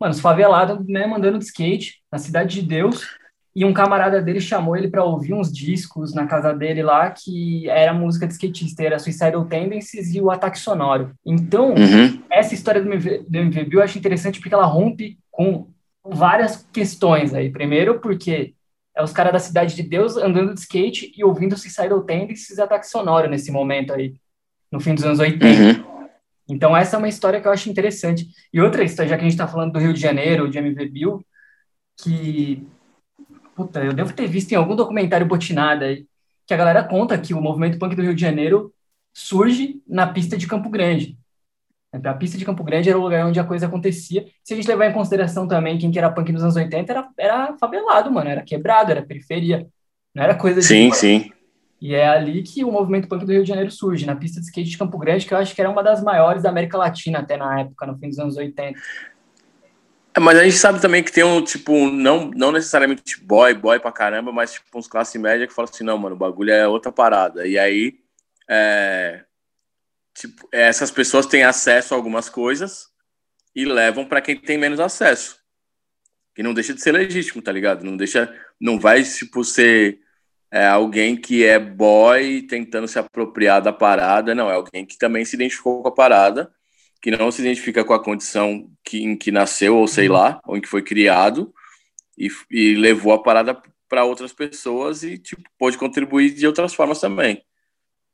Mano, 0.00 0.14
os 0.14 0.20
favelados, 0.20 0.84
né, 0.88 1.06
mandando 1.06 1.38
de 1.38 1.44
skate 1.44 2.00
na 2.10 2.18
Cidade 2.18 2.60
de 2.60 2.66
Deus 2.66 3.06
e 3.54 3.64
um 3.64 3.72
camarada 3.72 4.20
dele 4.22 4.40
chamou 4.40 4.76
ele 4.76 4.88
para 4.88 5.04
ouvir 5.04 5.34
uns 5.34 5.52
discos 5.52 6.14
na 6.14 6.26
casa 6.26 6.54
dele 6.54 6.82
lá 6.82 7.10
que 7.10 7.68
era 7.68 7.92
música 7.92 8.26
de 8.26 8.32
skatista, 8.32 8.82
era 8.82 8.98
Suicidal 8.98 9.44
Tendencies 9.44 10.14
e 10.14 10.20
o 10.20 10.30
Ataque 10.30 10.58
Sonoro. 10.58 11.12
Então, 11.24 11.74
uhum. 11.74 12.22
essa 12.30 12.54
história 12.54 12.80
do, 12.80 12.90
MV, 12.90 13.26
do 13.28 13.38
MVB 13.38 13.76
eu 13.76 13.82
acho 13.82 13.98
interessante 13.98 14.40
porque 14.40 14.54
ela 14.54 14.64
rompe 14.64 15.18
com 15.30 15.68
várias 16.02 16.66
questões 16.72 17.34
aí. 17.34 17.50
Primeiro, 17.50 18.00
porque 18.00 18.54
é 18.96 19.02
os 19.02 19.12
caras 19.12 19.32
da 19.32 19.38
Cidade 19.38 19.74
de 19.74 19.82
Deus 19.82 20.16
andando 20.16 20.54
de 20.54 20.60
skate 20.60 21.12
e 21.16 21.22
ouvindo 21.22 21.56
Suicidal 21.56 22.02
Tendencies 22.02 22.56
e 22.56 22.62
Ataque 22.62 22.86
Sonoro 22.86 23.28
nesse 23.28 23.50
momento 23.50 23.92
aí, 23.92 24.14
no 24.70 24.80
fim 24.80 24.94
dos 24.94 25.04
anos 25.04 25.18
80. 25.18 25.46
Uhum. 25.46 25.92
Então, 26.48 26.76
essa 26.76 26.96
é 26.96 26.98
uma 26.98 27.08
história 27.08 27.40
que 27.40 27.46
eu 27.46 27.52
acho 27.52 27.70
interessante. 27.70 28.26
E 28.52 28.60
outra 28.60 28.82
história, 28.82 29.10
já 29.10 29.16
que 29.16 29.22
a 29.22 29.24
gente 29.24 29.34
está 29.34 29.46
falando 29.46 29.72
do 29.72 29.78
Rio 29.78 29.92
de 29.92 30.00
Janeiro, 30.00 30.50
de 30.50 30.58
MV 30.58 30.88
Bill, 30.88 31.24
que 32.02 32.66
Puta, 33.54 33.84
eu 33.84 33.92
devo 33.92 34.12
ter 34.12 34.26
visto 34.26 34.52
em 34.52 34.56
algum 34.56 34.74
documentário 34.74 35.26
botinada 35.26 35.84
aí, 35.84 36.06
que 36.46 36.54
a 36.54 36.56
galera 36.56 36.84
conta 36.84 37.18
que 37.18 37.34
o 37.34 37.40
movimento 37.40 37.78
punk 37.78 37.94
do 37.94 38.02
Rio 38.02 38.14
de 38.14 38.20
Janeiro 38.20 38.72
surge 39.12 39.82
na 39.86 40.06
pista 40.06 40.36
de 40.36 40.46
Campo 40.46 40.70
Grande. 40.70 41.18
A 41.92 42.14
pista 42.14 42.38
de 42.38 42.44
Campo 42.44 42.64
Grande 42.64 42.88
era 42.88 42.98
o 42.98 43.02
lugar 43.02 43.26
onde 43.26 43.38
a 43.38 43.44
coisa 43.44 43.66
acontecia. 43.66 44.26
Se 44.42 44.54
a 44.54 44.56
gente 44.56 44.66
levar 44.66 44.86
em 44.86 44.94
consideração 44.94 45.46
também 45.46 45.76
quem 45.76 45.90
que 45.90 45.98
era 45.98 46.10
punk 46.10 46.32
nos 46.32 46.42
anos 46.42 46.56
80, 46.56 46.90
era, 46.90 47.08
era 47.18 47.56
favelado, 47.58 48.10
mano, 48.10 48.30
era 48.30 48.42
quebrado, 48.42 48.90
era 48.90 49.02
periferia. 49.02 49.66
Não 50.14 50.24
era 50.24 50.34
coisa 50.34 50.60
de. 50.60 50.66
Sim, 50.66 50.90
sim. 50.92 51.30
E 51.82 51.94
é 51.94 52.06
ali 52.08 52.42
que 52.42 52.64
o 52.64 52.70
movimento 52.70 53.08
punk 53.08 53.26
do 53.26 53.32
Rio 53.32 53.42
de 53.42 53.48
Janeiro 53.48 53.70
surge, 53.70 54.06
na 54.06 54.16
pista 54.16 54.40
de 54.40 54.46
skate 54.46 54.70
de 54.70 54.78
Campo 54.78 54.96
Grande, 54.96 55.26
que 55.26 55.34
eu 55.34 55.38
acho 55.38 55.54
que 55.54 55.60
era 55.60 55.68
uma 55.68 55.82
das 55.82 56.02
maiores 56.02 56.42
da 56.42 56.48
América 56.48 56.78
Latina 56.78 57.18
até 57.18 57.36
na 57.36 57.60
época, 57.60 57.86
no 57.86 57.98
fim 57.98 58.08
dos 58.08 58.18
anos 58.18 58.36
80. 58.36 58.78
Mas 60.20 60.38
a 60.38 60.44
gente 60.44 60.56
sabe 60.56 60.80
também 60.80 61.02
que 61.02 61.10
tem 61.10 61.24
um, 61.24 61.42
tipo, 61.42 61.90
não, 61.90 62.30
não 62.30 62.52
necessariamente 62.52 63.18
boy, 63.20 63.54
boy 63.54 63.80
pra 63.80 63.90
caramba, 63.90 64.30
mas 64.30 64.52
tipo 64.52 64.78
uns 64.78 64.86
classe 64.86 65.18
média 65.18 65.46
que 65.46 65.54
falam 65.54 65.70
assim, 65.72 65.84
não, 65.84 65.96
mano, 65.96 66.14
o 66.14 66.18
bagulho 66.18 66.52
é 66.52 66.68
outra 66.68 66.92
parada. 66.92 67.46
E 67.46 67.58
aí, 67.58 67.98
é, 68.48 69.24
tipo, 70.14 70.46
essas 70.52 70.90
pessoas 70.90 71.24
têm 71.26 71.44
acesso 71.44 71.94
a 71.94 71.96
algumas 71.96 72.28
coisas 72.28 72.88
e 73.54 73.64
levam 73.64 74.04
para 74.04 74.20
quem 74.20 74.36
tem 74.36 74.58
menos 74.58 74.80
acesso. 74.80 75.38
Que 76.34 76.42
não 76.42 76.54
deixa 76.54 76.74
de 76.74 76.82
ser 76.82 76.92
legítimo, 76.92 77.40
tá 77.42 77.52
ligado? 77.52 77.84
Não 77.84 77.96
deixa, 77.96 78.34
não 78.60 78.78
vai, 78.78 79.02
tipo, 79.02 79.42
ser 79.44 80.00
é, 80.50 80.66
alguém 80.66 81.16
que 81.16 81.44
é 81.44 81.58
boy 81.58 82.42
tentando 82.42 82.86
se 82.86 82.98
apropriar 82.98 83.62
da 83.62 83.72
parada, 83.72 84.34
não, 84.34 84.50
é 84.50 84.54
alguém 84.54 84.84
que 84.84 84.98
também 84.98 85.24
se 85.24 85.36
identificou 85.36 85.82
com 85.82 85.88
a 85.88 85.94
parada 85.94 86.52
que 87.02 87.10
não 87.10 87.32
se 87.32 87.42
identifica 87.42 87.84
com 87.84 87.92
a 87.92 88.02
condição 88.02 88.70
que, 88.84 89.02
em 89.02 89.16
que 89.16 89.32
nasceu, 89.32 89.76
ou 89.76 89.88
sei 89.88 90.06
uhum. 90.06 90.14
lá, 90.14 90.40
ou 90.46 90.56
em 90.56 90.60
que 90.60 90.68
foi 90.68 90.82
criado, 90.82 91.52
e, 92.16 92.28
e 92.48 92.74
levou 92.76 93.12
a 93.12 93.20
parada 93.20 93.60
para 93.88 94.04
outras 94.04 94.32
pessoas 94.32 95.02
e 95.02 95.18
tipo, 95.18 95.42
pode 95.58 95.76
contribuir 95.76 96.30
de 96.30 96.46
outras 96.46 96.72
formas 96.72 97.00
também. 97.00 97.42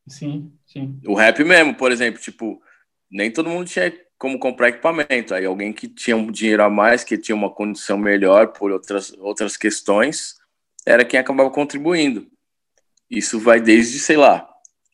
Sim, 0.09 0.51
sim. 0.66 0.99
O 1.07 1.14
rap 1.14 1.45
mesmo, 1.45 1.74
por 1.74 1.93
exemplo, 1.93 2.20
tipo, 2.20 2.61
nem 3.11 3.30
todo 3.30 3.51
mundo 3.51 3.68
tinha 3.68 3.93
como 4.16 4.39
comprar 4.39 4.70
equipamento. 4.70 5.34
Aí 5.34 5.45
alguém 5.45 5.72
que 5.72 5.86
tinha 5.86 6.16
um 6.16 6.32
dinheiro 6.32 6.62
a 6.62 6.70
mais, 6.70 7.05
que 7.05 7.18
tinha 7.18 7.36
uma 7.36 7.51
condição 7.51 7.99
melhor 7.99 8.49
por 8.49 8.72
outras, 8.72 9.12
outras 9.18 9.57
questões, 9.57 10.36
era 10.86 11.05
quem 11.05 11.20
acabava 11.20 11.51
contribuindo. 11.51 12.26
Isso 13.11 13.39
vai 13.39 13.61
desde, 13.61 13.99
sei 13.99 14.16
lá, 14.16 14.49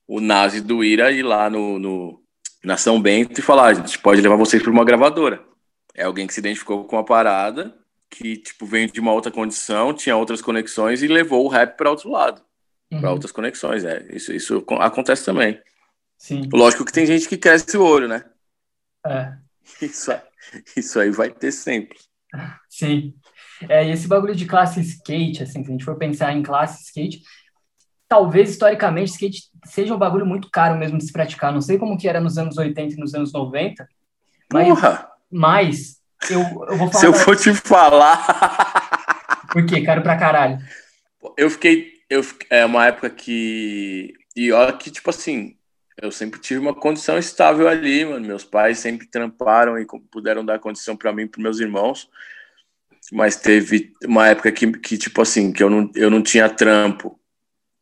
o 0.06 0.20
Nazi 0.20 0.60
do 0.60 0.82
Ira 0.82 1.12
ir 1.12 1.22
lá 1.22 1.48
no, 1.48 1.78
no 1.78 2.23
na 2.64 2.76
São 2.76 3.00
Bento 3.00 3.38
e 3.38 3.42
falar: 3.42 3.66
a 3.66 3.74
gente 3.74 3.98
pode 3.98 4.20
levar 4.20 4.36
vocês 4.36 4.62
para 4.62 4.72
uma 4.72 4.84
gravadora. 4.84 5.44
É 5.94 6.04
alguém 6.04 6.26
que 6.26 6.34
se 6.34 6.40
identificou 6.40 6.84
com 6.84 6.98
a 6.98 7.04
parada, 7.04 7.74
que 8.10 8.36
tipo 8.38 8.66
veio 8.66 8.90
de 8.90 8.98
uma 8.98 9.12
outra 9.12 9.30
condição, 9.30 9.94
tinha 9.94 10.16
outras 10.16 10.42
conexões 10.42 11.02
e 11.02 11.06
levou 11.06 11.44
o 11.44 11.48
rap 11.48 11.76
para 11.76 11.90
outro 11.90 12.10
lado, 12.10 12.42
uhum. 12.90 13.00
para 13.00 13.12
outras 13.12 13.30
conexões. 13.30 13.84
É, 13.84 14.04
isso, 14.10 14.32
isso 14.32 14.64
acontece 14.80 15.24
também. 15.24 15.60
Sim. 16.18 16.48
Lógico 16.52 16.84
que 16.84 16.92
tem 16.92 17.06
gente 17.06 17.28
que 17.28 17.36
cresce 17.36 17.76
o 17.76 17.84
olho, 17.84 18.08
né? 18.08 18.24
É. 19.06 19.32
Isso, 19.80 20.12
isso 20.76 21.00
aí 21.00 21.10
vai 21.10 21.30
ter 21.30 21.50
sempre. 21.50 21.98
Sim. 22.68 23.14
É, 23.66 23.86
e 23.86 23.90
esse 23.90 24.06
bagulho 24.06 24.34
de 24.34 24.44
classe 24.44 24.78
skate, 24.80 25.42
assim, 25.42 25.64
se 25.64 25.70
a 25.70 25.72
gente 25.72 25.84
for 25.84 25.96
pensar 25.96 26.32
em 26.32 26.42
classe 26.42 26.84
skate, 26.84 27.22
talvez 28.06 28.50
historicamente 28.50 29.12
skate 29.12 29.42
seja 29.64 29.94
um 29.94 29.98
bagulho 29.98 30.26
muito 30.26 30.50
caro 30.50 30.76
mesmo 30.76 30.98
de 30.98 31.04
se 31.04 31.12
praticar. 31.12 31.52
Não 31.52 31.60
sei 31.60 31.78
como 31.78 31.96
que 31.96 32.08
era 32.08 32.20
nos 32.20 32.38
anos 32.38 32.56
80 32.56 32.94
e 32.94 32.98
nos 32.98 33.14
anos 33.14 33.32
90. 33.32 33.88
Mas, 34.52 34.68
Porra! 34.68 35.08
mas 35.30 36.00
eu, 36.30 36.40
eu 36.40 36.76
vou 36.76 36.88
falar. 36.88 37.00
Se 37.00 37.06
eu 37.06 37.12
for 37.12 37.36
te 37.36 37.54
falar. 37.54 39.46
Por 39.52 39.64
quê? 39.66 39.82
Caro 39.82 40.02
pra 40.02 40.16
caralho. 40.16 40.58
Eu 41.36 41.50
fiquei. 41.50 41.94
Eu, 42.08 42.22
é 42.50 42.64
uma 42.64 42.86
época 42.86 43.10
que. 43.10 44.12
E 44.36 44.52
olha 44.52 44.72
que, 44.72 44.90
tipo 44.90 45.10
assim, 45.10 45.56
eu 46.00 46.10
sempre 46.10 46.40
tive 46.40 46.60
uma 46.60 46.74
condição 46.74 47.18
estável 47.18 47.68
ali, 47.68 48.04
mano. 48.04 48.26
Meus 48.26 48.44
pais 48.44 48.78
sempre 48.78 49.06
tramparam 49.06 49.78
e 49.78 49.86
puderam 50.10 50.44
dar 50.44 50.58
condição 50.58 50.96
para 50.96 51.12
mim 51.12 51.22
e 51.22 51.28
para 51.28 51.42
meus 51.42 51.60
irmãos. 51.60 52.08
Mas 53.12 53.36
teve 53.36 53.92
uma 54.04 54.28
época 54.28 54.50
que, 54.50 54.70
que, 54.72 54.96
tipo 54.98 55.20
assim, 55.20 55.52
que 55.52 55.62
eu 55.62 55.70
não, 55.70 55.90
eu 55.94 56.10
não 56.10 56.22
tinha 56.22 56.48
trampo 56.48 57.18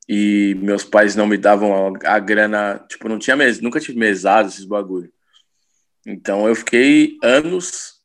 e 0.09 0.55
meus 0.61 0.85
pais 0.85 1.15
não 1.15 1.27
me 1.27 1.37
davam 1.37 1.95
a, 2.05 2.17
a 2.17 2.19
grana, 2.19 2.85
tipo, 2.89 3.09
não 3.09 3.19
tinha 3.19 3.37
mes, 3.37 3.61
nunca 3.61 3.81
tive 3.81 3.99
mesada, 3.99 4.49
esses 4.49 4.65
bagulho. 4.65 5.13
Então 6.07 6.49
eu 6.49 6.55
fiquei 6.55 7.17
anos 7.23 8.01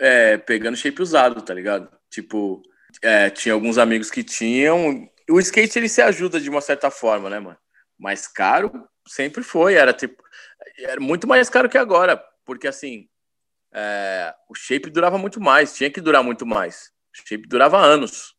é, 0.00 0.38
pegando 0.38 0.76
shape 0.76 1.02
usado, 1.02 1.42
tá 1.42 1.54
ligado? 1.54 1.88
Tipo, 2.10 2.62
é, 3.02 3.30
tinha 3.30 3.54
alguns 3.54 3.78
amigos 3.78 4.10
que 4.10 4.22
tinham. 4.22 5.08
O 5.30 5.38
skate 5.40 5.78
ele 5.78 5.88
se 5.88 6.02
ajuda 6.02 6.40
de 6.40 6.50
uma 6.50 6.60
certa 6.60 6.90
forma, 6.90 7.30
né, 7.30 7.38
mano? 7.38 7.58
Mas 7.98 8.26
caro 8.26 8.70
sempre 9.06 9.42
foi, 9.42 9.74
era 9.74 9.92
tipo, 9.92 10.22
era 10.78 11.00
muito 11.00 11.26
mais 11.26 11.48
caro 11.48 11.68
que 11.68 11.78
agora, 11.78 12.22
porque 12.44 12.68
assim, 12.68 13.08
é, 13.72 14.34
o 14.48 14.54
shape 14.54 14.90
durava 14.90 15.18
muito 15.18 15.40
mais, 15.40 15.74
tinha 15.74 15.90
que 15.90 16.00
durar 16.00 16.22
muito 16.22 16.46
mais. 16.46 16.90
O 17.14 17.28
shape 17.28 17.46
durava 17.48 17.78
anos. 17.78 18.31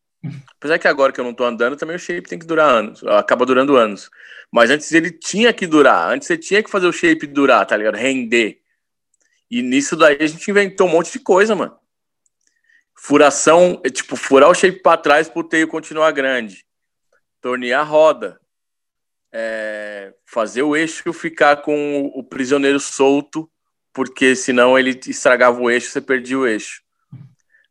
Apesar 0.56 0.78
que 0.78 0.88
agora 0.88 1.12
que 1.12 1.20
eu 1.20 1.24
não 1.24 1.34
tô 1.34 1.44
andando, 1.44 1.76
também 1.76 1.96
o 1.96 1.98
shape 1.98 2.28
tem 2.28 2.38
que 2.38 2.46
durar 2.46 2.68
anos. 2.68 3.04
Acaba 3.04 3.44
durando 3.44 3.76
anos. 3.76 4.10
Mas 4.50 4.70
antes 4.70 4.90
ele 4.92 5.10
tinha 5.10 5.52
que 5.52 5.66
durar. 5.66 6.10
Antes 6.10 6.26
você 6.26 6.38
tinha 6.38 6.62
que 6.62 6.70
fazer 6.70 6.86
o 6.86 6.92
shape 6.92 7.26
durar, 7.26 7.66
tá 7.66 7.76
ligado? 7.76 7.96
Render. 7.96 8.60
E 9.50 9.62
nisso 9.62 9.96
daí 9.96 10.16
a 10.20 10.26
gente 10.26 10.50
inventou 10.50 10.86
um 10.86 10.90
monte 10.90 11.12
de 11.12 11.18
coisa, 11.18 11.54
mano. 11.54 11.76
Furação, 12.94 13.80
é, 13.84 13.90
tipo, 13.90 14.16
furar 14.16 14.48
o 14.48 14.54
shape 14.54 14.80
para 14.80 14.96
trás 14.96 15.28
pro 15.28 15.44
teio 15.44 15.68
continuar 15.68 16.10
grande. 16.12 16.64
Tornear 17.40 17.82
a 17.82 17.84
roda. 17.84 18.40
É, 19.32 20.14
fazer 20.24 20.62
o 20.62 20.76
eixo 20.76 21.12
ficar 21.12 21.56
com 21.56 22.06
o 22.14 22.22
prisioneiro 22.22 22.78
solto 22.78 23.50
porque 23.94 24.34
senão 24.34 24.76
ele 24.76 25.00
estragava 25.06 25.60
o 25.60 25.70
eixo, 25.70 25.88
você 25.90 26.00
perdia 26.00 26.36
o 26.36 26.46
eixo. 26.46 26.82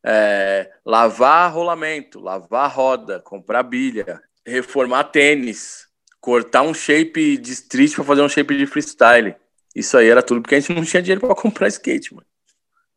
É, 0.06 0.70
lavar 0.86 1.52
rolamento, 1.54 2.20
lavar 2.20 2.70
roda, 2.70 3.22
comprar 3.22 3.64
bilha, 3.64 4.22
reformar 4.46 5.06
tênis, 5.06 5.88
cortar 6.20 6.62
um 6.62 6.74
shape 6.74 7.38
de 7.38 7.52
street 7.52 7.96
para 7.96 8.04
fazer 8.04 8.22
um 8.22 8.30
shape 8.30 8.58
de 8.58 8.66
freestyle. 8.66 9.36
Isso 9.76 9.98
aí 9.98 10.10
era 10.10 10.22
tudo 10.22 10.42
porque 10.42 10.56
a 10.56 10.60
gente 10.60 10.74
não 10.74 10.84
tinha 10.84 11.02
dinheiro 11.02 11.22
para 11.22 11.36
comprar 11.36 11.68
skate, 11.68 12.14
mano. 12.14 12.28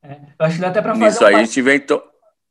É, 0.02 0.20
eu 0.38 0.46
acho 0.46 0.57
que 0.57 0.61
dá 0.61 0.68
até 0.68 0.82
para 0.82 0.94
fazer. 0.94 1.07
Isso 1.09 1.24
um 1.24 1.26
aí 1.26 1.34
a 1.34 1.44
gente 1.44 1.59
inventou. 1.59 2.02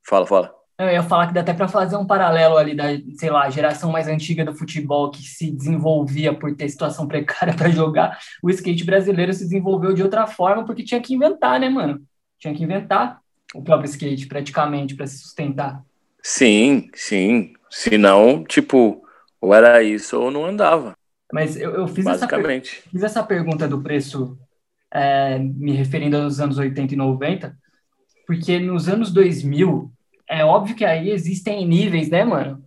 Fala, 0.07 0.25
fala. 0.25 0.55
Eu 0.77 0.89
ia 0.89 1.03
falar 1.03 1.27
que 1.27 1.33
dá 1.33 1.39
até 1.39 1.53
para 1.53 1.69
fazer 1.69 1.95
um 1.95 2.05
paralelo 2.05 2.57
ali 2.57 2.75
da, 2.75 2.87
sei 3.17 3.29
lá, 3.29 3.49
geração 3.49 3.91
mais 3.91 4.09
antiga 4.09 4.43
do 4.43 4.53
futebol 4.53 5.09
que 5.09 5.21
se 5.21 5.49
desenvolvia 5.49 6.33
por 6.37 6.53
ter 6.53 6.67
situação 6.67 7.07
precária 7.07 7.53
para 7.53 7.69
jogar. 7.69 8.19
O 8.43 8.49
skate 8.49 8.83
brasileiro 8.83 9.33
se 9.33 9.45
desenvolveu 9.45 9.93
de 9.93 10.03
outra 10.03 10.27
forma 10.27 10.65
porque 10.65 10.83
tinha 10.83 10.99
que 10.99 11.13
inventar, 11.13 11.59
né, 11.59 11.69
mano? 11.69 12.01
Tinha 12.37 12.53
que 12.53 12.63
inventar 12.63 13.21
o 13.55 13.61
próprio 13.61 13.89
skate 13.89 14.27
praticamente 14.27 14.95
para 14.95 15.07
se 15.07 15.17
sustentar. 15.17 15.83
Sim, 16.21 16.89
sim. 16.93 17.53
Se 17.69 17.97
não, 17.97 18.43
tipo, 18.43 19.03
ou 19.39 19.53
era 19.53 19.81
isso 19.83 20.19
ou 20.19 20.31
não 20.31 20.45
andava. 20.45 20.95
Mas 21.31 21.57
eu, 21.57 21.71
eu 21.71 21.87
fiz, 21.87 22.05
essa 22.05 22.27
fiz 22.91 23.03
essa 23.03 23.23
pergunta 23.23 23.67
do 23.67 23.81
preço 23.81 24.37
é, 24.93 25.39
me 25.39 25.71
referindo 25.71 26.17
aos 26.17 26.39
anos 26.39 26.57
80 26.57 26.93
e 26.93 26.97
90, 26.97 27.57
porque 28.25 28.59
nos 28.59 28.87
anos 28.87 29.11
2000, 29.11 29.91
é 30.29 30.43
óbvio 30.43 30.75
que 30.75 30.85
aí 30.85 31.09
existem 31.09 31.65
níveis, 31.67 32.09
né, 32.09 32.23
mano? 32.23 32.63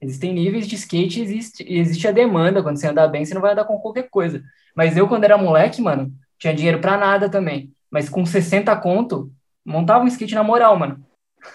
Existem 0.00 0.32
níveis 0.32 0.66
de 0.66 0.74
skate, 0.74 1.20
existe, 1.20 1.64
existe 1.68 2.08
a 2.08 2.12
demanda. 2.12 2.62
Quando 2.62 2.76
você 2.76 2.88
andar 2.88 3.06
bem, 3.08 3.24
você 3.24 3.34
não 3.34 3.40
vai 3.40 3.52
andar 3.52 3.64
com 3.64 3.78
qualquer 3.78 4.08
coisa. 4.10 4.42
Mas 4.74 4.96
eu, 4.96 5.06
quando 5.06 5.24
era 5.24 5.38
moleque, 5.38 5.80
mano, 5.80 6.12
tinha 6.38 6.54
dinheiro 6.54 6.80
para 6.80 6.96
nada 6.96 7.28
também. 7.28 7.72
Mas 7.90 8.08
com 8.08 8.24
60 8.26 8.74
conto, 8.76 9.30
montava 9.64 10.04
um 10.04 10.08
skate 10.08 10.34
na 10.34 10.42
moral, 10.42 10.78
mano. 10.78 11.04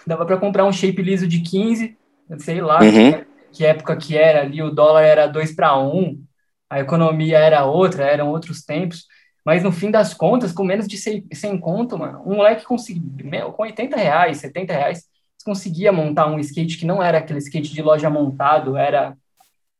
Dava 0.06 0.26
para 0.26 0.36
comprar 0.36 0.64
um 0.64 0.72
shape 0.72 1.02
liso 1.02 1.26
de 1.26 1.40
15, 1.40 1.96
sei 2.38 2.60
lá 2.60 2.80
uhum. 2.82 3.24
que, 3.52 3.64
época 3.64 3.96
que 3.96 4.16
era 4.16 4.42
ali, 4.42 4.62
o 4.62 4.70
dólar 4.70 5.02
era 5.02 5.26
2 5.26 5.54
para 5.54 5.78
1, 5.78 6.22
a 6.68 6.80
economia 6.80 7.38
era 7.38 7.64
outra, 7.64 8.04
eram 8.04 8.28
outros 8.28 8.62
tempos. 8.62 9.06
Mas 9.44 9.62
no 9.62 9.72
fim 9.72 9.90
das 9.90 10.12
contas, 10.12 10.52
com 10.52 10.62
menos 10.62 10.86
de 10.86 10.98
100, 10.98 11.28
100 11.32 11.58
conto, 11.58 11.98
mano, 11.98 12.22
um 12.26 12.36
moleque 12.36 12.64
conseguia, 12.64 13.46
com 13.46 13.62
80 13.62 13.96
reais, 13.96 14.38
70 14.38 14.72
reais, 14.74 15.04
conseguia 15.44 15.90
montar 15.90 16.26
um 16.26 16.38
skate 16.38 16.76
que 16.76 16.84
não 16.84 17.02
era 17.02 17.18
aquele 17.18 17.38
skate 17.38 17.72
de 17.72 17.80
loja 17.80 18.10
montado, 18.10 18.76
era 18.76 19.16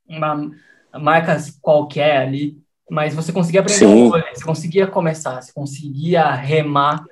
uma 0.08 0.50
marca 0.98 1.36
qualquer 1.60 2.16
ali, 2.16 2.56
mas 2.90 3.14
você 3.14 3.30
conseguia 3.30 3.60
aprender 3.60 3.84
um 3.84 4.08
você 4.10 4.44
conseguia 4.44 4.86
começar, 4.86 5.42
você 5.42 5.52
conseguia 5.52 6.32
remar 6.32 7.04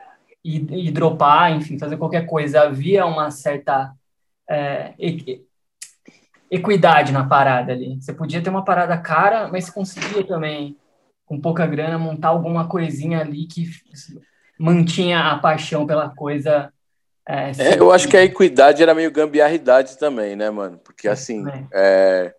e, 0.47 0.89
e 0.89 0.93
dropar, 0.93 1.53
enfim, 1.53 1.79
fazer 1.79 1.97
qualquer 1.97 2.25
coisa. 2.25 2.63
Havia 2.63 3.05
uma 3.05 3.31
certa 3.33 3.93
é, 4.49 4.95
equidade 6.49 7.13
na 7.13 7.27
parada 7.27 7.73
ali. 7.73 8.01
Você 8.01 8.13
podia 8.13 8.41
ter 8.41 8.51
uma 8.51 8.65
parada 8.65 8.97
cara, 8.97 9.49
mas 9.49 9.65
você 9.65 9.73
conseguia 9.73 10.25
também 10.25 10.77
com 11.25 11.41
pouca 11.41 11.67
grana, 11.67 11.99
montar 11.99 12.29
alguma 12.29 12.69
coisinha 12.69 13.21
ali 13.21 13.47
que 13.47 13.69
mantinha 14.57 15.33
a 15.33 15.39
paixão 15.39 15.85
pela 15.85 16.09
coisa. 16.09 16.73
É, 17.29 17.51
é, 17.59 17.81
eu 17.81 17.91
acho 17.91 18.07
que 18.07 18.17
a 18.17 18.23
equidade 18.23 18.81
era 18.81 18.95
meio 18.95 19.11
gambiarridade 19.11 19.99
também, 19.99 20.37
né, 20.37 20.49
mano? 20.49 20.79
Porque 20.79 21.09
assim, 21.09 21.45
é, 21.75 22.33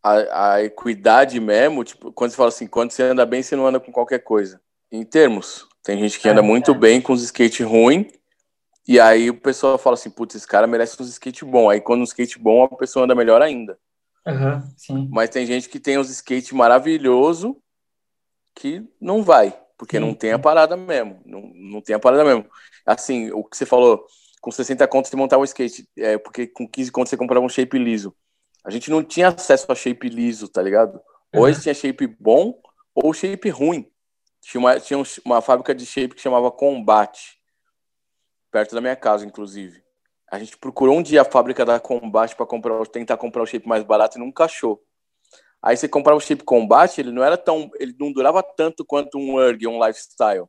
a, 0.00 0.52
a, 0.54 0.62
equidade 0.62 1.40
mesmo, 1.40 1.82
tipo, 1.82 2.12
quando 2.12 2.30
você 2.30 2.36
fala 2.36 2.50
assim, 2.50 2.68
quando 2.68 2.92
você 2.92 3.02
anda 3.02 3.26
bem, 3.26 3.42
você 3.42 3.56
não 3.56 3.66
anda 3.66 3.80
com 3.80 3.90
qualquer 3.90 4.20
coisa. 4.20 4.60
Em 4.92 5.04
termos, 5.04 5.66
tem 5.82 5.98
gente 5.98 6.18
que 6.18 6.28
anda 6.28 6.40
é, 6.40 6.42
muito 6.42 6.72
é. 6.72 6.74
bem 6.74 7.00
com 7.00 7.12
os 7.12 7.22
skate 7.22 7.62
ruim, 7.62 8.10
e 8.88 8.98
aí 8.98 9.28
o 9.28 9.38
pessoal 9.38 9.76
fala 9.76 9.94
assim, 9.94 10.08
putz, 10.08 10.34
esse 10.34 10.46
cara 10.46 10.66
merece 10.66 11.00
uns 11.00 11.10
skate 11.10 11.44
bom. 11.44 11.68
Aí 11.68 11.78
quando 11.78 12.00
um 12.00 12.04
skate 12.04 12.38
bom, 12.38 12.64
a 12.64 12.76
pessoa 12.76 13.04
anda 13.04 13.14
melhor 13.14 13.42
ainda. 13.42 13.78
Uhum, 14.26 15.08
Mas 15.10 15.30
tem 15.30 15.46
gente 15.46 15.68
que 15.68 15.78
tem 15.78 15.98
uns 15.98 16.08
skate 16.10 16.54
maravilhoso 16.54 17.56
que 18.54 18.82
não 19.00 19.22
vai, 19.22 19.58
porque 19.76 19.98
Sim. 19.98 20.04
não 20.04 20.14
tem 20.14 20.32
a 20.32 20.38
parada 20.38 20.74
mesmo. 20.76 21.20
Não, 21.26 21.50
não 21.54 21.80
tem 21.82 21.94
a 21.94 21.98
parada 21.98 22.24
mesmo. 22.24 22.46
Assim, 22.84 23.30
o 23.30 23.44
que 23.44 23.56
você 23.56 23.66
falou, 23.66 24.06
com 24.40 24.50
60 24.50 24.86
contos 24.88 25.10
você 25.10 25.16
montar 25.16 25.36
um 25.36 25.44
skate, 25.44 25.86
é, 25.96 26.16
porque 26.16 26.46
com 26.46 26.66
15 26.66 26.90
contos 26.90 27.10
você 27.10 27.16
comprava 27.16 27.44
um 27.44 27.48
shape 27.48 27.78
liso. 27.78 28.14
A 28.64 28.70
gente 28.70 28.90
não 28.90 29.02
tinha 29.02 29.28
acesso 29.28 29.70
a 29.70 29.74
shape 29.74 30.08
liso, 30.08 30.48
tá 30.48 30.62
ligado? 30.62 30.98
Hoje 31.34 31.58
uhum. 31.58 31.62
tinha 31.62 31.74
shape 31.74 32.06
bom 32.06 32.58
ou 32.94 33.12
shape 33.12 33.50
ruim. 33.50 33.86
Tinha 34.40 34.60
uma, 34.60 34.80
tinha 34.80 35.02
uma 35.24 35.42
fábrica 35.42 35.74
de 35.74 35.84
shape 35.84 36.14
que 36.14 36.22
chamava 36.22 36.50
Combate, 36.50 37.38
perto 38.50 38.74
da 38.74 38.80
minha 38.80 38.96
casa, 38.96 39.26
inclusive. 39.26 39.82
A 40.30 40.38
gente 40.38 40.56
procurou 40.56 40.96
um 40.96 41.02
dia 41.02 41.22
a 41.22 41.24
fábrica 41.24 41.64
da 41.64 41.80
Combate 41.80 42.36
para 42.36 42.46
comprar, 42.46 42.86
tentar 42.86 43.16
comprar 43.16 43.42
o 43.42 43.46
shape 43.46 43.68
mais 43.68 43.82
barato 43.82 44.18
e 44.18 44.20
nunca 44.20 44.44
achou. 44.44 44.82
Aí 45.62 45.76
você 45.76 45.88
comprava 45.88 46.18
o 46.18 46.20
chip 46.20 46.44
combate, 46.44 47.00
ele 47.00 47.10
não 47.10 47.22
era 47.22 47.36
tão, 47.36 47.70
ele 47.80 47.94
não 47.98 48.12
durava 48.12 48.42
tanto 48.42 48.84
quanto 48.84 49.18
um 49.18 49.34
URG, 49.34 49.66
um 49.66 49.84
lifestyle. 49.84 50.46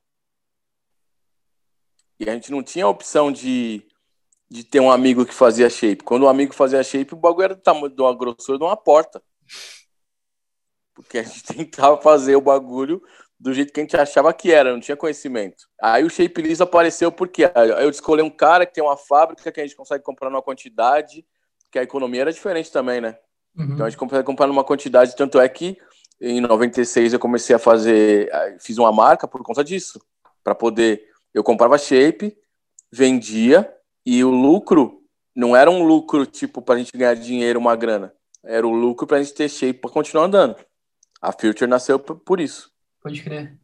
E 2.20 2.30
a 2.30 2.34
gente 2.34 2.52
não 2.52 2.62
tinha 2.62 2.86
a 2.86 2.90
opção 2.90 3.32
de, 3.32 3.88
de 4.50 4.64
ter 4.64 4.80
um 4.80 4.92
amigo 4.92 5.26
que 5.26 5.34
fazia 5.34 5.70
shape. 5.70 6.04
Quando 6.04 6.26
um 6.26 6.30
amigo 6.30 6.54
fazia 6.54 6.84
shape, 6.84 7.14
o 7.14 7.18
bagulho 7.18 7.46
era 7.46 7.56
do 7.56 7.62
tamanho 7.62 7.90
de 7.90 8.02
uma 8.02 8.16
grossura 8.16 8.58
de 8.58 8.64
uma 8.64 8.78
porta. 8.78 9.24
Porque 10.94 11.18
a 11.18 11.24
gente 11.24 11.44
tentava 11.56 12.00
fazer 12.00 12.36
o 12.36 12.42
bagulho 12.42 13.02
do 13.40 13.54
jeito 13.54 13.72
que 13.72 13.80
a 13.80 13.84
gente 13.84 13.96
achava 13.96 14.34
que 14.34 14.52
era, 14.52 14.74
não 14.74 14.82
tinha 14.82 14.98
conhecimento. 14.98 15.66
Aí 15.82 16.04
o 16.04 16.10
Shape 16.10 16.42
Liso 16.42 16.64
apareceu 16.64 17.12
porque 17.12 17.50
eu 17.80 17.90
escolhi 17.90 18.22
um 18.22 18.30
cara 18.30 18.66
que 18.66 18.74
tem 18.74 18.84
uma 18.84 18.98
fábrica 18.98 19.52
que 19.52 19.62
a 19.62 19.64
gente 19.66 19.78
consegue 19.78 20.04
comprar 20.04 20.30
numa 20.30 20.42
quantidade, 20.42 21.26
que 21.72 21.80
a 21.80 21.84
economia 21.84 22.22
era 22.22 22.34
diferente 22.34 22.72
também, 22.72 23.00
né? 23.00 23.18
Uhum. 23.56 23.74
Então 23.74 23.86
a 23.86 23.90
gente 23.90 23.98
consegue 23.98 24.24
comprar 24.24 24.48
numa 24.48 24.64
quantidade, 24.64 25.16
tanto 25.16 25.40
é 25.40 25.48
que 25.48 25.78
em 26.20 26.42
96 26.42 27.14
eu 27.14 27.20
comecei 27.20 27.56
a 27.56 27.60
fazer, 27.60 28.30
fiz 28.60 28.78
uma 28.78 28.92
marca 28.92 29.26
por 29.26 29.42
conta 29.42 29.64
disso, 29.64 30.02
para 30.44 30.54
poder, 30.54 31.08
eu 31.34 31.44
comprava 31.44 31.78
shape, 31.78 32.38
vendia 32.92 33.74
e 34.06 34.22
o 34.24 34.30
lucro 34.30 35.02
não 35.34 35.56
era 35.56 35.72
um 35.72 35.84
lucro 35.84 36.26
tipo 36.26 36.62
para 36.62 36.76
a 36.76 36.78
gente 36.78 36.92
ganhar 36.92 37.14
dinheiro, 37.14 37.58
uma 37.58 37.76
grana, 37.76 38.14
era 38.44 38.68
o 38.68 38.72
lucro 38.72 39.08
para 39.08 39.18
a 39.18 39.24
gente 39.24 39.34
ter 39.34 39.48
shape 39.48 39.80
para 39.80 39.92
continuar 39.92 40.26
andando. 40.26 40.58
A 41.22 41.32
Future 41.32 41.68
nasceu 41.68 42.00
por 42.00 42.40
isso. 42.42 42.70
Pode 43.02 43.22
crer. 43.22 43.58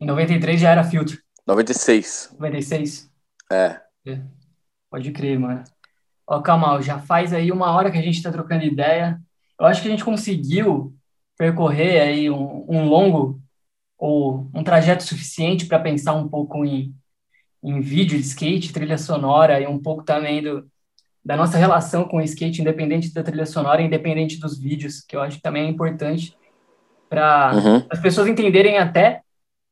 Em 0.00 0.06
93 0.06 0.60
já 0.60 0.70
era 0.70 0.84
Future. 0.84 1.20
96. 1.46 2.34
96? 2.38 3.10
É. 3.50 3.80
é. 4.06 4.20
Pode 4.90 5.12
crer, 5.12 5.38
mano. 5.38 5.62
Ó, 6.26 6.40
Kamal, 6.40 6.80
já 6.82 6.98
faz 6.98 7.32
aí 7.32 7.52
uma 7.52 7.72
hora 7.72 7.90
que 7.90 7.98
a 7.98 8.02
gente 8.02 8.16
está 8.16 8.30
trocando 8.30 8.64
ideia. 8.64 9.20
Eu 9.58 9.66
acho 9.66 9.82
que 9.82 9.88
a 9.88 9.90
gente 9.90 10.04
conseguiu 10.04 10.94
percorrer 11.36 12.00
aí 12.00 12.30
um, 12.30 12.64
um 12.68 12.84
longo 12.84 13.40
ou 13.98 14.50
um 14.54 14.64
trajeto 14.64 15.02
suficiente 15.02 15.66
para 15.66 15.78
pensar 15.78 16.14
um 16.14 16.28
pouco 16.28 16.64
em, 16.64 16.94
em 17.62 17.80
vídeo 17.80 18.18
de 18.18 18.24
skate, 18.24 18.72
trilha 18.72 18.96
sonora 18.96 19.60
e 19.60 19.66
um 19.66 19.78
pouco 19.78 20.02
também 20.02 20.42
do, 20.42 20.70
da 21.24 21.36
nossa 21.36 21.58
relação 21.58 22.04
com 22.04 22.16
o 22.16 22.22
skate, 22.22 22.62
independente 22.62 23.12
da 23.12 23.22
trilha 23.22 23.46
sonora, 23.46 23.82
independente 23.82 24.38
dos 24.38 24.58
vídeos, 24.58 25.00
que 25.00 25.14
eu 25.14 25.20
acho 25.20 25.36
que 25.36 25.42
também 25.42 25.66
é 25.66 25.68
importante 25.68 26.34
para 27.10 27.52
uhum. 27.56 27.86
as 27.90 27.98
pessoas 27.98 28.28
entenderem 28.28 28.78
até 28.78 29.20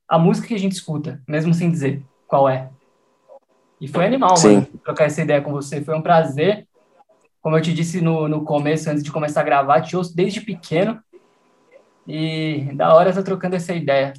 a 0.08 0.18
música 0.18 0.48
que 0.48 0.54
a 0.54 0.58
gente 0.58 0.72
escuta, 0.72 1.22
mesmo 1.26 1.54
sem 1.54 1.70
dizer 1.70 2.02
qual 2.26 2.48
é. 2.48 2.68
E 3.80 3.86
foi 3.86 4.04
animal, 4.04 4.36
Sim. 4.36 4.54
mano, 4.54 4.66
trocar 4.84 5.04
essa 5.04 5.22
ideia 5.22 5.40
com 5.40 5.52
você. 5.52 5.80
Foi 5.80 5.94
um 5.94 6.02
prazer. 6.02 6.66
Como 7.40 7.56
eu 7.56 7.62
te 7.62 7.72
disse 7.72 8.00
no, 8.00 8.26
no 8.26 8.44
começo, 8.44 8.90
antes 8.90 9.04
de 9.04 9.12
começar 9.12 9.42
a 9.42 9.44
gravar, 9.44 9.82
te 9.82 9.96
ouço 9.96 10.16
desde 10.16 10.40
pequeno. 10.40 11.00
E 12.06 12.68
da 12.74 12.92
hora 12.92 13.10
eu 13.10 13.14
tô 13.14 13.22
trocando 13.22 13.54
essa 13.54 13.72
ideia. 13.72 14.12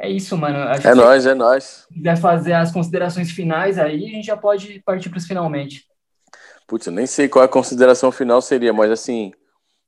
É 0.00 0.10
isso, 0.10 0.36
mano. 0.36 0.58
Acho 0.58 0.88
é 0.88 0.94
nóis, 0.94 1.26
é 1.26 1.34
nóis. 1.34 1.86
Se 1.86 1.94
quiser 1.94 2.16
fazer 2.16 2.54
as 2.54 2.72
considerações 2.72 3.30
finais 3.30 3.78
aí, 3.78 4.06
a 4.06 4.08
gente 4.08 4.26
já 4.26 4.36
pode 4.36 4.80
partir 4.80 5.10
para 5.10 5.18
os 5.18 5.26
finalmente. 5.26 5.84
Putz, 6.66 6.86
eu 6.86 6.92
nem 6.92 7.06
sei 7.06 7.28
qual 7.28 7.44
a 7.44 7.48
consideração 7.48 8.10
final 8.10 8.42
seria, 8.42 8.72
mas 8.72 8.90
assim, 8.90 9.32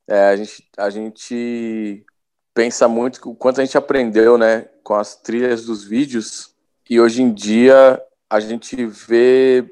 é, 0.07 0.29
a, 0.29 0.35
gente, 0.35 0.69
a 0.77 0.89
gente 0.89 2.05
pensa 2.53 2.87
muito 2.87 3.29
o 3.29 3.35
quanto 3.35 3.61
a 3.61 3.65
gente 3.65 3.77
aprendeu, 3.77 4.37
né, 4.37 4.69
com 4.83 4.95
as 4.95 5.15
trilhas 5.15 5.65
dos 5.65 5.83
vídeos, 5.83 6.53
e 6.89 6.99
hoje 6.99 7.21
em 7.21 7.33
dia 7.33 8.01
a 8.29 8.39
gente 8.39 8.85
vê 8.85 9.65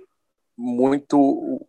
muito, 0.58 1.66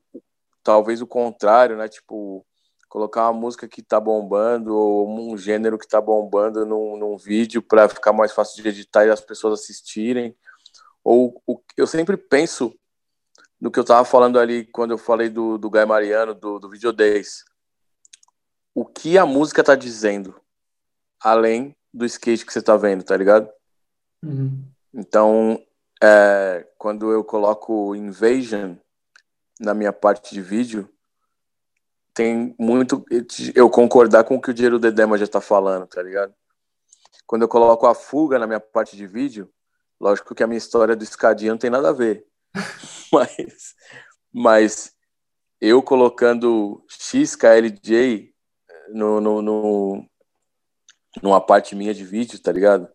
talvez 0.63 1.01
o 1.01 1.07
contrário, 1.07 1.77
né? 1.77 1.89
Tipo, 1.89 2.45
colocar 2.89 3.31
uma 3.31 3.41
música 3.41 3.67
que 3.67 3.83
tá 3.83 3.99
bombando 3.99 4.77
ou 4.77 5.09
um 5.09 5.37
gênero 5.37 5.79
que 5.79 5.89
tá 5.89 6.01
bombando 6.01 6.67
num, 6.67 6.99
num 6.99 7.17
vídeo 7.17 7.63
para 7.63 7.89
ficar 7.89 8.13
mais 8.13 8.33
fácil 8.33 8.63
de 8.63 8.69
editar 8.69 9.07
e 9.07 9.11
as 9.11 9.23
pessoas 9.23 9.61
assistirem. 9.61 10.37
Ou 11.03 11.43
o, 11.47 11.59
eu 11.77 11.87
sempre 11.87 12.19
penso 12.19 12.79
no 13.59 13.71
que 13.71 13.79
eu 13.79 13.85
tava 13.85 14.05
falando 14.05 14.39
ali 14.39 14.67
quando 14.67 14.91
eu 14.91 14.99
falei 14.99 15.31
do, 15.31 15.57
do 15.57 15.71
Guy 15.71 15.87
Mariano, 15.87 16.35
do, 16.35 16.59
do 16.59 16.69
Video 16.69 16.93
Days. 16.93 17.45
O 18.75 18.85
que 18.85 19.17
a 19.17 19.25
música 19.25 19.65
tá 19.65 19.75
dizendo, 19.75 20.35
além 21.23 21.77
do 21.93 22.05
skate 22.07 22.45
que 22.45 22.53
você 22.53 22.63
tá 22.63 22.77
vendo, 22.77 23.03
tá 23.05 23.17
ligado? 23.17 23.49
Uhum. 24.25 24.65
Então, 24.95 25.63
é, 26.03 26.67
quando 26.79 27.13
eu 27.13 27.23
coloco 27.23 27.95
Invasion 27.95 28.77
na 29.61 29.75
minha 29.75 29.93
parte 29.93 30.35
de 30.35 30.43
vídeo, 30.43 30.89
tem 32.15 32.55
muito 32.59 33.05
eu 33.55 33.71
concordar 33.71 34.25
com 34.25 34.37
o 34.37 34.41
que 34.41 34.51
o 34.51 34.55
Dinheiro 34.55 34.79
Dedema 34.79 35.17
já 35.17 35.25
está 35.25 35.41
falando, 35.41 35.87
tá 35.87 36.03
ligado? 36.03 36.35
Quando 37.27 37.43
eu 37.43 37.49
coloco 37.49 37.87
a 37.87 37.95
fuga 37.95 38.39
na 38.39 38.47
minha 38.47 38.61
parte 38.61 38.97
de 38.97 39.07
vídeo, 39.07 39.51
lógico 39.99 40.35
que 40.35 40.43
a 40.43 40.47
minha 40.47 40.59
história 40.59 40.95
do 40.95 41.05
escadinha 41.05 41.53
não 41.53 41.59
tem 41.59 41.71
nada 41.71 41.89
a 41.89 41.93
ver. 41.93 42.27
mas, 43.13 43.75
mas 44.33 44.95
eu 45.61 45.83
colocando 45.83 46.85
XKLJ 46.89 48.35
no, 48.91 49.21
no, 49.21 49.41
no, 49.41 50.11
numa 51.21 51.41
parte 51.41 51.75
minha 51.75 51.93
de 51.93 52.05
vídeo, 52.05 52.39
tá 52.39 52.53
ligado? 52.53 52.89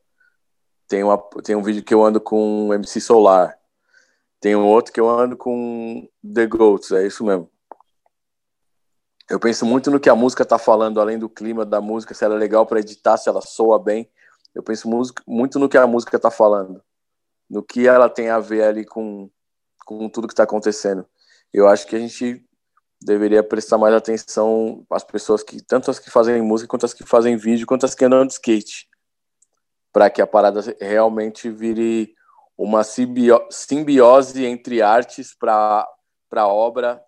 Tem, 0.88 1.04
uma, 1.04 1.18
tem 1.44 1.56
um 1.56 1.62
vídeo 1.62 1.84
que 1.84 1.94
eu 1.94 2.04
ando 2.04 2.22
com 2.22 2.74
MC 2.74 3.02
Solar. 3.02 3.58
Tem 4.40 4.56
um 4.56 4.66
outro 4.66 4.94
que 4.94 5.00
eu 5.00 5.10
ando 5.10 5.36
com 5.36 6.08
The 6.24 6.46
Goats, 6.48 6.92
é 6.92 7.06
isso 7.06 7.26
mesmo. 7.26 7.52
Eu 9.30 9.40
penso 9.40 9.66
muito 9.66 9.92
no 9.92 10.00
que 10.00 10.10
a 10.10 10.16
música 10.16 10.46
tá 10.46 10.58
falando, 10.58 11.02
além 11.02 11.20
do 11.20 11.28
clima 11.28 11.66
da 11.66 11.82
música, 11.82 12.14
se 12.14 12.24
ela 12.24 12.36
é 12.36 12.38
legal 12.38 12.66
para 12.66 12.80
editar, 12.80 13.18
se 13.18 13.28
ela 13.28 13.42
soa 13.42 13.78
bem. 13.78 14.10
Eu 14.56 14.64
penso 14.64 14.90
muito 15.28 15.60
no 15.60 15.68
que 15.68 15.78
a 15.78 15.86
música 15.86 16.18
tá 16.18 16.32
falando, 16.32 16.82
no 17.50 17.62
que 17.62 17.88
ela 17.88 18.10
tem 18.10 18.30
a 18.30 18.40
ver 18.40 18.64
ali 18.64 18.86
com, 18.86 19.30
com 19.86 20.08
tudo 20.08 20.28
que 20.28 20.34
está 20.34 20.44
acontecendo. 20.44 21.06
Eu 21.54 21.68
acho 21.68 21.86
que 21.86 21.96
a 21.96 22.00
gente 22.00 22.47
deveria 23.02 23.44
prestar 23.44 23.78
mais 23.78 23.94
atenção 23.94 24.86
às 24.90 25.04
pessoas 25.04 25.44
que, 25.44 25.62
tanto 25.62 25.92
as 25.92 26.00
que 26.00 26.10
fazem 26.10 26.42
música, 26.42 26.68
quanto 26.68 26.86
as 26.86 26.94
que 26.94 27.04
fazem 27.04 27.38
vídeo, 27.38 27.68
quanto 27.68 27.86
as 27.86 27.94
que 27.94 28.06
andam 28.06 28.26
de 28.26 28.34
skate, 28.34 28.88
para 29.92 30.10
que 30.10 30.22
a 30.22 30.28
parada 30.28 30.62
realmente 30.80 31.50
vire 31.50 32.16
uma 32.58 32.84
simbiose 32.84 34.46
entre 34.46 34.82
artes 34.82 35.36
para 35.36 35.88
a 36.32 36.48
obra 36.48 37.04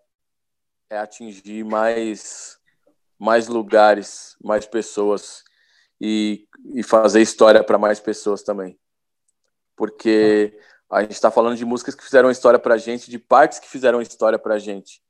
é 0.89 0.97
atingir 0.97 1.63
mais, 1.63 2.57
mais 3.17 3.47
lugares, 3.47 4.35
mais 4.43 4.65
pessoas 4.65 5.43
e, 5.99 6.47
e 6.73 6.83
fazer 6.83 7.21
história 7.21 7.63
para 7.63 7.77
mais 7.77 7.99
pessoas 7.99 8.43
também. 8.43 8.79
Porque 9.75 10.57
a 10.89 11.01
gente 11.01 11.11
está 11.11 11.29
falando 11.29 11.55
de 11.55 11.65
músicas 11.65 11.95
que 11.95 12.03
fizeram 12.03 12.31
história 12.31 12.59
para 12.59 12.75
a 12.75 12.77
gente, 12.77 13.11
de 13.11 13.19
partes 13.19 13.59
que 13.59 13.67
fizeram 13.67 14.01
história 14.01 14.39
para 14.39 14.55
a 14.55 14.59
gente. 14.59 15.01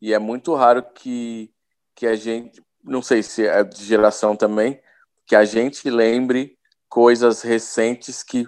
E 0.00 0.12
é 0.12 0.18
muito 0.18 0.54
raro 0.54 0.82
que, 0.82 1.50
que 1.94 2.06
a 2.06 2.14
gente, 2.14 2.62
não 2.84 3.02
sei 3.02 3.22
se 3.22 3.46
é 3.46 3.64
de 3.64 3.84
geração 3.84 4.36
também, 4.36 4.80
que 5.26 5.34
a 5.34 5.44
gente 5.44 5.88
lembre 5.90 6.56
coisas 6.88 7.42
recentes 7.42 8.22
que, 8.22 8.46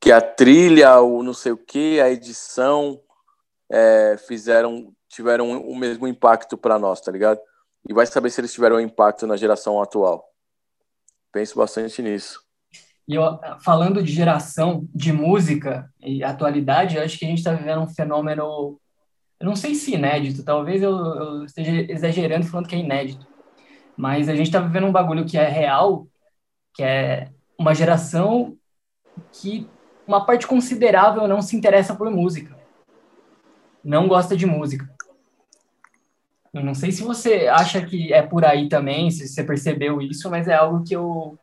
que 0.00 0.10
a 0.10 0.20
trilha, 0.20 1.00
o 1.00 1.22
não 1.22 1.34
sei 1.34 1.52
o 1.52 1.56
que, 1.56 2.00
a 2.00 2.10
edição 2.10 3.00
é, 3.70 4.16
fizeram 4.26 4.92
tiveram 5.08 5.50
o 5.62 5.74
mesmo 5.74 6.06
impacto 6.06 6.58
para 6.58 6.78
nós, 6.78 7.00
tá 7.00 7.10
ligado? 7.10 7.40
E 7.88 7.94
vai 7.94 8.06
saber 8.06 8.30
se 8.30 8.40
eles 8.40 8.52
tiveram 8.52 8.78
impacto 8.78 9.26
na 9.26 9.36
geração 9.36 9.80
atual. 9.80 10.24
Penso 11.32 11.56
bastante 11.56 12.02
nisso. 12.02 12.40
E 13.08 13.14
eu, 13.14 13.22
falando 13.64 14.02
de 14.02 14.12
geração 14.12 14.86
de 14.94 15.12
música 15.12 15.88
e 16.00 16.22
atualidade, 16.24 16.96
eu 16.96 17.02
acho 17.02 17.18
que 17.18 17.24
a 17.24 17.28
gente 17.28 17.38
está 17.38 17.52
vivendo 17.52 17.82
um 17.82 17.88
fenômeno, 17.88 18.80
eu 19.38 19.46
não 19.46 19.56
sei 19.56 19.74
se 19.74 19.94
inédito, 19.94 20.42
talvez 20.42 20.82
eu, 20.82 20.96
eu 20.96 21.44
esteja 21.44 21.72
exagerando 21.92 22.46
falando 22.46 22.68
que 22.68 22.74
é 22.74 22.78
inédito, 22.78 23.26
mas 23.96 24.28
a 24.28 24.34
gente 24.34 24.46
está 24.46 24.60
vivendo 24.60 24.86
um 24.86 24.92
bagulho 24.92 25.26
que 25.26 25.36
é 25.36 25.48
real, 25.48 26.06
que 26.74 26.82
é 26.82 27.30
uma 27.58 27.74
geração 27.74 28.56
que 29.32 29.68
uma 30.06 30.24
parte 30.24 30.46
considerável 30.46 31.26
não 31.26 31.42
se 31.42 31.56
interessa 31.56 31.94
por 31.94 32.10
música, 32.10 32.56
não 33.84 34.08
gosta 34.08 34.36
de 34.36 34.46
música. 34.46 34.88
Eu 36.52 36.64
não 36.64 36.74
sei 36.74 36.90
se 36.90 37.02
você 37.02 37.48
acha 37.48 37.84
que 37.84 38.12
é 38.12 38.22
por 38.22 38.44
aí 38.44 38.68
também, 38.68 39.10
se 39.10 39.28
você 39.28 39.44
percebeu 39.44 40.00
isso, 40.00 40.30
mas 40.30 40.48
é 40.48 40.54
algo 40.54 40.82
que 40.82 40.96
eu, 40.96 41.38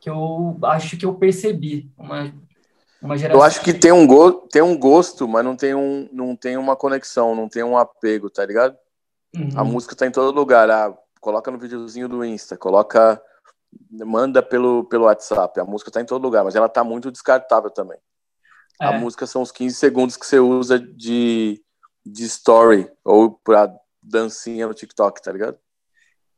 que 0.00 0.08
eu 0.08 0.58
acho 0.62 0.96
que 0.96 1.04
eu 1.04 1.14
percebi. 1.14 1.90
Uma, 1.96 2.32
uma 3.06 3.16
geração... 3.16 3.40
Eu 3.40 3.44
acho 3.44 3.60
que 3.62 3.72
tem 3.72 3.92
um, 3.92 4.06
go 4.06 4.32
tem 4.32 4.62
um 4.62 4.76
gosto, 4.76 5.26
mas 5.26 5.44
não 5.44 5.56
tem, 5.56 5.74
um, 5.74 6.08
não 6.12 6.36
tem 6.36 6.56
uma 6.56 6.76
conexão, 6.76 7.34
não 7.34 7.48
tem 7.48 7.62
um 7.62 7.78
apego, 7.78 8.28
tá 8.28 8.44
ligado? 8.44 8.76
Uhum. 9.34 9.50
A 9.56 9.64
música 9.64 9.94
tá 9.94 10.06
em 10.06 10.10
todo 10.10 10.34
lugar. 10.34 10.70
Ah, 10.70 10.96
coloca 11.20 11.50
no 11.50 11.58
videozinho 11.58 12.08
do 12.08 12.24
Insta, 12.24 12.56
coloca. 12.56 13.20
Manda 13.90 14.42
pelo, 14.42 14.84
pelo 14.84 15.04
WhatsApp. 15.04 15.60
A 15.60 15.64
música 15.64 15.90
tá 15.90 16.00
em 16.00 16.06
todo 16.06 16.22
lugar, 16.22 16.44
mas 16.44 16.54
ela 16.54 16.68
tá 16.68 16.82
muito 16.82 17.10
descartável 17.10 17.70
também. 17.70 17.98
É. 18.80 18.86
A 18.86 18.92
música 18.92 19.26
são 19.26 19.42
os 19.42 19.50
15 19.50 19.74
segundos 19.74 20.16
que 20.16 20.26
você 20.26 20.38
usa 20.38 20.78
de, 20.78 21.62
de 22.04 22.24
story 22.24 22.90
ou 23.04 23.32
para 23.32 23.74
dancinha 24.02 24.66
no 24.66 24.74
TikTok, 24.74 25.20
tá 25.20 25.32
ligado? 25.32 25.58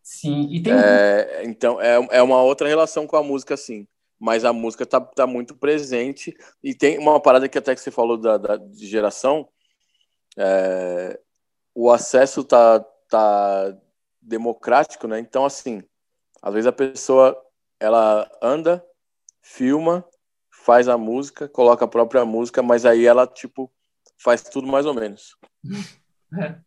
Sim, 0.03 0.49
e 0.51 0.63
tem. 0.63 0.73
É, 0.73 1.43
então, 1.45 1.81
é, 1.81 1.95
é 2.13 2.23
uma 2.23 2.41
outra 2.43 2.67
relação 2.67 3.07
com 3.07 3.17
a 3.17 3.23
música, 3.23 3.57
sim. 3.57 3.87
Mas 4.19 4.45
a 4.45 4.53
música 4.53 4.85
tá, 4.85 5.01
tá 5.01 5.27
muito 5.27 5.55
presente. 5.55 6.37
E 6.63 6.75
tem 6.75 6.99
uma 6.99 7.21
parada 7.21 7.49
que 7.49 7.59
até 7.59 7.75
que 7.75 7.81
você 7.81 7.91
falou 7.91 8.17
da, 8.17 8.37
da 8.37 8.57
de 8.57 8.87
geração. 8.87 9.49
É, 10.37 11.21
o 11.75 11.91
acesso 11.91 12.43
tá, 12.43 12.81
tá 13.09 13.77
democrático, 14.21 15.07
né? 15.07 15.19
Então, 15.19 15.45
assim, 15.45 15.83
às 16.43 16.53
vezes 16.53 16.67
a 16.67 16.73
pessoa 16.73 17.41
ela 17.81 18.29
anda, 18.43 18.85
filma, 19.41 20.05
faz 20.51 20.89
a 20.89 20.99
música, 20.99 21.49
coloca 21.49 21.85
a 21.85 21.89
própria 21.89 22.25
música, 22.25 22.63
mas 22.63 22.85
aí 22.85 23.07
ela, 23.07 23.27
tipo, 23.27 23.73
faz 24.19 24.43
tudo 24.43 24.67
mais 24.67 24.87
ou 24.87 24.95
menos. 24.95 25.37
É. 26.39 26.61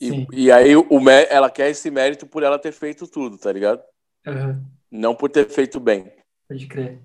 E, 0.00 0.26
e, 0.32 0.50
aí 0.50 0.74
o, 0.74 0.88
ela 1.28 1.50
quer 1.50 1.68
esse 1.68 1.90
mérito 1.90 2.26
por 2.26 2.42
ela 2.42 2.58
ter 2.58 2.72
feito 2.72 3.06
tudo, 3.06 3.36
tá 3.36 3.52
ligado? 3.52 3.82
Uhum. 4.26 4.64
Não 4.90 5.14
por 5.14 5.28
ter 5.28 5.46
feito 5.50 5.78
bem. 5.78 6.10
Pode 6.50 6.66
crer. 6.66 7.00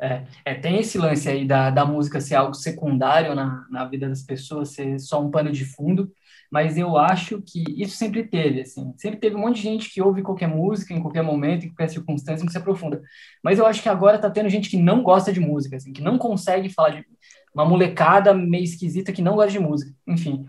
É, 0.00 0.24
é, 0.44 0.54
tem 0.54 0.80
esse 0.80 0.98
lance 0.98 1.28
aí 1.28 1.46
da, 1.46 1.70
da 1.70 1.86
música 1.86 2.20
ser 2.20 2.34
algo 2.34 2.54
secundário 2.54 3.32
na, 3.32 3.64
na 3.70 3.84
vida 3.84 4.08
das 4.08 4.24
pessoas, 4.24 4.70
ser 4.70 4.98
só 4.98 5.22
um 5.22 5.30
pano 5.30 5.52
de 5.52 5.64
fundo, 5.64 6.10
mas 6.50 6.76
eu 6.76 6.98
acho 6.98 7.40
que 7.40 7.62
isso 7.80 7.96
sempre 7.96 8.24
teve, 8.24 8.62
assim, 8.62 8.92
sempre 8.98 9.20
teve 9.20 9.36
um 9.36 9.38
monte 9.38 9.58
de 9.58 9.62
gente 9.62 9.90
que 9.90 10.02
ouve 10.02 10.22
qualquer 10.22 10.48
música, 10.48 10.92
em 10.92 11.00
qualquer 11.00 11.22
momento, 11.22 11.66
em 11.66 11.68
qualquer 11.68 11.88
circunstância, 11.88 12.44
que 12.44 12.50
se 12.50 12.58
aprofunda. 12.58 13.00
Mas 13.44 13.60
eu 13.60 13.66
acho 13.66 13.80
que 13.80 13.88
agora 13.88 14.18
tá 14.18 14.28
tendo 14.28 14.48
gente 14.48 14.68
que 14.68 14.76
não 14.76 15.04
gosta 15.04 15.32
de 15.32 15.38
música, 15.38 15.76
assim, 15.76 15.92
que 15.92 16.02
não 16.02 16.18
consegue 16.18 16.68
falar 16.68 16.90
de 16.90 17.06
uma 17.54 17.64
molecada 17.64 18.34
meio 18.34 18.64
esquisita 18.64 19.12
que 19.12 19.22
não 19.22 19.36
gosta 19.36 19.52
de 19.52 19.60
música, 19.60 19.94
enfim. 20.04 20.46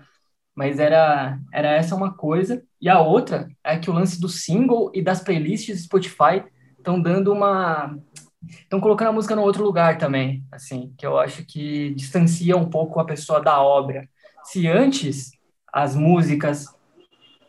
Mas 0.56 0.80
era, 0.80 1.40
era 1.54 1.70
essa 1.74 1.96
uma 1.96 2.12
coisa. 2.12 2.64
E 2.82 2.90
a 2.90 3.00
outra 3.00 3.48
é 3.64 3.78
que 3.78 3.92
o 3.92 3.94
lance 3.94 4.20
do 4.20 4.28
single 4.28 4.92
e 4.96 5.04
das 5.04 5.22
playlists 5.22 5.78
do 5.78 5.84
Spotify 5.84 6.44
estão 6.86 7.02
dando 7.02 7.34
uma. 7.34 7.98
Estão 8.48 8.80
colocando 8.80 9.08
a 9.08 9.12
música 9.12 9.36
no 9.36 9.42
outro 9.42 9.64
lugar 9.64 9.98
também, 9.98 10.44
assim, 10.52 10.94
que 10.98 11.06
eu 11.06 11.18
acho 11.18 11.44
que 11.46 11.94
distancia 11.96 12.56
um 12.56 12.70
pouco 12.70 13.00
a 13.00 13.06
pessoa 13.06 13.42
da 13.42 13.60
obra. 13.60 14.08
Se 14.44 14.68
antes 14.68 15.32
as 15.74 15.96
músicas 15.96 16.68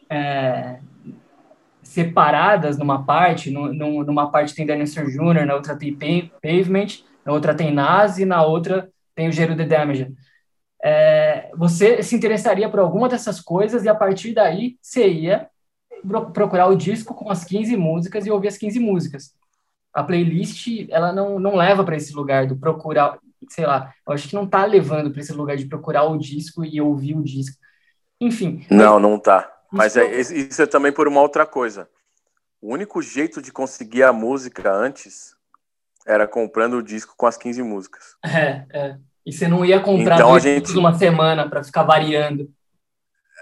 é, 0.09 0.81
separadas 1.83 2.79
numa 2.79 3.05
parte, 3.05 3.51
numa 3.51 4.31
parte 4.31 4.55
tem 4.55 4.65
Dinosaur 4.65 5.07
Jr., 5.07 5.45
na 5.45 5.55
outra 5.55 5.77
tem 5.77 5.95
Pavement, 5.95 7.05
na 7.25 7.33
outra 7.33 7.55
tem 7.55 7.71
Nazi, 7.71 8.25
na 8.25 8.43
outra 8.43 8.89
tem 9.15 9.29
o 9.29 9.33
Gero 9.33 9.55
The 9.55 9.67
Damage 9.67 10.17
é, 10.83 11.51
você 11.57 12.03
se 12.03 12.15
interessaria 12.15 12.69
por 12.69 12.79
alguma 12.79 13.09
dessas 13.09 13.41
coisas 13.41 13.85
e 13.85 13.89
a 13.89 13.95
partir 13.95 14.33
daí 14.33 14.77
você 14.81 15.09
ia 15.09 15.49
procurar 16.33 16.67
o 16.67 16.77
disco 16.77 17.15
com 17.15 17.31
as 17.31 17.45
15 17.45 17.77
músicas 17.77 18.27
e 18.27 18.31
ouvir 18.31 18.49
as 18.49 18.59
15 18.59 18.79
músicas. 18.79 19.35
A 19.93 20.03
playlist, 20.03 20.87
ela 20.91 21.13
não, 21.13 21.39
não 21.39 21.57
leva 21.57 21.83
para 21.85 21.97
esse 21.97 22.15
lugar 22.15 22.47
do 22.47 22.57
procurar, 22.57 23.19
sei 23.49 23.67
lá, 23.67 23.93
eu 24.07 24.13
acho 24.13 24.29
que 24.29 24.35
não 24.35 24.47
tá 24.47 24.65
levando 24.65 25.11
para 25.11 25.21
esse 25.21 25.33
lugar 25.33 25.57
de 25.57 25.67
procurar 25.67 26.05
o 26.05 26.19
disco 26.19 26.65
e 26.65 26.81
ouvir 26.81 27.17
o 27.17 27.23
disco. 27.23 27.57
Enfim. 28.21 28.67
Não, 28.71 28.99
não 28.99 29.19
tá. 29.19 29.51
Mas 29.71 29.97
é, 29.97 30.21
isso 30.21 30.63
é 30.63 30.67
também 30.67 30.93
por 30.93 31.09
uma 31.09 31.21
outra 31.21 31.47
coisa. 31.47 31.89
O 32.61 32.73
único 32.73 33.03
jeito 33.03 33.43
de 33.43 33.53
conseguir 33.53 34.03
a 34.03 34.13
música 34.13 34.73
antes 34.73 35.35
era 36.07 36.27
comprando 36.27 36.75
o 36.75 36.83
disco 36.83 37.15
com 37.17 37.27
as 37.27 37.37
15 37.37 37.63
músicas. 37.63 38.17
É, 38.25 38.65
é. 38.73 38.97
E 39.25 39.33
você 39.33 39.49
não 39.49 39.65
ia 39.65 39.81
comprar 39.81 40.15
então, 40.15 40.33
a 40.33 40.39
gente... 40.39 40.77
uma 40.79 40.95
semana 40.95 41.49
para 41.49 41.65
ficar 41.65 41.83
variando. 41.83 42.49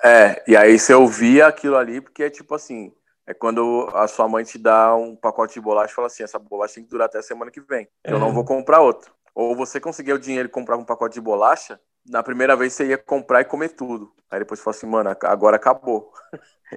É, 0.05 0.43
e 0.47 0.55
aí 0.55 0.79
você 0.79 0.93
ouvia 0.93 1.47
aquilo 1.47 1.77
ali, 1.77 2.01
porque 2.01 2.25
é 2.25 2.31
tipo 2.31 2.55
assim, 2.55 2.95
é 3.27 3.33
quando 3.33 3.89
a 3.95 4.07
sua 4.07 4.29
mãe 4.29 4.45
te 4.45 4.59
dá 4.59 4.95
um 4.95 5.17
pacote 5.17 5.55
de 5.55 5.61
bolacha 5.61 5.93
e 5.93 5.95
fala 5.95 6.09
assim, 6.09 6.23
essa 6.23 6.39
bolacha 6.39 6.75
tem 6.75 6.85
que 6.85 6.91
durar 6.91 7.07
até 7.07 7.19
a 7.19 7.23
semana 7.23 7.51
que 7.51 7.61
vem. 7.61 7.89
É. 8.05 8.13
Eu 8.13 8.19
não 8.19 8.33
vou 8.33 8.45
comprar 8.45 8.83
outro. 8.83 9.15
Ou 9.35 9.57
você 9.57 9.81
conseguia 9.81 10.15
o 10.15 10.19
dinheiro 10.19 10.47
e 10.47 10.51
comprar 10.51 10.77
um 10.77 10.85
pacote 10.85 11.15
de 11.15 11.21
bolacha, 11.23 11.81
na 12.07 12.23
primeira 12.23 12.55
vez 12.55 12.75
você 12.75 12.87
ia 12.89 12.99
comprar 12.99 13.41
e 13.41 13.47
comer 13.47 13.71
tudo. 13.71 14.13
Aí 14.31 14.39
depois 14.39 14.61
você 14.61 14.65
fala 14.65 14.77
assim, 14.77 14.87
mano, 14.87 15.17
agora 15.23 15.57
acabou. 15.57 16.13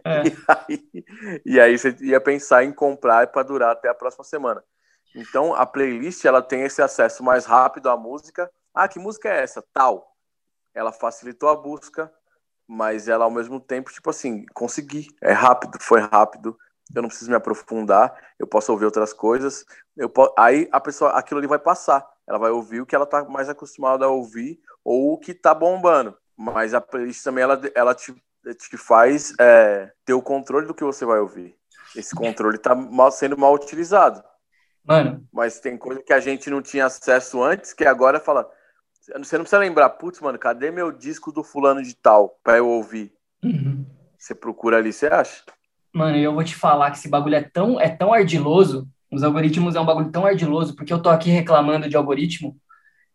É. 0.05 0.23
E, 0.29 0.39
aí, 0.47 1.41
e 1.45 1.59
aí 1.59 1.77
você 1.77 1.95
ia 2.01 2.21
pensar 2.21 2.63
em 2.63 2.71
comprar 2.71 3.25
para 3.27 3.41
durar 3.41 3.71
até 3.71 3.89
a 3.89 3.95
próxima 3.95 4.23
semana. 4.23 4.63
Então 5.15 5.55
a 5.55 5.65
playlist 5.65 6.23
ela 6.23 6.41
tem 6.41 6.61
esse 6.61 6.81
acesso 6.81 7.23
mais 7.23 7.45
rápido 7.45 7.89
à 7.89 7.97
música. 7.97 8.51
Ah, 8.73 8.87
que 8.87 8.99
música 8.99 9.27
é 9.29 9.41
essa? 9.41 9.63
Tal. 9.73 10.15
Ela 10.73 10.91
facilitou 10.91 11.49
a 11.49 11.55
busca, 11.55 12.13
mas 12.67 13.07
ela 13.07 13.25
ao 13.25 13.31
mesmo 13.31 13.59
tempo, 13.59 13.91
tipo 13.91 14.09
assim, 14.09 14.45
consegui. 14.53 15.07
É 15.21 15.31
rápido, 15.31 15.77
foi 15.81 16.01
rápido. 16.01 16.57
Eu 16.93 17.01
não 17.01 17.09
preciso 17.09 17.29
me 17.29 17.37
aprofundar. 17.37 18.15
Eu 18.37 18.47
posso 18.47 18.71
ouvir 18.71 18.85
outras 18.85 19.13
coisas. 19.13 19.65
Eu 19.95 20.09
posso... 20.09 20.33
Aí 20.37 20.67
a 20.71 20.79
pessoa, 20.79 21.11
aquilo 21.11 21.39
ali 21.39 21.47
vai 21.47 21.59
passar. 21.59 22.07
Ela 22.27 22.37
vai 22.37 22.51
ouvir 22.51 22.81
o 22.81 22.85
que 22.85 22.95
ela 22.95 23.05
está 23.05 23.23
mais 23.25 23.47
acostumada 23.49 24.05
a 24.05 24.09
ouvir 24.09 24.59
ou 24.83 25.13
o 25.13 25.17
que 25.17 25.31
está 25.31 25.53
bombando. 25.53 26.15
Mas 26.35 26.73
a 26.73 26.81
playlist 26.81 27.23
também 27.23 27.43
ela, 27.43 27.59
ela 27.73 27.95
te, 27.95 28.13
te 28.13 28.77
faz 28.77 29.33
é, 29.39 29.91
ter 30.05 30.13
o 30.13 30.21
controle 30.21 30.67
do 30.67 30.73
que 30.73 30.83
você 30.83 31.05
vai 31.05 31.19
ouvir. 31.19 31.57
Esse 31.95 32.13
controle 32.13 32.57
está 32.57 32.75
mal, 32.75 33.11
sendo 33.11 33.37
mal 33.37 33.53
utilizado. 33.53 34.23
Mano. 34.83 35.25
Mas 35.33 35.59
tem 35.59 35.77
coisa 35.77 36.01
que 36.01 36.13
a 36.13 36.19
gente 36.19 36.49
não 36.49 36.61
tinha 36.61 36.85
acesso 36.85 37.41
antes, 37.41 37.73
que 37.73 37.85
agora 37.85 38.19
fala. 38.19 38.49
Você 39.07 39.37
não 39.37 39.43
precisa 39.43 39.59
lembrar, 39.59 39.89
putz, 39.91 40.19
mano, 40.19 40.37
cadê 40.37 40.69
meu 40.69 40.91
disco 40.91 41.31
do 41.31 41.41
fulano 41.41 41.81
de 41.81 41.95
tal 41.95 42.37
pra 42.43 42.57
eu 42.57 42.67
ouvir? 42.67 43.13
Uhum. 43.41 43.85
Você 44.17 44.35
procura 44.35 44.77
ali, 44.77 44.91
você 44.91 45.07
acha? 45.07 45.43
Mano, 45.93 46.17
eu 46.17 46.33
vou 46.33 46.43
te 46.43 46.53
falar 46.55 46.91
que 46.91 46.97
esse 46.97 47.07
bagulho 47.07 47.35
é 47.35 47.41
tão, 47.41 47.79
é 47.79 47.87
tão 47.87 48.13
ardiloso. 48.13 48.87
Os 49.09 49.23
algoritmos 49.23 49.75
é 49.75 49.79
um 49.79 49.85
bagulho 49.85 50.11
tão 50.11 50.25
ardiloso, 50.25 50.75
porque 50.75 50.91
eu 50.91 51.01
tô 51.01 51.09
aqui 51.09 51.29
reclamando 51.29 51.87
de 51.87 51.95
algoritmo, 51.95 52.57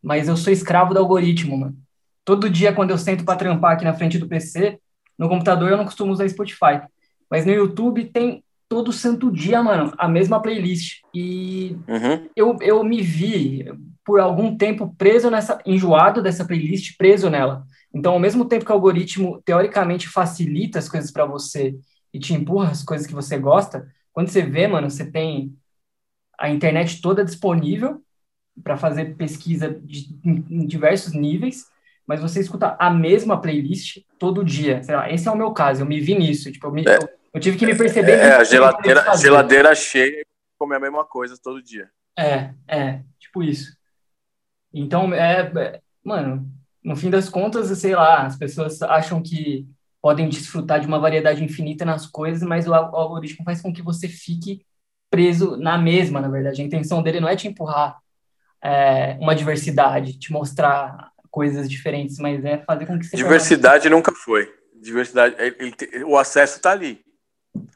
mas 0.02 0.28
eu 0.28 0.36
sou 0.36 0.50
escravo 0.50 0.94
do 0.94 1.00
algoritmo, 1.00 1.58
mano. 1.58 1.76
Todo 2.24 2.48
dia, 2.48 2.72
quando 2.72 2.90
eu 2.90 2.98
sento 2.98 3.24
para 3.24 3.36
trampar 3.36 3.72
aqui 3.72 3.84
na 3.84 3.92
frente 3.92 4.16
do 4.16 4.26
PC, 4.26 4.80
no 5.18 5.28
computador 5.28 5.70
eu 5.70 5.76
não 5.76 5.84
costumo 5.84 6.12
usar 6.12 6.28
Spotify. 6.28 6.80
Mas 7.30 7.44
no 7.44 7.52
YouTube 7.52 8.06
tem 8.06 8.42
todo 8.72 8.90
santo 8.90 9.30
dia, 9.30 9.62
mano, 9.62 9.92
a 9.98 10.08
mesma 10.08 10.40
playlist. 10.40 11.02
E 11.12 11.76
uhum. 11.86 12.26
eu, 12.34 12.56
eu 12.62 12.82
me 12.82 13.02
vi 13.02 13.66
por 14.02 14.18
algum 14.18 14.56
tempo 14.56 14.94
preso 14.96 15.30
nessa, 15.30 15.60
enjoado 15.66 16.22
dessa 16.22 16.42
playlist, 16.42 16.96
preso 16.96 17.28
nela. 17.28 17.66
Então, 17.94 18.14
ao 18.14 18.18
mesmo 18.18 18.46
tempo 18.46 18.64
que 18.64 18.72
o 18.72 18.74
algoritmo 18.74 19.42
teoricamente 19.44 20.08
facilita 20.08 20.78
as 20.78 20.88
coisas 20.88 21.10
para 21.10 21.26
você 21.26 21.76
e 22.14 22.18
te 22.18 22.32
empurra 22.32 22.70
as 22.70 22.82
coisas 22.82 23.06
que 23.06 23.12
você 23.12 23.36
gosta, 23.36 23.86
quando 24.10 24.28
você 24.28 24.40
vê, 24.40 24.66
mano, 24.66 24.88
você 24.88 25.04
tem 25.04 25.54
a 26.38 26.48
internet 26.48 27.02
toda 27.02 27.26
disponível 27.26 28.00
para 28.64 28.78
fazer 28.78 29.16
pesquisa 29.16 29.68
de, 29.82 30.18
em, 30.24 30.46
em 30.48 30.66
diversos 30.66 31.12
níveis, 31.12 31.66
mas 32.06 32.22
você 32.22 32.40
escuta 32.40 32.74
a 32.78 32.88
mesma 32.88 33.38
playlist 33.38 33.98
todo 34.18 34.42
dia. 34.42 34.82
Sei 34.82 34.96
lá, 34.96 35.12
esse 35.12 35.28
é 35.28 35.30
o 35.30 35.36
meu 35.36 35.50
caso, 35.52 35.82
eu 35.82 35.86
me 35.86 36.00
vi 36.00 36.14
nisso. 36.14 36.50
Tipo, 36.50 36.68
eu 36.68 36.72
me, 36.72 36.84
é. 36.88 36.96
eu, 36.96 37.21
eu 37.32 37.40
tive 37.40 37.56
que 37.56 37.66
me 37.66 37.76
perceber. 37.76 38.12
É, 38.12 38.34
a 38.34 38.44
geladeira, 38.44 39.16
geladeira 39.16 39.74
cheia 39.74 40.24
comer 40.58 40.76
a 40.76 40.80
mesma 40.80 41.04
coisa 41.04 41.36
todo 41.42 41.62
dia. 41.62 41.90
É, 42.16 42.54
é, 42.68 43.00
tipo 43.18 43.42
isso. 43.42 43.76
Então, 44.72 45.12
é, 45.12 45.52
é, 45.56 45.80
mano, 46.04 46.48
no 46.84 46.94
fim 46.94 47.10
das 47.10 47.28
contas, 47.28 47.76
sei 47.78 47.96
lá, 47.96 48.26
as 48.26 48.36
pessoas 48.36 48.80
acham 48.82 49.20
que 49.20 49.66
podem 50.00 50.28
desfrutar 50.28 50.80
de 50.80 50.86
uma 50.86 51.00
variedade 51.00 51.42
infinita 51.42 51.84
nas 51.84 52.06
coisas, 52.06 52.42
mas 52.42 52.68
o, 52.68 52.70
o 52.70 52.74
algoritmo 52.74 53.44
faz 53.44 53.60
com 53.60 53.72
que 53.72 53.82
você 53.82 54.08
fique 54.08 54.64
preso 55.10 55.56
na 55.56 55.76
mesma, 55.76 56.20
na 56.20 56.28
verdade. 56.28 56.62
A 56.62 56.64
intenção 56.64 57.02
dele 57.02 57.20
não 57.20 57.28
é 57.28 57.36
te 57.36 57.48
empurrar 57.48 57.98
é, 58.62 59.16
uma 59.20 59.34
diversidade, 59.34 60.18
te 60.18 60.32
mostrar 60.32 61.10
coisas 61.30 61.68
diferentes, 61.68 62.18
mas 62.18 62.44
é 62.44 62.58
fazer 62.58 62.86
com 62.86 62.98
que 62.98 63.06
você. 63.06 63.16
Diversidade 63.16 63.88
nunca 63.88 64.12
foi. 64.12 64.52
Diversidade, 64.80 65.34
ele, 65.38 65.74
ele, 65.80 66.04
o 66.04 66.16
acesso 66.16 66.56
está 66.56 66.70
ali. 66.70 67.02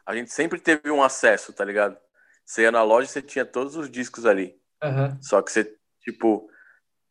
A 0.04 0.14
gente 0.14 0.30
sempre 0.30 0.60
teve 0.60 0.90
um 0.90 1.02
acesso, 1.02 1.52
tá 1.52 1.64
ligado? 1.64 1.96
Você 2.44 2.62
ia 2.62 2.70
na 2.70 2.82
loja, 2.82 3.08
você 3.08 3.20
tinha 3.20 3.44
todos 3.44 3.76
os 3.76 3.90
discos 3.90 4.24
ali. 4.24 4.56
Uhum. 4.82 5.20
Só 5.20 5.42
que 5.42 5.50
você, 5.50 5.76
tipo, 6.00 6.48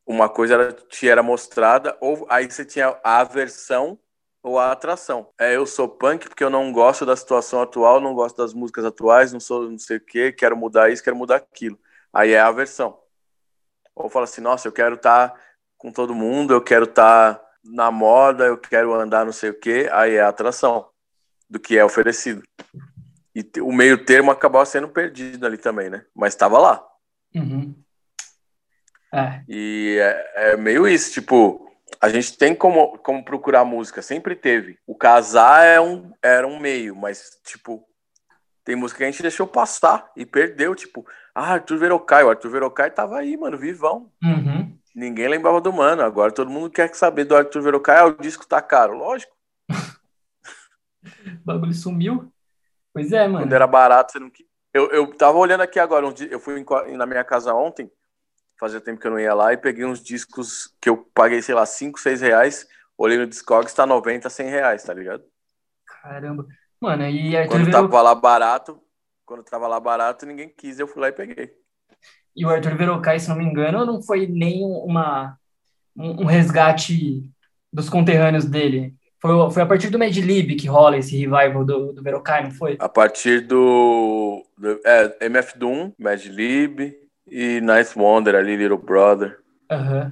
uma 0.05 0.29
coisa 0.29 0.53
era, 0.53 0.71
te 0.71 1.09
era 1.09 1.21
mostrada, 1.21 1.97
ou 1.99 2.25
aí 2.29 2.49
você 2.49 2.63
tinha 2.63 2.97
a 3.03 3.19
aversão 3.19 3.99
ou 4.41 4.57
a 4.57 4.71
atração. 4.71 5.29
É, 5.37 5.55
eu 5.55 5.65
sou 5.65 5.89
punk 5.89 6.29
porque 6.29 6.43
eu 6.43 6.49
não 6.49 6.71
gosto 6.71 7.05
da 7.05 7.15
situação 7.15 7.61
atual, 7.61 7.99
não 7.99 8.13
gosto 8.13 8.37
das 8.37 8.53
músicas 8.53 8.85
atuais, 8.85 9.33
não 9.33 9.39
sou 9.39 9.69
não 9.69 9.79
sei 9.79 9.97
o 9.97 10.05
que, 10.05 10.31
quero 10.31 10.55
mudar 10.55 10.89
isso, 10.89 11.03
quero 11.03 11.15
mudar 11.15 11.35
aquilo. 11.37 11.77
Aí 12.13 12.31
é 12.31 12.39
a 12.39 12.47
aversão. 12.47 12.97
Ou 13.93 14.09
fala 14.09 14.23
assim, 14.23 14.41
nossa, 14.41 14.67
eu 14.67 14.71
quero 14.71 14.95
estar 14.95 15.29
tá 15.29 15.39
com 15.77 15.91
todo 15.91 16.15
mundo, 16.15 16.53
eu 16.53 16.61
quero 16.61 16.85
estar 16.85 17.35
tá 17.35 17.45
na 17.63 17.91
moda, 17.91 18.45
eu 18.45 18.57
quero 18.57 18.93
andar 18.93 19.25
não 19.25 19.33
sei 19.33 19.49
o 19.49 19.59
que, 19.59 19.89
aí 19.91 20.15
é 20.15 20.21
a 20.21 20.29
atração 20.29 20.89
do 21.55 21.59
que 21.59 21.77
é 21.77 21.85
oferecido. 21.85 22.43
E 23.33 23.49
o 23.61 23.71
meio 23.71 24.03
termo 24.03 24.29
acabou 24.29 24.65
sendo 24.65 24.89
perdido 24.89 25.45
ali 25.45 25.57
também, 25.57 25.89
né? 25.89 26.03
Mas 26.13 26.33
estava 26.33 26.59
lá. 26.59 26.85
Uhum. 27.33 27.73
É. 29.13 29.41
E 29.47 29.97
é, 29.97 30.31
é, 30.35 30.57
meio 30.57 30.85
isso, 30.85 31.13
tipo, 31.13 31.65
a 32.01 32.09
gente 32.09 32.37
tem 32.37 32.53
como, 32.53 32.97
como 32.97 33.23
procurar 33.23 33.63
música, 33.63 34.01
sempre 34.01 34.35
teve. 34.35 34.77
O 34.85 34.95
casar 34.95 35.63
é 35.65 35.79
um, 35.79 36.11
era 36.21 36.45
um 36.45 36.59
meio, 36.59 36.93
mas, 36.93 37.39
tipo, 37.45 37.87
tem 38.65 38.75
música 38.75 38.97
que 38.97 39.03
a 39.05 39.11
gente 39.11 39.21
deixou 39.21 39.47
passar 39.47 40.11
e 40.17 40.25
perdeu, 40.25 40.75
tipo, 40.75 41.05
ah, 41.33 41.53
Arthur 41.53 41.77
Verocai, 41.77 42.23
o 42.25 42.29
Arthur 42.29 42.49
Verocai 42.49 42.91
tava 42.91 43.19
aí, 43.19 43.37
mano, 43.37 43.57
vivão. 43.57 44.11
Uhum. 44.21 44.77
Ninguém 44.93 45.29
lembrava 45.29 45.61
do 45.61 45.71
mano, 45.71 46.01
agora 46.01 46.33
todo 46.33 46.51
mundo 46.51 46.69
quer 46.69 46.93
saber 46.95 47.23
do 47.23 47.35
Arthur 47.35 47.61
Verocai, 47.61 47.99
ah, 47.99 48.07
o 48.07 48.17
disco 48.17 48.45
tá 48.45 48.61
caro, 48.61 48.97
lógico. 48.97 49.33
o 51.45 51.53
bagulho 51.53 51.73
sumiu. 51.73 52.33
Pois 52.91 53.11
é, 53.11 53.27
mano. 53.27 53.45
Quando 53.45 53.53
era 53.53 53.67
barato, 53.67 54.13
você 54.13 54.19
não 54.19 54.29
quis. 54.29 54.45
Eu, 54.73 54.89
eu 54.91 55.15
tava 55.15 55.37
olhando 55.37 55.61
aqui 55.61 55.79
agora, 55.79 56.05
eu 56.29 56.39
fui 56.39 56.65
na 56.97 57.05
minha 57.05 57.23
casa 57.23 57.53
ontem, 57.53 57.89
fazia 58.59 58.81
tempo 58.81 58.99
que 58.99 59.07
eu 59.07 59.11
não 59.11 59.19
ia 59.19 59.33
lá, 59.33 59.53
e 59.53 59.57
peguei 59.57 59.85
uns 59.85 60.03
discos 60.03 60.75
que 60.81 60.89
eu 60.89 60.97
paguei, 61.13 61.41
sei 61.41 61.55
lá, 61.55 61.65
5, 61.65 61.97
6 61.99 62.21
reais, 62.21 62.67
olhei 62.97 63.17
no 63.17 63.27
Discogs, 63.27 63.73
tá 63.73 63.85
90, 63.85 64.29
100 64.29 64.49
reais, 64.49 64.83
tá 64.83 64.93
ligado? 64.93 65.23
Caramba. 65.85 66.45
Mano, 66.81 67.07
e 67.07 67.37
Arthur 67.37 67.51
Quando 67.51 67.71
tava 67.71 68.01
lá 68.01 68.15
barato, 68.15 68.81
quando 69.25 69.43
tava 69.43 69.67
lá 69.67 69.79
barato, 69.79 70.25
ninguém 70.25 70.49
quis, 70.49 70.77
eu 70.77 70.87
fui 70.87 71.01
lá 71.01 71.07
e 71.07 71.13
peguei. 71.13 71.53
E 72.35 72.45
o 72.45 72.49
Arthur 72.49 72.75
Verocai, 72.75 73.19
se 73.19 73.29
não 73.29 73.37
me 73.37 73.45
engano, 73.45 73.85
não 73.85 74.01
foi 74.01 74.27
nem 74.27 74.61
uma, 74.63 75.39
um 75.95 76.25
resgate 76.25 77.23
dos 77.71 77.89
conterrâneos 77.89 78.45
dele. 78.45 78.93
Foi, 79.25 79.51
foi 79.51 79.63
a 79.63 79.65
partir 79.65 79.89
do 79.89 79.97
Mad 79.97 80.15
Lib 80.15 80.55
que 80.55 80.67
rola 80.67 80.97
esse 80.97 81.17
revival 81.17 81.65
do, 81.65 81.91
do 81.91 82.03
Verocai, 82.03 82.43
não 82.43 82.51
foi? 82.51 82.77
A 82.79 82.87
partir 82.87 83.41
do, 83.41 84.45
do 84.55 84.79
é, 84.85 85.25
MF 85.25 85.57
Doom, 85.57 85.91
Mad 85.97 86.23
Lib 86.25 86.95
e 87.25 87.59
Nice 87.59 87.97
Wonder 87.97 88.35
ali, 88.35 88.55
Little 88.55 88.77
Brother. 88.77 89.39
Uhum. 89.71 90.11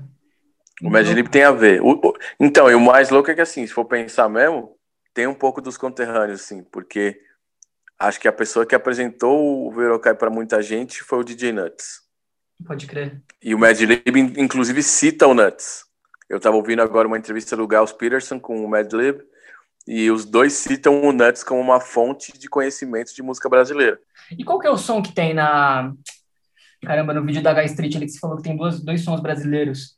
O 0.82 0.90
Mad 0.90 1.08
Lib 1.08 1.30
tem 1.30 1.44
a 1.44 1.52
ver. 1.52 1.80
O, 1.84 1.92
o, 1.92 2.14
então, 2.40 2.72
e 2.72 2.74
o 2.74 2.82
mais 2.82 3.12
louco 3.12 3.30
é 3.30 3.36
que 3.36 3.42
assim, 3.42 3.68
se 3.68 3.72
for 3.72 3.86
pensar 3.86 4.28
mesmo, 4.28 4.76
tem 5.14 5.28
um 5.28 5.36
pouco 5.36 5.62
dos 5.62 5.78
conterrâneos, 5.78 6.42
assim, 6.42 6.64
porque 6.64 7.22
acho 8.00 8.20
que 8.20 8.28
a 8.28 8.34
pessoa 8.34 8.66
que 8.66 8.74
apresentou 8.74 9.68
o 9.68 9.72
Verocai 9.72 10.16
para 10.16 10.32
muita 10.32 10.60
gente 10.60 11.04
foi 11.04 11.20
o 11.20 11.24
DJ 11.24 11.52
Nuts. 11.52 12.02
Pode 12.66 12.88
crer. 12.88 13.22
E 13.44 13.54
o 13.54 13.60
Mad 13.60 13.80
Lib, 13.80 14.18
inclusive, 14.38 14.82
cita 14.82 15.28
o 15.28 15.36
Nuts. 15.36 15.86
Eu 16.30 16.38
estava 16.38 16.56
ouvindo 16.56 16.82
agora 16.82 17.08
uma 17.08 17.18
entrevista 17.18 17.56
do 17.56 17.68
Gals 17.68 17.92
Peterson 17.92 18.40
com 18.40 18.64
o 18.64 18.68
Madlib 18.68 19.22
e 19.88 20.10
os 20.10 20.26
dois 20.26 20.54
citam 20.54 21.02
o 21.02 21.12
Nuts 21.12 21.44
como 21.44 21.60
uma 21.60 21.80
fonte 21.80 22.38
de 22.38 22.48
conhecimento 22.48 23.14
de 23.14 23.22
música 23.22 23.50
brasileira. 23.50 24.00
E 24.32 24.44
qual 24.44 24.60
que 24.60 24.68
é 24.68 24.70
o 24.70 24.78
som 24.78 25.02
que 25.02 25.14
tem 25.14 25.34
na... 25.34 25.94
Caramba, 26.86 27.14
no 27.14 27.24
vídeo 27.24 27.42
da 27.42 27.52
H 27.52 27.66
Street 27.66 27.96
ali 27.96 28.06
que 28.06 28.12
você 28.12 28.20
falou 28.20 28.38
que 28.38 28.44
tem 28.44 28.56
dois, 28.56 28.80
dois 28.82 29.04
sons 29.04 29.22
brasileiros. 29.22 29.98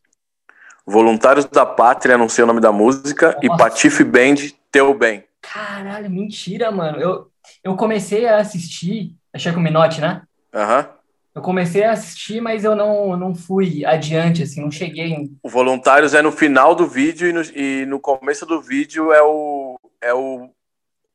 Voluntários 0.85 1.45
da 1.45 1.65
Pátria, 1.65 2.17
não 2.17 2.29
sei 2.29 2.43
o 2.43 2.47
nome 2.47 2.61
da 2.61 2.71
música, 2.71 3.31
Nossa. 3.31 3.39
e 3.41 3.49
Patife 3.49 4.03
Band, 4.03 4.35
Teu 4.71 4.93
Bem. 4.93 5.23
Caralho, 5.41 6.09
mentira, 6.09 6.71
mano. 6.71 6.99
Eu, 6.99 7.31
eu 7.63 7.75
comecei 7.75 8.27
a 8.27 8.37
assistir, 8.37 9.15
achei 9.33 9.51
com 9.51 9.59
o 9.59 9.63
Minotti, 9.63 10.01
né? 10.01 10.21
Aham. 10.53 10.79
Uhum. 10.79 10.94
Eu 11.35 11.41
comecei 11.41 11.83
a 11.83 11.91
assistir, 11.91 12.39
mas 12.39 12.63
eu 12.63 12.77
não, 12.77 13.17
não 13.17 13.35
fui 13.35 13.83
adiante, 13.83 14.43
assim, 14.43 14.61
não 14.61 14.71
cheguei. 14.71 15.07
Em... 15.07 15.37
O 15.43 15.49
Voluntários 15.49 16.13
é 16.13 16.21
no 16.21 16.31
final 16.31 16.73
do 16.73 16.87
vídeo 16.87 17.27
e 17.27 17.33
no, 17.33 17.41
e 17.41 17.85
no 17.85 17.99
começo 17.99 18.45
do 18.45 18.61
vídeo 18.61 19.11
é 19.11 19.21
o, 19.21 19.77
é 20.01 20.13
o 20.13 20.49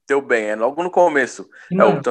Teu 0.06 0.20
Bem, 0.20 0.50
é 0.50 0.56
logo 0.56 0.82
no 0.82 0.90
começo. 0.90 1.48
é 1.80 1.84
o. 1.86 2.02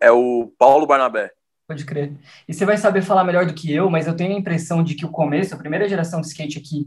É 0.00 0.10
o 0.10 0.50
Paulo 0.58 0.86
Barnabé. 0.86 1.30
Pode 1.66 1.84
crer. 1.84 2.14
E 2.48 2.54
você 2.54 2.64
vai 2.64 2.78
saber 2.78 3.02
falar 3.02 3.24
melhor 3.24 3.44
do 3.44 3.52
que 3.52 3.70
eu, 3.70 3.90
mas 3.90 4.06
eu 4.06 4.16
tenho 4.16 4.34
a 4.34 4.38
impressão 4.38 4.82
de 4.82 4.94
que 4.94 5.04
o 5.04 5.10
começo, 5.10 5.54
a 5.54 5.58
primeira 5.58 5.86
geração 5.86 6.22
de 6.22 6.28
skate 6.28 6.58
aqui 6.58 6.86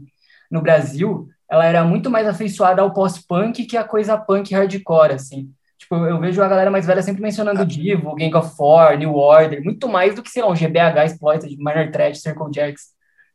no 0.50 0.60
Brasil, 0.60 1.28
ela 1.52 1.66
era 1.66 1.84
muito 1.84 2.08
mais 2.08 2.26
afeiçoada 2.26 2.80
ao 2.80 2.94
pós-punk 2.94 3.66
que 3.66 3.76
a 3.76 3.84
coisa 3.84 4.16
punk 4.16 4.54
hardcore, 4.54 5.12
assim. 5.12 5.52
Tipo, 5.76 5.96
eu 6.06 6.18
vejo 6.18 6.42
a 6.42 6.48
galera 6.48 6.70
mais 6.70 6.86
velha 6.86 7.02
sempre 7.02 7.20
mencionando 7.20 7.60
ah. 7.60 7.64
Divo, 7.64 8.14
Gang 8.14 8.34
of 8.34 8.56
Four, 8.56 8.96
New 8.96 9.14
Order, 9.14 9.62
muito 9.62 9.86
mais 9.86 10.14
do 10.14 10.22
que, 10.22 10.30
sei 10.30 10.42
lá, 10.42 10.48
um 10.48 10.56
GBH 10.56 11.04
Exploited, 11.04 11.54
Minor 11.58 11.90
Threat, 11.90 12.18
Circle 12.18 12.50
Jerks. 12.54 12.84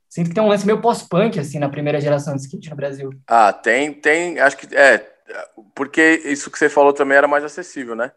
Sinto 0.10 0.30
que 0.30 0.34
tem 0.34 0.44
um 0.44 0.48
lance 0.48 0.66
meio 0.66 0.82
pós-punk, 0.82 1.40
assim, 1.40 1.60
na 1.60 1.70
primeira 1.70 2.02
geração 2.02 2.36
de 2.36 2.42
skate 2.42 2.72
no 2.72 2.76
Brasil. 2.76 3.12
Ah, 3.28 3.54
tem, 3.54 3.94
tem, 3.94 4.40
acho 4.40 4.58
que, 4.58 4.76
é, 4.76 5.06
porque 5.76 6.24
isso 6.26 6.50
que 6.50 6.58
você 6.58 6.70
falou 6.70 6.94
também 6.94 7.20
era 7.20 7.28
mais 7.28 7.44
acessível, 7.44 7.96
né? 7.96 8.12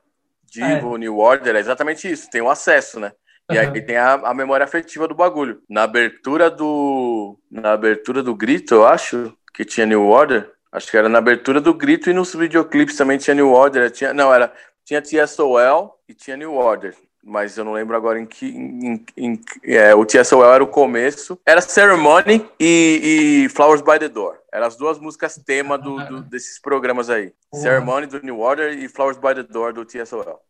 Divo, 0.51 0.97
é. 0.97 0.99
New 0.99 1.19
Order, 1.19 1.57
é 1.57 1.61
exatamente 1.61 2.11
isso, 2.11 2.31
tem 2.31 2.41
o 2.41 2.49
acesso, 2.49 2.99
né? 2.99 3.13
E 3.51 3.59
uhum. 3.59 3.61
aí 3.61 3.83
tem 3.83 3.97
a, 3.97 4.15
a, 4.15 4.33
memória 4.33 4.65
afetiva 4.65 5.09
do 5.09 5.15
bagulho. 5.15 5.61
Na 5.69 5.83
abertura 5.83 6.49
do. 6.49 7.37
Na 7.51 7.73
abertura 7.73 8.23
do 8.23 8.35
grito, 8.35 8.75
eu 8.75 8.87
acho, 8.87 9.37
que 9.53 9.65
tinha 9.65 9.87
New 9.87 10.07
Order. 10.07 10.51
Acho 10.73 10.91
que 10.91 10.97
era 10.97 11.09
na 11.09 11.19
abertura 11.19 11.61
do 11.61 11.75
grito 11.75 12.09
e 12.09 12.13
nos 12.13 12.35
videoclipes 12.35 12.97
também 12.97 13.19
tinha 13.19 13.35
New 13.35 13.51
Order. 13.51 13.91
Tinha, 13.91 14.15
não, 14.15 14.33
era. 14.33 14.53
Tinha 14.85 15.03
TSOL 15.03 16.01
e 16.09 16.15
tinha 16.15 16.37
New 16.37 16.55
Order 16.55 16.97
mas 17.23 17.57
eu 17.57 17.65
não 17.65 17.73
lembro 17.73 17.97
agora 17.97 18.19
em 18.19 18.27
que. 18.27 18.47
Em, 18.47 19.05
em, 19.17 19.41
é, 19.65 19.95
o 19.95 20.05
TSOL 20.05 20.45
era 20.45 20.65
o 20.65 20.69
começo. 20.69 21.39
Era 21.45 21.61
Ceremony 21.61 22.47
e, 22.59 23.45
e, 23.45 23.49
Flowers 23.51 23.83
by 23.83 23.99
the 23.99 24.09
Door. 24.09 24.39
Eram 24.53 24.67
as 24.67 24.77
duas 24.77 24.99
músicas 24.99 25.37
tema 25.37 25.77
do, 25.79 26.05
do 26.07 26.23
desses 26.23 26.59
programas 26.61 27.11
aí. 27.11 27.33
Ceremony 27.55 28.07
do 28.07 28.23
New 28.23 28.39
Order 28.39 28.73
e 28.73 28.89
Flowers 28.89 29.19
by 29.19 29.35
the 29.35 29.43
Door 29.43 29.75
do 29.75 29.85
TSOL. 29.85 30.41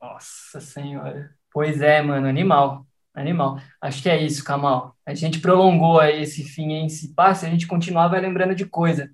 Nossa 0.00 0.60
Senhora. 0.60 1.30
Pois 1.52 1.80
é, 1.80 2.02
mano, 2.02 2.26
animal. 2.26 2.84
Animal. 3.16 3.58
Acho 3.80 4.02
que 4.02 4.10
é 4.10 4.22
isso, 4.22 4.44
Kamal. 4.44 4.94
A 5.06 5.14
gente 5.14 5.40
prolongou 5.40 5.98
aí 5.98 6.22
esse 6.22 6.44
fim 6.44 6.72
em 6.74 6.88
si 6.88 7.14
passe, 7.14 7.46
a 7.46 7.48
gente 7.48 7.66
continuava 7.66 8.18
lembrando 8.18 8.54
de 8.54 8.66
coisa. 8.66 9.10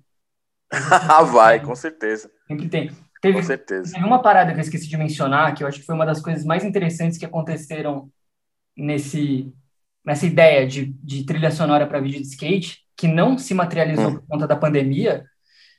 vai, 1.31 1.61
com 1.61 1.73
certeza. 1.73 2.29
Sempre 2.47 2.67
tem. 2.67 2.91
Teve, 3.21 3.37
Com 3.37 3.43
certeza. 3.43 3.93
Teve 3.93 4.05
uma 4.05 4.21
parada 4.21 4.51
que 4.51 4.59
eu 4.59 4.61
esqueci 4.61 4.89
de 4.89 4.97
mencionar, 4.97 5.55
que 5.55 5.63
eu 5.63 5.67
acho 5.67 5.79
que 5.79 5.85
foi 5.85 5.95
uma 5.95 6.05
das 6.05 6.19
coisas 6.19 6.43
mais 6.43 6.65
interessantes 6.65 7.17
que 7.17 7.25
aconteceram 7.25 8.11
nesse, 8.75 9.49
nessa 10.05 10.25
ideia 10.25 10.67
de, 10.67 10.87
de 11.01 11.23
trilha 11.25 11.49
sonora 11.49 11.87
para 11.87 12.01
vídeo 12.01 12.21
de 12.21 12.27
skate, 12.27 12.79
que 12.97 13.07
não 13.07 13.37
se 13.37 13.53
materializou 13.53 14.09
hum. 14.09 14.15
por 14.15 14.27
conta 14.27 14.45
da 14.45 14.57
pandemia, 14.57 15.23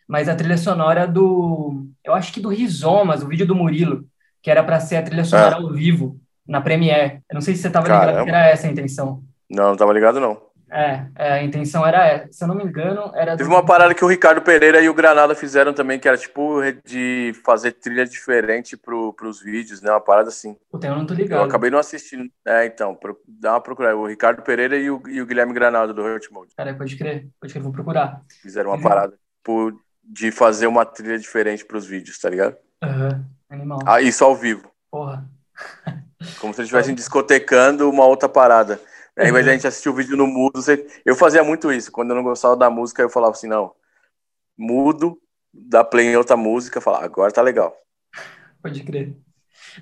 mas 0.08 0.26
a 0.30 0.34
trilha 0.34 0.56
sonora 0.56 1.06
do. 1.06 1.86
Eu 2.02 2.14
acho 2.14 2.32
que 2.32 2.40
do 2.40 2.48
Rizomas, 2.48 3.22
o 3.22 3.28
vídeo 3.28 3.46
do 3.46 3.54
Murilo, 3.54 4.08
que 4.42 4.50
era 4.50 4.64
para 4.64 4.80
ser 4.80 4.96
a 4.96 5.02
trilha 5.02 5.24
sonora 5.24 5.56
ah. 5.56 5.58
ao 5.58 5.70
vivo, 5.70 6.18
na 6.46 6.60
Premiere. 6.60 7.20
Eu 7.28 7.34
não 7.34 7.40
sei 7.40 7.54
se 7.54 7.62
você 7.62 7.68
estava 7.68 7.86
ligado 7.86 8.24
que 8.24 8.30
era 8.30 8.48
essa 8.48 8.66
a 8.66 8.70
intenção. 8.70 9.22
Não, 9.48 9.64
não 9.64 9.72
estava 9.72 9.92
ligado, 9.92 10.20
não. 10.20 10.40
É, 10.70 11.06
é, 11.14 11.32
a 11.34 11.44
intenção 11.44 11.86
era 11.86 12.04
essa. 12.06 12.32
Se 12.32 12.42
eu 12.42 12.48
não 12.48 12.54
me 12.56 12.64
engano, 12.64 13.12
era. 13.14 13.36
Teve 13.36 13.48
do... 13.48 13.54
uma 13.54 13.64
parada 13.64 13.94
que 13.94 14.04
o 14.04 14.08
Ricardo 14.08 14.42
Pereira 14.42 14.80
e 14.80 14.88
o 14.88 14.94
Granada 14.94 15.34
fizeram 15.34 15.72
também, 15.72 16.00
que 16.00 16.08
era 16.08 16.16
tipo 16.16 16.60
de 16.84 17.32
fazer 17.44 17.72
trilha 17.72 18.04
diferente 18.04 18.76
pro, 18.76 19.12
pros 19.12 19.40
vídeos, 19.40 19.80
né? 19.80 19.90
Uma 19.90 20.00
parada 20.00 20.30
assim. 20.30 20.56
Puta, 20.70 20.88
eu 20.88 20.96
não 20.96 21.06
tô 21.06 21.14
ligado. 21.14 21.38
Eu 21.38 21.44
acabei 21.44 21.70
não 21.70 21.78
assistindo. 21.78 22.28
É, 22.44 22.66
então, 22.66 22.94
pro, 22.94 23.16
dá 23.26 23.52
uma 23.52 23.60
procurada. 23.60 23.96
O 23.96 24.06
Ricardo 24.06 24.42
Pereira 24.42 24.76
e 24.76 24.90
o, 24.90 25.00
e 25.06 25.22
o 25.22 25.26
Guilherme 25.26 25.52
Granada 25.52 25.94
do 25.94 26.02
Hurt 26.02 26.28
Mode. 26.32 26.54
Cara, 26.56 26.74
pode 26.74 26.96
crer, 26.96 27.28
pode 27.40 27.52
crer, 27.52 27.62
vou 27.62 27.72
procurar. 27.72 28.22
Fizeram 28.42 28.70
uma 28.70 28.80
parada 28.80 29.16
tipo, 29.36 29.80
de 30.02 30.32
fazer 30.32 30.66
uma 30.66 30.84
trilha 30.84 31.18
diferente 31.18 31.64
pros 31.64 31.86
vídeos, 31.86 32.18
tá 32.18 32.28
ligado? 32.28 32.56
Aham, 32.82 33.08
uhum. 33.10 33.24
animal. 33.50 33.78
Ah, 33.86 34.00
isso 34.00 34.24
ao 34.24 34.34
vivo. 34.34 34.68
Porra. 34.90 35.24
Como 36.40 36.52
se 36.52 36.60
eles 36.60 36.68
estivessem 36.68 36.94
discotecando 36.94 37.88
uma 37.88 38.04
outra 38.04 38.28
parada. 38.28 38.80
Ao 39.16 39.26
invés 39.26 39.44
de 39.44 39.50
a 39.50 39.54
gente 39.54 39.66
assistir 39.66 39.88
o 39.88 39.94
vídeo 39.94 40.16
no 40.16 40.26
mudo, 40.26 40.60
eu 41.04 41.14
fazia 41.14 41.44
muito 41.44 41.72
isso. 41.72 41.92
Quando 41.92 42.10
eu 42.10 42.16
não 42.16 42.22
gostava 42.22 42.56
da 42.56 42.68
música, 42.68 43.02
eu 43.02 43.08
falava 43.08 43.32
assim, 43.32 43.46
não, 43.46 43.72
mudo, 44.58 45.16
dá 45.52 45.84
play 45.84 46.06
em 46.06 46.16
outra 46.16 46.36
música, 46.36 46.80
falar, 46.80 47.04
agora 47.04 47.32
tá 47.32 47.40
legal. 47.40 47.76
Pode 48.60 48.82
crer. 48.82 49.14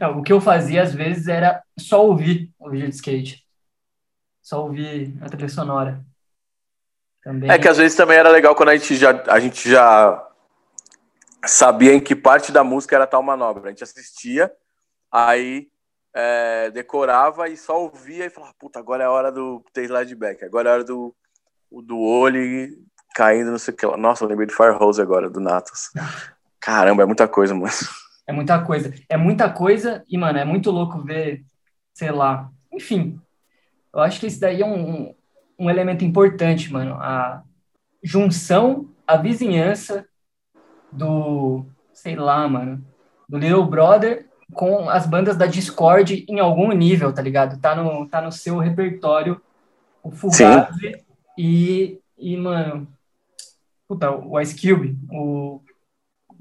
Não, 0.01 0.19
o 0.19 0.23
que 0.23 0.33
eu 0.33 0.41
fazia 0.41 0.83
às 0.83 0.95
vezes 0.95 1.29
era 1.29 1.63
só 1.79 2.05
ouvir 2.05 2.51
o 2.59 2.69
vídeo 2.71 2.89
de 2.89 2.95
skate. 2.95 3.43
Só 4.43 4.63
ouvir 4.63 5.17
a 5.23 5.29
trilha 5.29 5.49
sonora. 5.49 6.05
Também... 7.23 7.51
É 7.51 7.59
que 7.59 7.69
às 7.69 7.79
vezes 7.79 7.97
também 7.97 8.19
era 8.19 8.29
legal 8.29 8.55
quando 8.55 8.71
a 8.71 8.77
gente 8.77 8.97
já, 8.97 9.23
a 9.29 9.39
gente 9.39 9.71
já 9.71 10.29
sabia 11.47 11.95
em 11.95 12.01
que 12.01 12.17
parte 12.17 12.53
da 12.53 12.65
música 12.65 12.97
era 12.97 13.07
tal 13.07 13.23
manobra. 13.23 13.67
A 13.67 13.71
gente 13.71 13.85
assistia, 13.85 14.53
aí 15.11 15.72
é, 16.15 16.71
decorava 16.71 17.49
e 17.49 17.57
só 17.57 17.81
ouvia 17.81 18.27
e 18.27 18.31
falava, 18.31 18.55
puta, 18.59 18.79
agora 18.79 19.05
é 19.05 19.07
a 19.07 19.11
hora 19.11 19.33
do 19.33 19.65
slide 19.77 20.15
back, 20.15 20.45
agora 20.45 20.69
é 20.69 20.73
a 20.73 20.75
hora 20.75 20.85
do, 20.85 21.15
do 21.71 21.99
olho 21.99 22.41
caindo, 23.15 23.51
não 23.51 23.59
sei 23.59 23.75
o 23.75 23.77
que 23.77 23.87
lá. 23.87 23.97
Nossa, 23.97 24.25
eu 24.25 24.29
lembrei 24.29 24.47
de 24.47 24.55
Fire 24.55 24.77
Hose 24.79 25.01
agora, 25.01 25.29
do 25.29 25.41
Natas. 25.41 25.91
Caramba, 26.61 27.03
é 27.03 27.07
muita 27.07 27.27
coisa, 27.27 27.55
mano. 27.55 27.73
É 28.27 28.33
muita 28.33 28.63
coisa. 28.65 28.95
É 29.09 29.17
muita 29.17 29.51
coisa 29.51 30.05
e, 30.09 30.17
mano, 30.17 30.39
é 30.39 30.45
muito 30.45 30.71
louco 30.71 31.03
ver, 31.03 31.45
sei 31.93 32.11
lá, 32.11 32.51
enfim. 32.73 33.21
Eu 33.93 34.01
acho 34.01 34.21
que 34.21 34.27
isso 34.27 34.41
daí 34.41 34.63
é 34.63 34.67
um, 34.67 35.15
um 35.59 35.69
elemento 35.69 36.05
importante, 36.05 36.73
mano. 36.73 36.95
A 36.95 37.43
junção, 38.03 38.89
a 39.07 39.17
vizinhança 39.17 40.07
do, 40.91 41.67
sei 41.93 42.17
lá, 42.17 42.49
mano, 42.49 42.85
do 43.29 43.39
Little 43.39 43.67
Brother 43.67 44.29
com 44.53 44.89
as 44.89 45.07
bandas 45.07 45.37
da 45.37 45.47
Discord 45.47 46.25
em 46.29 46.41
algum 46.41 46.71
nível, 46.73 47.13
tá 47.13 47.23
ligado? 47.23 47.61
Tá 47.61 47.75
no, 47.75 48.07
tá 48.09 48.21
no 48.21 48.31
seu 48.31 48.59
repertório 48.59 49.41
o 50.03 50.11
Fugazi 50.11 51.05
e, 51.39 51.99
e, 52.19 52.37
mano, 52.37 52.89
puta, 53.87 54.11
o 54.11 54.39
Ice 54.41 54.55
Cube, 54.55 54.97
o... 55.11 55.61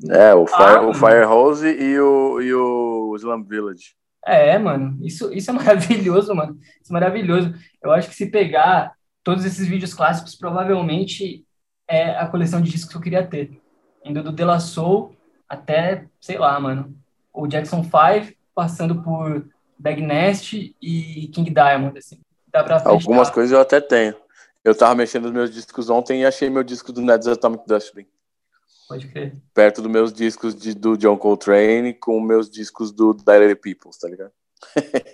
É, 0.09 0.33
o 0.33 0.47
Fire, 0.47 0.63
ah, 0.63 0.81
o 0.81 0.93
Fire 0.95 1.25
Hose 1.25 1.67
e 1.67 1.99
o, 1.99 2.41
e 2.41 2.53
o 2.53 3.15
Slum 3.17 3.43
Village. 3.43 3.95
É, 4.25 4.57
mano, 4.57 4.97
isso, 5.01 5.31
isso 5.31 5.51
é 5.51 5.53
maravilhoso, 5.53 6.33
mano. 6.33 6.57
Isso 6.81 6.91
é 6.91 6.93
maravilhoso. 6.93 7.53
Eu 7.81 7.91
acho 7.91 8.09
que 8.09 8.15
se 8.15 8.25
pegar 8.25 8.95
todos 9.23 9.45
esses 9.45 9.67
vídeos 9.67 9.93
clássicos, 9.93 10.35
provavelmente 10.35 11.45
é 11.87 12.17
a 12.17 12.27
coleção 12.27 12.61
de 12.61 12.71
discos 12.71 12.91
que 12.91 12.97
eu 12.97 13.01
queria 13.01 13.25
ter. 13.25 13.61
Indo 14.03 14.23
do 14.23 14.31
De 14.31 14.43
La 14.43 14.59
Soul 14.59 15.15
até, 15.47 16.07
sei 16.19 16.37
lá, 16.37 16.59
mano, 16.59 16.95
o 17.33 17.47
Jackson 17.47 17.83
5, 17.83 18.35
passando 18.53 19.01
por 19.01 19.47
Bag 19.77 20.01
Nest 20.01 20.75
e 20.81 21.27
King 21.33 21.49
Diamond, 21.49 21.97
assim. 21.97 22.19
Dá 22.51 22.63
pra 22.63 22.81
Algumas 22.85 23.29
coisas 23.29 23.51
eu 23.51 23.61
até 23.61 23.79
tenho. 23.79 24.15
Eu 24.63 24.75
tava 24.75 24.93
mexendo 24.93 25.23
nos 25.23 25.31
meus 25.31 25.51
discos 25.51 25.89
ontem 25.89 26.21
e 26.21 26.25
achei 26.25 26.49
meu 26.49 26.63
disco 26.63 26.91
do 26.91 27.01
Ned's 27.01 27.27
Atomic 27.27 27.63
Dustbin. 27.65 28.05
Pode 28.87 29.07
crer. 29.07 29.35
Perto 29.53 29.81
dos 29.81 29.89
meus 29.89 30.13
discos 30.13 30.53
de, 30.53 30.73
do 30.73 30.97
John 30.97 31.17
Coltrane 31.17 31.93
com 31.93 32.19
meus 32.19 32.49
discos 32.49 32.91
do 32.91 33.13
Dire 33.13 33.55
Peoples, 33.55 33.97
tá 33.97 34.07
ligado? 34.09 34.31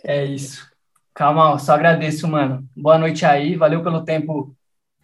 é 0.03 0.25
isso. 0.25 0.67
Calma, 1.13 1.57
só 1.59 1.73
agradeço, 1.73 2.27
mano. 2.27 2.67
Boa 2.75 2.97
noite 2.97 3.25
aí, 3.25 3.55
valeu 3.55 3.81
pelo 3.83 4.03
tempo 4.03 4.55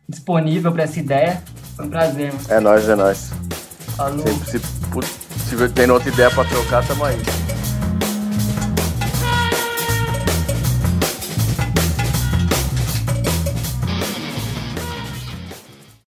disponível 0.10 0.72
para 0.72 0.84
essa 0.84 1.00
ideia. 1.00 1.44
Foi 1.76 1.86
um 1.86 1.90
prazer. 1.90 2.34
Mano. 2.34 2.46
É 2.50 2.60
nóis, 2.60 2.90
é 2.90 2.96
nóis. 2.96 3.32
Falou. 3.96 4.28
Sempre 4.28 4.50
se, 4.50 5.23
se 5.58 5.70
tendo 5.70 5.94
outra 5.94 6.10
ideia 6.10 6.32
para 6.32 6.46
trocar, 6.46 6.86
tamo 6.86 7.06
aí. 7.06 7.43